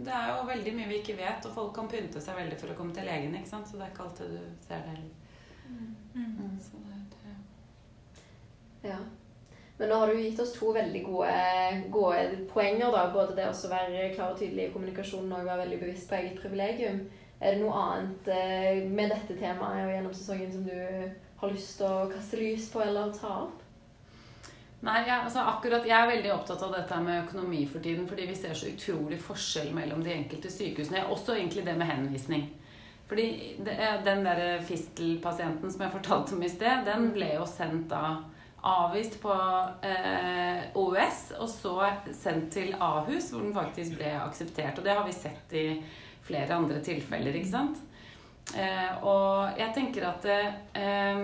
det 0.07 0.15
er 0.15 0.33
jo 0.33 0.49
veldig 0.49 0.75
mye 0.79 0.91
vi 0.91 1.03
ikke 1.03 1.19
vet, 1.19 1.45
og 1.51 1.59
folk 1.59 1.75
kan 1.77 1.91
pynte 1.91 2.23
seg 2.23 2.39
veldig 2.39 2.59
for 2.63 2.73
å 2.73 2.79
komme 2.79 2.97
til 2.97 3.07
legen. 3.11 3.37
ikke 3.39 3.53
sant? 3.53 3.69
Så 3.69 3.79
det 3.79 3.87
er 3.89 3.93
ikke 3.93 4.09
alltid 4.09 4.35
du 4.39 4.67
ser 4.67 4.87
det 4.87 4.95
heller. 4.95 5.13
Mm, 6.15 6.59
så 6.63 6.79
det. 6.79 6.84
Ja. 8.85 9.01
Men 9.77 9.91
nå 9.91 9.97
har 9.99 10.07
du 10.07 10.21
gitt 10.21 10.39
oss 10.41 10.53
to 10.55 10.71
veldig 10.75 11.03
gode, 11.03 11.35
gode 11.91 12.47
poenger. 12.53 12.93
da, 12.95 13.09
Både 13.15 13.35
det 13.35 13.49
å 13.51 13.71
være 13.73 14.13
klar 14.15 14.33
og 14.35 14.39
tydelig 14.39 14.69
i 14.69 14.73
kommunikasjonen 14.75 15.35
og 15.35 15.49
være 15.49 15.65
veldig 15.65 15.81
bevisst 15.83 16.09
på 16.11 16.19
eget 16.21 16.39
privilegium. 16.39 17.03
Er 17.41 17.57
det 17.57 17.65
noe 17.65 17.75
annet 17.75 18.31
eh, 18.31 18.85
med 18.87 19.11
dette 19.11 19.35
temaet 19.37 19.83
og 19.83 19.93
gjennom 19.93 20.15
sesongen 20.15 20.53
som 20.53 20.63
du 20.69 20.77
har 21.41 21.51
lyst 21.53 21.77
til 21.81 21.91
å 21.91 22.09
kaste 22.13 22.39
lys 22.39 22.69
på 22.71 22.85
eller 22.85 23.11
ta 23.17 23.33
opp? 23.49 23.65
Nei, 24.85 24.99
jeg, 25.09 25.17
altså 25.17 25.43
akkurat, 25.49 25.87
jeg 25.89 25.97
er 25.97 26.11
veldig 26.11 26.31
opptatt 26.35 26.63
av 26.63 26.75
dette 26.77 26.97
med 27.01 27.23
økonomi 27.23 27.63
for 27.67 27.83
tiden, 27.83 28.05
fordi 28.09 28.27
vi 28.29 28.37
ser 28.37 28.53
så 28.57 28.69
utrolig 28.69 29.17
forskjell 29.21 29.71
mellom 29.75 30.03
de 30.05 30.13
enkelte 30.13 30.53
sykehusene. 30.53 31.07
Også 31.11 31.35
egentlig 31.35 31.65
det 31.67 31.75
med 31.81 31.89
henvisning. 31.89 32.45
Fordi 33.09 33.27
det, 33.65 33.75
den 34.05 34.23
der 34.25 34.61
fistelpasienten 34.65 35.73
som 35.73 35.83
jeg 35.85 35.93
fortalte 35.93 36.37
om 36.37 36.45
i 36.45 36.53
sted, 36.53 36.85
den 36.87 37.11
ble 37.17 37.33
jo 37.35 37.49
sendt 37.49 37.89
da 37.93 38.05
avvist 38.65 39.19
på 39.23 39.35
eh, 39.85 40.63
OUS, 40.81 41.21
og 41.39 41.49
så 41.53 41.75
sendt 42.17 42.53
til 42.57 42.73
Ahus, 42.81 43.31
hvor 43.33 43.45
den 43.45 43.57
faktisk 43.57 43.99
ble 43.99 44.15
akseptert. 44.23 44.79
Og 44.79 44.87
det 44.87 44.95
har 44.97 45.05
vi 45.07 45.17
sett 45.17 45.53
i 45.57 45.67
flere 46.25 46.57
andre 46.57 46.81
tilfeller, 46.85 47.37
ikke 47.37 47.53
sant? 47.53 47.83
Eh, 48.57 49.05
og 49.05 49.59
jeg 49.59 49.73
tenker 49.77 50.09
at 50.09 50.27
eh, 50.31 51.21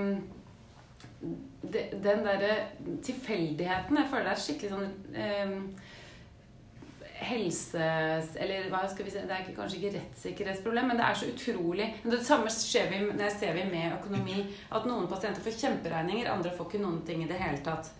den 1.60 2.22
derre 2.24 2.54
tilfeldigheten 3.04 3.98
Jeg 4.00 4.08
føler 4.08 4.30
det 4.30 4.32
er 4.32 4.40
skikkelig 4.40 4.70
sånn 4.72 4.86
eh, 5.12 5.52
helse... 7.20 7.86
Eller 8.40 8.68
hva 8.72 8.82
skal 8.90 9.06
vi 9.06 9.12
si 9.12 9.22
Det 9.22 9.34
er 9.34 9.44
ikke, 9.44 9.56
kanskje 9.58 9.80
ikke 9.80 9.94
rettssikkerhetsproblem, 9.98 10.90
men 10.90 11.00
det 11.00 11.06
er 11.06 11.18
så 11.20 11.30
utrolig 11.30 11.88
Det 12.04 12.20
samme 12.26 12.52
skjer 12.54 12.90
vi, 12.92 13.00
når 13.10 13.34
ser 13.36 13.56
vi 13.56 13.66
med 13.70 13.96
økonomi. 13.98 14.42
At 14.72 14.88
noen 14.88 15.08
pasienter 15.10 15.44
får 15.44 15.58
kjemperegninger, 15.64 16.30
andre 16.32 16.54
får 16.56 16.70
ikke 16.70 16.84
noen 16.84 17.02
ting 17.06 17.24
i 17.24 17.30
det 17.30 17.40
hele 17.40 17.62
tatt. 17.66 17.92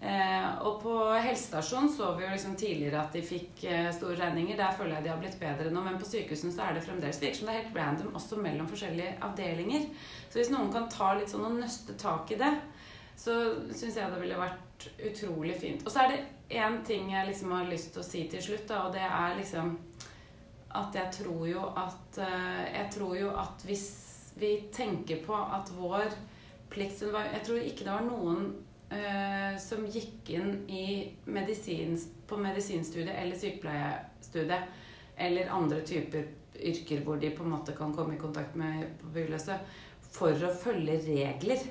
Eh, 0.00 0.52
og 0.64 0.78
på 0.80 0.94
helsestasjonen 1.20 1.90
så 1.92 2.14
vi 2.16 2.24
jo 2.24 2.30
liksom 2.32 2.54
tidligere 2.56 3.02
at 3.02 3.12
de 3.12 3.20
fikk 3.24 3.66
eh, 3.68 3.90
store 3.92 4.16
regninger. 4.22 4.56
Der 4.56 4.76
føler 4.76 4.96
jeg 4.96 5.06
de 5.06 5.12
har 5.12 5.20
blitt 5.20 5.40
bedre 5.40 5.72
nå. 5.72 5.84
Men 5.84 6.00
på 6.00 6.08
sykehusene 6.08 6.54
så 6.54 6.64
er 6.66 6.76
det 6.76 6.84
fremdeles 6.86 7.20
virker 7.20 7.40
som 7.40 7.50
det 7.50 7.56
er 7.56 7.62
helt 7.62 7.76
random 7.76 8.16
også 8.16 8.40
mellom 8.40 8.68
forskjellige 8.70 9.18
avdelinger. 9.28 9.88
Så 10.28 10.40
hvis 10.40 10.52
noen 10.54 10.72
kan 10.72 10.88
ta 10.92 11.12
litt 11.18 11.32
sånn 11.32 11.44
og 11.50 11.58
nøste 11.60 11.96
tak 12.00 12.32
i 12.32 12.40
det, 12.40 12.54
så 13.20 13.36
syns 13.76 13.98
jeg 13.98 14.08
det 14.08 14.20
ville 14.22 14.40
vært 14.40 14.88
utrolig 15.10 15.58
fint. 15.60 15.84
Og 15.84 15.92
så 15.92 16.06
er 16.06 16.14
det 16.14 16.20
én 16.50 16.80
ting 16.86 17.12
jeg 17.12 17.28
liksom 17.28 17.52
har 17.54 17.68
lyst 17.70 17.92
til 17.94 18.02
å 18.02 18.06
si 18.06 18.24
til 18.30 18.42
slutt, 18.42 18.66
da, 18.68 18.84
og 18.86 18.94
det 18.94 19.04
er 19.06 19.36
liksom 19.38 19.76
at 20.70 20.94
jeg 20.94 21.12
tror 21.16 21.46
jo 21.50 21.62
at 21.74 22.18
eh, 22.22 22.66
Jeg 22.76 22.90
tror 22.94 23.16
jo 23.18 23.30
at 23.34 23.64
hvis 23.66 23.86
vi 24.38 24.52
tenker 24.72 25.24
på 25.24 25.34
at 25.34 25.70
vår 25.74 26.12
plikt 26.70 27.02
Jeg 27.02 27.42
tror 27.46 27.58
ikke 27.58 27.84
det 27.84 27.92
var 27.92 28.04
noen 28.06 28.44
uh, 28.92 29.56
som 29.58 29.82
gikk 29.90 30.30
inn 30.30 30.52
i 30.70 31.10
medisins, 31.26 32.06
på 32.30 32.38
medisinstudiet 32.38 33.16
eller 33.16 33.36
sykepleiestudiet 33.36 34.70
eller 35.18 35.50
andre 35.50 35.80
typer 35.82 36.30
yrker 36.54 37.02
hvor 37.04 37.18
de 37.20 37.32
på 37.34 37.42
en 37.44 37.52
måte 37.56 37.74
kan 37.76 37.92
komme 37.94 38.14
i 38.14 38.20
kontakt 38.20 38.54
med 38.58 38.86
papirløse, 39.02 39.58
for 40.14 40.46
å 40.46 40.54
følge 40.62 40.96
regler. 41.04 41.66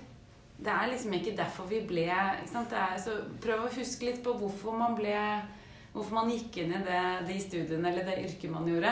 Det 0.60 0.72
er 0.74 0.90
liksom 0.92 1.14
ikke 1.16 1.38
derfor 1.38 1.70
vi 1.70 1.80
ble 1.88 2.08
ikke 2.10 2.52
sant? 2.52 2.74
Det 2.74 2.80
er, 2.80 2.98
så 3.00 3.16
Prøv 3.44 3.66
å 3.66 3.72
huske 3.78 4.10
litt 4.10 4.20
på 4.26 4.34
hvorfor 4.40 4.76
man 4.76 4.98
ble 4.98 5.16
Hvorfor 5.94 6.20
man 6.20 6.30
gikk 6.30 6.60
inn 6.62 6.76
i 6.76 6.82
det, 6.86 7.00
de 7.26 7.38
studiene 7.42 7.90
eller 7.90 8.06
det 8.06 8.20
yrket 8.22 8.52
man 8.54 8.68
gjorde. 8.70 8.92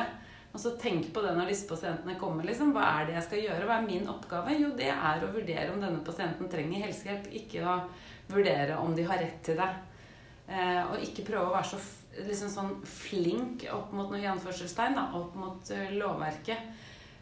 Og 0.49 0.61
så 0.63 0.72
tenk 0.82 1.11
på 1.13 1.22
det 1.22 1.36
når 1.38 1.51
disse 1.51 1.68
pasientene 1.70 2.15
kommer. 2.18 2.47
liksom, 2.47 2.72
Hva 2.74 2.88
er 2.95 3.05
det 3.05 3.13
jeg 3.20 3.26
skal 3.28 3.43
gjøre? 3.43 3.68
Hva 3.70 3.76
er 3.78 3.86
min 3.86 4.09
oppgave? 4.09 4.55
Jo, 4.57 4.72
det 4.80 4.88
er 4.89 5.22
å 5.22 5.30
vurdere 5.30 5.70
om 5.70 5.84
denne 5.84 6.01
pasienten 6.07 6.49
trenger 6.49 6.88
helsehjelp. 6.88 7.30
Ikke 7.38 7.61
å 7.61 7.76
vurdere 8.32 8.80
om 8.82 8.95
de 8.97 9.05
har 9.05 9.22
rett 9.22 9.38
til 9.45 9.61
det. 9.61 9.70
Eh, 10.47 10.82
og 10.88 11.03
ikke 11.05 11.28
prøve 11.28 11.51
å 11.51 11.53
være 11.53 11.70
så 11.76 11.82
liksom 12.26 12.49
sånn 12.49 12.74
flink 12.88 13.68
opp 13.70 13.91
mot 13.93 14.09
noe 14.09 14.24
i 14.24 14.30
anførselstegn, 14.32 14.97
da, 14.97 15.09
opp 15.20 15.36
mot 15.38 15.72
eh, 15.76 15.91
lovverket. 15.93 16.72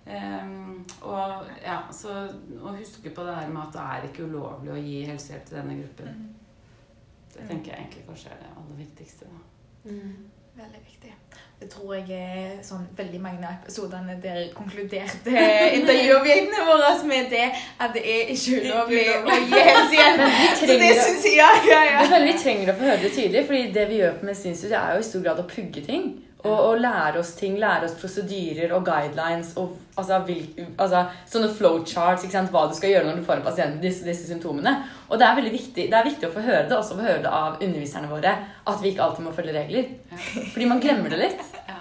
Ehm, 0.05 0.85
og 1.01 1.47
ja, 1.65 1.79
så 1.93 2.13
å 2.61 2.75
huske 2.77 3.09
på 3.09 3.25
det 3.25 3.33
der 3.39 3.49
med 3.49 3.63
at 3.63 3.73
det 3.73 3.85
er 3.89 4.07
ikke 4.09 4.29
ulovlig 4.29 4.73
å 4.75 4.79
gi 4.79 5.01
helsehjelp 5.09 5.47
til 5.49 5.59
denne 5.61 5.79
gruppen. 5.81 6.23
Det 7.33 7.49
tenker 7.49 7.73
jeg 7.73 7.81
egentlig 7.81 8.05
kanskje 8.07 8.31
er 8.31 8.41
det 8.43 8.51
aller 8.53 8.79
viktigste. 8.79 9.27
Da. 9.31 9.43
Veldig 10.55 10.79
viktig. 10.85 11.09
Det 11.59 11.67
tror 11.71 11.89
jeg 11.97 12.15
er 12.15 12.51
sånn 12.63 12.85
veldig 12.95 13.19
mange 13.19 13.43
av 13.43 13.57
episodene 13.57 14.13
der 14.23 14.45
konkluderte 14.55 15.33
intervjuobjektene 15.79 16.61
våre 16.69 16.91
med 17.09 17.27
det 17.33 17.49
at 17.51 17.91
det 17.95 18.03
er 18.13 18.31
ikke 18.31 18.61
ulovlig 18.63 19.03
å 19.17 19.35
gi 19.35 19.65
helsehjelp. 19.67 20.23
Så 20.61 20.69
det 20.69 20.93
syns 21.01 21.27
jeg, 21.27 21.41
ja, 21.41 21.49
ja, 21.67 21.81
ja. 21.89 22.21
Vi 22.23 22.37
trenger 22.39 22.71
å 22.71 22.77
få 22.77 22.87
høre 22.87 23.01
det 23.03 23.11
tydelig, 23.17 23.43
fordi 23.49 23.65
det 23.75 23.85
vi 23.91 23.99
gjør 23.99 24.15
på 24.21 24.29
medisinstudiet, 24.29 24.79
er 24.79 24.95
jo 24.95 25.03
i 25.03 25.09
stor 25.09 25.25
grad 25.27 25.43
å 25.43 25.47
pugge 25.49 25.83
ting. 25.89 26.07
Og, 26.45 26.59
og 26.69 26.81
lære 26.81 27.19
oss 27.19 27.33
ting, 27.39 27.57
lære 27.61 27.87
oss 27.87 27.97
prosedyrer 27.99 28.73
og 28.77 28.85
guidelines 28.85 29.55
og 29.57 29.75
altså, 29.97 30.19
vil, 30.27 30.43
altså, 30.77 31.05
sånne 31.31 31.49
flowcharts, 31.57 32.25
ikke 32.25 32.37
sant? 32.37 32.51
hva 32.53 32.67
du 32.69 32.75
skal 32.77 32.93
gjøre 32.93 33.09
når 33.09 33.19
du 33.19 33.25
får 33.27 33.41
en 33.41 33.47
pasient 33.47 33.77
med 33.77 33.87
disse, 33.87 34.05
disse 34.05 34.27
symptomene. 34.29 34.75
Og 35.09 35.19
det 35.19 35.27
er 35.27 35.39
veldig 35.39 35.53
viktig, 35.55 35.87
det 35.91 35.99
er 35.99 36.09
viktig 36.09 36.29
å 36.29 36.35
få 36.35 36.45
høre 36.45 36.67
det, 36.69 36.77
også 36.77 36.99
få 36.99 37.07
høre 37.07 37.23
det 37.25 37.33
av 37.33 37.57
underviserne 37.59 38.11
våre, 38.11 38.35
at 38.65 38.83
vi 38.83 38.93
ikke 38.93 39.07
alltid 39.07 39.27
må 39.27 39.35
følge 39.35 39.57
regler. 39.57 39.89
Fordi 40.53 40.69
man 40.69 40.83
glemmer 40.83 41.13
det 41.13 41.21
litt. 41.23 41.45
Ja, 41.65 41.79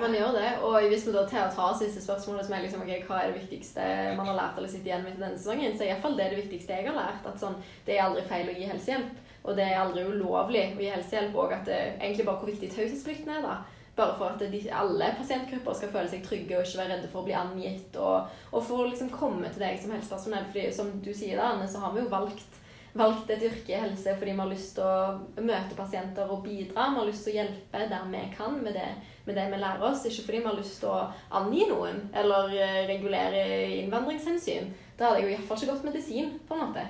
Man 0.00 0.14
gjør 0.14 0.32
det. 0.34 0.48
Og 0.66 0.88
hvis 0.90 1.06
vi 1.06 1.12
da 1.14 1.22
til 1.30 1.38
å 1.44 1.50
ta 1.54 1.68
siste 1.78 2.02
spørsmålet, 2.02 2.46
som 2.46 2.56
er 2.56 2.64
liksom, 2.64 2.82
okay, 2.82 3.04
hva 3.06 3.20
er 3.22 3.30
det 3.30 3.38
viktigste 3.42 3.84
man 4.18 4.26
har 4.32 4.40
lært 4.40 4.58
eller 4.58 4.72
sitter 4.72 4.90
igjen 4.90 5.06
med 5.06 5.20
denne 5.20 5.38
sesongen, 5.38 5.76
så 5.76 5.86
er 5.86 5.92
iallfall 5.92 6.18
det 6.18 6.32
det 6.32 6.40
viktigste 6.40 6.74
jeg 6.74 6.88
har 6.88 6.98
lært. 6.98 7.22
At 7.28 7.38
sånn, 7.38 7.54
det 7.86 7.94
er 7.94 8.08
aldri 8.08 8.26
feil 8.26 8.50
å 8.50 8.56
gi 8.56 8.66
helsehjelp. 8.72 9.22
Og 9.46 9.54
det 9.54 9.62
er 9.62 9.78
aldri 9.78 10.02
ulovlig 10.10 10.64
å 10.74 10.82
gi 10.82 10.90
helsehjelp. 10.90 11.38
Og 11.38 11.54
at 11.54 11.70
det, 11.70 11.78
egentlig 12.00 12.26
bare 12.26 12.42
hvor 12.42 12.50
viktig 12.50 12.72
taushetsplikten 12.74 13.36
er, 13.36 13.46
da. 13.46 13.56
Bare 13.96 14.16
for 14.18 14.28
at 14.28 14.42
de, 14.52 14.60
alle 14.76 15.08
pasientgrupper 15.16 15.78
skal 15.78 15.92
føle 15.94 16.10
seg 16.12 16.24
trygge 16.26 16.58
og 16.58 16.66
ikke 16.66 16.82
være 16.82 16.92
redde 16.94 17.08
for 17.12 17.22
å 17.22 17.28
bli 17.28 17.36
angitt. 17.38 17.96
Og, 17.96 18.36
og 18.52 18.66
for 18.66 18.84
å 18.84 18.90
liksom 18.90 19.08
komme 19.14 19.48
til 19.48 19.64
deg 19.64 19.80
som 19.80 19.94
helsepersonell. 19.96 20.50
fordi 20.52 20.68
som 20.76 20.92
du 21.00 21.12
sier 21.16 21.40
da, 21.40 21.54
Anne, 21.54 21.68
så 21.70 21.80
har 21.80 21.94
vi 21.94 22.04
jo 22.04 22.12
valgt 22.12 22.62
valgt 22.96 23.30
et 23.30 23.44
yrke 23.44 23.74
i 23.74 23.80
helse 23.80 24.14
fordi 24.16 24.32
vi 24.32 24.40
har 24.40 24.50
lyst 24.50 24.76
til 24.78 24.86
å 24.86 25.42
møte 25.44 25.76
pasienter 25.76 26.30
og 26.32 26.42
bidra. 26.46 26.88
Vi 26.92 27.00
har 27.00 27.08
lyst 27.08 27.26
til 27.26 27.34
å 27.34 27.38
hjelpe 27.40 27.88
der 27.90 28.08
vi 28.12 28.22
kan 28.32 28.56
med 28.62 28.76
det, 28.76 28.88
med 29.26 29.38
det 29.38 29.46
vi 29.52 29.60
lærer 29.60 29.84
oss. 29.90 30.06
Ikke 30.08 30.26
fordi 30.28 30.42
vi 30.42 30.48
har 30.48 30.58
lyst 30.58 30.80
til 30.82 30.92
å 30.92 31.06
angi 31.40 31.68
noen 31.70 32.02
eller 32.16 32.52
eh, 32.56 32.82
regulere 32.88 33.44
innvandringshensyn. 33.82 34.72
Da 34.96 35.10
hadde 35.10 35.22
jeg 35.22 35.28
jo 35.28 35.34
iallfall 35.34 35.60
ikke 35.60 35.72
gått 35.74 35.88
medisin, 35.90 36.30
på 36.48 36.56
en 36.56 36.62
måte. 36.64 36.86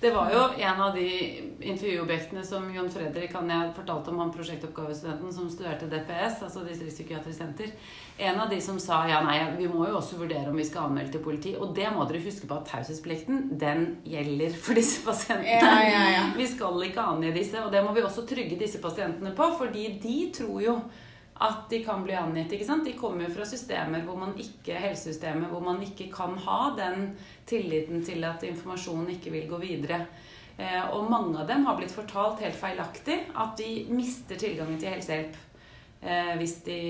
Det 0.00 0.10
var 0.10 0.28
jo 0.32 0.40
en 0.60 0.80
av 0.82 0.94
de 0.94 1.06
intervjuobjektene 1.60 2.42
som 2.44 2.66
Jon 2.74 2.90
Fredrik 2.92 3.32
han 3.32 3.48
jeg 3.48 3.70
fortalte 3.78 4.12
om 4.12 4.18
han 4.20 4.32
prosjektoppgavestudenten 4.34 5.32
som 5.32 5.46
studerte 5.48 5.88
DPS, 5.88 6.42
altså 6.44 6.64
Distriktspsykiatrisk 6.66 7.38
senter. 7.38 7.72
En 8.20 8.40
av 8.40 8.50
de 8.52 8.58
som 8.60 8.76
sa 8.80 8.98
ja, 9.08 9.22
nei, 9.24 9.38
vi 9.56 9.70
må 9.72 9.86
jo 9.88 9.96
også 9.96 10.18
vurdere 10.20 10.52
om 10.52 10.60
vi 10.60 10.66
skal 10.68 10.90
anmelde 10.90 11.16
til 11.16 11.24
politi. 11.24 11.54
Og 11.56 11.72
det 11.76 11.88
må 11.94 12.04
dere 12.04 12.20
huske 12.26 12.48
på 12.48 12.58
at 12.58 12.68
taushetsplikten, 12.68 13.56
den 13.56 13.88
gjelder 14.04 14.60
for 14.60 14.76
disse 14.76 15.00
pasientene. 15.06 15.56
Ja, 15.64 15.80
ja, 15.88 16.04
ja. 16.18 16.28
Vi 16.42 16.50
skal 16.50 16.76
ikke 16.90 17.08
angi 17.14 17.32
disse, 17.32 17.64
og 17.64 17.72
det 17.72 17.80
må 17.84 17.96
vi 17.96 18.04
også 18.04 18.26
trygge 18.28 18.58
disse 18.60 18.80
pasientene 18.82 19.32
på, 19.36 19.48
fordi 19.56 19.88
de 20.02 20.18
tror 20.36 20.60
jo 20.60 20.78
at 21.38 21.66
de 21.70 21.82
kan 21.84 22.04
bli 22.04 22.14
angitt. 22.16 22.52
ikke 22.52 22.64
sant? 22.64 22.86
De 22.86 22.94
kommer 22.96 23.26
jo 23.26 23.34
fra 23.34 23.46
systemer 23.48 24.04
hvor 24.06 24.16
man 24.20 24.32
ikke, 24.40 24.78
helsesystemet 24.80 25.50
hvor 25.52 25.64
man 25.64 25.82
ikke 25.84 26.08
kan 26.12 26.36
ha 26.46 26.60
den 26.76 27.10
tilliten 27.46 28.04
til 28.04 28.24
at 28.24 28.46
informasjonen 28.46 29.10
ikke 29.16 29.34
vil 29.34 29.48
gå 29.50 29.60
videre. 29.60 30.06
Eh, 30.56 30.84
og 30.96 31.10
mange 31.10 31.36
av 31.42 31.48
dem 31.50 31.66
har 31.68 31.76
blitt 31.76 31.92
fortalt 31.92 32.40
helt 32.40 32.56
feilaktig 32.56 33.18
at 33.36 33.58
de 33.60 33.70
mister 33.92 34.40
tilgangen 34.40 34.78
til 34.80 34.94
helsehjelp 34.94 35.34
eh, 36.00 36.32
hvis, 36.40 36.54
de, 36.64 36.80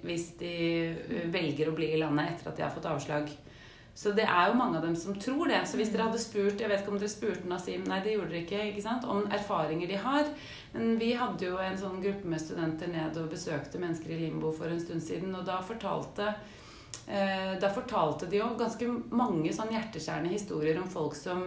hvis 0.00 0.30
de 0.40 0.54
eh, 0.88 1.26
velger 1.34 1.68
å 1.68 1.76
bli 1.76 1.90
i 1.92 2.00
landet 2.00 2.32
etter 2.32 2.48
at 2.48 2.56
de 2.56 2.64
har 2.64 2.72
fått 2.72 2.88
avslag. 2.88 3.28
Så 3.92 4.14
det 4.16 4.24
er 4.24 4.48
jo 4.48 4.56
mange 4.56 4.78
av 4.78 4.86
dem 4.86 4.94
som 4.96 5.12
tror 5.20 5.50
det. 5.52 5.60
Så 5.68 5.76
hvis 5.76 5.90
dere 5.92 6.06
hadde 6.08 6.20
spurt 6.20 6.60
Jeg 6.60 6.70
vet 6.70 6.80
ikke 6.80 6.94
om 6.94 7.00
dere 7.00 7.12
spurte 7.12 7.48
Nasim, 7.50 7.84
nei 7.84 8.00
det 8.00 8.14
gjorde 8.14 8.32
dere 8.32 8.44
ikke, 8.46 8.64
ikke 8.70 8.84
sant? 8.86 9.04
om 9.04 9.26
erfaringer 9.28 9.90
de 9.90 9.98
har. 10.00 10.30
Men 10.72 10.98
vi 10.98 11.12
hadde 11.12 11.46
jo 11.46 11.58
en 11.60 11.78
sånn 11.78 12.00
gruppe 12.00 12.28
med 12.32 12.40
studenter 12.40 12.88
ned 12.88 13.16
og 13.20 13.30
besøkte 13.32 13.80
mennesker 13.80 14.14
i 14.14 14.22
limbo 14.24 14.52
for 14.56 14.72
en 14.72 14.80
stund 14.80 15.04
siden. 15.04 15.34
Og 15.36 15.44
da 15.44 15.58
fortalte, 15.64 16.32
eh, 17.06 17.52
da 17.60 17.68
fortalte 17.72 18.28
de 18.30 18.40
jo 18.40 18.48
ganske 18.58 18.88
mange 19.12 19.52
sånn 19.52 19.74
hjerteskjærende 19.74 20.32
historier 20.32 20.80
om 20.80 20.88
folk 20.88 21.18
som 21.18 21.44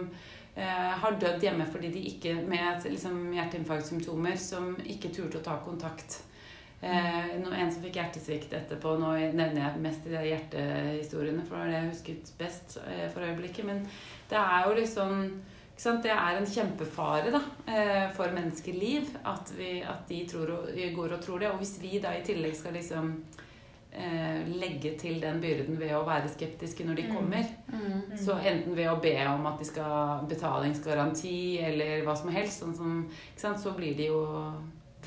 eh, 0.54 0.94
har 1.02 1.18
dødd 1.18 1.42
hjemme 1.42 1.66
fordi 1.72 1.90
de 1.96 2.04
ikke 2.12 2.36
med 2.46 2.86
liksom, 2.86 3.18
hjerteinfarktsymptomer 3.34 4.38
som 4.40 4.76
ikke 4.86 5.10
turte 5.10 5.42
å 5.42 5.46
ta 5.50 5.58
kontakt. 5.64 6.20
Eh, 6.80 7.34
en 7.34 7.72
som 7.72 7.82
fikk 7.82 7.96
hjertesvikt 7.98 8.52
etterpå. 8.54 8.94
Nå 9.00 9.14
nevner 9.34 9.62
jeg 9.62 9.82
mest 9.82 10.06
de 10.06 10.22
hjertehistoriene, 10.28 11.44
for 11.48 11.56
det 11.56 11.62
var 11.62 11.72
det 11.72 11.78
jeg 11.80 11.90
husket 11.90 12.32
best 12.38 12.78
eh, 12.84 13.06
for 13.10 13.26
øyeblikket. 13.26 13.66
Men 13.66 13.82
det 14.30 14.38
er 14.38 14.66
jo 14.68 14.78
liksom 14.78 15.20
sant? 15.26 15.52
Det 15.76 16.10
er 16.10 16.38
en 16.38 16.46
kjempefare 16.48 17.32
da, 17.34 17.40
eh, 17.68 18.06
for 18.16 18.32
menneskeliv 18.32 19.10
at, 19.28 19.50
vi, 19.58 19.82
at 19.84 20.06
de 20.08 20.22
tror 20.28 20.52
og, 20.54 20.70
går 20.96 21.16
og 21.18 21.20
tror 21.24 21.42
det. 21.42 21.50
Og 21.50 21.60
hvis 21.60 21.76
vi 21.82 21.98
da 22.00 22.14
i 22.16 22.22
tillegg 22.24 22.56
skal 22.56 22.72
liksom 22.78 23.10
eh, 23.92 24.48
legge 24.56 24.94
til 24.98 25.20
den 25.20 25.42
byrden 25.42 25.76
ved 25.80 25.92
å 25.98 26.06
være 26.08 26.32
skeptiske 26.32 26.86
når 26.86 27.02
de 27.02 27.06
kommer, 27.12 27.52
så 28.24 28.38
enten 28.40 28.76
ved 28.76 28.88
å 28.88 28.96
be 29.04 29.14
om 29.28 29.46
at 29.52 29.60
de 29.60 29.68
skal 29.68 30.24
betalingsgaranti 30.32 31.36
eller 31.68 32.02
hva 32.08 32.16
som 32.16 32.32
helst, 32.32 32.64
sånn 32.64 32.74
som, 32.76 33.06
så 33.36 33.76
blir 33.76 33.94
de 34.00 34.08
jo 34.08 34.24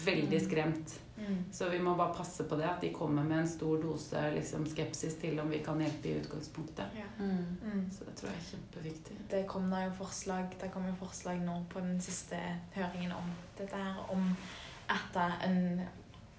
veldig 0.06 0.46
skremt. 0.46 1.00
Mm. 1.20 1.44
Så 1.52 1.70
vi 1.70 1.80
må 1.84 1.96
bare 1.96 2.14
passe 2.16 2.44
på 2.48 2.56
det, 2.56 2.68
at 2.70 2.82
de 2.82 2.94
kommer 2.94 3.24
med 3.24 3.44
en 3.44 3.50
stor 3.50 3.82
dose 3.82 4.24
liksom, 4.36 4.66
skepsis 4.70 5.18
til 5.22 5.40
om 5.40 5.52
vi 5.52 5.62
kan 5.66 5.82
hjelpe 5.82 6.10
i 6.10 6.18
utgangspunktet. 6.22 7.00
Mm. 7.20 7.90
Så 7.92 8.08
det 8.08 8.16
tror 8.20 8.32
jeg 8.32 8.40
er 8.40 8.48
kjempeviktig. 8.50 9.18
Det 9.32 9.46
kom 9.48 9.70
da 9.72 9.84
jo 9.86 9.96
forslag 9.98 10.56
Det 10.62 10.72
kom 10.74 10.88
jo 10.88 10.96
forslag 11.00 11.42
nå 11.44 11.62
på 11.70 11.84
den 11.84 12.00
siste 12.02 12.40
høringen 12.76 13.12
om 13.16 13.34
dette 13.58 13.76
her, 13.76 14.04
om 14.10 14.32
at 14.90 15.24
en 15.48 15.82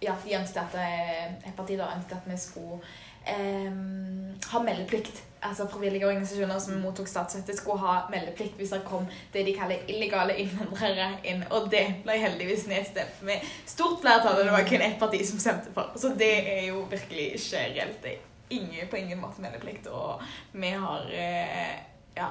Ja, 0.00 0.14
de 0.24 0.32
ønsket 0.32 0.62
at 0.72 1.44
et 1.44 1.56
parti 1.56 1.74
da 1.76 1.90
ønsket 1.92 2.14
at 2.16 2.28
vi 2.30 2.36
skulle 2.40 2.78
em, 3.26 4.38
ha 4.52 4.62
meldeplikt. 4.62 5.22
Altså 5.40 5.64
Frivillige 5.72 6.04
organisasjoner 6.04 6.58
som 6.60 6.82
mottok 6.82 7.08
statsstøtte, 7.08 7.54
skulle 7.56 7.80
ha 7.80 7.94
meldeplikt 8.12 8.58
hvis 8.60 8.74
det 8.74 8.82
kom 8.84 9.06
det 9.32 9.46
de 9.46 9.54
kaller 9.56 9.86
illegale 9.88 10.36
innvandrere 10.42 11.06
inn. 11.24 11.46
Og 11.50 11.70
det 11.72 11.86
ble 12.04 12.18
heldigvis 12.20 12.66
nedstemt 12.68 13.22
med 13.24 13.46
stort 13.68 14.02
flertall. 14.02 14.42
Det 14.44 14.52
var 14.52 14.66
kun 14.68 14.84
ett 14.84 14.98
parti 15.00 15.22
som 15.26 15.40
stemte 15.40 15.72
for. 15.74 15.94
Så 15.96 16.12
det 16.18 16.34
er 16.58 16.66
jo 16.68 16.84
virkelig 16.90 17.30
ikke 17.38 17.64
reelt. 17.72 18.02
Det 18.04 18.12
er 18.12 18.58
ingen, 18.58 18.90
på 18.90 19.00
ingen 19.00 19.22
måte 19.22 19.40
meldeplikt. 19.40 19.88
Og 19.88 20.20
vi 20.52 20.74
har 20.76 21.08
eh, 21.16 21.74
ja, 22.18 22.28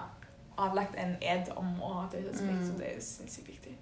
avlagt 0.66 0.96
en 1.00 1.16
ed 1.22 1.50
om 1.58 1.70
å 1.82 1.90
ha 2.00 2.06
taushetsplikt, 2.12 2.66
så 2.68 2.78
det 2.80 2.88
er 2.96 3.00
sinnssykt 3.06 3.48
viktig. 3.50 3.76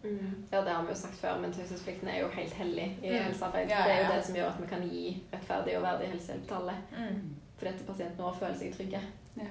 Ja, 0.52 0.62
det 0.62 0.74
har 0.74 0.84
vi 0.86 0.94
jo 0.94 1.00
sagt 1.02 1.18
før, 1.22 1.40
men 1.42 1.54
taushetsplikten 1.56 2.08
er 2.14 2.20
jo 2.22 2.28
helt 2.36 2.54
hellig 2.54 2.88
i 3.04 3.10
Mm. 3.12 3.24
helsearbeid. 3.28 3.70
Ja, 3.70 3.84
Det 3.88 3.94
er 3.96 4.04
jo 4.06 4.12
det 4.16 4.26
som 4.26 4.36
gjør 4.36 4.50
at 4.54 4.62
vi 4.62 4.68
kan 4.68 4.84
gi 4.90 5.06
rettferdig 5.34 5.78
og 5.78 5.84
verdig 5.84 6.12
helsehjelp 6.12 6.48
til 6.48 6.56
alle. 6.62 6.76
Mm. 6.98 7.24
For 7.58 7.66
dette 7.72 7.84
pasientene 7.88 8.24
våre 8.24 8.36
føler 8.40 8.58
seg 8.60 8.76
trygge. 8.78 9.02
Ja. 9.38 9.50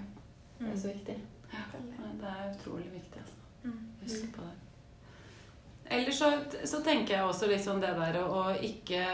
Det 0.61 0.68
er 0.72 0.79
så 0.79 0.89
viktig. 0.95 1.16
Ja, 1.53 1.64
det 2.20 2.31
er 2.31 2.55
utrolig 2.55 2.93
viktig. 2.93 3.20
Altså. 3.20 3.35
Mm. 3.64 3.81
Husk 4.03 4.33
på 4.37 4.43
det. 4.43 4.55
Ellers 5.91 6.16
så, 6.18 6.31
så 6.64 6.81
tenker 6.83 7.14
jeg 7.14 7.22
også 7.24 7.47
litt 7.47 7.62
sånn 7.62 7.81
det 7.81 7.93
der 7.95 8.16
å, 8.18 8.24
å 8.27 8.55
ikke 8.59 9.05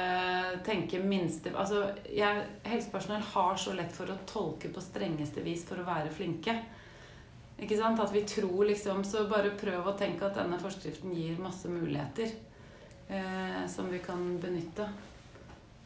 tenke 0.64 1.02
minste 1.04 1.50
Altså, 1.52 1.82
jeg, 2.08 2.46
helsepersonell 2.64 3.20
har 3.34 3.58
så 3.60 3.74
lett 3.76 3.92
for 3.92 4.08
å 4.08 4.16
tolke 4.26 4.70
på 4.72 4.80
strengeste 4.80 5.44
vis 5.44 5.66
for 5.68 5.76
å 5.82 5.84
være 5.84 6.08
flinke. 6.10 6.54
Ikke 7.62 7.78
sant? 7.78 8.00
At 8.02 8.12
vi 8.14 8.24
tror 8.26 8.64
liksom 8.66 9.04
Så 9.06 9.26
bare 9.30 9.54
prøv 9.58 9.86
å 9.86 9.96
tenke 9.98 10.26
at 10.26 10.38
denne 10.38 10.58
forskriften 10.60 11.14
gir 11.14 11.38
masse 11.42 11.70
muligheter 11.70 12.32
eh, 13.08 13.62
som 13.70 13.90
vi 13.92 14.02
kan 14.02 14.22
benytte. 14.42 14.88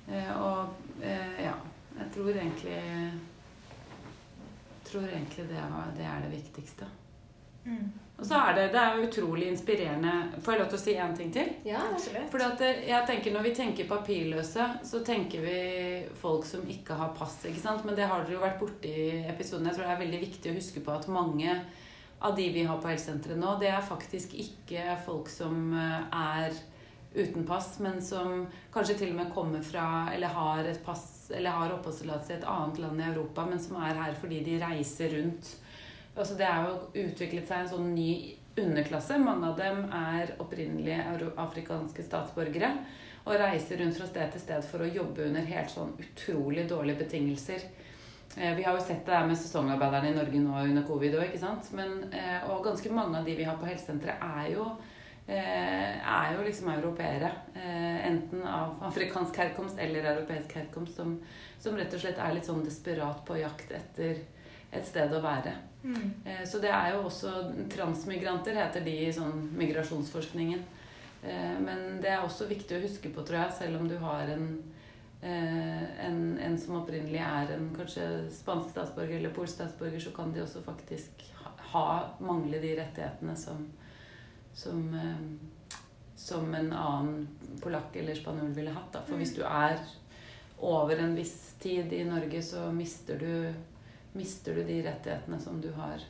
Eh, 0.08 0.32
og 0.40 1.02
eh, 1.02 1.42
ja, 1.44 1.56
jeg 1.98 2.12
tror 2.14 2.30
egentlig 2.32 2.80
tror 4.86 5.08
egentlig 5.08 5.48
det, 5.48 5.62
var, 5.70 5.92
det 5.96 6.04
er 6.06 6.20
det 6.22 6.30
viktigste. 6.30 6.88
Mm. 7.64 7.92
Og 8.16 8.24
så 8.24 8.38
er 8.40 8.54
det, 8.56 8.66
det 8.72 8.80
er 8.80 8.94
jo 8.96 9.06
utrolig 9.10 9.48
inspirerende 9.50 10.12
Får 10.40 10.54
jeg 10.54 10.60
lov 10.62 10.68
til 10.72 10.78
å 10.78 10.82
si 10.82 10.92
én 10.96 11.16
ting 11.18 11.32
til? 11.34 11.50
Ja, 11.68 11.82
Absolutt. 11.92 12.30
Fordi 12.32 12.46
at 12.46 12.62
jeg 12.88 13.08
tenker 13.10 13.34
Når 13.34 13.44
vi 13.44 13.54
tenker 13.58 13.90
papirløse, 13.90 14.68
så 14.88 15.00
tenker 15.04 15.44
vi 15.44 15.58
folk 16.16 16.46
som 16.48 16.64
ikke 16.72 16.96
har 16.96 17.12
pass. 17.18 17.42
ikke 17.44 17.60
sant? 17.60 17.84
Men 17.84 17.98
det 17.98 18.08
har 18.08 18.24
dere 18.24 18.38
jo 18.38 18.44
vært 18.44 18.60
borti 18.62 18.92
i 18.92 19.26
episoden. 19.28 19.68
Jeg 19.68 19.76
tror 19.76 19.88
det 19.88 19.96
er 19.96 20.04
veldig 20.06 20.22
viktig 20.22 20.52
å 20.52 20.56
huske 20.56 20.84
på 20.86 20.94
at 20.94 21.10
mange 21.12 21.58
av 22.24 22.32
de 22.36 22.46
vi 22.48 22.64
har 22.64 22.80
på 22.80 22.88
helsesenteret 22.88 23.36
nå, 23.36 23.58
det 23.60 23.68
er 23.68 23.84
faktisk 23.84 24.32
ikke 24.40 24.94
folk 25.04 25.28
som 25.28 25.68
eh, 25.76 26.16
er 26.16 26.56
uten 27.16 27.44
pass, 27.48 27.74
men 27.84 28.00
som 28.04 28.46
kanskje 28.72 28.96
til 29.00 29.12
og 29.12 29.20
med 29.20 29.32
kommer 29.34 29.60
fra 29.64 30.08
eller 30.14 30.32
har 30.32 30.64
et 30.68 30.80
pass 30.84 31.30
eller 31.34 31.52
har 31.52 31.74
oppholdstillatelse 31.76 32.32
i 32.32 32.36
et 32.38 32.48
annet 32.48 32.80
land 32.80 33.00
i 33.00 33.06
Europa, 33.10 33.44
men 33.48 33.60
som 33.60 33.78
er 33.80 34.00
her 34.00 34.16
fordi 34.20 34.42
de 34.46 34.58
reiser 34.62 35.12
rundt. 35.16 35.52
Altså 36.16 36.36
det 36.38 36.46
er 36.48 36.66
jo 36.66 37.06
utviklet 37.06 37.48
seg 37.48 37.62
en 37.62 37.72
sånn 37.74 37.90
ny 37.94 38.10
underklasse. 38.56 39.18
Mange 39.20 39.50
av 39.50 39.58
dem 39.60 39.82
er 39.92 40.32
opprinnelige 40.40 41.02
afrikanske 41.36 42.04
statsborgere 42.06 42.70
og 43.26 43.34
reiser 43.42 43.80
rundt 43.82 43.98
fra 43.98 44.06
sted 44.08 44.32
til 44.32 44.42
sted 44.42 44.64
for 44.70 44.84
å 44.84 44.88
jobbe 44.88 45.26
under 45.26 45.48
helt 45.48 45.72
sånn 45.72 45.92
utrolig 46.00 46.68
dårlige 46.70 47.02
betingelser. 47.04 47.64
Eh, 48.36 48.54
Vi 48.56 48.62
har 48.62 48.76
jo 48.76 48.84
sett 48.84 49.06
det 49.06 49.12
der 49.12 49.26
med 49.26 49.38
sesongarbeiderne 49.38 50.12
i 50.12 50.16
Norge 50.16 50.42
nå 50.42 50.60
under 50.62 50.84
covid 50.86 51.14
òg, 51.18 51.24
ikke 51.28 51.42
sant. 51.42 51.72
Men, 51.72 52.12
eh, 52.12 52.48
og 52.50 52.64
ganske 52.64 52.92
mange 52.92 53.18
av 53.18 53.24
de 53.24 53.34
vi 53.34 53.44
har 53.44 53.56
på 53.56 53.66
helsesenteret, 53.66 54.22
er 54.22 54.52
jo 54.52 54.76
eh, 55.28 55.96
er 55.98 56.36
jo 56.36 56.44
liksom 56.46 56.68
europeere. 56.70 57.32
Enten 58.06 58.44
av 58.46 58.76
afrikansk 58.86 59.36
herkomst 59.36 59.78
eller 59.78 60.04
europeisk 60.04 60.52
herkomst, 60.54 60.94
som, 60.94 61.16
som 61.58 61.74
rett 61.74 61.92
og 61.92 62.00
slett 62.00 62.18
er 62.18 62.34
litt 62.34 62.46
sånn 62.46 62.62
desperat 62.62 63.24
på 63.26 63.40
jakt 63.40 63.72
etter, 63.72 64.20
et 64.78 64.86
sted 64.88 65.12
å 65.12 65.22
være. 65.24 65.52
Mm. 65.82 66.12
Eh, 66.24 66.44
Så 66.44 66.58
det 66.62 66.70
er 66.70 66.94
jo 66.94 67.04
også 67.06 67.32
Transmigranter 67.70 68.56
heter 68.58 68.84
de 68.84 68.94
i 69.06 69.12
sånn 69.12 69.50
migrasjonsforskningen. 69.58 70.64
Eh, 71.22 71.58
Men 71.60 72.00
det 72.02 72.10
er 72.10 72.24
også 72.24 72.48
viktig 72.48 72.78
å 72.78 72.82
huske 72.82 73.12
på, 73.14 73.24
tror 73.26 73.44
jeg, 73.44 73.52
selv 73.58 73.80
om 73.80 73.88
du 73.88 73.96
har 73.98 74.28
en, 74.34 74.48
eh, 75.22 76.06
en, 76.06 76.38
en 76.38 76.58
som 76.58 76.80
opprinnelig 76.80 77.20
er 77.22 77.54
en 77.56 77.70
kanskje 77.76 78.30
spansk 78.30 78.70
statsborger 78.70 79.18
eller 79.18 79.34
polsk 79.34 79.54
statsborger, 79.60 80.00
så 80.00 80.14
kan 80.16 80.32
de 80.32 80.42
også 80.42 80.62
faktisk 80.64 81.24
ha, 81.72 81.86
mangle 82.20 82.60
de 82.62 82.74
rettighetene 82.78 83.36
som, 83.36 83.66
som, 84.54 84.82
som 86.16 86.54
en 86.54 86.72
annen 86.72 87.26
polakk 87.62 87.96
eller 87.96 88.14
spanjol 88.14 88.52
ville 88.56 88.74
hatt. 88.74 88.92
Da. 88.92 89.02
For 89.06 89.16
hvis 89.20 89.34
du 89.36 89.42
er 89.44 89.78
over 90.58 90.96
en 91.02 91.16
viss 91.16 91.54
tid 91.60 91.92
i 91.92 92.04
Norge, 92.04 92.42
så 92.42 92.70
mister 92.72 93.18
du, 93.20 93.52
mister 94.16 94.54
du 94.54 94.64
de 94.64 94.82
rettighetene 94.86 95.38
som 95.40 95.60
du 95.60 95.70
har 95.76 96.02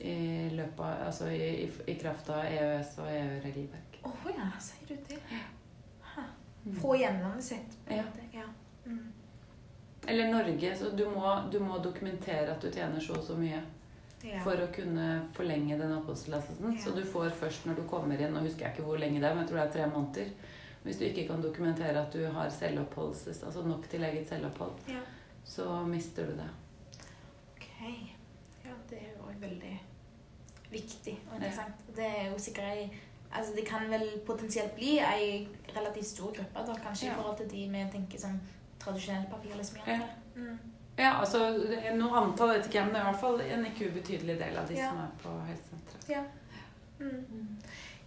i, 0.00 0.48
løpet 0.50 1.06
altså 1.06 1.28
i, 1.30 1.46
i, 1.64 1.70
i 1.92 1.94
kraft 2.00 2.30
av 2.32 2.44
EØS- 2.44 2.98
og 3.02 3.08
EU-regelverk. 3.12 4.00
Å 4.08 4.12
ja, 4.32 4.50
sier 4.62 4.88
du 4.88 5.08
det? 5.08 5.18
Hæ. 6.14 6.24
Få 6.80 6.94
hjemlandet 6.96 7.44
sitt. 7.44 7.76
Ja. 7.88 8.04
ja. 8.32 8.46
Mm. 8.86 9.12
Eller 10.06 10.32
Norge, 10.32 10.76
så 10.76 10.90
du 10.96 11.04
må, 11.10 11.34
du 11.52 11.58
må 11.60 11.78
dokumentere 11.78 12.54
at 12.54 12.62
du 12.62 12.70
tjener 12.72 13.00
så 13.04 13.18
og 13.18 13.26
så 13.26 13.36
mye 13.36 13.60
ja. 14.24 14.40
for 14.44 14.60
å 14.60 14.70
kunne 14.72 15.08
forlenge 15.36 15.76
den 15.80 15.92
oppholdstillatelsen. 15.98 16.72
Ja. 16.72 16.84
Så 16.84 16.94
du 16.96 17.02
får 17.04 17.36
først 17.42 17.68
når 17.68 17.82
du 17.82 17.84
kommer 17.90 18.20
inn, 18.20 18.32
nå 18.34 18.44
husker 18.46 18.66
jeg 18.66 18.76
ikke 18.76 18.88
hvor 18.88 19.00
lenge 19.00 19.20
det 19.20 19.28
er, 19.28 19.36
men 19.36 19.44
jeg 19.44 19.52
tror 19.52 19.60
det 19.60 19.66
er 19.66 19.76
tre 19.76 19.90
måneder. 19.92 20.32
Hvis 20.80 20.96
du 20.96 21.04
ikke 21.04 21.26
kan 21.28 21.44
dokumentere 21.44 22.00
at 22.00 22.14
du 22.16 22.24
har 22.32 22.48
selvoppholds, 22.56 23.26
altså 23.36 23.66
nok 23.66 23.84
til 23.92 24.04
eget 24.08 24.28
selvopphold, 24.28 24.78
Ja. 24.88 25.02
så 25.44 25.82
mister 25.84 26.30
du 26.30 26.38
det. 26.40 26.48
Ok. 27.80 28.10
Ja, 28.64 28.70
det 28.90 28.98
er 28.98 29.06
jo 29.16 29.22
også 29.26 29.40
veldig 29.40 29.80
viktig 30.70 31.14
og 31.30 31.36
interessant. 31.36 31.86
Det 31.96 32.06
er 32.06 32.28
jo 32.32 32.38
sikkert 32.38 32.64
ei 32.74 32.90
Altså, 33.30 33.52
det 33.54 33.62
kan 33.66 33.84
vel 33.90 34.08
potensielt 34.26 34.72
bli 34.74 34.96
ei 34.98 35.48
relativt 35.76 36.06
stor 36.06 36.32
gruppe, 36.34 36.64
da, 36.66 36.74
kanskje 36.82 37.06
Ja. 37.06 37.12
i 37.12 37.14
forhold 37.16 37.36
til 37.36 37.50
de 37.50 37.68
vi 37.70 37.84
tenker 37.92 38.18
som 38.18 38.40
tradisjonelle 38.80 39.26
Ja. 39.86 40.00
Mm. 40.34 40.58
Ja, 40.98 41.20
altså 41.20 41.38
det 41.68 41.94
noe 41.94 42.16
antall 42.18 42.48
vet 42.48 42.66
ikke 42.66 42.74
jeg, 42.78 42.84
men 42.86 42.94
det 42.94 43.00
er 43.00 43.06
i 43.06 43.10
hvert 43.12 43.20
fall 43.20 43.40
en 43.40 43.66
ikke 43.66 43.90
ubetydelig 43.90 44.38
del 44.38 44.56
av 44.58 44.66
de 44.68 44.74
Ja. 44.74 44.88
som 44.88 44.98
er 44.98 45.10
på 45.22 45.46
helsesenteret. 45.46 46.08
Ja. 46.08 46.22
Mm. 46.98 47.56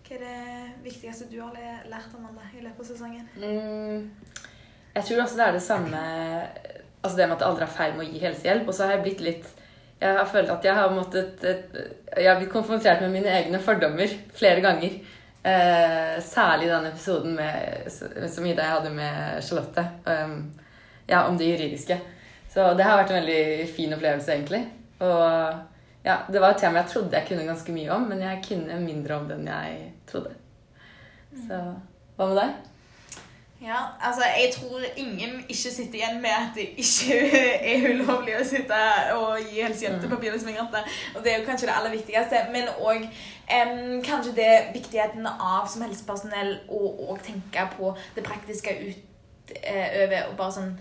Hva 0.03 0.15
er 0.15 0.19
det 0.19 0.83
viktigste 0.83 1.29
du 1.31 1.39
har 1.41 1.53
lært 1.85 2.15
om 2.17 2.25
alle 2.25 2.41
i 2.59 2.61
løpet 2.61 2.79
av 2.79 2.85
sesongen? 2.85 3.29
Mm, 3.37 4.11
jeg 4.95 5.03
tror 5.05 5.21
også 5.23 5.35
det 5.37 5.47
er 5.47 5.51
det 5.51 5.61
samme 5.61 5.97
Altså 7.03 7.17
det 7.17 7.27
med 7.27 7.33
at 7.35 7.39
det 7.39 7.47
aldri 7.47 7.63
er 7.63 7.67
feil 7.67 7.97
med 7.97 8.05
å 8.07 8.11
gi 8.13 8.19
helsehjelp. 8.19 8.67
Og 8.67 8.73
så 8.73 8.85
har 8.85 8.91
jeg 8.95 9.01
blitt 9.03 9.21
litt 9.21 9.62
Jeg 10.03 10.17
har 10.19 10.27
følt 10.27 10.51
at 10.51 10.65
jeg 10.67 10.75
har 10.75 10.91
måttet 10.91 11.43
Jeg 11.43 12.27
har 12.27 12.39
blitt 12.39 12.51
konfrontert 12.51 13.01
med 13.05 13.13
mine 13.13 13.31
egne 13.31 13.59
fordommer 13.63 14.11
flere 14.35 14.63
ganger. 14.63 14.97
Eh, 15.43 16.17
særlig 16.23 16.67
den 16.71 16.89
episoden 16.89 17.35
med, 17.35 17.87
som 18.31 18.45
Ida 18.45 18.63
jeg 18.65 18.75
hadde 18.75 18.91
med 18.95 19.41
Charlotte. 19.43 19.83
Um, 20.05 20.53
ja, 21.07 21.23
om 21.27 21.37
det 21.37 21.49
juridiske. 21.49 21.97
Så 22.53 22.73
det 22.77 22.85
har 22.85 22.99
vært 22.99 23.11
en 23.11 23.21
veldig 23.21 23.67
fin 23.71 23.95
opplevelse, 23.95 24.35
egentlig. 24.35 24.61
Og 24.99 26.03
ja, 26.03 26.19
det 26.27 26.43
var 26.43 26.53
et 26.53 26.61
tema 26.63 26.83
jeg 26.83 26.91
trodde 26.93 27.17
jeg 27.17 27.27
kunne 27.27 27.47
ganske 27.47 27.75
mye 27.75 27.95
om, 27.95 28.05
men 28.11 28.21
jeg 28.23 28.43
kunne 28.47 28.79
mindre 28.83 29.17
om 29.17 29.27
det 29.27 29.39
enn 29.39 29.49
jeg 29.49 29.89
trodde. 30.11 30.35
Så 31.47 31.59
hva 32.17 32.29
med 32.29 32.39
deg? 32.39 32.72
Ja, 33.63 33.79
altså 34.01 34.21
jeg 34.21 34.49
tror 34.53 34.79
ingen 34.97 35.45
ikke 35.49 35.71
sitter 35.71 35.93
igjen 35.93 36.21
med 36.21 36.29
at 36.29 36.49
det 36.55 36.65
ikke 36.83 37.19
er 37.71 37.85
ulovlig 37.93 38.35
å 38.35 38.43
sitte 38.43 38.79
og 39.15 39.37
gi 39.39 39.61
helsehjelp 39.63 40.01
til 40.03 40.11
papirløse 40.11 40.47
migranter. 40.49 40.89
Og 41.15 41.23
det 41.23 41.31
er 41.31 41.39
jo 41.39 41.45
kanskje 41.47 41.69
det 41.69 41.75
aller 41.77 41.93
viktigste. 41.95 42.41
Men 42.51 42.67
òg 42.83 43.07
kanskje 44.03 44.35
det 44.35 44.51
viktigheten 44.73 45.27
av 45.31 45.69
som 45.71 45.85
helsepersonell 45.85 46.57
å 46.67 47.15
tenke 47.23 47.67
på 47.77 47.93
det 48.17 48.25
praktiske 48.27 48.75
utover 48.83 50.19
og 50.29 50.35
bare 50.39 50.55
sånn 50.57 50.73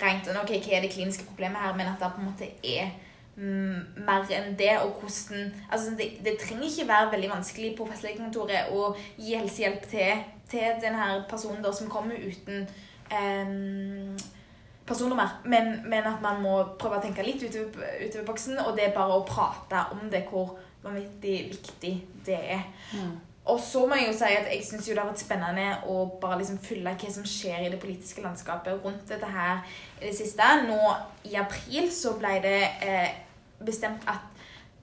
rent 0.00 0.28
sånn, 0.28 0.40
ok, 0.40 0.52
hva 0.64 0.76
er 0.76 0.84
det 0.84 0.92
kliniske 0.92 1.26
problemet 1.28 1.60
her, 1.60 1.74
men 1.76 1.90
at 1.90 2.00
det 2.00 2.12
på 2.14 2.22
en 2.22 2.28
måte 2.30 2.48
er 2.64 2.86
mm, 2.88 3.01
mer 3.36 4.28
enn 4.30 4.58
det, 4.58 4.74
og 4.82 5.00
hvordan 5.00 5.52
altså 5.70 5.94
det, 5.98 6.10
det 6.24 6.36
trenger 6.40 6.68
ikke 6.68 6.88
være 6.88 7.12
veldig 7.14 7.30
vanskelig 7.30 7.72
på 7.78 7.86
fastlegekontoret 7.88 8.72
å 8.76 8.92
gi 9.16 9.34
helsehjelp 9.38 9.88
til, 9.88 10.20
til 10.52 10.76
denne 10.82 11.24
personen 11.30 11.64
da, 11.64 11.72
som 11.72 11.88
kommer 11.90 12.18
uten 12.20 12.66
em, 13.08 14.12
personnummer, 14.86 15.38
men, 15.44 15.78
men 15.88 16.04
at 16.10 16.20
man 16.22 16.42
må 16.44 16.58
prøve 16.78 17.00
å 17.00 17.04
tenke 17.04 17.24
litt 17.24 17.42
utover, 17.46 17.88
utover 18.04 18.28
boksen, 18.28 18.60
og 18.66 18.76
det 18.76 18.90
er 18.90 18.96
bare 18.96 19.16
å 19.16 19.26
prate 19.26 19.86
om 19.96 20.08
det, 20.12 20.26
hvor 20.28 20.56
vanvittig 20.84 21.36
viktig 21.54 21.92
det 22.26 22.40
er. 22.58 22.66
Og 23.50 23.58
så 23.60 23.86
må 23.90 23.98
jeg 23.98 24.06
jo 24.06 24.14
si 24.14 24.34
at 24.38 24.50
jeg 24.52 24.62
syns 24.66 24.86
det 24.86 24.98
har 25.00 25.08
vært 25.08 25.24
spennende 25.24 25.80
å 25.90 26.04
bare 26.22 26.38
liksom 26.42 26.60
følge 26.62 26.94
hva 26.94 27.14
som 27.14 27.24
skjer 27.26 27.64
i 27.64 27.70
det 27.72 27.80
politiske 27.82 28.22
landskapet 28.22 28.84
rundt 28.84 29.08
dette 29.10 29.26
her 29.26 29.64
i 29.98 30.06
det 30.06 30.14
siste. 30.14 30.46
Nå 30.68 30.78
i 31.26 31.34
april 31.40 31.90
så 31.90 32.14
ble 32.20 32.36
det 32.44 32.60
eh, 32.86 33.16
bestemt 33.66 34.06
at 34.10 34.28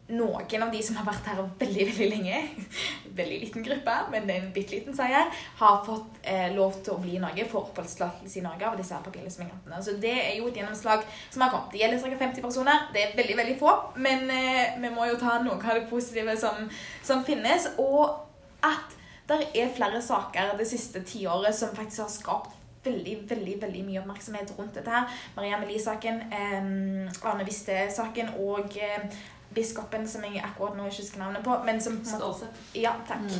noen 0.10 0.64
av 0.66 0.72
de 0.74 0.80
som 0.82 0.98
har 0.98 1.06
vært 1.06 1.28
her 1.30 1.40
veldig 1.60 1.84
veldig 1.92 2.08
lenge, 2.10 2.38
veldig 3.20 3.40
liten 3.44 3.66
gruppe, 3.66 3.96
men 4.12 4.26
det 4.28 4.36
er 4.36 4.42
en 4.42 4.54
bitte 4.56 4.74
liten 4.76 4.96
seier, 4.98 5.30
har 5.60 5.84
fått 5.86 6.18
eh, 6.24 6.48
lov 6.56 6.80
til 6.84 6.96
å 6.96 7.02
bli 7.02 7.16
i 7.16 7.22
Norge, 7.22 7.46
få 7.50 7.62
oppholdstillatelse 7.62 8.40
i 8.42 8.44
Norge 8.44 8.66
av 8.68 8.80
disse 8.80 8.96
her 8.96 9.06
papirløse. 9.06 9.50
Så 9.86 9.96
det 10.02 10.16
er 10.18 10.40
jo 10.40 10.50
et 10.50 10.58
gjennomslag 10.58 11.06
som 11.30 11.46
har 11.46 11.54
kommet. 11.54 11.70
Det 11.76 11.84
gjelder 11.84 12.02
ca. 12.02 12.24
50 12.26 12.48
personer. 12.48 12.88
Det 12.96 13.04
er 13.04 13.20
veldig 13.22 13.38
veldig 13.38 13.60
få, 13.62 13.76
men 14.02 14.26
eh, 14.34 14.80
vi 14.82 14.92
må 14.96 15.06
jo 15.12 15.20
ta 15.22 15.38
noe 15.46 15.62
av 15.62 15.78
det 15.78 15.86
positive 15.92 16.36
som, 16.42 16.66
som 17.06 17.22
finnes. 17.28 17.70
Og 17.78 18.26
at 18.66 18.96
det 19.30 19.44
er 19.56 19.74
flere 19.76 20.02
saker 20.02 20.56
det 20.58 20.68
siste 20.68 21.04
tiåret 21.06 21.56
som 21.56 21.76
faktisk 21.76 22.02
har 22.02 22.14
skapt 22.14 22.56
veldig 22.84 23.18
veldig, 23.30 23.62
veldig 23.62 23.82
mye 23.86 24.00
oppmerksomhet 24.00 24.54
rundt 24.58 24.76
dette. 24.76 24.90
her. 24.90 25.10
Maria 25.36 25.60
Melie-saken, 25.60 26.22
eh, 26.32 27.28
Arne 27.28 27.46
Viste-saken 27.46 28.30
og 28.40 28.78
eh, 28.78 29.10
biskopen, 29.54 30.08
som 30.08 30.24
jeg 30.24 30.44
akkurat 30.46 30.78
nå 30.78 30.86
ikke 30.86 31.02
husker 31.02 31.20
navnet 31.20 31.44
på, 31.44 31.56
men 31.66 31.82
som 31.82 32.00
Stålsett. 32.06 32.50
ja, 32.76 32.92
takk. 33.08 33.32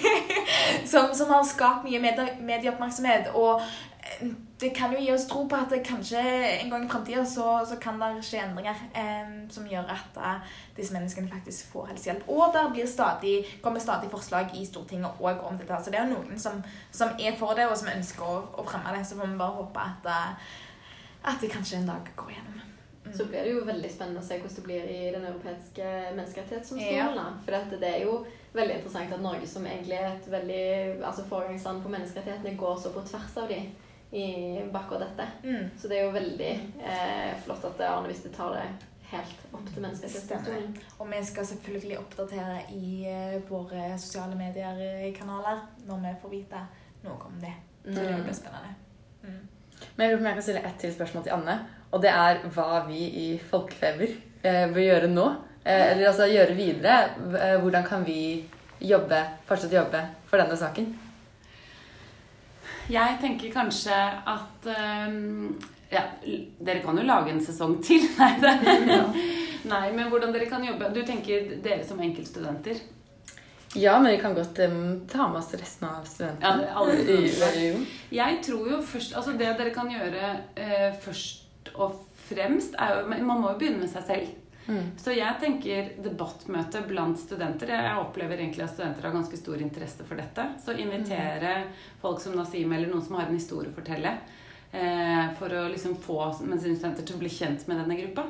som, 0.92 1.14
som 1.14 1.32
har 1.32 1.44
skapt 1.44 1.84
mye 1.84 2.00
medie, 2.00 2.36
medieoppmerksomhet. 2.40 3.32
Og 3.34 3.60
det 4.60 4.70
kan 4.76 4.92
jo 4.92 5.00
gi 5.00 5.12
oss 5.12 5.26
tro 5.28 5.42
på 5.48 5.56
at 5.56 5.72
kanskje 5.84 6.20
en 6.20 6.70
gang 6.70 6.84
i 6.84 6.88
framtida 6.88 7.24
så, 7.26 7.46
så 7.68 7.76
kan 7.80 8.00
det 8.00 8.24
skje 8.24 8.42
endringer 8.44 8.80
eh, 8.96 9.32
som 9.52 9.66
gjør 9.68 9.92
at 9.92 10.20
eh, 10.20 10.54
disse 10.76 10.94
menneskene 10.96 11.28
faktisk 11.32 11.72
får 11.72 11.90
helsehjelp. 11.92 12.28
Og 12.28 12.56
det 12.76 12.88
stadig, 12.88 13.34
kommer 13.62 13.80
stadig 13.80 14.10
forslag 14.12 14.54
i 14.56 14.64
Stortinget 14.66 15.20
òg 15.20 15.44
om 15.44 15.58
dette. 15.60 15.82
Så 15.84 15.92
det 15.92 16.00
er 16.00 16.08
noen 16.08 16.40
som, 16.40 16.62
som 16.92 17.12
er 17.20 17.36
for 17.40 17.56
det, 17.56 17.68
og 17.68 17.76
som 17.80 17.92
ønsker 17.92 18.24
å, 18.24 18.40
å 18.60 18.66
fremme 18.68 18.96
det. 18.96 19.04
Så 19.08 19.20
får 19.20 19.32
vi 19.32 19.40
bare 19.40 19.58
håpe 19.60 19.86
at, 19.86 20.10
eh, 20.12 20.56
at 21.32 21.44
det 21.44 21.52
kanskje 21.52 21.80
en 21.80 21.92
dag 21.92 22.12
går 22.16 22.34
gjennom. 22.36 22.64
Mm. 23.04 23.12
Så 23.16 23.26
blir 23.26 23.44
det 23.44 23.52
jo 23.54 23.66
veldig 23.68 23.90
spennende 23.90 24.20
å 24.20 24.26
se 24.26 24.36
hvordan 24.38 24.56
det 24.56 24.66
blir 24.66 24.88
i 24.92 24.98
Den 25.12 25.28
europeiske 25.28 25.92
menneskerettighetsdomstolen. 26.16 27.20
Ja. 27.20 27.28
For 27.46 27.56
at 27.56 27.76
det 27.80 27.94
er 27.94 28.02
jo 28.04 28.18
veldig 28.52 28.80
interessant 28.80 29.14
at 29.16 29.22
Norge, 29.24 29.48
som 29.48 29.64
egentlig 29.66 29.96
er 29.96 30.10
et 30.14 30.26
veldig 30.30 30.64
altså 30.98 31.24
foregangsland 31.28 31.80
på 31.84 31.92
menneskerettighetene, 31.92 32.58
går 32.60 32.82
så 32.82 32.92
på 32.92 33.04
tvers 33.08 33.38
av 33.40 33.48
de 33.48 33.62
i 34.12 34.24
akkurat 34.74 35.00
dette. 35.06 35.26
Mm. 35.44 35.70
Så 35.78 35.88
det 35.88 35.98
er 35.98 36.04
jo 36.08 36.14
veldig 36.14 36.52
eh, 36.82 37.34
flott 37.44 37.64
at 37.68 37.80
Arne 37.86 38.08
Viste 38.10 38.28
tar 38.34 38.54
det 38.56 38.64
helt 39.10 39.42
opp 39.54 39.66
til 39.72 39.82
menneskerettighetsdomstolen. 39.82 40.74
Og 40.98 41.08
vi 41.10 41.20
skal 41.26 41.46
selvfølgelig 41.46 41.98
oppdatere 41.98 42.60
i 42.74 43.04
eh, 43.10 43.36
våre 43.48 43.90
sosiale 43.98 44.36
medier-kanaler 44.38 45.62
når 45.88 46.02
vi 46.04 46.14
får 46.22 46.34
vite 46.34 46.62
noe 47.04 47.18
om 47.30 47.38
det. 47.42 47.54
Så 47.84 47.96
det 47.96 48.10
Mm. 48.10 48.22
blir 48.24 48.34
spennende. 48.34 48.74
Mm. 49.22 49.48
Men 49.96 50.04
jeg 50.04 50.10
lurer 50.10 50.16
på 50.16 50.20
om 50.20 50.26
jeg 50.26 50.34
kan 50.34 50.42
stille 50.42 50.64
ett 50.68 50.78
til 50.78 50.92
spørsmål 50.94 51.22
til 51.24 51.32
Anne. 51.32 51.58
Og 51.92 52.02
det 52.02 52.10
er 52.10 52.42
hva 52.54 52.86
vi 52.86 52.98
i 53.08 53.38
Folkefeber 53.50 54.10
eh, 54.44 54.66
bør 54.72 54.80
gjøre 54.84 55.08
nå. 55.08 55.28
Eh, 55.64 55.90
eller 55.92 56.06
altså 56.08 56.26
gjøre 56.28 56.54
videre. 56.54 56.98
Eh, 57.40 57.56
hvordan 57.60 57.84
kan 57.86 58.04
vi 58.06 58.48
jobbe, 58.80 59.22
fortsette 59.48 59.76
å 59.76 59.82
jobbe 59.84 60.02
for 60.26 60.38
denne 60.38 60.56
saken? 60.56 60.86
Jeg 62.90 63.18
tenker 63.22 63.52
kanskje 63.54 63.96
at 64.32 64.66
um, 64.66 65.52
ja, 65.90 66.04
Dere 66.58 66.82
kan 66.84 66.98
jo 66.98 67.06
lage 67.06 67.34
en 67.34 67.42
sesong 67.44 67.78
til. 67.84 68.06
Nei, 68.20 68.32
det. 68.42 68.54
Nei, 69.70 69.84
men 69.92 70.08
hvordan 70.08 70.32
dere 70.32 70.48
kan 70.48 70.64
jobbe 70.64 70.88
Du 70.94 71.02
tenker 71.06 71.56
dere 71.62 71.84
som 71.86 72.00
enkeltstudenter? 72.00 72.80
Ja, 73.78 73.98
men 74.00 74.16
vi 74.16 74.20
kan 74.22 74.34
godt 74.34 74.58
um, 74.66 75.06
ta 75.10 75.28
med 75.30 75.38
oss 75.42 75.52
resten 75.54 75.86
av 75.86 76.06
studentene. 76.08 76.66
Ja, 76.66 76.78
alle 76.80 76.96
i 77.14 77.30
studenter. 77.30 77.98
Jeg 78.10 78.40
tror 78.46 78.70
jo 78.72 78.80
først 78.82 79.14
Altså 79.18 79.36
det 79.38 79.52
dere 79.60 79.74
kan 79.74 79.90
gjøre 79.92 80.32
uh, 80.58 80.88
først 81.04 81.74
og 81.74 82.00
fremst, 82.26 82.74
er 82.78 83.00
jo 83.00 83.06
Man 83.10 83.40
må 83.40 83.52
jo 83.52 83.58
begynne 83.60 83.84
med 83.84 83.92
seg 83.92 84.06
selv. 84.08 84.32
Mm. 84.66 84.90
Så 85.00 85.14
jeg 85.16 85.40
tenker 85.40 85.94
debattmøte 86.02 86.82
blant 86.88 87.18
studenter. 87.18 87.72
Jeg 87.74 88.02
opplever 88.02 88.38
egentlig 88.38 88.66
at 88.66 88.74
studenter 88.74 89.08
har 89.08 89.16
ganske 89.16 89.40
stor 89.40 89.62
interesse 89.62 90.06
for 90.06 90.20
dette. 90.20 90.46
Så 90.64 90.76
invitere 90.78 91.56
folk 92.02 92.20
som 92.22 92.36
Nasim 92.38 92.72
eller 92.72 92.90
noen 92.90 93.04
som 93.06 93.18
har 93.18 93.30
en 93.30 93.38
historie 93.40 93.72
å 93.72 93.76
fortelle. 93.76 94.18
Eh, 94.72 95.24
for 95.38 95.50
å 95.50 95.66
liksom 95.72 95.96
få 95.98 96.20
studenter 96.36 97.02
til 97.02 97.16
å 97.16 97.24
bli 97.24 97.32
kjent 97.32 97.66
med 97.66 97.80
denne 97.82 97.98
gruppa. 97.98 98.28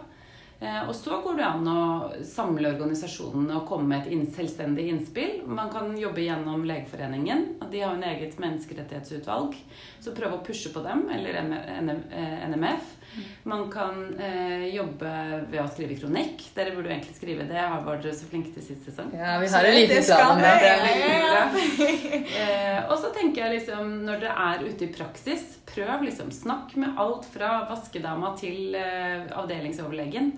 Eh, 0.60 0.88
og 0.88 0.94
så 0.96 1.20
går 1.24 1.38
det 1.38 1.44
an 1.44 1.68
å 1.72 1.82
samle 2.28 2.68
organisasjonene 2.74 3.54
og 3.56 3.68
komme 3.68 3.88
med 3.88 4.02
et 4.02 4.12
inn, 4.12 4.26
selvstendig 4.28 4.90
innspill. 4.92 5.38
Man 5.48 5.72
kan 5.72 5.94
jobbe 5.96 6.24
gjennom 6.24 6.66
Legeforeningen. 6.68 7.46
De 7.72 7.80
har 7.80 7.96
en 7.96 8.04
eget 8.04 8.36
menneskerettighetsutvalg. 8.40 9.56
Så 10.04 10.12
prøve 10.16 10.36
å 10.36 10.44
pushe 10.44 10.72
på 10.72 10.82
dem, 10.84 11.06
eller 11.12 11.40
NMF. 11.40 12.96
Man 13.42 13.66
kan 13.72 14.20
eh, 14.20 14.66
jobbe 14.74 15.10
ved 15.50 15.60
å 15.62 15.66
skrive 15.70 15.96
kronikk. 15.98 16.44
Dere 16.54 16.74
burde 16.74 16.90
jo 16.90 16.94
egentlig 16.94 17.16
skrive 17.16 17.46
det. 17.48 17.58
Har 17.58 17.82
vært 17.86 18.06
så 18.16 18.28
flinke 18.30 18.52
til 18.54 18.64
sist 18.64 18.86
sesong. 18.88 19.10
Ja, 19.16 19.38
vi 19.42 19.48
har 19.50 19.68
en 19.68 19.76
liten 19.76 20.06
plan 20.06 20.36
om 20.36 20.44
det. 20.44 20.56
Eh, 22.40 22.78
og 22.86 22.94
så 23.00 23.10
tenker 23.14 23.42
jeg 23.42 23.58
liksom, 23.58 23.90
når 24.06 24.20
dere 24.22 24.44
er 24.44 24.62
ute 24.64 24.86
i 24.86 24.92
praksis, 24.94 25.42
prøv 25.68 26.04
liksom. 26.06 26.30
Snakk 26.34 26.72
med 26.80 26.98
alt 27.00 27.26
fra 27.30 27.64
vaskedama 27.68 28.32
til 28.38 28.76
eh, 28.78 29.26
avdelingsoverlegen 29.36 30.32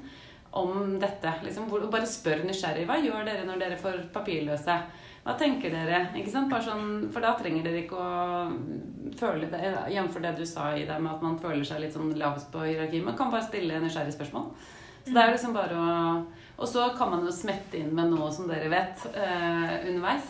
om 0.59 0.97
dette. 1.03 1.33
Liksom, 1.45 1.69
bare 1.93 2.09
spør 2.09 2.45
nysgjerrig. 2.49 2.87
Hva 2.89 2.99
gjør 3.03 3.29
dere 3.29 3.47
når 3.49 3.63
dere 3.63 3.81
får 3.81 4.05
papirløse? 4.15 4.79
Hva 5.23 5.37
tenker 5.39 5.71
dere? 5.71 6.01
Ikke 6.19 6.33
sant? 6.33 6.51
Sånn, 6.67 7.07
for 7.15 7.23
da 7.23 7.37
trenger 7.39 7.63
dere 7.69 7.85
ikke 7.85 7.95
å 7.95 8.51
føle 9.19 9.47
det 9.53 9.61
Jf. 9.95 10.19
det 10.25 10.35
du 10.39 10.45
sa 10.49 10.73
i 10.75 10.87
det 10.89 10.99
med 10.99 11.13
at 11.13 11.23
man 11.23 11.39
føler 11.39 11.63
seg 11.67 11.83
litt 11.85 11.95
sånn 11.95 12.11
lavest 12.19 12.51
på 12.51 12.65
hierarkiet. 12.67 13.05
Man 13.07 13.19
kan 13.19 13.31
bare 13.31 13.47
stille 13.47 13.79
nysgjerrige 13.83 14.17
spørsmål. 14.17 14.51
Så 15.05 15.15
det 15.15 15.23
er 15.23 15.33
liksom 15.35 15.55
bare 15.55 15.79
å 15.79 15.93
Og 16.63 16.69
så 16.69 16.85
kan 16.95 17.11
man 17.11 17.25
jo 17.27 17.33
smette 17.35 17.79
inn 17.81 17.95
med 17.95 18.13
noe 18.13 18.29
som 18.31 18.47
dere 18.47 18.69
vet 18.71 19.07
eh, 19.15 19.89
underveis. 19.89 20.29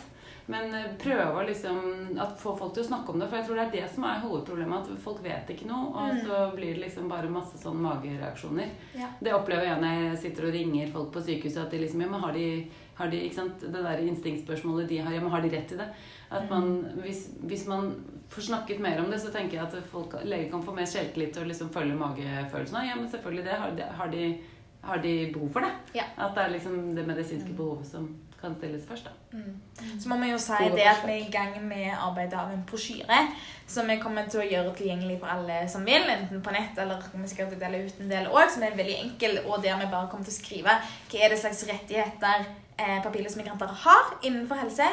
Men 0.49 0.73
prøve 0.99 1.39
å 1.39 1.43
liksom 1.47 2.17
at 2.19 2.33
få 2.39 2.55
folk 2.57 2.73
til 2.75 2.83
å 2.83 2.87
snakke 2.87 3.13
om 3.13 3.21
det. 3.21 3.27
For 3.29 3.39
jeg 3.39 3.47
tror 3.47 3.59
det 3.59 3.65
er 3.65 3.75
det 3.75 3.91
som 3.93 4.07
er 4.07 4.23
hovedproblemet. 4.23 4.89
At 4.95 5.03
folk 5.03 5.21
vet 5.23 5.51
ikke 5.53 5.67
noe, 5.69 5.91
og 5.93 6.23
så 6.25 6.39
blir 6.55 6.73
det 6.73 6.87
liksom 6.87 7.11
bare 7.11 7.31
masse 7.31 7.59
sånn 7.61 7.79
magereaksjoner. 7.83 8.73
Ja. 8.99 9.11
Det 9.23 9.35
opplever 9.35 9.69
jeg 9.69 9.83
når 9.83 10.01
jeg 10.01 10.17
sitter 10.25 10.49
og 10.49 10.57
ringer 10.57 10.91
folk 10.95 11.13
på 11.13 11.23
sykehuset. 11.23 11.61
At 11.63 11.75
de 11.75 11.83
liksom 11.85 12.03
Ja, 12.03 12.09
men 12.11 12.25
har 12.25 12.35
de 12.35 12.47
har 12.95 13.09
de, 13.09 13.21
ikke 13.25 13.35
sant, 13.35 13.61
Det 13.61 13.83
der 13.83 14.01
instinktspørsmålet 14.05 14.89
de 14.89 14.97
har, 15.01 15.13
ja, 15.13 15.21
men 15.21 15.31
har 15.31 15.41
de 15.41 15.49
rett 15.49 15.67
til 15.67 15.79
det? 15.81 15.87
At 16.31 16.49
man, 16.49 16.85
hvis, 17.01 17.27
hvis, 17.39 17.67
man 17.67 17.93
får 18.29 18.41
snakket 18.41 18.79
mer 18.79 19.01
om 19.03 19.11
det, 19.11 19.21
så 19.21 19.31
tenker 19.31 19.57
jeg 19.57 19.65
at 19.67 19.89
folk, 19.91 20.15
leger 20.23 20.49
kan 20.51 20.63
få 20.63 20.73
mer 20.73 20.85
selvtillit 20.85 21.37
og 21.37 21.47
liksom 21.47 21.69
følge 21.73 21.95
magefølelsen. 21.95 22.77
Ja, 22.87 22.95
men 22.95 23.09
selvfølgelig 23.09 23.45
det. 23.45 23.51
Har 23.51 23.71
de, 23.77 23.83
har 23.83 24.11
de, 24.11 24.37
har 24.81 25.01
de 25.01 25.31
behov 25.33 25.51
for 25.53 25.59
det? 25.59 25.73
Ja. 25.95 26.03
At 26.17 26.35
det 26.35 26.43
er 26.43 26.55
liksom 26.55 26.95
det 26.95 27.07
medisinske 27.07 27.53
behovet 27.53 27.87
som 27.87 28.09
kan 28.43 28.55
stilles 28.55 28.87
først. 28.87 29.05
da. 29.05 29.37
Mm. 29.37 29.99
Så 29.99 30.09
må 30.09 30.17
vi 30.19 30.31
jo 30.31 30.37
si 30.37 30.69
det 30.75 30.87
at 30.89 31.05
vi 31.07 31.11
er 31.11 31.27
i 31.27 31.31
gang 31.31 31.53
med 31.67 31.93
arbeidet 31.95 32.39
av 32.39 32.51
en 32.51 32.65
brosjyre 32.67 33.19
som 33.67 33.87
vi 33.87 33.95
kommer 34.03 34.27
til 34.27 34.41
å 34.41 34.47
gjøre 34.47 34.73
tilgjengelig 34.79 35.19
for 35.21 35.31
alle 35.31 35.61
som 35.71 35.85
vil, 35.87 36.09
enten 36.11 36.43
på 36.43 36.51
nett 36.51 36.81
eller 36.83 37.05
vi 37.13 37.29
skal 37.31 37.53
dele 37.61 37.85
ut 37.85 38.01
en 38.03 38.11
del 38.11 38.27
òg, 38.27 38.49
som 38.51 38.65
er 38.67 38.75
veldig 38.75 38.97
enkel, 39.05 39.39
og 39.45 39.63
der 39.63 39.79
vi 39.79 39.87
bare 39.93 40.09
kommer 40.11 40.27
til 40.27 40.35
å 40.35 40.41
skrive 40.41 40.75
hva 40.75 41.23
er 41.23 41.31
det 41.31 41.39
slags 41.39 41.63
rettigheter 41.69 42.45
eh, 42.83 42.99
papirløse 43.05 43.39
migranter 43.39 43.71
har 43.85 44.11
innenfor 44.21 44.61
helse, 44.63 44.89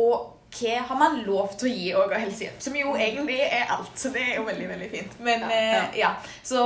og 0.00 0.32
hva 0.54 0.74
har 0.86 0.98
man 0.98 1.16
lov 1.26 1.54
til 1.58 1.68
å 1.68 1.72
gi 1.72 1.88
òg 1.98 2.12
av 2.12 2.20
helsehjelp? 2.22 2.60
Som 2.62 2.76
jo 2.78 2.92
egentlig 2.94 3.40
er 3.42 3.70
alt. 3.74 3.94
Så 3.98 4.10
det 4.14 4.22
er 4.22 4.36
jo 4.38 4.44
veldig 4.46 4.68
veldig 4.70 4.90
fint. 4.92 5.16
Men 5.26 5.42
ja, 5.42 5.50
ja. 5.50 5.80
Eh, 5.80 5.96
ja. 5.98 6.10
Så 6.46 6.62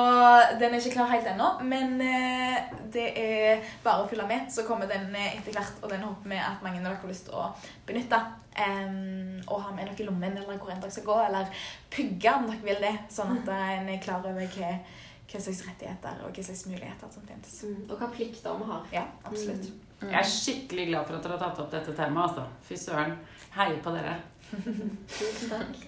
den 0.60 0.74
er 0.74 0.82
ikke 0.82 0.98
klar 0.98 1.08
helt 1.12 1.30
ennå. 1.30 1.48
Men 1.68 1.96
eh, 2.04 2.74
det 2.92 3.06
er 3.22 3.64
bare 3.84 4.04
å 4.04 4.10
følge 4.10 4.28
med, 4.28 4.52
så 4.52 4.66
kommer 4.68 4.90
den 4.90 5.08
eh, 5.16 5.38
etter 5.38 5.56
hvert. 5.56 5.80
Og 5.80 5.92
den 5.92 6.04
håper 6.04 6.34
vi 6.34 6.42
at 6.42 6.62
mange 6.64 6.82
av 6.82 6.90
dere 6.90 7.00
har 7.00 7.12
lyst 7.14 7.28
til 7.30 7.40
å 7.40 7.48
benytte. 7.88 8.20
Um, 8.58 9.36
og 9.46 9.60
ha 9.62 9.70
med 9.70 9.86
dere 9.86 10.02
i 10.02 10.06
lommen 10.08 10.34
eller 10.34 10.56
hvor 10.58 10.72
enn 10.74 10.80
dere 10.82 10.92
skal 10.92 11.08
gå. 11.08 11.18
Eller 11.24 11.66
pugge 11.94 12.36
om 12.36 12.48
dere 12.50 12.64
vil 12.68 12.88
det. 12.88 12.94
Sånn 13.14 13.36
at 13.38 13.52
en 13.56 13.92
er 13.94 14.02
klar 14.04 14.24
over 14.26 14.56
hva 14.58 14.72
hva 15.28 15.40
slags 15.44 15.58
rettigheter 15.66 16.22
og 16.24 16.32
hva 16.32 16.42
slags 16.46 16.62
muligheter 16.70 17.10
som 17.12 17.24
finnes. 17.28 17.58
Mm. 17.68 17.82
Og 17.90 17.98
hva 18.00 18.08
plikter 18.14 18.54
vi 18.56 18.68
har. 18.70 18.86
Ja, 18.94 19.02
absolutt. 19.28 19.68
Mm. 19.68 19.87
Jeg 20.02 20.18
er 20.20 20.28
skikkelig 20.30 20.88
glad 20.92 21.06
for 21.06 21.18
at 21.18 21.24
dere 21.24 21.36
har 21.36 21.42
tatt 21.42 21.62
opp 21.64 21.70
dette 21.72 21.94
temaet. 21.96 22.28
altså. 22.30 22.44
Fy 22.68 22.76
søren. 22.78 23.16
Heier 23.56 23.80
på 23.82 23.94
dere. 23.96 24.18
tusen 25.18 25.50
takk. 25.50 25.80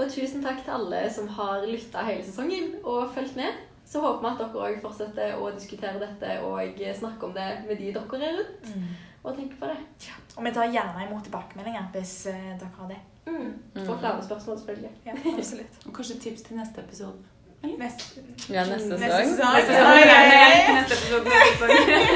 Og 0.00 0.06
tusen 0.08 0.44
takk 0.44 0.62
til 0.64 0.76
alle 0.78 1.02
som 1.12 1.28
har 1.36 1.66
lytta 1.68 2.06
hele 2.06 2.24
sesongen 2.24 2.72
og 2.84 3.10
fulgt 3.14 3.36
med. 3.36 3.58
Så 3.90 4.00
håper 4.00 4.22
vi 4.22 4.30
at 4.30 4.40
dere 4.40 4.66
òg 4.66 4.80
fortsetter 4.84 5.36
å 5.36 5.50
diskutere 5.52 6.00
dette 6.00 6.36
og 6.46 6.82
snakke 6.96 7.26
om 7.26 7.32
det 7.36 7.48
med 7.66 7.76
de 7.76 7.92
dere 7.96 8.20
er 8.30 8.38
rundt. 8.38 8.70
Mm. 8.70 8.90
Og 9.20 9.36
tenker 9.36 9.56
på 9.60 9.68
det. 9.68 9.76
Ja. 10.06 10.14
Og 10.36 10.46
vi 10.46 10.52
tar 10.56 10.70
gjerne 10.72 11.08
imot 11.08 11.26
tilbakemeldinger 11.26 11.90
hvis 11.92 12.14
uh, 12.30 12.38
dere 12.56 12.70
har 12.78 12.94
det. 12.94 13.00
Mm. 13.26 13.50
For 13.84 13.98
flere 13.98 14.24
spørsmål, 14.24 14.58
selvfølgelig. 14.62 14.90
Ja, 15.04 15.18
absolutt. 15.36 15.78
og 15.86 15.92
kanskje 15.98 16.18
tips 16.24 16.48
til 16.48 16.56
neste 16.56 16.80
episode. 16.80 17.18
Neste, 17.60 18.22
ja, 18.48 18.64
neste 18.64 18.96
sesong. 18.96 19.00
Neste 19.04 19.24
sesong. 19.34 19.52
Neste 19.58 20.96
sesong. 20.96 21.28
Ja, 21.28 21.58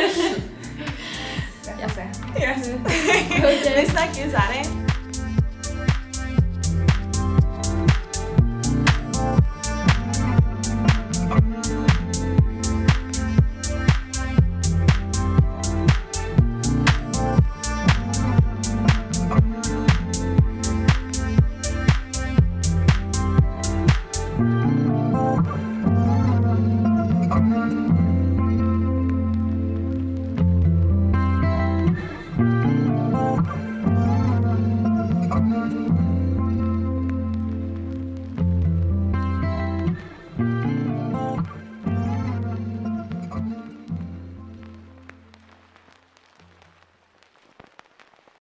neste 0.08 0.50
episode. 1.84 2.08
Yes. 2.36 2.68
Vi 3.76 3.86
snakkes. 3.90 4.32
Ha 4.34 4.52
det. 4.52 4.83